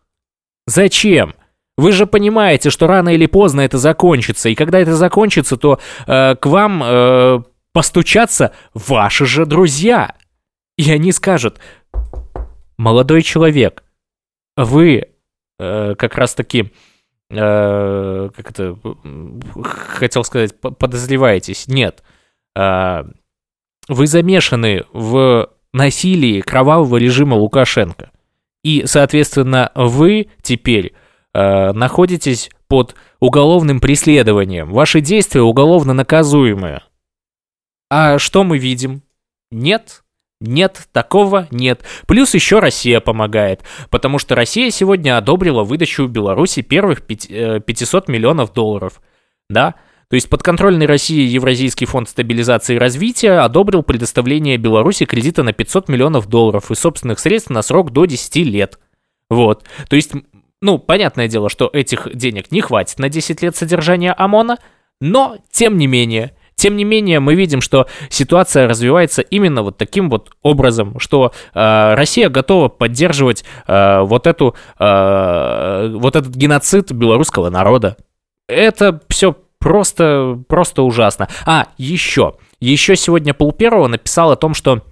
Зачем? 0.73 1.35
Вы 1.77 1.93
же 1.93 2.07
понимаете, 2.07 2.71
что 2.71 2.87
рано 2.87 3.11
или 3.11 3.27
поздно 3.27 3.61
это 3.61 3.77
закончится, 3.77 4.49
и 4.49 4.55
когда 4.55 4.79
это 4.79 4.95
закончится, 4.97 5.59
то 5.59 5.79
э, 6.07 6.35
к 6.37 6.47
вам 6.47 6.83
э, 6.83 7.43
постучатся 7.75 8.53
ваши 8.73 9.27
же 9.27 9.45
друзья. 9.45 10.15
И 10.79 10.91
они 10.91 11.13
скажут, 11.13 11.61
молодой 12.79 13.21
человек, 13.21 13.85
вы 14.57 15.09
э, 15.59 15.95
как 15.95 16.17
раз-таки, 16.17 16.73
э, 17.31 18.31
как 18.35 18.51
это, 18.51 18.79
хотел 19.63 20.25
сказать, 20.25 20.59
подозреваетесь. 20.59 21.69
Нет. 21.69 22.03
Э, 22.57 23.05
вы 23.89 24.07
замешаны 24.07 24.85
в 24.95 25.51
насилии 25.75 26.41
кровавого 26.41 26.97
режима 26.97 27.35
Лукашенко. 27.35 28.11
И, 28.63 28.85
соответственно, 28.87 29.73
вы 29.75 30.29
теперь 30.41 30.95
э, 31.35 31.73
находитесь 31.73 32.51
под 32.69 32.95
уголовным 33.21 33.81
преследованием. 33.81 34.71
Ваши 34.73 35.01
действия 35.01 35.43
уголовно 35.43 35.93
наказуемые. 35.93 36.83
А 37.91 38.19
что 38.19 38.45
мы 38.45 38.59
видим? 38.59 39.03
Нет, 39.51 40.03
нет, 40.41 40.89
такого 40.93 41.47
нет. 41.51 41.83
Плюс 42.07 42.35
еще 42.35 42.59
Россия 42.59 43.01
помогает, 43.01 43.63
потому 43.91 44.19
что 44.19 44.35
Россия 44.35 44.71
сегодня 44.71 45.17
одобрила 45.17 45.63
выдачу 45.63 46.07
Беларуси 46.07 46.63
первых 46.63 47.07
500 47.07 47.29
э, 47.31 48.13
миллионов 48.13 48.53
долларов. 48.53 49.01
Да? 49.49 49.75
То 50.13 50.17
есть 50.17 50.29
подконтрольный 50.29 50.85
России 50.85 51.27
Евразийский 51.27 51.87
фонд 51.87 52.07
стабилизации 52.07 52.75
и 52.75 52.79
развития 52.79 53.39
одобрил 53.39 53.83
предоставление 53.83 54.59
Беларуси 54.59 55.07
кредита 55.07 55.43
на 55.43 55.55
500 55.55 55.89
миллионов 55.89 56.29
долларов 56.29 56.71
и 56.71 56.75
собственных 56.75 57.19
средств 57.19 57.49
на 57.49 57.63
срок 57.63 57.93
до 57.93 58.05
10 58.05 58.37
лет. 58.45 58.79
Вот. 59.31 59.65
То 59.89 59.97
есть, 59.97 60.13
ну, 60.61 60.79
понятное 60.79 61.29
дело, 61.29 61.49
что 61.49 61.71
этих 61.73 62.15
денег 62.15 62.53
не 62.53 62.61
хватит 62.61 62.99
на 62.99 63.09
10 63.09 63.41
лет 63.41 63.57
содержания 63.57 64.13
ОМОНа, 64.13 64.59
но, 65.01 65.39
тем 65.51 65.79
не 65.79 65.87
менее, 65.87 66.37
тем 66.57 66.77
не 66.77 66.85
менее, 66.85 67.19
мы 67.19 67.35
видим, 67.35 67.63
что 67.63 67.87
ситуация 68.11 68.69
развивается 68.69 69.23
именно 69.23 69.63
вот 69.63 69.79
таким 69.79 70.11
вот 70.11 70.33
образом, 70.43 70.99
что 70.99 71.33
э, 71.55 71.95
Россия 71.95 72.29
готова 72.29 72.69
поддерживать 72.69 73.47
э, 73.67 74.01
вот 74.03 74.27
эту 74.27 74.57
э, 74.79 75.89
вот 75.95 76.17
этот 76.17 76.35
геноцид 76.35 76.93
белорусского 76.93 77.49
народа. 77.49 77.97
Это 78.47 79.01
все 79.09 79.37
Просто, 79.63 80.43
просто 80.49 80.83
ужасно. 80.83 81.29
А, 81.47 81.69
еще. 81.79 82.35
Еще 82.61 82.97
сегодня 82.97 83.33
Полперова 83.33 83.87
написал 83.87 84.33
о 84.33 84.37
том, 84.37 84.55
что 84.55 84.83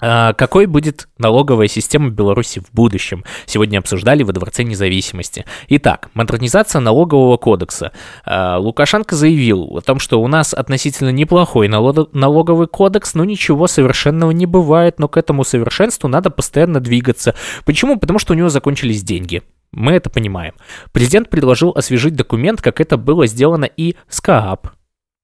а, 0.00 0.34
какой 0.34 0.66
будет 0.66 1.08
налоговая 1.16 1.68
система 1.68 2.10
Беларуси 2.10 2.60
в 2.60 2.74
будущем? 2.74 3.24
Сегодня 3.46 3.78
обсуждали 3.78 4.22
во 4.22 4.32
Дворце 4.32 4.62
независимости. 4.64 5.46
Итак, 5.68 6.10
модернизация 6.12 6.80
налогового 6.80 7.38
кодекса. 7.38 7.92
А, 8.26 8.58
Лукашенко 8.58 9.16
заявил 9.16 9.62
о 9.76 9.80
том, 9.80 9.98
что 9.98 10.20
у 10.20 10.28
нас 10.28 10.52
относительно 10.52 11.10
неплохой 11.10 11.68
налоговый 11.68 12.66
кодекс, 12.66 13.14
но 13.14 13.24
ничего 13.24 13.66
совершенного 13.66 14.32
не 14.32 14.44
бывает, 14.44 14.98
но 14.98 15.08
к 15.08 15.16
этому 15.16 15.44
совершенству 15.44 16.08
надо 16.08 16.28
постоянно 16.28 16.80
двигаться. 16.80 17.34
Почему? 17.64 17.98
Потому 17.98 18.18
что 18.18 18.34
у 18.34 18.36
него 18.36 18.50
закончились 18.50 19.02
деньги. 19.02 19.42
Мы 19.74 19.92
это 19.92 20.08
понимаем. 20.08 20.54
Президент 20.92 21.28
предложил 21.28 21.70
освежить 21.70 22.14
документ, 22.14 22.62
как 22.62 22.80
это 22.80 22.96
было 22.96 23.26
сделано 23.26 23.64
и 23.64 23.96
с 24.08 24.20
КААП. 24.20 24.68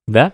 Да? 0.06 0.32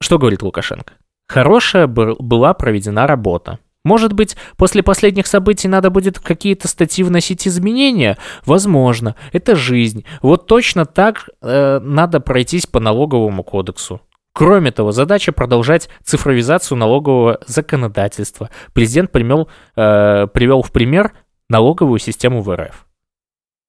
Что 0.00 0.18
говорит 0.18 0.42
Лукашенко? 0.42 0.94
Хорошая 1.28 1.86
была 1.86 2.54
проведена 2.54 3.06
работа. 3.06 3.58
Может 3.84 4.12
быть, 4.12 4.36
после 4.56 4.82
последних 4.82 5.26
событий 5.26 5.68
надо 5.68 5.90
будет 5.90 6.18
какие-то 6.18 6.68
статьи 6.68 7.04
вносить 7.04 7.46
изменения? 7.46 8.16
Возможно, 8.46 9.14
это 9.32 9.56
жизнь. 9.56 10.04
Вот 10.22 10.46
точно 10.46 10.86
так 10.86 11.28
э, 11.42 11.80
надо 11.80 12.20
пройтись 12.20 12.66
по 12.66 12.80
налоговому 12.80 13.42
кодексу. 13.42 14.00
Кроме 14.32 14.72
того, 14.72 14.92
задача 14.92 15.32
продолжать 15.32 15.88
цифровизацию 16.02 16.78
налогового 16.78 17.40
законодательства. 17.46 18.50
Президент 18.72 19.12
привел, 19.12 19.48
э, 19.76 20.26
привел 20.32 20.62
в 20.62 20.72
пример 20.72 21.12
налоговую 21.48 21.98
систему 21.98 22.40
в 22.40 22.54
РФ. 22.54 22.83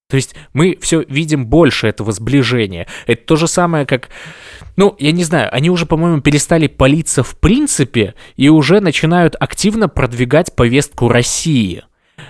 То 0.10 0.18
есть 0.18 0.36
мы 0.54 0.78
все 0.82 1.04
видим 1.08 1.48
больше 1.48 1.88
этого 1.88 2.12
сближения. 2.12 2.88
Это 3.08 3.26
то 3.26 3.36
же 3.36 3.48
самое, 3.48 3.86
как... 3.86 4.10
Ну, 4.76 4.96
я 5.00 5.12
не 5.12 5.24
знаю, 5.24 5.50
они 5.54 5.70
уже, 5.70 5.86
по-моему, 5.86 6.22
перестали 6.22 6.68
палиться 6.68 7.24
в 7.24 7.40
принципе 7.40 8.14
и 8.36 8.50
уже 8.50 8.82
начинают 8.82 9.36
активно 9.40 9.90
продвигать 9.90 10.56
повестку 10.56 11.08
России. 11.08 11.84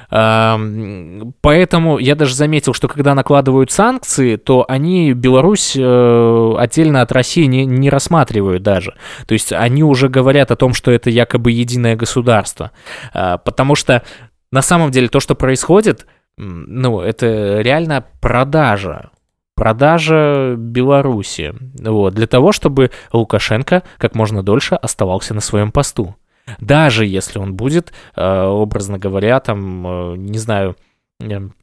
Поэтому 0.09 1.97
я 1.99 2.15
даже 2.15 2.35
заметил, 2.35 2.73
что 2.73 2.87
когда 2.87 3.13
накладывают 3.15 3.71
санкции, 3.71 4.35
то 4.35 4.65
они 4.67 5.13
Беларусь 5.13 5.75
э, 5.75 6.55
отдельно 6.57 7.01
от 7.01 7.11
России 7.11 7.45
не, 7.45 7.65
не 7.65 7.89
рассматривают 7.89 8.63
даже. 8.63 8.95
То 9.27 9.33
есть 9.33 9.51
они 9.51 9.83
уже 9.83 10.07
говорят 10.07 10.51
о 10.51 10.55
том, 10.55 10.73
что 10.73 10.91
это 10.91 11.09
якобы 11.09 11.51
единое 11.51 11.95
государство. 11.95 12.71
А, 13.13 13.37
потому 13.37 13.75
что 13.75 14.03
на 14.51 14.61
самом 14.61 14.91
деле 14.91 15.07
то, 15.07 15.19
что 15.19 15.35
происходит, 15.35 16.05
ну, 16.37 17.01
это 17.01 17.61
реально 17.61 18.05
продажа. 18.21 19.11
Продажа 19.55 20.55
Беларуси. 20.57 21.53
Вот, 21.79 22.13
для 22.13 22.27
того, 22.27 22.51
чтобы 22.51 22.91
Лукашенко 23.13 23.83
как 23.97 24.15
можно 24.15 24.43
дольше 24.43 24.75
оставался 24.75 25.33
на 25.33 25.41
своем 25.41 25.71
посту. 25.71 26.15
Даже 26.59 27.05
если 27.05 27.39
он 27.39 27.55
будет, 27.55 27.93
э, 28.15 28.43
образно 28.43 28.99
говоря, 28.99 29.39
там, 29.39 29.87
э, 29.87 30.15
не 30.17 30.37
знаю, 30.37 30.75
эм, 31.19 31.53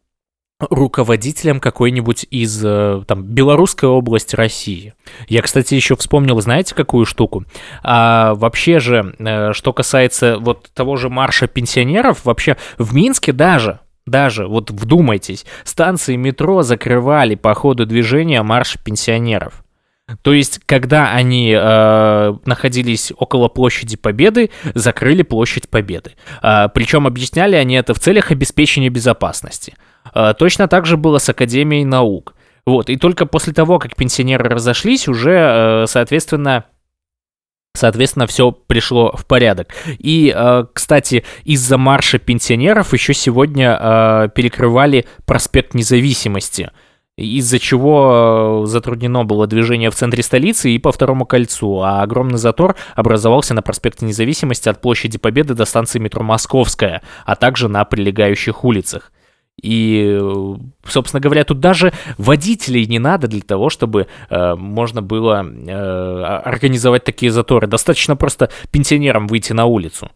руководителем 0.58 1.60
какой-нибудь 1.60 2.26
из 2.30 2.64
э, 2.64 3.02
там 3.06 3.24
белорусской 3.24 3.88
области 3.88 4.36
России. 4.36 4.94
Я, 5.28 5.42
кстати, 5.42 5.74
еще 5.74 5.94
вспомнил, 5.96 6.40
знаете, 6.40 6.74
какую 6.74 7.04
штуку? 7.04 7.44
А, 7.82 8.34
вообще 8.34 8.78
же, 8.78 9.14
что 9.52 9.72
касается 9.72 10.38
вот 10.38 10.70
того 10.72 10.96
же 10.96 11.10
марша 11.10 11.46
пенсионеров, 11.46 12.24
вообще 12.24 12.56
в 12.78 12.94
Минске 12.94 13.32
даже 13.32 13.80
даже, 14.06 14.46
вот 14.46 14.70
вдумайтесь, 14.70 15.44
станции 15.64 16.16
метро 16.16 16.62
закрывали 16.62 17.34
по 17.34 17.54
ходу 17.54 17.86
движения 17.86 18.42
марш 18.42 18.76
пенсионеров. 18.82 19.64
То 20.22 20.32
есть, 20.32 20.60
когда 20.66 21.12
они 21.12 21.54
э, 21.56 22.34
находились 22.44 23.12
около 23.16 23.48
площади 23.48 23.96
Победы, 23.96 24.50
закрыли 24.74 25.22
площадь 25.22 25.68
Победы. 25.68 26.12
Э, 26.42 26.68
причем 26.74 27.06
объясняли 27.06 27.56
они 27.56 27.76
это 27.76 27.94
в 27.94 28.00
целях 28.00 28.30
обеспечения 28.30 28.88
безопасности. 28.88 29.74
А, 30.12 30.34
точно 30.34 30.68
так 30.68 30.86
же 30.86 30.96
было 30.96 31.18
с 31.18 31.28
Академией 31.28 31.84
наук. 31.84 32.34
Вот, 32.64 32.90
и 32.90 32.96
только 32.96 33.26
после 33.26 33.52
того, 33.52 33.78
как 33.78 33.96
пенсионеры 33.96 34.48
разошлись, 34.48 35.08
уже, 35.08 35.32
э, 35.32 35.84
соответственно, 35.88 36.64
Соответственно, 37.74 38.26
все 38.26 38.52
пришло 38.52 39.12
в 39.16 39.24
порядок. 39.26 39.74
И, 39.98 40.32
э, 40.34 40.64
кстати, 40.72 41.24
из-за 41.44 41.78
марша 41.78 42.18
пенсионеров 42.18 42.92
еще 42.92 43.14
сегодня 43.14 43.78
э, 43.80 44.28
перекрывали 44.34 45.06
проспект 45.24 45.72
независимости, 45.72 46.70
из-за 47.16 47.58
чего 47.58 48.64
затруднено 48.66 49.24
было 49.24 49.46
движение 49.46 49.90
в 49.90 49.94
центре 49.94 50.22
столицы 50.22 50.70
и 50.70 50.78
по 50.78 50.92
второму 50.92 51.26
кольцу, 51.26 51.80
а 51.80 52.02
огромный 52.02 52.38
затор 52.38 52.76
образовался 52.94 53.54
на 53.54 53.62
проспекте 53.62 54.06
независимости 54.06 54.68
от 54.68 54.80
площади 54.80 55.18
Победы 55.18 55.54
до 55.54 55.64
станции 55.64 55.98
метро 55.98 56.22
Московская, 56.22 57.02
а 57.24 57.36
также 57.36 57.68
на 57.68 57.84
прилегающих 57.84 58.64
улицах. 58.64 59.11
И, 59.60 60.18
собственно 60.84 61.20
говоря, 61.20 61.44
тут 61.44 61.60
даже 61.60 61.92
водителей 62.18 62.86
не 62.86 62.98
надо 62.98 63.28
для 63.28 63.42
того, 63.42 63.70
чтобы 63.70 64.08
э, 64.28 64.54
можно 64.54 65.02
было 65.02 65.44
э, 65.44 66.22
организовать 66.44 67.04
такие 67.04 67.30
заторы. 67.30 67.66
Достаточно 67.66 68.16
просто 68.16 68.50
пенсионерам 68.70 69.26
выйти 69.26 69.52
на 69.52 69.66
улицу. 69.66 70.10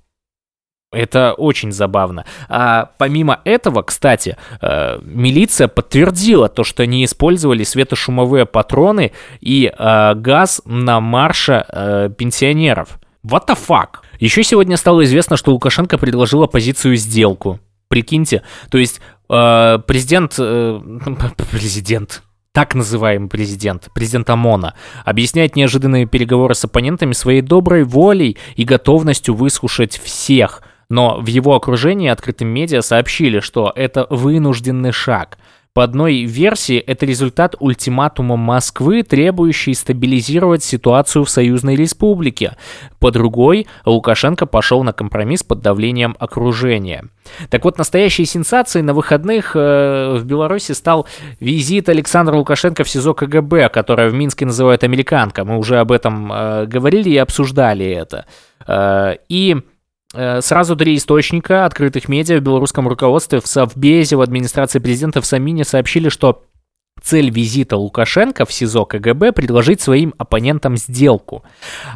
Это 0.93 1.35
очень 1.35 1.73
забавно. 1.73 2.25
А 2.49 2.91
помимо 2.97 3.41
этого, 3.45 3.83
кстати, 3.83 4.37
э, 4.63 4.99
милиция 5.03 5.69
подтвердила 5.69 6.49
то, 6.49 6.65
что 6.65 6.85
они 6.85 7.05
использовали 7.05 7.65
светошумовые 7.65 8.47
патроны 8.47 9.13
и 9.41 9.67
э, 9.77 10.15
газ 10.15 10.63
на 10.65 11.01
марше 11.01 11.65
э, 11.69 12.11
пенсионеров. 12.17 12.99
What 13.25 13.49
the 13.49 13.59
fuck? 13.59 14.01
Еще 14.21 14.45
сегодня 14.45 14.77
стало 14.77 15.05
известно, 15.05 15.37
что 15.37 15.53
Лукашенко 15.53 15.99
предложил 15.99 16.45
оппозицию 16.45 16.97
сделку. 16.97 17.61
Прикиньте, 17.89 18.43
то 18.71 18.79
есть 18.79 19.01
президент, 19.29 20.35
э, 20.39 20.81
президент, 21.51 22.23
так 22.53 22.75
называемый 22.75 23.29
президент, 23.29 23.91
президент 23.95 24.31
ОМОНа, 24.31 24.75
объясняет 25.05 25.57
неожиданные 25.57 26.07
переговоры 26.07 26.55
с 26.55 26.65
оппонентами 26.65 27.13
своей 27.13 27.43
доброй 27.43 27.85
волей 27.85 28.39
и 28.55 28.65
готовностью 28.65 29.35
выслушать 29.35 29.99
всех. 29.99 30.63
Но 30.89 31.19
в 31.21 31.27
его 31.27 31.55
окружении 31.55 32.09
открытым 32.09 32.49
медиа 32.49 32.81
сообщили, 32.81 33.41
что 33.41 33.73
это 33.75 34.07
вынужденный 34.09 34.93
шаг. 34.93 35.39
По 35.77 35.85
одной 35.85 36.23
версии, 36.23 36.79
это 36.79 37.05
результат 37.05 37.55
ультиматума 37.61 38.39
Москвы, 38.39 39.03
требующий 39.03 39.75
стабилизировать 39.75 40.65
ситуацию 40.65 41.27
в 41.27 41.29
Союзной 41.29 41.77
Республике. 41.77 42.57
По 42.99 43.11
другой, 43.11 43.67
Лукашенко 43.85 44.47
пошел 44.47 44.83
на 44.85 44.95
компромисс 44.95 45.43
под 45.43 45.61
давлением 45.61 46.17
окружения. 46.19 47.05
Так 47.51 47.65
вот, 47.65 47.77
настоящей 47.77 48.25
сенсацией 48.25 48.85
на 48.85 48.95
выходных 48.95 49.55
э, 49.55 50.17
в 50.17 50.25
Беларуси 50.25 50.73
стал 50.73 51.07
визит 51.41 51.91
Александра 51.91 52.35
Лукашенко 52.37 52.83
в 52.83 52.89
СИЗО 52.89 53.13
КГБ, 53.13 53.69
которое 53.69 54.09
в 54.09 54.15
Минске 54.15 54.47
называют 54.47 54.83
«Американка». 54.83 55.45
Мы 55.45 55.59
уже 55.59 55.79
об 55.79 55.93
этом 55.93 56.33
э, 56.33 56.65
говорили 56.65 57.11
и 57.11 57.19
обсуждали 57.19 57.85
это. 57.85 58.25
Э, 58.67 59.17
и 59.29 59.57
сразу 60.13 60.77
три 60.77 60.97
источника 60.97 61.65
открытых 61.65 62.09
медиа 62.09 62.39
в 62.39 62.43
белорусском 62.43 62.89
руководстве, 62.89 63.41
в 63.41 63.47
Совбезе, 63.47 64.17
в 64.17 64.21
администрации 64.21 64.79
президента, 64.79 65.21
в 65.21 65.27
Самине 65.27 65.65
сообщили, 65.65 66.09
что 66.09 66.45
цель 67.03 67.31
визита 67.31 67.77
Лукашенко 67.77 68.45
в 68.45 68.53
СИЗО 68.53 68.85
КГБ 68.85 69.33
предложить 69.33 69.81
своим 69.81 70.15
оппонентам 70.19 70.77
сделку. 70.77 71.45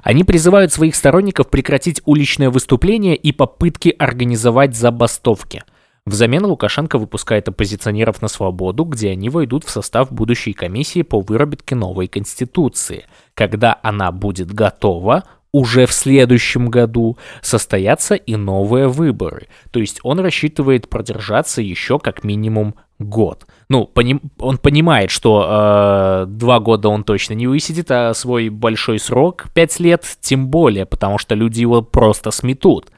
Они 0.02 0.24
призывают 0.24 0.72
своих 0.72 0.94
сторонников 0.94 1.48
прекратить 1.48 2.02
уличное 2.04 2.50
выступление 2.50 3.16
и 3.16 3.32
попытки 3.32 3.94
организовать 3.98 4.76
забастовки. 4.76 5.64
Взамен 6.06 6.44
Лукашенко 6.46 6.98
выпускает 6.98 7.48
оппозиционеров 7.48 8.22
на 8.22 8.28
свободу, 8.28 8.84
где 8.84 9.10
они 9.10 9.28
войдут 9.28 9.64
в 9.64 9.70
состав 9.70 10.10
будущей 10.10 10.52
комиссии 10.52 11.02
по 11.02 11.20
выработке 11.20 11.74
новой 11.74 12.08
конституции. 12.08 13.04
Когда 13.34 13.78
она 13.82 14.10
будет 14.10 14.52
готова, 14.52 15.24
уже 15.52 15.86
в 15.86 15.92
следующем 15.92 16.68
году 16.68 17.18
состоятся 17.42 18.14
и 18.14 18.36
новые 18.36 18.88
выборы. 18.88 19.48
То 19.70 19.80
есть 19.80 20.00
он 20.02 20.20
рассчитывает 20.20 20.88
продержаться 20.88 21.60
еще 21.62 21.98
как 21.98 22.24
минимум 22.24 22.74
год. 22.98 23.46
Ну, 23.68 23.86
поним, 23.86 24.20
он 24.38 24.58
понимает, 24.58 25.10
что 25.10 25.46
э, 25.48 26.26
два 26.26 26.60
года 26.60 26.88
он 26.88 27.02
точно 27.02 27.34
не 27.34 27.46
высидит, 27.46 27.90
а 27.90 28.14
свой 28.14 28.48
большой 28.48 28.98
срок, 28.98 29.46
пять 29.54 29.80
лет, 29.80 30.04
тем 30.20 30.48
более, 30.48 30.86
потому 30.86 31.18
что 31.18 31.34
люди 31.34 31.60
его 31.60 31.82
просто 31.82 32.30
сметут. 32.30 32.90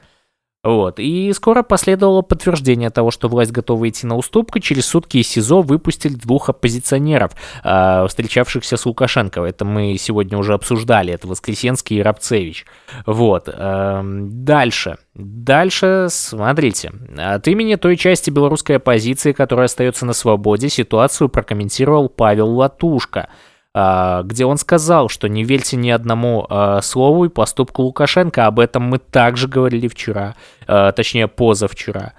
Вот. 0.63 0.97
И 0.97 1.33
скоро 1.33 1.61
последовало 1.61 2.21
подтверждение 2.21 2.89
того, 2.89 3.11
что 3.11 3.27
власть 3.27 3.51
готова 3.51 3.89
идти 3.89 4.07
на 4.07 4.15
уступку. 4.15 4.59
Через 4.59 4.85
сутки 4.85 5.17
из 5.17 5.27
СИЗО 5.27 5.61
выпустили 5.61 6.13
двух 6.13 6.47
оппозиционеров, 6.47 7.33
э, 7.65 8.05
встречавшихся 8.07 8.77
с 8.77 8.85
Лукашенко. 8.85 9.41
Это 9.41 9.65
мы 9.65 9.97
сегодня 9.97 10.37
уже 10.37 10.53
обсуждали. 10.53 11.13
Это 11.13 11.27
Воскресенский 11.27 11.97
и 11.97 12.01
Рабцевич. 12.01 12.65
Вот. 13.05 13.49
Э, 13.51 14.01
дальше. 14.03 14.97
Дальше, 15.15 16.07
смотрите. 16.09 16.91
От 17.17 17.45
имени 17.49 17.75
той 17.75 17.97
части 17.97 18.29
белорусской 18.29 18.77
оппозиции, 18.77 19.33
которая 19.33 19.65
остается 19.65 20.05
на 20.05 20.13
свободе, 20.13 20.69
ситуацию 20.69 21.27
прокомментировал 21.27 22.07
Павел 22.07 22.49
Латушка– 22.49 23.27
а, 23.37 23.52
где 23.75 24.45
он 24.45 24.57
сказал, 24.57 25.09
что 25.09 25.27
не 25.27 25.43
верьте 25.43 25.77
ни 25.77 25.89
одному 25.89 26.45
а, 26.47 26.79
слову 26.81 27.25
и 27.25 27.29
поступку 27.29 27.81
Лукашенко. 27.81 28.45
Об 28.45 28.59
этом 28.59 28.83
мы 28.83 28.99
также 28.99 29.47
говорили 29.47 29.87
вчера, 29.87 30.35
а, 30.67 30.91
точнее 30.91 31.27
позавчера. 31.27 32.13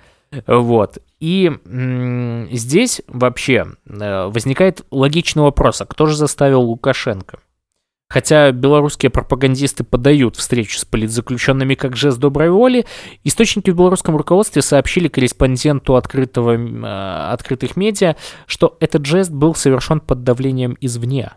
Вот. 0.48 0.98
И 1.20 1.52
здесь 2.50 3.02
вообще 3.06 3.66
возникает 3.86 4.84
логичный 4.90 5.44
вопрос, 5.44 5.80
а 5.80 5.86
кто 5.86 6.06
же 6.06 6.16
заставил 6.16 6.62
Лукашенко? 6.62 7.38
Хотя 8.08 8.50
белорусские 8.50 9.10
пропагандисты 9.10 9.84
подают 9.84 10.36
встречу 10.36 10.78
с 10.78 10.84
политзаключенными 10.84 11.74
как 11.74 11.96
жест 11.96 12.18
доброй 12.18 12.50
воли, 12.50 12.84
источники 13.22 13.70
в 13.70 13.76
белорусском 13.76 14.16
руководстве 14.16 14.60
сообщили 14.60 15.08
корреспонденту 15.08 15.94
открытого, 15.96 17.32
открытых 17.32 17.76
медиа, 17.76 18.16
что 18.46 18.76
этот 18.80 19.06
жест 19.06 19.30
был 19.30 19.54
совершен 19.54 20.00
под 20.00 20.24
давлением 20.24 20.76
извне. 20.80 21.32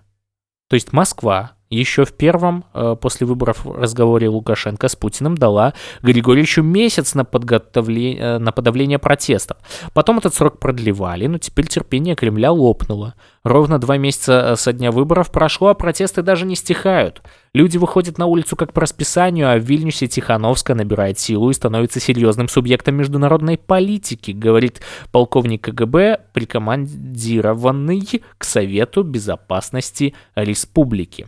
То 0.69 0.75
есть 0.75 0.93
Москва 0.93 1.56
еще 1.69 2.05
в 2.05 2.13
первом 2.13 2.65
э, 2.73 2.95
после 2.99 3.27
выборов 3.27 3.65
разговоре 3.65 4.29
Лукашенко 4.29 4.87
с 4.87 4.95
Путиным 4.95 5.35
дала 5.35 5.73
Григорьевичу 6.01 6.63
месяц 6.63 7.13
на, 7.13 7.25
подготовление, 7.25 8.19
э, 8.19 8.37
на 8.37 8.51
подавление 8.51 8.99
протестов. 8.99 9.57
Потом 9.93 10.19
этот 10.19 10.33
срок 10.33 10.59
продлевали, 10.59 11.27
но 11.27 11.37
теперь 11.37 11.67
терпение 11.67 12.15
Кремля 12.15 12.51
лопнуло. 12.51 13.15
Ровно 13.43 13.79
два 13.79 13.97
месяца 13.97 14.51
э, 14.51 14.55
со 14.55 14.71
дня 14.71 14.91
выборов 14.91 15.31
прошло, 15.31 15.69
а 15.69 15.73
протесты 15.73 16.21
даже 16.21 16.45
не 16.45 16.55
стихают. 16.55 17.21
Люди 17.53 17.77
выходят 17.77 18.17
на 18.17 18.27
улицу 18.27 18.55
как 18.55 18.71
по 18.71 18.81
расписанию, 18.81 19.51
а 19.51 19.57
в 19.57 19.63
Вильнюсе 19.63 20.07
Тихановская 20.07 20.75
набирает 20.75 21.19
силу 21.19 21.49
и 21.49 21.53
становится 21.53 21.99
серьезным 21.99 22.47
субъектом 22.47 22.95
международной 22.95 23.57
политики, 23.57 24.31
говорит 24.31 24.81
полковник 25.11 25.63
КГБ, 25.63 26.19
прикомандированный 26.33 28.21
к 28.37 28.43
Совету 28.43 29.03
Безопасности 29.03 30.13
Республики. 30.35 31.27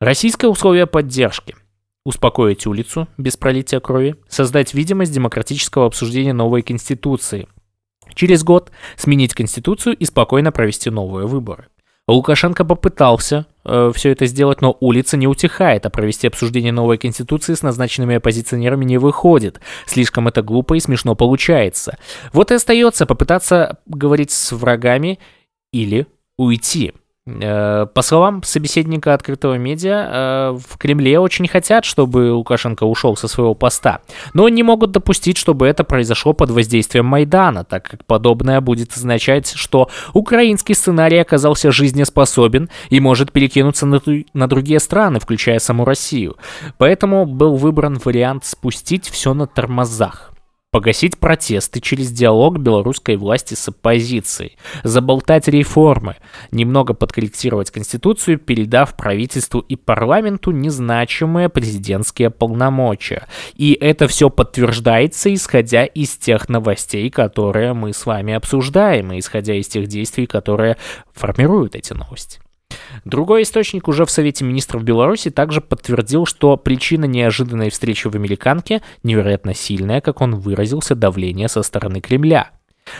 Российское 0.00 0.48
условие 0.48 0.86
поддержки. 0.86 1.56
Успокоить 2.04 2.66
улицу 2.66 3.08
без 3.16 3.38
пролития 3.38 3.80
крови, 3.80 4.16
создать 4.28 4.74
видимость 4.74 5.12
демократического 5.12 5.86
обсуждения 5.86 6.34
новой 6.34 6.60
конституции. 6.60 7.48
Через 8.14 8.44
год 8.44 8.70
сменить 8.96 9.32
конституцию 9.32 9.96
и 9.96 10.04
спокойно 10.04 10.52
провести 10.52 10.90
новые 10.90 11.26
выборы. 11.26 11.68
Лукашенко 12.08 12.66
попытался 12.66 13.46
э, 13.64 13.90
все 13.94 14.10
это 14.10 14.26
сделать, 14.26 14.60
но 14.60 14.76
улица 14.80 15.16
не 15.16 15.26
утихает, 15.26 15.86
а 15.86 15.90
провести 15.90 16.26
обсуждение 16.26 16.72
новой 16.72 16.98
конституции 16.98 17.54
с 17.54 17.62
назначенными 17.62 18.16
оппозиционерами 18.16 18.84
не 18.84 18.98
выходит. 18.98 19.60
Слишком 19.86 20.28
это 20.28 20.42
глупо 20.42 20.74
и 20.74 20.80
смешно 20.80 21.14
получается. 21.14 21.96
Вот 22.34 22.50
и 22.50 22.54
остается 22.54 23.06
попытаться 23.06 23.78
говорить 23.86 24.30
с 24.30 24.52
врагами 24.52 25.18
или 25.72 26.06
уйти. 26.36 26.92
Э, 27.26 27.86
по 27.92 28.02
словам 28.02 28.42
собеседника 28.44 29.12
открытого 29.12 29.54
медиа, 29.54 30.52
э, 30.52 30.58
в 30.58 30.78
Кремле 30.78 31.18
очень 31.18 31.48
хотят, 31.48 31.84
чтобы 31.84 32.32
Лукашенко 32.32 32.84
ушел 32.84 33.16
со 33.16 33.26
своего 33.26 33.54
поста, 33.54 34.00
но 34.32 34.48
не 34.48 34.62
могут 34.62 34.92
допустить, 34.92 35.36
чтобы 35.36 35.66
это 35.66 35.82
произошло 35.82 36.34
под 36.34 36.50
воздействием 36.50 37.06
Майдана, 37.06 37.64
так 37.64 37.82
как 37.82 38.04
подобное 38.04 38.60
будет 38.60 38.92
означать, 38.96 39.52
что 39.56 39.90
украинский 40.12 40.76
сценарий 40.76 41.18
оказался 41.18 41.72
жизнеспособен 41.72 42.70
и 42.90 43.00
может 43.00 43.32
перекинуться 43.32 43.86
на, 43.86 44.00
на 44.32 44.46
другие 44.46 44.78
страны, 44.78 45.18
включая 45.18 45.58
саму 45.58 45.84
Россию. 45.84 46.36
Поэтому 46.78 47.26
был 47.26 47.56
выбран 47.56 48.00
вариант 48.04 48.44
спустить 48.44 49.08
все 49.08 49.34
на 49.34 49.48
тормозах 49.48 50.32
погасить 50.76 51.16
протесты 51.16 51.80
через 51.80 52.12
диалог 52.12 52.58
белорусской 52.58 53.16
власти 53.16 53.54
с 53.54 53.66
оппозицией, 53.66 54.58
заболтать 54.84 55.48
реформы, 55.48 56.16
немного 56.50 56.92
подкорректировать 56.92 57.70
Конституцию, 57.70 58.38
передав 58.38 58.94
правительству 58.94 59.60
и 59.60 59.74
парламенту 59.74 60.50
незначимые 60.50 61.48
президентские 61.48 62.28
полномочия. 62.28 63.26
И 63.54 63.72
это 63.72 64.06
все 64.06 64.28
подтверждается, 64.28 65.32
исходя 65.32 65.86
из 65.86 66.14
тех 66.18 66.50
новостей, 66.50 67.08
которые 67.08 67.72
мы 67.72 67.94
с 67.94 68.04
вами 68.04 68.34
обсуждаем, 68.34 69.12
и 69.12 69.20
исходя 69.20 69.54
из 69.54 69.68
тех 69.68 69.86
действий, 69.86 70.26
которые 70.26 70.76
формируют 71.14 71.74
эти 71.74 71.94
новости. 71.94 72.40
Другой 73.04 73.42
источник 73.42 73.88
уже 73.88 74.04
в 74.04 74.10
Совете 74.10 74.44
министров 74.44 74.82
Беларуси 74.82 75.30
также 75.30 75.60
подтвердил, 75.60 76.26
что 76.26 76.56
причина 76.56 77.04
неожиданной 77.04 77.70
встречи 77.70 78.08
в 78.08 78.14
Американке 78.14 78.82
невероятно 79.02 79.54
сильная, 79.54 80.00
как 80.00 80.20
он 80.20 80.34
выразился, 80.34 80.94
давление 80.94 81.48
со 81.48 81.62
стороны 81.62 82.00
Кремля. 82.00 82.50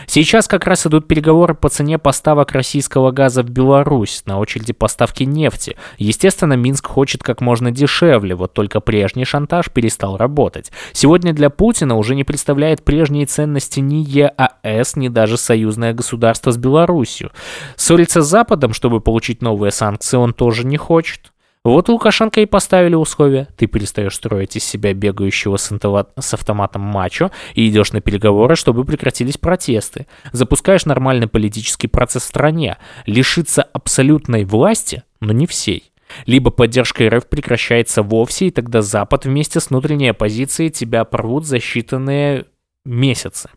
Сейчас 0.05 0.47
как 0.47 0.65
раз 0.65 0.85
идут 0.85 1.07
переговоры 1.07 1.53
по 1.53 1.69
цене 1.69 1.97
поставок 1.97 2.51
российского 2.51 3.11
газа 3.11 3.43
в 3.43 3.49
Беларусь, 3.49 4.23
на 4.25 4.39
очереди 4.39 4.73
поставки 4.73 5.23
нефти. 5.23 5.77
Естественно, 5.97 6.53
Минск 6.53 6.87
хочет 6.87 7.23
как 7.23 7.41
можно 7.41 7.71
дешевле, 7.71 8.35
вот 8.35 8.53
только 8.53 8.79
прежний 8.79 9.25
шантаж 9.25 9.71
перестал 9.71 10.17
работать. 10.17 10.71
Сегодня 10.93 11.33
для 11.33 11.49
Путина 11.49 11.95
уже 11.95 12.15
не 12.15 12.23
представляет 12.23 12.83
прежние 12.83 13.25
ценности 13.25 13.79
ни 13.79 13.95
ЕАЭС, 13.95 14.95
ни 14.95 15.07
даже 15.07 15.37
союзное 15.37 15.93
государство 15.93 16.51
с 16.51 16.57
Беларусью. 16.57 17.31
Ссориться 17.75 18.21
с 18.21 18.27
Западом, 18.27 18.73
чтобы 18.73 19.01
получить 19.01 19.41
новые 19.41 19.71
санкции, 19.71 20.17
он 20.17 20.33
тоже 20.33 20.65
не 20.65 20.77
хочет. 20.77 21.31
Вот 21.63 21.89
Лукашенко 21.89 22.41
и 22.41 22.45
поставили 22.45 22.95
условия. 22.95 23.47
Ты 23.57 23.67
перестаешь 23.67 24.15
строить 24.15 24.55
из 24.55 24.63
себя 24.63 24.93
бегающего 24.93 25.57
с, 25.57 26.33
автоматом 26.33 26.81
мачо 26.81 27.31
и 27.55 27.67
идешь 27.67 27.91
на 27.91 27.99
переговоры, 27.99 28.55
чтобы 28.55 28.85
прекратились 28.85 29.37
протесты. 29.37 30.07
Запускаешь 30.31 30.85
нормальный 30.85 31.27
политический 31.27 31.87
процесс 31.87 32.23
в 32.23 32.27
стране. 32.27 32.77
Лишиться 33.05 33.63
абсолютной 33.63 34.45
власти, 34.45 35.03
но 35.19 35.33
не 35.33 35.45
всей. 35.45 35.91
Либо 36.25 36.51
поддержка 36.51 37.09
РФ 37.09 37.27
прекращается 37.27 38.01
вовсе, 38.01 38.47
и 38.47 38.51
тогда 38.51 38.81
Запад 38.81 39.25
вместе 39.25 39.59
с 39.59 39.69
внутренней 39.69 40.09
оппозицией 40.09 40.69
тебя 40.69 41.03
порвут 41.03 41.45
за 41.45 41.57
считанные 41.57 42.45
месяцы. 42.85 43.49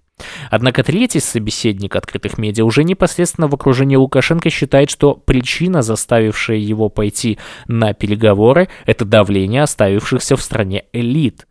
Однако 0.51 0.83
третий 0.83 1.21
собеседник 1.21 1.97
открытых 1.97 2.39
медиа 2.39 2.65
уже 2.65 2.85
непосредственно 2.85 3.49
в 3.49 3.55
окружении 3.55 3.97
Лукашенко 3.97 4.51
считает, 4.51 4.91
что 4.91 5.15
причина, 5.15 5.83
заставившая 5.83 6.59
его 6.59 6.89
пойти 6.89 7.39
на 7.67 7.93
переговоры, 7.93 8.69
это 8.87 9.05
давление 9.05 9.63
оставившихся 9.63 10.37
в 10.37 10.43
стране 10.43 10.85
элит. 10.93 11.47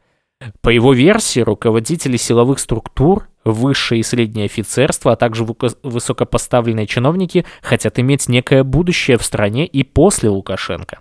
По 0.61 0.69
его 0.69 0.93
версии, 0.93 1.41
руководители 1.41 2.15
силовых 2.15 2.59
структур 2.59 3.27
высшее 3.43 3.99
и 3.99 4.03
среднее 4.03 4.45
офицерство, 4.45 5.13
а 5.13 5.15
также 5.15 5.45
высокопоставленные 5.83 6.87
чиновники 6.87 7.45
хотят 7.61 7.99
иметь 7.99 8.29
некое 8.29 8.63
будущее 8.63 9.17
в 9.17 9.23
стране 9.23 9.65
и 9.65 9.83
после 9.83 10.29
Лукашенко. 10.29 10.99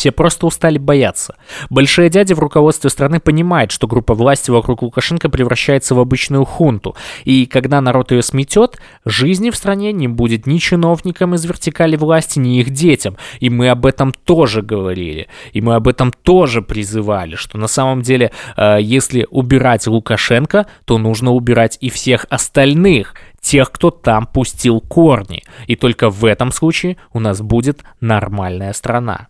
Все 0.00 0.12
просто 0.12 0.46
устали 0.46 0.78
бояться. 0.78 1.36
Большие 1.68 2.08
дяди 2.08 2.32
в 2.32 2.38
руководстве 2.38 2.88
страны 2.88 3.20
понимают, 3.20 3.70
что 3.70 3.86
группа 3.86 4.14
власти 4.14 4.50
вокруг 4.50 4.80
Лукашенко 4.80 5.28
превращается 5.28 5.94
в 5.94 5.98
обычную 6.00 6.46
хунту. 6.46 6.96
И 7.24 7.44
когда 7.44 7.82
народ 7.82 8.10
ее 8.10 8.22
сметет, 8.22 8.78
жизни 9.04 9.50
в 9.50 9.56
стране 9.56 9.92
не 9.92 10.08
будет 10.08 10.46
ни 10.46 10.56
чиновникам 10.56 11.34
из 11.34 11.44
вертикали 11.44 11.96
власти, 11.96 12.38
ни 12.38 12.60
их 12.60 12.70
детям. 12.70 13.18
И 13.40 13.50
мы 13.50 13.68
об 13.68 13.84
этом 13.84 14.14
тоже 14.14 14.62
говорили. 14.62 15.28
И 15.52 15.60
мы 15.60 15.74
об 15.74 15.86
этом 15.86 16.12
тоже 16.12 16.62
призывали, 16.62 17.34
что 17.34 17.58
на 17.58 17.66
самом 17.66 18.00
деле, 18.00 18.32
э, 18.56 18.78
если 18.80 19.26
убирать 19.30 19.86
Лукашенко, 19.86 20.66
то 20.86 20.96
нужно 20.96 21.32
убирать 21.32 21.76
и 21.82 21.90
всех 21.90 22.24
остальных 22.30 23.16
тех, 23.42 23.70
кто 23.70 23.90
там 23.90 24.26
пустил 24.26 24.80
корни. 24.80 25.42
И 25.66 25.76
только 25.76 26.08
в 26.08 26.24
этом 26.24 26.52
случае 26.52 26.96
у 27.12 27.20
нас 27.20 27.42
будет 27.42 27.82
нормальная 28.00 28.72
страна. 28.72 29.28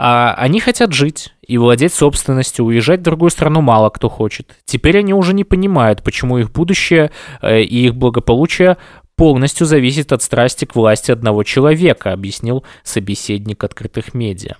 А 0.00 0.32
они 0.34 0.60
хотят 0.60 0.92
жить 0.92 1.34
и 1.44 1.58
владеть 1.58 1.92
собственностью, 1.92 2.64
уезжать 2.64 3.00
в 3.00 3.02
другую 3.02 3.30
страну 3.30 3.62
мало 3.62 3.90
кто 3.90 4.08
хочет. 4.08 4.54
Теперь 4.64 4.98
они 4.98 5.12
уже 5.12 5.34
не 5.34 5.42
понимают, 5.42 6.04
почему 6.04 6.38
их 6.38 6.52
будущее 6.52 7.10
э, 7.42 7.62
и 7.62 7.86
их 7.86 7.96
благополучие 7.96 8.76
полностью 9.16 9.66
зависит 9.66 10.12
от 10.12 10.22
страсти 10.22 10.66
к 10.66 10.76
власти 10.76 11.10
одного 11.10 11.42
человека, 11.42 12.12
объяснил 12.12 12.64
собеседник 12.84 13.64
открытых 13.64 14.14
медиа. 14.14 14.54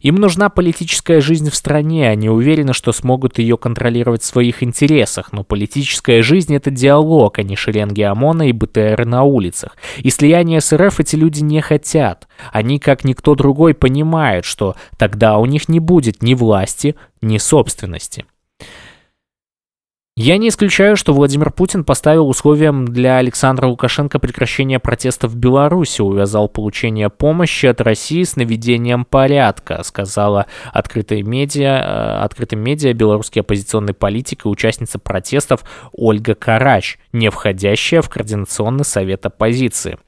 Им 0.00 0.16
нужна 0.16 0.48
политическая 0.48 1.20
жизнь 1.20 1.50
в 1.50 1.54
стране, 1.54 2.08
они 2.08 2.28
уверены, 2.28 2.72
что 2.72 2.92
смогут 2.92 3.38
ее 3.38 3.56
контролировать 3.56 4.22
в 4.22 4.26
своих 4.26 4.62
интересах, 4.62 5.32
но 5.32 5.44
политическая 5.44 6.22
жизнь— 6.22 6.54
это 6.56 6.70
диалог, 6.70 7.38
а 7.38 7.42
не 7.42 7.56
шеренги 7.56 8.02
ОМОНа 8.02 8.48
и 8.48 8.52
БТР 8.52 9.04
на 9.04 9.24
улицах. 9.24 9.76
И 9.98 10.10
слияние 10.10 10.60
с 10.60 10.74
РФ 10.76 11.00
эти 11.00 11.16
люди 11.16 11.40
не 11.42 11.60
хотят. 11.60 12.28
Они, 12.52 12.78
как 12.78 13.04
никто 13.04 13.34
другой, 13.34 13.74
понимают, 13.74 14.44
что 14.44 14.76
тогда 14.96 15.38
у 15.38 15.46
них 15.46 15.68
не 15.68 15.80
будет 15.80 16.22
ни 16.22 16.34
власти, 16.34 16.94
ни 17.20 17.38
собственности. 17.38 18.24
Я 20.20 20.36
не 20.36 20.48
исключаю, 20.48 20.96
что 20.96 21.14
Владимир 21.14 21.52
Путин 21.52 21.84
поставил 21.84 22.28
условием 22.28 22.88
для 22.88 23.18
Александра 23.18 23.68
Лукашенко 23.68 24.18
прекращение 24.18 24.80
протестов 24.80 25.30
в 25.30 25.36
Беларуси, 25.36 26.00
увязал 26.00 26.48
получение 26.48 27.08
помощи 27.08 27.66
от 27.66 27.80
России 27.80 28.24
с 28.24 28.34
наведением 28.34 29.04
порядка, 29.04 29.80
сказала 29.84 30.46
открытые 30.72 31.22
медиа, 31.22 31.68
э, 31.68 32.24
открытым 32.24 32.58
медиа 32.58 32.94
белорусский 32.94 33.42
оппозиционный 33.42 33.94
политик 33.94 34.44
и 34.44 34.48
участница 34.48 34.98
протестов 34.98 35.62
Ольга 35.92 36.34
Карач, 36.34 36.98
не 37.12 37.30
входящая 37.30 38.02
в 38.02 38.10
Координационный 38.10 38.84
совет 38.84 39.24
оппозиции. 39.24 39.98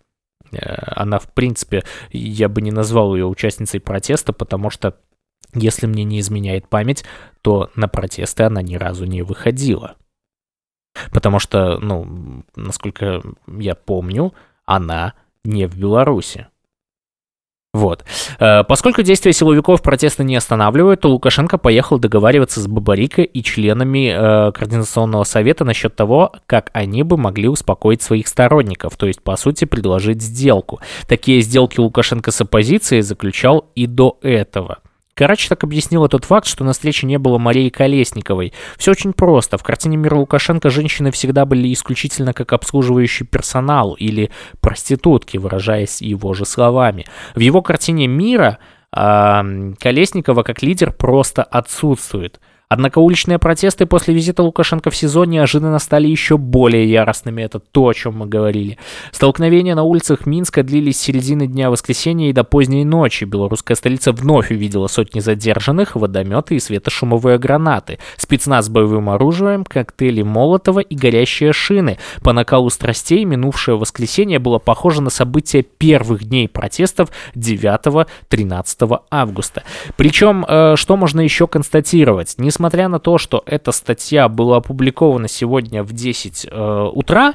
Э, 0.50 0.74
она, 0.96 1.20
в 1.20 1.32
принципе, 1.32 1.84
я 2.10 2.48
бы 2.48 2.62
не 2.62 2.72
назвал 2.72 3.14
ее 3.14 3.26
участницей 3.26 3.78
протеста, 3.78 4.32
потому 4.32 4.70
что 4.70 4.96
если 5.54 5.86
мне 5.86 6.02
не 6.02 6.18
изменяет 6.18 6.68
память, 6.68 7.04
то 7.42 7.70
на 7.76 7.86
протесты 7.86 8.42
она 8.42 8.60
ни 8.60 8.74
разу 8.74 9.04
не 9.04 9.22
выходила. 9.22 9.94
Потому 11.12 11.38
что, 11.38 11.78
ну, 11.78 12.44
насколько 12.56 13.22
я 13.46 13.74
помню, 13.74 14.34
она 14.64 15.14
не 15.44 15.66
в 15.66 15.76
Беларуси. 15.76 16.46
Вот. 17.72 18.04
Э, 18.40 18.64
поскольку 18.64 19.02
действия 19.02 19.32
силовиков 19.32 19.80
протеста 19.80 20.24
не 20.24 20.34
останавливают, 20.34 21.02
то 21.02 21.08
Лукашенко 21.08 21.56
поехал 21.56 22.00
договариваться 22.00 22.60
с 22.60 22.66
Бабарико 22.66 23.22
и 23.22 23.42
членами 23.42 24.08
э, 24.08 24.52
Координационного 24.52 25.22
совета 25.22 25.64
насчет 25.64 25.94
того, 25.94 26.32
как 26.46 26.70
они 26.72 27.04
бы 27.04 27.16
могли 27.16 27.48
успокоить 27.48 28.02
своих 28.02 28.26
сторонников, 28.26 28.96
то 28.96 29.06
есть, 29.06 29.22
по 29.22 29.36
сути, 29.36 29.66
предложить 29.66 30.20
сделку. 30.20 30.80
Такие 31.06 31.42
сделки 31.42 31.78
Лукашенко 31.78 32.32
с 32.32 32.40
оппозицией 32.40 33.02
заключал 33.02 33.70
и 33.76 33.86
до 33.86 34.18
этого– 34.20 34.78
Карач 35.20 35.48
так 35.48 35.64
объяснила 35.64 36.08
тот 36.08 36.24
факт, 36.24 36.46
что 36.46 36.64
на 36.64 36.72
встрече 36.72 37.06
не 37.06 37.18
было 37.18 37.36
Марии 37.36 37.68
Колесниковой. 37.68 38.54
Все 38.78 38.92
очень 38.92 39.12
просто. 39.12 39.58
В 39.58 39.62
картине 39.62 39.98
мира 39.98 40.16
Лукашенко 40.16 40.70
женщины 40.70 41.10
всегда 41.10 41.44
были 41.44 41.70
исключительно 41.74 42.32
как 42.32 42.54
обслуживающий 42.54 43.26
персонал 43.26 43.92
или 43.92 44.30
проститутки, 44.62 45.36
выражаясь 45.36 46.00
его 46.00 46.32
же 46.32 46.46
словами. 46.46 47.04
В 47.34 47.40
его 47.40 47.60
картине 47.60 48.06
мира 48.06 48.60
Колесникова 48.92 50.42
как 50.42 50.62
лидер 50.62 50.90
просто 50.90 51.42
отсутствует. 51.42 52.40
Однако 52.72 53.00
уличные 53.00 53.40
протесты 53.40 53.84
после 53.84 54.14
визита 54.14 54.44
Лукашенко 54.44 54.90
в 54.90 54.96
СИЗО 54.96 55.24
неожиданно 55.24 55.80
стали 55.80 56.06
еще 56.06 56.38
более 56.38 56.88
яростными. 56.88 57.42
Это 57.42 57.58
то, 57.58 57.88
о 57.88 57.94
чем 57.94 58.18
мы 58.18 58.26
говорили. 58.26 58.78
Столкновения 59.10 59.74
на 59.74 59.82
улицах 59.82 60.24
Минска 60.24 60.62
длились 60.62 60.96
с 60.96 61.00
середины 61.00 61.48
дня 61.48 61.68
воскресенья 61.68 62.30
и 62.30 62.32
до 62.32 62.44
поздней 62.44 62.84
ночи. 62.84 63.24
Белорусская 63.24 63.74
столица 63.74 64.12
вновь 64.12 64.52
увидела 64.52 64.86
сотни 64.86 65.18
задержанных, 65.18 65.96
водометы 65.96 66.54
и 66.54 66.60
светошумовые 66.60 67.38
гранаты, 67.38 67.98
спецназ 68.16 68.66
с 68.66 68.68
боевым 68.68 69.10
оружием, 69.10 69.64
коктейли 69.64 70.22
Молотова 70.22 70.78
и 70.78 70.94
горящие 70.94 71.52
шины. 71.52 71.98
По 72.22 72.32
накалу 72.32 72.70
страстей 72.70 73.24
минувшее 73.24 73.78
воскресенье 73.78 74.38
было 74.38 74.60
похоже 74.60 75.02
на 75.02 75.10
события 75.10 75.62
первых 75.62 76.22
дней 76.22 76.46
протестов 76.46 77.10
9-13 77.34 79.00
августа. 79.10 79.64
Причем, 79.96 80.46
э, 80.46 80.76
что 80.76 80.96
можно 80.96 81.20
еще 81.20 81.48
констатировать? 81.48 82.36
Несмотря 82.38 82.59
несмотря 82.60 82.88
на 82.88 82.98
то, 82.98 83.16
что 83.16 83.42
эта 83.46 83.72
статья 83.72 84.28
была 84.28 84.58
опубликована 84.58 85.28
сегодня 85.28 85.82
в 85.82 85.94
10 85.94 86.46
э, 86.50 86.90
утра, 86.92 87.32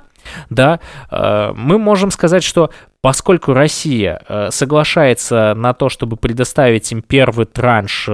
да, 0.52 0.80
э, 1.10 1.52
мы 1.56 1.80
можем 1.80 2.11
сказать, 2.11 2.43
что 2.43 2.69
поскольку 3.02 3.53
Россия 3.53 4.22
э, 4.27 4.52
соглашается 4.52 5.56
на 5.56 5.73
то, 5.73 5.89
чтобы 5.89 6.15
предоставить 6.15 6.91
им 6.91 7.02
первый 7.02 7.47
транш, 7.47 8.06
э, 8.07 8.11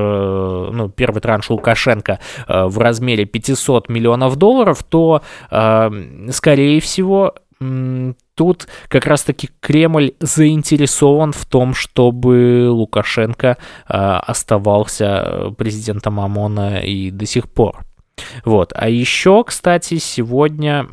ну, 0.71 0.87
первый 0.87 1.19
транш 1.19 1.49
Лукашенко 1.49 2.19
э, 2.47 2.63
в 2.63 2.77
размере 2.79 3.25
500 3.25 3.89
миллионов 3.89 4.37
долларов, 4.37 4.81
то, 4.81 5.21
э, 5.49 5.91
скорее 6.31 6.79
всего, 6.79 7.35
тут 8.41 8.67
как 8.87 9.05
раз-таки 9.05 9.51
Кремль 9.59 10.13
заинтересован 10.19 11.31
в 11.31 11.45
том, 11.45 11.75
чтобы 11.75 12.69
Лукашенко 12.71 13.57
э, 13.87 13.93
оставался 13.93 15.51
президентом 15.59 16.19
ОМОНа 16.19 16.79
и 16.79 17.11
до 17.11 17.27
сих 17.27 17.47
пор. 17.47 17.85
Вот. 18.43 18.73
А 18.75 18.89
еще, 18.89 19.43
кстати, 19.43 19.99
сегодня, 19.99 20.87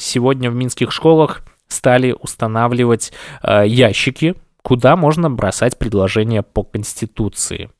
сегодня 0.00 0.50
в 0.50 0.56
минских 0.56 0.90
школах 0.90 1.42
стали 1.68 2.12
устанавливать 2.20 3.12
э, 3.44 3.62
ящики, 3.68 4.34
куда 4.62 4.96
можно 4.96 5.30
бросать 5.30 5.78
предложения 5.78 6.42
по 6.42 6.64
Конституции. 6.64 7.70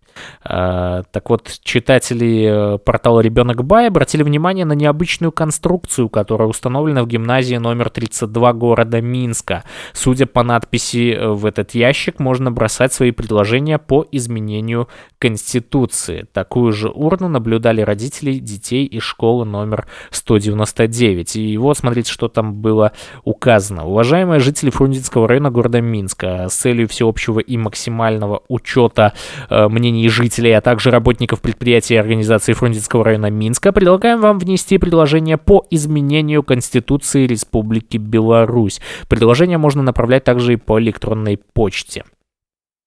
А, 0.43 1.03
так 1.11 1.31
вот, 1.31 1.51
читатели 1.63 2.75
э, 2.75 2.79
портала 2.79 3.21
«Ребенок 3.21 3.65
Бай» 3.65 3.89
обратили 3.89 4.23
внимание 4.23 4.65
на 4.65 4.73
необычную 4.73 5.33
конструкцию, 5.33 6.09
которая 6.09 6.49
установлена 6.49 7.03
в 7.03 7.07
гимназии 7.07 7.57
номер 7.57 7.91
32 7.91 8.53
города 8.53 9.01
Минска. 9.01 9.65
Судя 9.93 10.27
по 10.27 10.43
надписи 10.43 11.13
э, 11.13 11.29
в 11.29 11.47
этот 11.47 11.75
ящик, 11.75 12.19
можно 12.19 12.51
бросать 12.51 12.93
свои 12.93 13.11
предложения 13.11 13.79
по 13.79 14.07
изменению 14.13 14.89
Конституции. 15.19 16.27
Такую 16.33 16.73
же 16.73 16.89
урну 16.89 17.29
наблюдали 17.29 17.81
родители 17.81 18.39
детей 18.39 18.87
из 18.87 19.03
школы 19.03 19.45
номер 19.45 19.87
199. 20.11 21.37
И 21.37 21.59
вот, 21.59 21.79
смотрите, 21.79 22.11
что 22.11 22.29
там 22.29 22.55
было 22.55 22.93
указано. 23.25 23.87
Уважаемые 23.87 24.41
жители 24.41 24.71
Фрунзенского 24.71 25.29
района 25.29 25.51
города 25.51 25.81
Минска, 25.81 26.49
с 26.49 26.55
целью 26.55 26.89
всеобщего 26.89 27.41
и 27.41 27.57
максимального 27.57 28.43
учета 28.49 29.15
э, 29.51 29.69
жителей, 30.09 30.53
а 30.53 30.61
также 30.61 30.91
работников 30.91 31.41
предприятий 31.41 31.95
и 31.95 31.99
организации 31.99 32.53
Фрунзенского 32.53 33.05
района 33.05 33.31
Минска, 33.31 33.73
предлагаем 33.73 34.21
вам 34.21 34.39
внести 34.39 34.79
предложение 34.79 35.39
по 35.39 35.67
изменению 35.71 36.43
Конституции 36.43 37.27
Республики 37.27 37.97
Беларусь. 37.97 38.81
Предложение 39.09 39.59
можно 39.59 39.83
направлять 39.83 40.25
также 40.25 40.55
и 40.55 40.57
по 40.57 40.81
электронной 40.81 41.39
почте. 41.53 42.05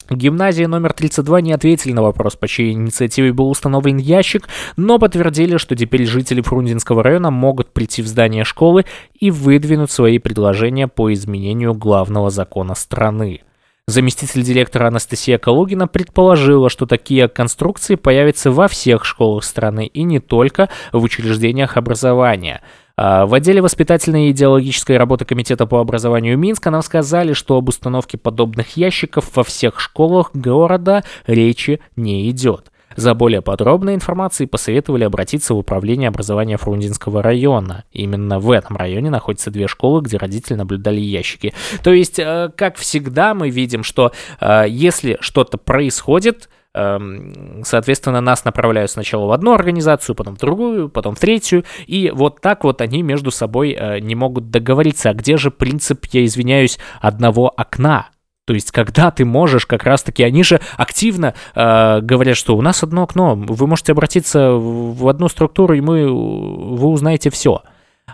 Гимназия 0.09 0.67
номер 0.67 0.93
32 0.93 1.41
не 1.41 1.53
ответили 1.53 1.93
на 1.93 2.01
вопрос, 2.01 2.35
по 2.35 2.47
чьей 2.47 2.73
инициативе 2.73 3.31
был 3.31 3.49
установлен 3.49 3.97
ящик, 3.97 4.49
но 4.75 4.99
подтвердили, 4.99 5.57
что 5.57 5.75
теперь 5.75 6.05
жители 6.05 6.41
Фрунзенского 6.41 7.01
района 7.03 7.31
могут 7.31 7.71
прийти 7.71 8.01
в 8.01 8.07
здание 8.07 8.43
школы 8.43 8.85
и 9.13 9.31
выдвинуть 9.31 9.91
свои 9.91 10.19
предложения 10.19 10.87
по 10.87 11.13
изменению 11.13 11.73
главного 11.73 12.29
закона 12.29 12.75
страны. 12.75 13.41
Заместитель 13.87 14.43
директора 14.43 14.87
Анастасия 14.87 15.37
Калугина 15.37 15.87
предположила, 15.87 16.69
что 16.69 16.85
такие 16.85 17.27
конструкции 17.27 17.95
появятся 17.95 18.51
во 18.51 18.67
всех 18.67 19.03
школах 19.03 19.43
страны 19.43 19.87
и 19.87 20.03
не 20.03 20.19
только 20.19 20.69
в 20.93 21.03
учреждениях 21.03 21.77
образования. 21.77 22.61
А, 22.95 23.25
в 23.25 23.33
отделе 23.33 23.61
воспитательной 23.61 24.27
и 24.27 24.31
идеологической 24.31 24.97
работы 24.97 25.25
Комитета 25.25 25.65
по 25.65 25.79
образованию 25.79 26.37
Минска 26.37 26.69
нам 26.69 26.83
сказали, 26.83 27.33
что 27.33 27.57
об 27.57 27.69
установке 27.69 28.17
подобных 28.17 28.77
ящиков 28.77 29.35
во 29.35 29.43
всех 29.43 29.79
школах 29.79 30.29
города 30.33 31.03
речи 31.25 31.81
не 31.95 32.29
идет. 32.29 32.70
За 32.95 33.13
более 33.13 33.41
подробной 33.41 33.95
информацией 33.95 34.47
посоветовали 34.47 35.03
обратиться 35.03 35.53
в 35.53 35.57
управление 35.57 36.09
образования 36.09 36.57
Фрунзенского 36.57 37.21
района. 37.21 37.85
Именно 37.91 38.39
в 38.39 38.51
этом 38.51 38.75
районе 38.77 39.09
находятся 39.09 39.51
две 39.51 39.67
школы, 39.67 40.01
где 40.01 40.17
родители 40.17 40.55
наблюдали 40.55 40.99
ящики. 40.99 41.53
То 41.83 41.91
есть, 41.91 42.19
э, 42.19 42.49
как 42.55 42.77
всегда, 42.77 43.33
мы 43.33 43.49
видим, 43.49 43.83
что 43.83 44.11
э, 44.39 44.65
если 44.67 45.17
что-то 45.21 45.57
происходит, 45.57 46.49
эм, 46.73 47.63
Соответственно, 47.63 48.21
нас 48.21 48.45
направляют 48.45 48.91
сначала 48.91 49.25
в 49.25 49.31
одну 49.31 49.53
организацию, 49.53 50.15
потом 50.15 50.35
в 50.35 50.39
другую, 50.39 50.89
потом 50.89 51.15
в 51.15 51.19
третью, 51.19 51.65
и 51.85 52.11
вот 52.13 52.41
так 52.41 52.63
вот 52.63 52.81
они 52.81 53.01
между 53.01 53.29
собой 53.31 53.75
э, 53.77 53.99
не 53.99 54.15
могут 54.15 54.49
договориться. 54.49 55.09
А 55.09 55.13
где 55.13 55.37
же 55.37 55.51
принцип, 55.51 56.05
я 56.11 56.23
извиняюсь, 56.23 56.79
одного 57.01 57.51
окна? 57.55 58.09
То 58.45 58.53
есть, 58.53 58.71
когда 58.71 59.11
ты 59.11 59.23
можешь, 59.23 59.65
как 59.65 59.83
раз-таки, 59.83 60.23
они 60.23 60.43
же 60.43 60.59
активно 60.75 61.35
э, 61.53 61.99
говорят, 62.01 62.37
что 62.37 62.57
у 62.57 62.61
нас 62.61 62.83
одно 62.83 63.03
окно, 63.03 63.35
вы 63.35 63.67
можете 63.67 63.91
обратиться 63.91 64.51
в 64.51 65.07
одну 65.07 65.29
структуру, 65.29 65.73
и 65.73 65.81
мы, 65.81 66.07
вы 66.07 66.87
узнаете 66.87 67.29
все. 67.29 67.61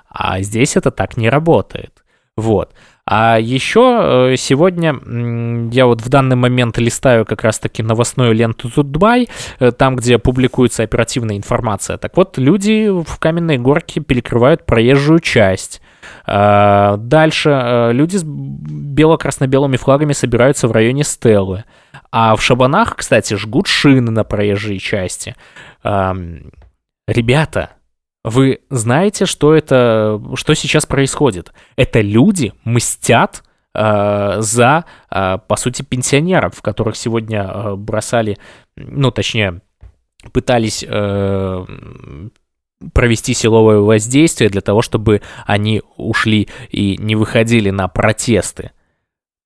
А 0.10 0.42
здесь 0.42 0.76
это 0.76 0.92
так 0.92 1.18
не 1.18 1.30
работает. 1.30 2.04
Вот. 2.36 2.74
А 3.10 3.40
еще 3.40 4.32
э, 4.34 4.36
сегодня 4.38 4.94
я 5.72 5.86
вот 5.86 6.02
в 6.02 6.10
данный 6.10 6.36
момент 6.36 6.78
листаю 6.78 7.26
как 7.26 7.44
раз-таки 7.44 7.82
новостную 7.82 8.34
ленту 8.34 8.70
Тутбай, 8.70 9.30
э, 9.60 9.72
там, 9.72 9.96
где 9.96 10.20
публикуется 10.20 10.84
оперативная 10.84 11.38
информация. 11.38 11.98
Так 11.98 12.18
вот, 12.18 12.38
люди 12.38 12.90
в 12.90 13.18
Каменной 13.18 13.58
Горке 13.58 14.02
перекрывают 14.02 14.66
проезжую 14.66 15.20
часть. 15.22 15.82
А, 16.26 16.98
дальше 16.98 17.50
э, 17.50 17.94
люди 17.94 18.18
с 18.18 18.24
бело-красно-белыми 18.24 19.78
флагами 19.78 20.14
собираются 20.14 20.68
в 20.68 20.72
районе 20.72 21.04
Стеллы. 21.04 21.64
А 22.12 22.36
в 22.36 22.42
Шабанах, 22.42 22.96
кстати, 22.96 23.36
жгут 23.36 23.68
шины 23.68 24.12
на 24.12 24.24
проезжей 24.24 24.80
части. 24.80 25.36
Ребята, 25.84 27.70
вы 28.24 28.60
знаете, 28.70 29.26
что 29.26 29.56
это, 29.56 30.22
что 30.36 30.54
сейчас 30.54 30.86
происходит? 30.86 31.54
Это 31.78 32.02
люди 32.02 32.54
мстят 32.66 33.44
э, 33.74 34.38
за, 34.40 34.86
э, 35.10 35.38
по 35.48 35.56
сути, 35.56 35.84
пенсионеров, 35.84 36.62
которых 36.62 36.98
сегодня 36.98 37.76
бросали, 37.76 38.38
ну, 38.76 39.12
точнее, 39.12 39.62
пытались 40.34 40.84
э, 40.88 41.66
провести 42.94 43.34
силовое 43.34 43.80
воздействие 43.80 44.50
для 44.50 44.62
того, 44.62 44.82
чтобы 44.82 45.22
они 45.46 45.82
ушли 45.96 46.48
и 46.70 46.98
не 46.98 47.16
выходили 47.16 47.70
на 47.70 47.88
протесты. 47.88 48.72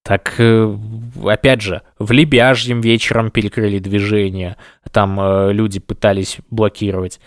Так, 0.04 0.34
э, 0.40 0.78
опять 1.24 1.62
же, 1.62 1.84
в 2.00 2.12
Лебяжьем 2.12 2.82
вечером 2.82 3.30
перекрыли 3.30 3.78
движение, 3.80 4.58
там 4.92 5.20
э, 5.20 5.54
люди 5.54 5.80
пытались 5.80 6.40
блокировать. 6.50 7.20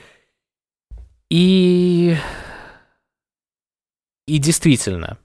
И... 1.31 2.16
И 4.26 4.39
действительно, 4.39 5.18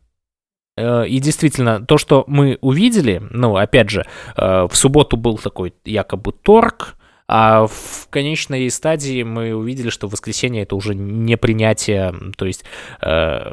э, 0.77 1.07
и 1.07 1.19
действительно, 1.19 1.84
то, 1.84 1.97
что 1.97 2.23
мы 2.27 2.57
увидели, 2.61 3.22
ну, 3.31 3.56
опять 3.56 3.89
же, 3.89 4.06
э, 4.35 4.68
в 4.69 4.76
субботу 4.76 5.18
был 5.18 5.38
такой 5.38 5.73
якобы 5.85 6.34
торг, 6.34 6.98
а 7.31 7.68
в 7.68 8.07
конечной 8.10 8.69
стадии 8.72 9.22
мы 9.22 9.53
увидели, 9.53 9.89
что 9.91 10.07
воскресенье 10.07 10.64
это 10.64 10.76
уже 10.76 10.95
не 10.95 11.38
принятие, 11.38 12.11
то 12.35 12.45
есть 12.45 12.65
э, 13.01 13.51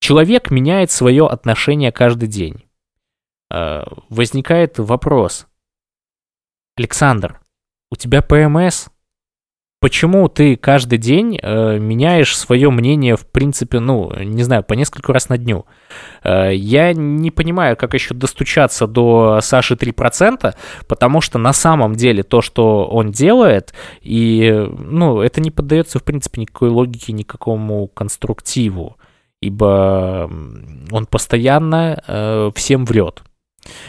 человек 0.00 0.50
меняет 0.50 0.90
свое 0.90 1.26
отношение 1.26 1.92
каждый 1.92 2.28
день. 2.28 2.64
Возникает 3.50 4.78
вопрос. 4.78 5.48
Александр, 6.76 7.40
у 7.90 7.96
тебя 7.96 8.22
ПМС? 8.22 8.88
Почему 9.80 10.28
ты 10.28 10.56
каждый 10.56 10.98
день 10.98 11.38
э, 11.42 11.78
меняешь 11.78 12.36
свое 12.36 12.70
мнение, 12.70 13.16
в 13.16 13.26
принципе, 13.26 13.80
ну, 13.80 14.12
не 14.22 14.42
знаю, 14.42 14.62
по 14.62 14.74
несколько 14.74 15.12
раз 15.12 15.28
на 15.28 15.38
дню? 15.38 15.64
Э, 16.22 16.54
я 16.54 16.92
не 16.92 17.30
понимаю, 17.30 17.76
как 17.76 17.94
еще 17.94 18.14
достучаться 18.14 18.86
до 18.86 19.40
Саши 19.42 19.74
3%, 19.74 20.54
потому 20.86 21.20
что 21.20 21.38
на 21.38 21.52
самом 21.52 21.94
деле 21.94 22.22
то, 22.22 22.42
что 22.42 22.86
он 22.86 23.10
делает, 23.10 23.72
и, 24.02 24.68
ну, 24.78 25.20
это 25.20 25.40
не 25.40 25.50
поддается, 25.50 25.98
в 25.98 26.04
принципе, 26.04 26.42
никакой 26.42 26.68
логике, 26.68 27.12
никакому 27.12 27.88
конструктиву, 27.88 28.98
ибо 29.40 30.30
он 30.90 31.06
постоянно 31.06 32.02
э, 32.06 32.50
всем 32.54 32.84
врет. 32.84 33.22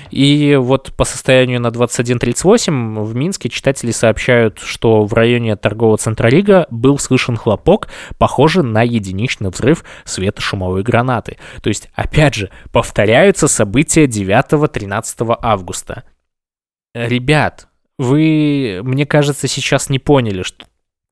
И 0.09 0.57
вот 0.59 0.93
по 0.97 1.05
состоянию 1.05 1.61
на 1.61 1.67
21.38 1.67 3.03
в 3.03 3.15
Минске 3.15 3.49
читатели 3.49 3.91
сообщают, 3.91 4.59
что 4.59 5.05
в 5.05 5.13
районе 5.13 5.55
торгового 5.55 5.97
центра 5.97 6.27
Рига 6.27 6.67
был 6.69 6.99
слышен 6.99 7.37
хлопок, 7.37 7.87
похожий 8.17 8.63
на 8.63 8.83
единичный 8.83 9.49
взрыв 9.49 9.85
светошумовой 10.03 10.83
гранаты. 10.83 11.37
То 11.61 11.69
есть, 11.69 11.89
опять 11.95 12.35
же, 12.35 12.49
повторяются 12.71 13.47
события 13.47 14.05
9-13 14.05 15.37
августа. 15.41 16.03
Ребят, 16.93 17.69
вы, 17.97 18.81
мне 18.83 19.05
кажется, 19.05 19.47
сейчас 19.47 19.89
не 19.89 19.99
поняли, 19.99 20.43
что, 20.43 20.65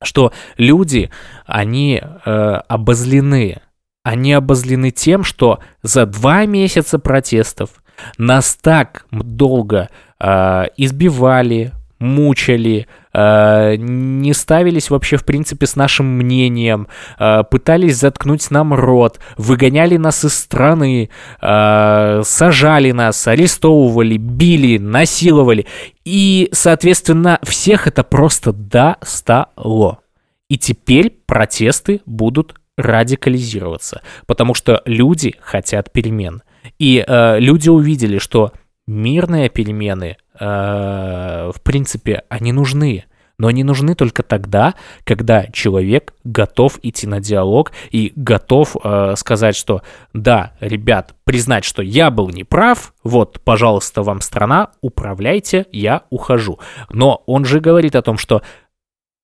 что 0.03 0.34
люди, 0.57 1.10
они 1.45 2.02
э, 2.02 2.30
обозлены. 2.68 3.61
Они 4.03 4.34
обозлены 4.34 4.91
тем, 4.91 5.23
что 5.23 5.60
за 5.84 6.06
два 6.06 6.45
месяца 6.45 6.99
протестов 6.99 7.84
нас 8.17 8.57
так 8.61 9.05
долго 9.11 9.89
э, 10.19 10.65
избивали, 10.77 11.73
мучали, 11.99 12.88
э, 13.13 13.76
не 13.77 14.34
ставились 14.34 14.89
вообще 14.89 15.17
в 15.17 15.26
принципе 15.26 15.67
с 15.67 15.76
нашим 15.76 16.05
мнением, 16.05 16.88
э, 17.19 17.43
пытались 17.49 17.97
заткнуть 17.97 18.49
нам 18.51 18.73
рот, 18.73 19.19
выгоняли 19.38 19.97
нас 19.97 20.23
из 20.23 20.34
страны, 20.34 21.09
э, 21.41 22.21
сажали 22.23 22.91
нас, 22.91 23.27
арестовывали, 23.27 24.17
били, 24.17 24.77
насиловали. 24.77 25.65
И, 26.05 26.49
соответственно, 26.53 27.39
всех 27.43 27.88
это 27.88 28.03
просто 28.03 28.53
достало. 28.53 29.99
И 30.47 30.57
теперь 30.57 31.11
протесты 31.26 32.01
будут 32.05 32.55
радикализироваться, 32.77 34.01
потому 34.26 34.53
что 34.53 34.81
люди 34.85 35.35
хотят 35.41 35.91
перемен. 35.91 36.41
И 36.77 37.03
э, 37.06 37.40
люди 37.40 37.69
увидели, 37.69 38.18
что 38.18 38.53
мирные 38.88 39.49
перемены, 39.49 40.18
э, 40.40 41.52
в 41.53 41.61
принципе, 41.61 42.23
они 42.30 42.52
нужны. 42.52 43.06
Но 43.38 43.48
они 43.48 43.64
нужны 43.64 43.95
только 43.95 44.22
тогда, 44.22 44.76
когда 45.06 45.48
человек 45.48 46.14
готов 46.26 46.77
идти 46.84 47.07
на 47.07 47.22
диалог 47.22 47.72
и 47.90 48.11
готов 48.15 48.76
э, 48.84 49.14
сказать, 49.15 49.56
что 49.56 49.81
да, 50.14 50.57
ребят, 50.60 51.15
признать, 51.23 51.64
что 51.64 51.81
я 51.81 52.11
был 52.11 52.27
неправ, 52.30 52.94
вот, 53.02 53.40
пожалуйста, 53.45 54.03
вам 54.03 54.19
страна, 54.19 54.72
управляйте, 54.81 55.68
я 55.72 56.03
ухожу. 56.10 56.60
Но 56.90 57.23
он 57.27 57.45
же 57.45 57.61
говорит 57.61 57.95
о 57.95 58.02
том, 58.02 58.18
что 58.18 58.41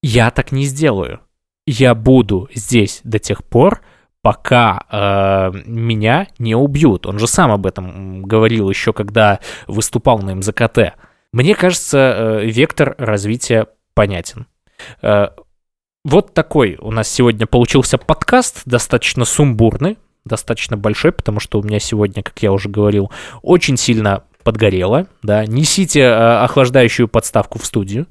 я 0.01 0.31
так 0.31 0.53
не 0.53 0.63
сделаю. 0.63 1.19
Я 1.67 1.93
буду 1.93 2.47
здесь 2.53 3.01
до 3.03 3.19
тех 3.19 3.43
пор, 3.43 3.81
пока 4.25 4.81
э, 4.89 5.51
меня 5.67 6.25
не 6.39 6.55
убьют. 6.55 7.05
Он 7.05 7.19
же 7.19 7.27
сам 7.27 7.51
об 7.51 7.67
этом 7.67 8.23
говорил 8.23 8.71
еще, 8.71 8.91
когда 8.91 9.39
выступал 9.67 10.17
на 10.17 10.33
МЗКТ. 10.33 10.95
Мне 11.31 11.53
кажется, 11.53 11.97
э, 11.99 12.45
вектор 12.47 12.95
развития 12.97 13.67
понятен. 13.93 14.47
Э, 15.03 15.27
вот 16.03 16.33
такой 16.33 16.75
у 16.81 16.89
нас 16.89 17.07
сегодня 17.07 17.45
получился 17.45 17.99
подкаст, 17.99 18.63
достаточно 18.65 19.25
сумбурный, 19.25 19.99
достаточно 20.25 20.75
большой, 20.75 21.11
потому 21.11 21.39
что 21.39 21.59
у 21.59 21.63
меня 21.63 21.77
сегодня, 21.77 22.23
как 22.23 22.41
я 22.41 22.51
уже 22.51 22.67
говорил, 22.67 23.11
очень 23.43 23.77
сильно 23.77 24.23
подгорело. 24.43 25.05
Да, 25.21 25.45
несите 25.45 25.99
э, 25.99 26.37
охлаждающую 26.39 27.07
подставку 27.07 27.59
в 27.59 27.65
студию. 27.67 28.07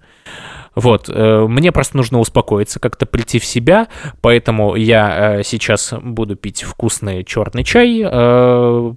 Вот, 0.75 1.09
э, 1.09 1.47
мне 1.49 1.73
просто 1.73 1.97
нужно 1.97 2.19
успокоиться, 2.19 2.81
как-то 2.81 3.07
прийти 3.07 3.39
в 3.39 3.45
себя, 3.45 3.89
поэтому 4.21 4.75
я 4.75 5.39
э, 5.39 5.43
сейчас 5.45 5.95
буду 6.03 6.37
пить 6.37 6.63
вкусный 6.63 7.25
черный 7.25 7.65
чай. 7.65 8.03
Э, 8.05 8.93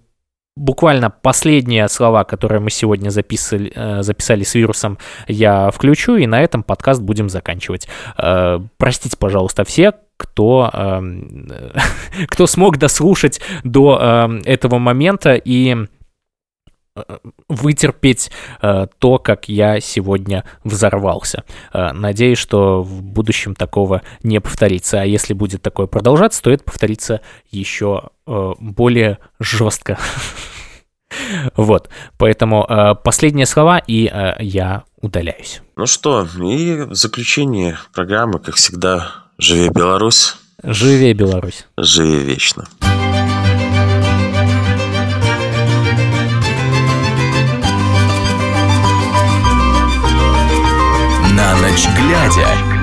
буквально 0.56 1.10
последние 1.10 1.88
слова, 1.88 2.24
которые 2.24 2.60
мы 2.60 2.72
сегодня 2.72 3.10
записали, 3.10 4.02
записали 4.02 4.44
с 4.44 4.56
вирусом, 4.56 4.98
я 5.28 5.70
включу, 5.70 6.16
и 6.16 6.26
на 6.26 6.42
этом 6.42 6.64
подкаст 6.64 7.00
будем 7.00 7.30
заканчивать. 7.30 7.88
Простите, 8.16 9.16
пожалуйста, 9.18 9.66
все, 9.66 9.94
кто, 10.18 10.72
кто 12.28 12.48
смог 12.48 12.78
дослушать 12.80 13.40
до 13.64 14.40
этого 14.46 14.80
момента 14.80 15.36
и 15.36 15.78
вытерпеть 17.48 18.32
э, 18.62 18.88
то, 19.00 19.18
как 19.20 19.50
я 19.50 19.80
сегодня 19.80 20.44
взорвался. 20.64 21.44
Э, 21.74 21.92
надеюсь, 21.94 22.38
что 22.38 22.82
в 22.84 23.02
будущем 23.02 23.56
такого 23.56 24.02
не 24.24 24.40
повторится. 24.40 25.02
А 25.02 25.06
если 25.06 25.34
будет 25.34 25.62
такое 25.62 25.88
продолжаться, 25.88 26.42
то 26.42 26.52
это 26.52 26.64
повторится 26.64 27.22
еще 27.50 28.10
э, 28.26 28.54
более 28.60 29.20
жестко. 29.40 29.98
Вот, 31.56 31.90
поэтому 32.18 32.66
э, 32.68 32.96
последние 33.02 33.46
слова, 33.46 33.78
и 33.80 34.12
э, 34.12 34.36
я 34.40 34.84
удаляюсь. 35.02 35.62
Ну 35.78 35.86
что, 35.86 36.28
и 36.44 36.82
в 36.82 36.96
заключение 36.96 37.78
программы, 37.94 38.40
как 38.40 38.56
всегда, 38.56 39.12
живи 39.38 39.70
Беларусь. 39.70 40.36
Живи 40.64 41.14
Беларусь. 41.14 41.66
Живи 41.78 42.18
вечно. 42.18 42.68
На 51.48 51.56
ночь 51.56 51.88
глядя. 51.96 52.77